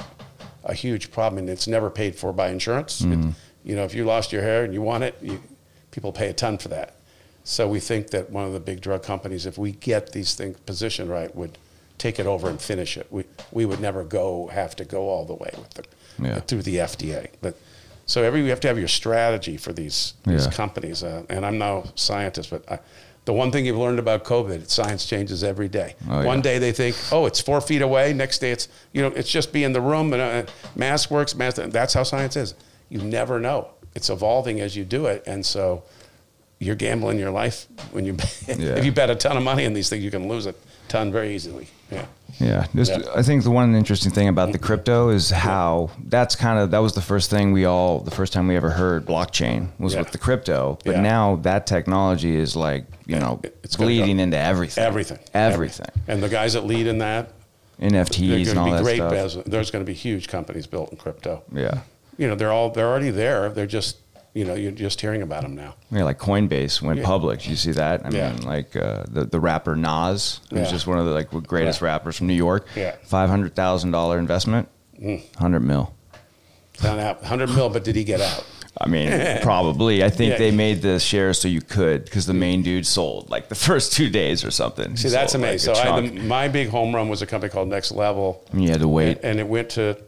a 0.65 0.75
huge 0.75 1.11
problem, 1.13 1.39
and 1.39 1.49
it's 1.49 1.67
never 1.69 1.91
paid 1.91 2.15
for 2.17 2.33
by 2.33 2.51
insurance. 2.51 3.03
Mm-hmm. 3.03 3.31
you 3.65 3.77
know, 3.77 3.85
if 3.85 3.95
you 3.95 4.05
lost 4.05 4.33
your 4.33 4.43
hair 4.43 4.65
and 4.65 4.75
you 4.75 4.83
want 4.83 5.05
it, 5.05 5.17
you, 5.23 5.41
people 5.91 6.13
pay 6.13 6.29
a 6.29 6.33
ton 6.33 6.59
for 6.59 6.69
that. 6.69 6.97
So 7.51 7.67
we 7.67 7.81
think 7.81 8.11
that 8.11 8.31
one 8.31 8.45
of 8.45 8.53
the 8.53 8.61
big 8.61 8.81
drug 8.81 9.03
companies, 9.03 9.45
if 9.45 9.59
we 9.59 9.73
get 9.73 10.13
these 10.13 10.37
things 10.37 10.57
positioned 10.67 11.11
right, 11.11 11.35
would 11.35 11.59
take 11.99 12.21
it 12.21 12.27
over 12.27 12.49
and 12.49 12.63
finish 12.63 12.97
it. 12.97 13.09
We 13.11 13.25
we 13.51 13.67
would 13.67 13.81
never 13.81 14.05
go 14.05 14.47
have 14.53 14.77
to 14.77 14.85
go 14.85 15.09
all 15.09 15.25
the 15.25 15.35
way 15.35 15.51
with 15.59 15.71
the 15.75 15.85
Yeah. 16.23 16.39
through 16.41 16.63
the 16.63 16.77
FDA, 16.77 17.27
but. 17.41 17.55
So 18.07 18.25
every 18.25 18.41
you 18.43 18.51
have 18.51 18.59
to 18.61 18.69
have 18.69 18.79
your 18.79 18.89
strategy 18.89 19.57
for 19.57 19.73
these 19.73 20.15
these 20.25 20.45
Yeah. 20.47 20.53
companies. 20.53 21.03
Uh, 21.03 21.23
and 21.29 21.45
I'm 21.47 21.59
no 21.59 21.85
scientist, 21.97 22.51
but 22.51 22.63
I, 22.71 22.79
the 23.25 23.33
one 23.33 23.51
thing 23.53 23.67
you've 23.67 23.77
learned 23.87 23.99
about 24.01 24.25
COVID, 24.25 24.69
science 24.69 25.05
changes 25.07 25.43
every 25.45 25.69
day. 25.69 25.95
Oh, 26.09 26.25
one 26.25 26.39
yeah. 26.39 26.43
day 26.51 26.59
they 26.59 26.73
think, 26.73 26.97
oh, 27.13 27.27
it's 27.27 27.41
four 27.41 27.61
feet 27.61 27.83
away. 27.83 28.13
Next 28.13 28.39
day 28.41 28.53
it's 28.53 28.69
you 28.93 29.03
know 29.03 29.09
it's 29.17 29.29
just 29.31 29.53
be 29.53 29.63
in 29.65 29.73
the 29.73 29.81
room 29.81 30.13
and 30.13 30.23
uh, 30.23 30.51
mask 30.77 31.11
works. 31.11 31.35
Mask. 31.35 31.57
That's 31.57 31.95
how 31.95 32.05
science 32.05 32.37
is. 32.37 32.55
You 32.89 33.01
never 33.03 33.39
know. 33.41 33.69
It's 33.97 34.09
evolving 34.09 34.61
as 34.61 34.77
you 34.77 34.85
do 34.85 35.07
it, 35.07 35.23
and 35.27 35.45
so 35.45 35.83
you're 36.61 36.77
gambling 36.77 37.19
your 37.19 37.31
life 37.31 37.67
when 37.91 38.05
you 38.05 38.17
Yeah. 38.47 38.55
if 38.77 38.85
you 38.85 38.93
bet 38.93 39.11
a 39.11 39.17
ton 39.17 39.37
of 39.37 39.43
money 39.43 39.67
on 39.67 39.73
these 39.73 39.89
things, 39.89 40.05
you 40.05 40.11
can 40.11 40.29
lose 40.29 40.47
a 40.47 40.55
ton 40.89 41.11
very 41.11 41.35
easily. 41.35 41.69
Yeah. 41.91 42.05
Yeah, 42.39 42.67
just, 42.75 42.93
Yeah. 42.93 43.07
I 43.17 43.23
think 43.23 43.43
the 43.43 43.51
one 43.51 43.75
interesting 43.75 44.13
thing 44.13 44.29
about 44.29 44.53
the 44.53 44.59
mm-hmm. 44.59 44.67
crypto 44.67 45.09
is 45.09 45.31
how 45.31 45.91
that's 46.05 46.37
kind 46.37 46.59
of 46.59 46.71
that 46.71 46.79
was 46.79 46.93
the 46.95 47.01
first 47.03 47.31
thing 47.31 47.53
we 47.53 47.65
all 47.65 48.01
the 48.01 48.11
first 48.11 48.33
time 48.33 48.47
we 48.47 48.57
ever 48.57 48.71
heard 48.71 49.07
blockchain 49.07 49.69
was 49.79 49.95
Yeah. 49.95 50.01
with 50.01 50.13
the 50.13 50.19
crypto, 50.19 50.79
but 50.85 50.97
Yeah. 50.97 51.01
now 51.01 51.37
that 51.43 51.67
technology 51.67 52.37
is 52.37 52.55
like 52.55 52.85
you 53.07 53.19
know 53.19 53.41
it's 53.65 53.77
bleeding 53.77 54.19
go- 54.19 54.23
into 54.23 54.39
everything, 54.39 54.85
Everything. 54.85 55.19
everything, 55.35 55.89
And 56.07 56.23
the 56.23 56.29
guys 56.29 56.53
that 56.53 56.65
lead 56.67 56.87
in 56.87 56.99
that, 56.99 57.33
NFTs 57.81 58.51
and 58.51 58.59
all 58.59 58.71
that 58.71 58.85
stuff. 58.87 59.11
Business. 59.11 59.45
There's 59.47 59.71
going 59.71 59.85
to 59.85 59.91
be 59.91 59.95
huge 59.95 60.29
companies 60.29 60.67
built 60.67 60.91
in 60.93 60.99
crypto. 60.99 61.43
Yeah, 61.53 61.81
you 62.19 62.29
know 62.29 62.35
they're 62.35 62.53
all 62.53 62.71
they're 62.71 62.89
already 62.89 63.11
there. 63.11 63.49
They're 63.49 63.67
just 63.67 63.97
you 64.35 64.45
know 64.45 64.55
you're 64.55 64.71
just 64.73 65.01
hearing 65.01 65.23
about 65.23 65.43
them 65.43 65.55
now. 65.57 65.75
yeah, 65.91 66.05
like 66.05 66.19
Coinbase 66.19 66.81
went 66.83 67.01
Yeah. 67.01 67.05
public. 67.07 67.49
You 67.49 67.57
see 67.57 67.73
that? 67.73 68.07
I 68.07 68.11
Yeah. 68.11 68.33
mean, 68.33 68.43
like 68.43 68.77
uh, 68.77 69.05
the 69.09 69.25
the 69.25 69.41
rapper 69.41 69.75
Nas, 69.77 70.41
who's 70.51 70.61
Yeah. 70.61 70.71
just 70.71 70.87
one 70.87 70.99
of 70.99 71.07
the 71.07 71.13
like 71.13 71.31
greatest 71.47 71.83
rappers 71.83 72.17
from 72.17 72.27
New 72.29 72.35
York. 72.35 72.67
Yeah. 72.77 72.95
five 73.05 73.29
hundred 73.29 73.55
thousand 73.55 73.91
dollar 73.91 74.19
investment, 74.19 74.69
Mm. 75.03 75.23
hundred 75.37 75.61
mil. 75.61 75.95
Found 76.75 76.99
out 77.01 77.21
100 77.21 77.51
mil, 77.51 77.69
but 77.69 77.85
did 77.85 77.95
he 77.95 78.05
get 78.05 78.23
out? 78.23 78.43
I 78.81 78.89
mean, 78.89 79.11
probably. 79.43 80.03
I 80.03 80.09
think 80.09 80.33
Yeah. 80.33 80.39
they 80.39 80.51
made 80.51 80.81
the 80.81 80.99
shares 80.99 81.39
so 81.39 81.47
you 81.49 81.61
could 81.61 82.05
because 82.07 82.25
the 82.25 82.33
main 82.33 82.63
dude 82.63 82.87
sold 82.87 83.29
like 83.29 83.51
the 83.51 83.55
first 83.69 83.93
two 83.93 84.09
days 84.09 84.45
or 84.45 84.51
something. 84.51 84.97
See, 84.97 85.09
that's 85.11 85.35
like, 85.35 85.43
amazing. 85.43 85.73
a 85.73 85.75
so 85.75 85.83
I, 85.83 86.01
the, 86.01 86.13
my 86.21 86.49
big 86.49 86.69
home 86.71 86.95
run 86.95 87.11
was 87.11 87.21
a 87.21 87.27
company 87.27 87.51
called 87.51 87.69
Next 87.69 87.93
Level, 87.93 88.43
And 88.53 88.63
you 88.65 88.71
had 88.71 88.81
to 88.81 88.89
wait. 88.89 89.17
and, 89.19 89.25
and 89.27 89.41
it 89.41 89.47
went 89.49 89.69
to 89.71 89.99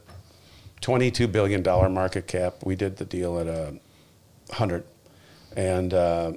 22 0.81 1.29
billion 1.29 1.63
dollar 1.63 1.89
market 1.91 2.27
cap. 2.27 2.55
We 2.65 2.75
did 2.75 2.97
the 2.97 3.05
deal 3.05 3.39
at 3.39 3.47
a 3.47 3.75
hundred, 4.53 4.85
and 5.57 5.93
uh, 5.95 6.33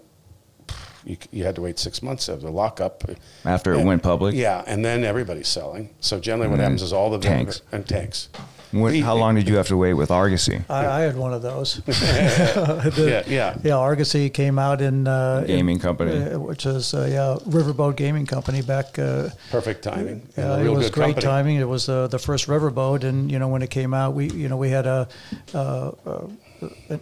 you, 1.05 1.17
you 1.31 1.43
had 1.43 1.55
to 1.55 1.61
wait 1.61 1.77
six 1.79 2.01
months 2.01 2.27
of 2.27 2.41
the 2.41 2.49
lockup 2.49 3.03
After 3.45 3.73
it 3.73 3.83
went 3.85 4.01
public? 4.03 4.33
Yeah, 4.35 4.63
and 4.65 4.83
then 4.83 5.03
everybody's 5.03 5.47
selling. 5.47 5.89
So 5.99 6.19
generally, 6.19 6.49
what 6.49 6.59
happens 6.59 6.81
is 6.81 6.91
all 6.93 7.09
the 7.11 7.19
tanks. 7.19 7.61
and 7.71 7.87
tanks. 7.87 8.29
When- 8.71 9.01
how 9.03 9.15
long 9.15 9.35
did 9.35 9.47
you 9.47 9.55
have 9.57 9.67
to 9.67 9.77
wait 9.77 9.93
with 9.93 10.09
Argosy? 10.11 10.61
I, 10.67 10.85
I 10.87 10.99
had 11.01 11.15
one 11.15 11.31
of 11.33 11.41
those. 11.41 11.75
The- 11.85 13.23
Yeah, 13.27 13.33
yeah. 13.33 13.57
Yeah, 13.63 13.77
Argosy 13.77 14.29
came 14.29 14.57
out 14.59 14.81
in 14.81 15.07
uh, 15.07 15.43
Gaming 15.47 15.75
in- 15.75 15.81
company. 15.81 16.11
uh, 16.33 16.39
which 16.39 16.65
is 16.65 16.93
uh, 16.93 17.07
yeah, 17.09 17.37
Riverboat 17.49 17.95
Gaming 17.95 18.25
Company 18.25 18.61
back. 18.63 18.97
Uh, 18.99 19.29
Perfect 19.51 19.83
timing. 19.83 20.27
and 20.35 20.37
yeah, 20.37 20.59
it 20.65 20.69
was 20.69 20.89
great 20.89 21.15
company. 21.15 21.21
timing. 21.25 21.55
It 21.57 21.67
was 21.69 21.87
uh, 21.87 22.07
the 22.07 22.19
first 22.19 22.47
riverboat, 22.47 23.03
and 23.03 23.31
you 23.31 23.37
know 23.39 23.47
when 23.47 23.61
it 23.61 23.69
came 23.69 23.93
out, 23.93 24.13
we 24.15 24.29
you 24.31 24.49
know 24.49 24.57
we 24.57 24.71
had 24.71 24.87
a. 24.87 25.07
Uh, 25.53 25.91
a 26.89 26.99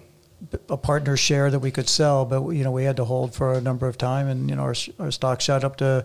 a 0.69 0.77
partner 0.77 1.15
share 1.17 1.49
that 1.51 1.59
we 1.59 1.71
could 1.71 1.87
sell, 1.89 2.25
but 2.25 2.49
you 2.51 2.63
know 2.63 2.71
we 2.71 2.83
had 2.83 2.97
to 2.97 3.05
hold 3.05 3.33
for 3.33 3.53
a 3.53 3.61
number 3.61 3.87
of 3.87 3.97
time, 3.97 4.27
and 4.27 4.49
you 4.49 4.55
know 4.55 4.63
our, 4.63 4.75
our 4.99 5.11
stock 5.11 5.41
shot 5.41 5.63
up 5.63 5.75
to 5.77 6.03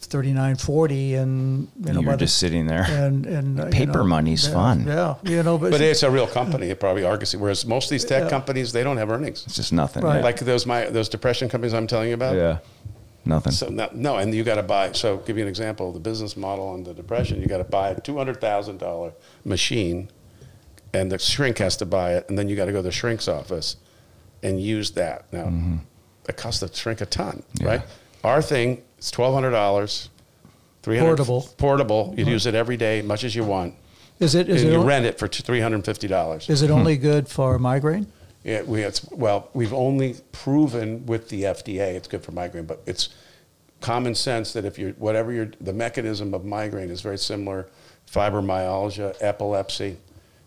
thirty 0.00 0.32
nine 0.32 0.56
forty, 0.56 1.14
and 1.14 1.68
you 1.84 1.92
know 1.92 2.00
You 2.00 2.06
by 2.06 2.12
were 2.12 2.16
the- 2.18 2.24
just 2.26 2.38
sitting 2.38 2.66
there. 2.66 2.84
and 2.88 3.24
and 3.26 3.60
uh, 3.60 3.64
you 3.66 3.70
Paper 3.70 3.98
know, 3.98 4.04
money's 4.04 4.46
yeah, 4.46 4.52
fun. 4.54 4.86
Yeah, 4.86 5.14
you 5.24 5.42
know, 5.42 5.56
but, 5.58 5.70
But 5.70 5.80
it's 5.80 6.02
a 6.02 6.10
real 6.10 6.26
company, 6.26 6.74
probably 6.74 7.04
Argosy. 7.04 7.36
Whereas 7.38 7.64
most 7.64 7.86
of 7.86 7.90
these 7.90 8.04
tech 8.04 8.24
Yeah. 8.24 8.30
companies, 8.30 8.72
they 8.72 8.84
don't 8.84 8.96
have 8.98 9.10
earnings. 9.10 9.44
It's 9.46 9.56
just 9.56 9.72
nothing. 9.72 10.02
Right. 10.04 10.16
Yeah. 10.16 10.22
Like 10.22 10.38
those 10.40 10.66
my 10.66 10.86
those 10.86 11.08
depression 11.08 11.48
companies 11.48 11.72
I'm 11.74 11.86
telling 11.86 12.08
you 12.08 12.14
about. 12.14 12.36
yeah. 12.36 12.58
Nothing. 13.24 13.52
So 13.52 13.68
no, 13.68 13.88
no, 13.94 14.16
and 14.16 14.34
you 14.34 14.42
got 14.42 14.56
to 14.56 14.64
buy. 14.64 14.90
So 14.92 15.18
give 15.18 15.36
you 15.36 15.44
an 15.44 15.48
example. 15.48 15.92
The 15.92 16.00
business 16.00 16.36
model 16.36 16.66
on 16.66 16.82
the 16.82 16.92
depression, 16.92 17.40
you 17.40 17.46
got 17.46 17.58
to 17.58 17.64
buy 17.64 17.90
a 17.90 18.00
two 18.00 18.16
hundred 18.18 18.40
thousand 18.40 18.78
dollar 18.78 19.12
machine, 19.44 20.10
and 20.92 21.10
the 21.10 21.18
shrink 21.18 21.58
has 21.58 21.76
to 21.78 21.86
buy 21.86 22.14
it, 22.14 22.28
and 22.28 22.38
then 22.38 22.48
you 22.48 22.56
got 22.56 22.66
to 22.66 22.72
go 22.72 22.78
to 22.78 22.82
the 22.82 22.92
shrink's 22.92 23.28
office, 23.28 23.76
and 24.42 24.60
use 24.60 24.92
that. 24.92 25.32
Now, 25.32 25.44
mm-hmm. 25.44 25.76
it 26.28 26.36
costs 26.36 26.60
the 26.60 26.72
shrink 26.74 27.00
a 27.00 27.06
ton, 27.06 27.42
right? 27.62 27.82
Our 28.24 28.42
thing 28.42 28.82
is 28.98 29.10
twelve 29.10 29.34
hundred 29.34 29.50
dollars, 29.50 30.10
three 30.82 30.98
hundred 30.98 31.16
Portable. 31.16 31.48
Portable. 31.56 32.14
You 32.16 32.24
uh-huh. 32.24 32.32
use 32.32 32.46
it 32.46 32.54
every 32.54 32.76
day, 32.76 33.02
much 33.02 33.24
as 33.24 33.34
you 33.34 33.44
want, 33.44 33.74
Is 34.20 34.34
it 34.34 34.48
is 34.48 34.62
and 34.62 34.70
it 34.70 34.74
you 34.74 34.82
o- 34.82 34.84
rent 34.84 35.06
it 35.06 35.18
for 35.18 35.28
three 35.28 35.60
hundred 35.60 35.76
and 35.76 35.84
fifty 35.84 36.08
dollars. 36.08 36.48
is 36.48 36.62
it 36.62 36.68
hmm. 36.68 36.74
only 36.74 36.96
good 36.96 37.28
for 37.28 37.58
migraine? 37.58 38.06
Yeah, 38.44 38.62
we 38.62 38.82
it's 38.82 39.08
well, 39.10 39.50
we've 39.54 39.72
only 39.72 40.16
proven 40.32 41.06
with 41.06 41.28
the 41.28 41.44
FDA 41.44 41.94
it's 41.94 42.08
good 42.08 42.24
for 42.24 42.32
migraine, 42.32 42.66
but 42.66 42.82
it's 42.86 43.10
common 43.80 44.14
sense 44.14 44.52
that 44.52 44.64
if 44.64 44.78
you're 44.78 44.92
whatever 44.92 45.32
your 45.32 45.50
the 45.60 45.72
mechanism 45.72 46.34
of 46.34 46.44
migraine 46.44 46.90
is 46.90 47.00
very 47.00 47.18
similar, 47.18 47.68
fibromyalgia, 48.10 49.16
epilepsy. 49.20 49.96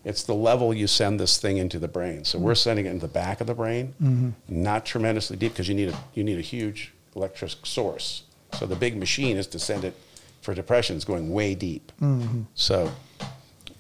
It's 0.06 0.24
the 0.24 0.36
level 0.36 0.74
you 0.74 0.88
send 0.88 1.20
this 1.20 1.38
thing 1.38 1.58
into 1.58 1.80
the 1.80 1.88
brain. 1.88 2.24
So 2.24 2.38
we're 2.40 2.56
sending 2.56 2.86
it 2.86 2.90
into 2.92 3.08
the 3.08 3.12
back 3.14 3.42
of 3.42 3.48
the 3.48 3.56
brain, 3.56 4.36
not 4.48 4.86
tremendously 4.86 5.36
deep 5.36 5.54
because 5.54 5.68
you 5.68 5.74
need 5.76 5.90
a 5.90 5.98
you 6.14 6.24
need 6.24 6.38
a 6.38 6.42
huge 6.42 6.94
electric 7.16 7.66
source. 7.66 8.24
So 8.54 8.66
the 8.66 8.76
big 8.76 8.96
machine 8.98 9.36
is 9.36 9.48
to 9.48 9.60
send 9.60 9.84
it 9.84 9.96
for 10.42 10.54
depression 10.54 10.96
is 10.96 11.04
going 11.06 11.34
way 11.34 11.56
deep. 11.56 11.92
So 12.54 12.92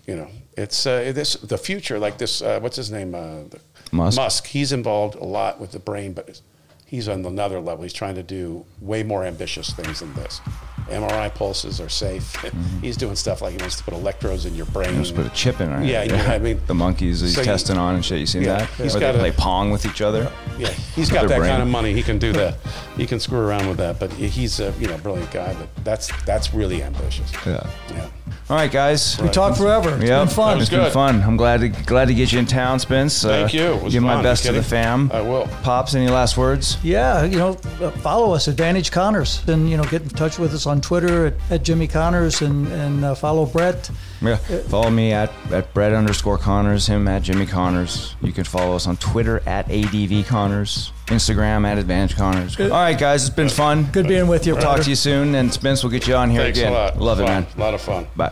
you 0.07 0.15
know, 0.15 0.27
it's 0.57 0.85
uh, 0.85 1.11
this 1.15 1.33
the 1.35 1.57
future. 1.57 1.97
Like 1.99 2.17
this, 2.17 2.41
uh, 2.41 2.59
what's 2.59 2.75
his 2.75 2.91
name? 2.91 3.13
Uh, 3.15 3.43
the- 3.49 3.59
Musk. 3.91 4.17
Musk. 4.17 4.47
He's 4.47 4.71
involved 4.71 5.15
a 5.15 5.23
lot 5.23 5.59
with 5.59 5.71
the 5.71 5.79
brain, 5.79 6.13
but 6.13 6.41
he's 6.87 7.07
on 7.07 7.23
another 7.25 7.59
level. 7.59 7.83
He's 7.83 7.93
trying 7.93 8.15
to 8.15 8.23
do 8.23 8.65
way 8.81 9.03
more 9.03 9.23
ambitious 9.23 9.69
things 9.73 9.99
than 9.99 10.11
this. 10.15 10.41
MRI 10.89 11.33
pulses 11.33 11.81
are 11.81 11.89
safe. 11.89 12.35
He's 12.81 12.97
doing 12.97 13.15
stuff 13.15 13.41
like 13.41 13.53
he 13.53 13.57
wants 13.57 13.77
to 13.77 13.83
put 13.83 13.93
electrodes 13.93 14.45
in 14.45 14.53
your 14.55 14.65
brain. 14.67 14.89
He 14.89 14.95
wants 14.95 15.09
to 15.09 15.15
put 15.15 15.25
a 15.25 15.29
chip 15.31 15.59
in, 15.61 15.69
right? 15.71 15.85
Yeah, 15.85 16.03
know, 16.05 16.15
I 16.17 16.37
mean, 16.37 16.61
the 16.67 16.75
monkeys 16.75 17.21
he's 17.21 17.35
so 17.35 17.43
testing 17.43 17.77
on 17.77 17.95
and 17.95 18.05
shit. 18.05 18.19
You 18.19 18.25
seen 18.25 18.43
Yeah, 18.43 18.59
that? 18.59 18.69
he's 18.71 18.93
they 18.93 18.99
got 18.99 19.15
a- 19.15 19.17
play 19.19 19.31
pong 19.31 19.71
with 19.71 19.85
each 19.85 20.01
other. 20.01 20.31
Yeah, 20.57 20.69
he's 20.69 21.09
got 21.09 21.27
that 21.27 21.37
brain. 21.39 21.49
kind 21.49 21.61
of 21.63 21.67
money. 21.69 21.93
He 21.93 22.03
can 22.03 22.17
do 22.19 22.31
that. 22.33 22.57
He 22.97 23.05
can 23.05 23.19
screw 23.19 23.39
around 23.39 23.67
with 23.67 23.77
that. 23.77 23.99
But 23.99 24.11
he's 24.13 24.59
a 24.59 24.73
you 24.79 24.87
know 24.87 24.97
brilliant 24.99 25.31
guy. 25.31 25.53
But 25.53 25.69
that's 25.83 26.11
that's 26.25 26.53
really 26.53 26.83
ambitious. 26.83 27.31
Yeah. 27.45 27.67
Yeah. 27.89 28.07
All 28.47 28.55
right, 28.55 28.71
guys. 28.71 29.19
We 29.19 29.29
talked 29.29 29.57
forever. 29.57 29.95
It's 29.95 30.03
Yep. 30.07 30.27
been 30.27 30.35
fun. 30.35 30.61
It's 30.61 30.69
been 30.69 30.91
fun. 30.91 31.23
I'm 31.23 31.35
glad 31.35 31.61
to 31.61 31.69
glad 31.69 32.09
to 32.09 32.13
get 32.13 32.31
you 32.31 32.37
in 32.37 32.45
town, 32.45 32.77
Spence. 32.79 33.25
Uh, 33.25 33.29
Thank 33.29 33.55
you. 33.55 33.73
It 33.73 33.81
was 33.83 33.93
give 33.93 34.03
my 34.03 34.21
best 34.21 34.43
to 34.45 34.51
the 34.51 34.61
fam. 34.61 35.09
I 35.11 35.21
will. 35.21 35.47
Pops, 35.63 35.95
any 35.95 36.09
last 36.09 36.37
words? 36.37 36.77
Yeah, 36.83 37.23
you 37.23 37.39
know, 37.39 37.57
uh, 37.81 37.89
follow 37.89 38.33
us, 38.35 38.47
at 38.47 38.51
Advantage 38.51 38.91
Connors, 38.91 39.41
and 39.47 39.67
you 39.67 39.77
know, 39.77 39.83
get 39.85 40.03
in 40.03 40.09
touch 40.09 40.37
with 40.37 40.53
us 40.53 40.67
on 40.67 40.79
Twitter 40.79 41.25
at, 41.25 41.33
at 41.49 41.63
Jimmy 41.63 41.87
Connors, 41.87 42.43
and 42.43 42.67
and 42.67 43.03
uh, 43.03 43.15
follow 43.15 43.47
Brett. 43.47 43.89
Yeah. 44.21 44.35
Follow 44.69 44.91
me 44.91 45.11
at, 45.11 45.31
at 45.51 45.73
Brett 45.73 45.93
underscore 45.93 46.37
Connors, 46.37 46.85
him 46.85 47.07
at 47.07 47.23
Jimmy 47.23 47.47
Connors. 47.47 48.15
You 48.21 48.31
can 48.31 48.43
follow 48.43 48.75
us 48.75 48.85
on 48.85 48.97
Twitter 48.97 49.41
at 49.47 49.69
ADV 49.71 50.27
Connors, 50.27 50.91
Instagram 51.07 51.65
at 51.65 51.77
Advantage 51.77 52.15
Connors. 52.15 52.59
All 52.59 52.69
right, 52.69 52.97
guys, 52.97 53.25
it's 53.27 53.35
been 53.35 53.49
fun. 53.49 53.85
Good 53.91 54.07
being 54.07 54.27
with 54.27 54.45
you. 54.47 54.53
We'll 54.53 54.63
talk 54.63 54.81
to 54.81 54.89
you 54.89 54.95
soon, 54.95 55.35
and 55.35 55.53
Spence 55.53 55.83
will 55.83 55.91
get 55.91 56.07
you 56.07 56.15
on 56.15 56.29
here 56.29 56.41
Thanks 56.41 56.59
again. 56.59 56.71
a 56.71 56.75
lot. 56.75 56.99
Love 56.99 57.19
it, 57.19 57.23
man. 57.25 57.45
A 57.55 57.59
lot 57.59 57.73
of 57.73 57.81
fun. 57.81 58.07
Bye. 58.15 58.31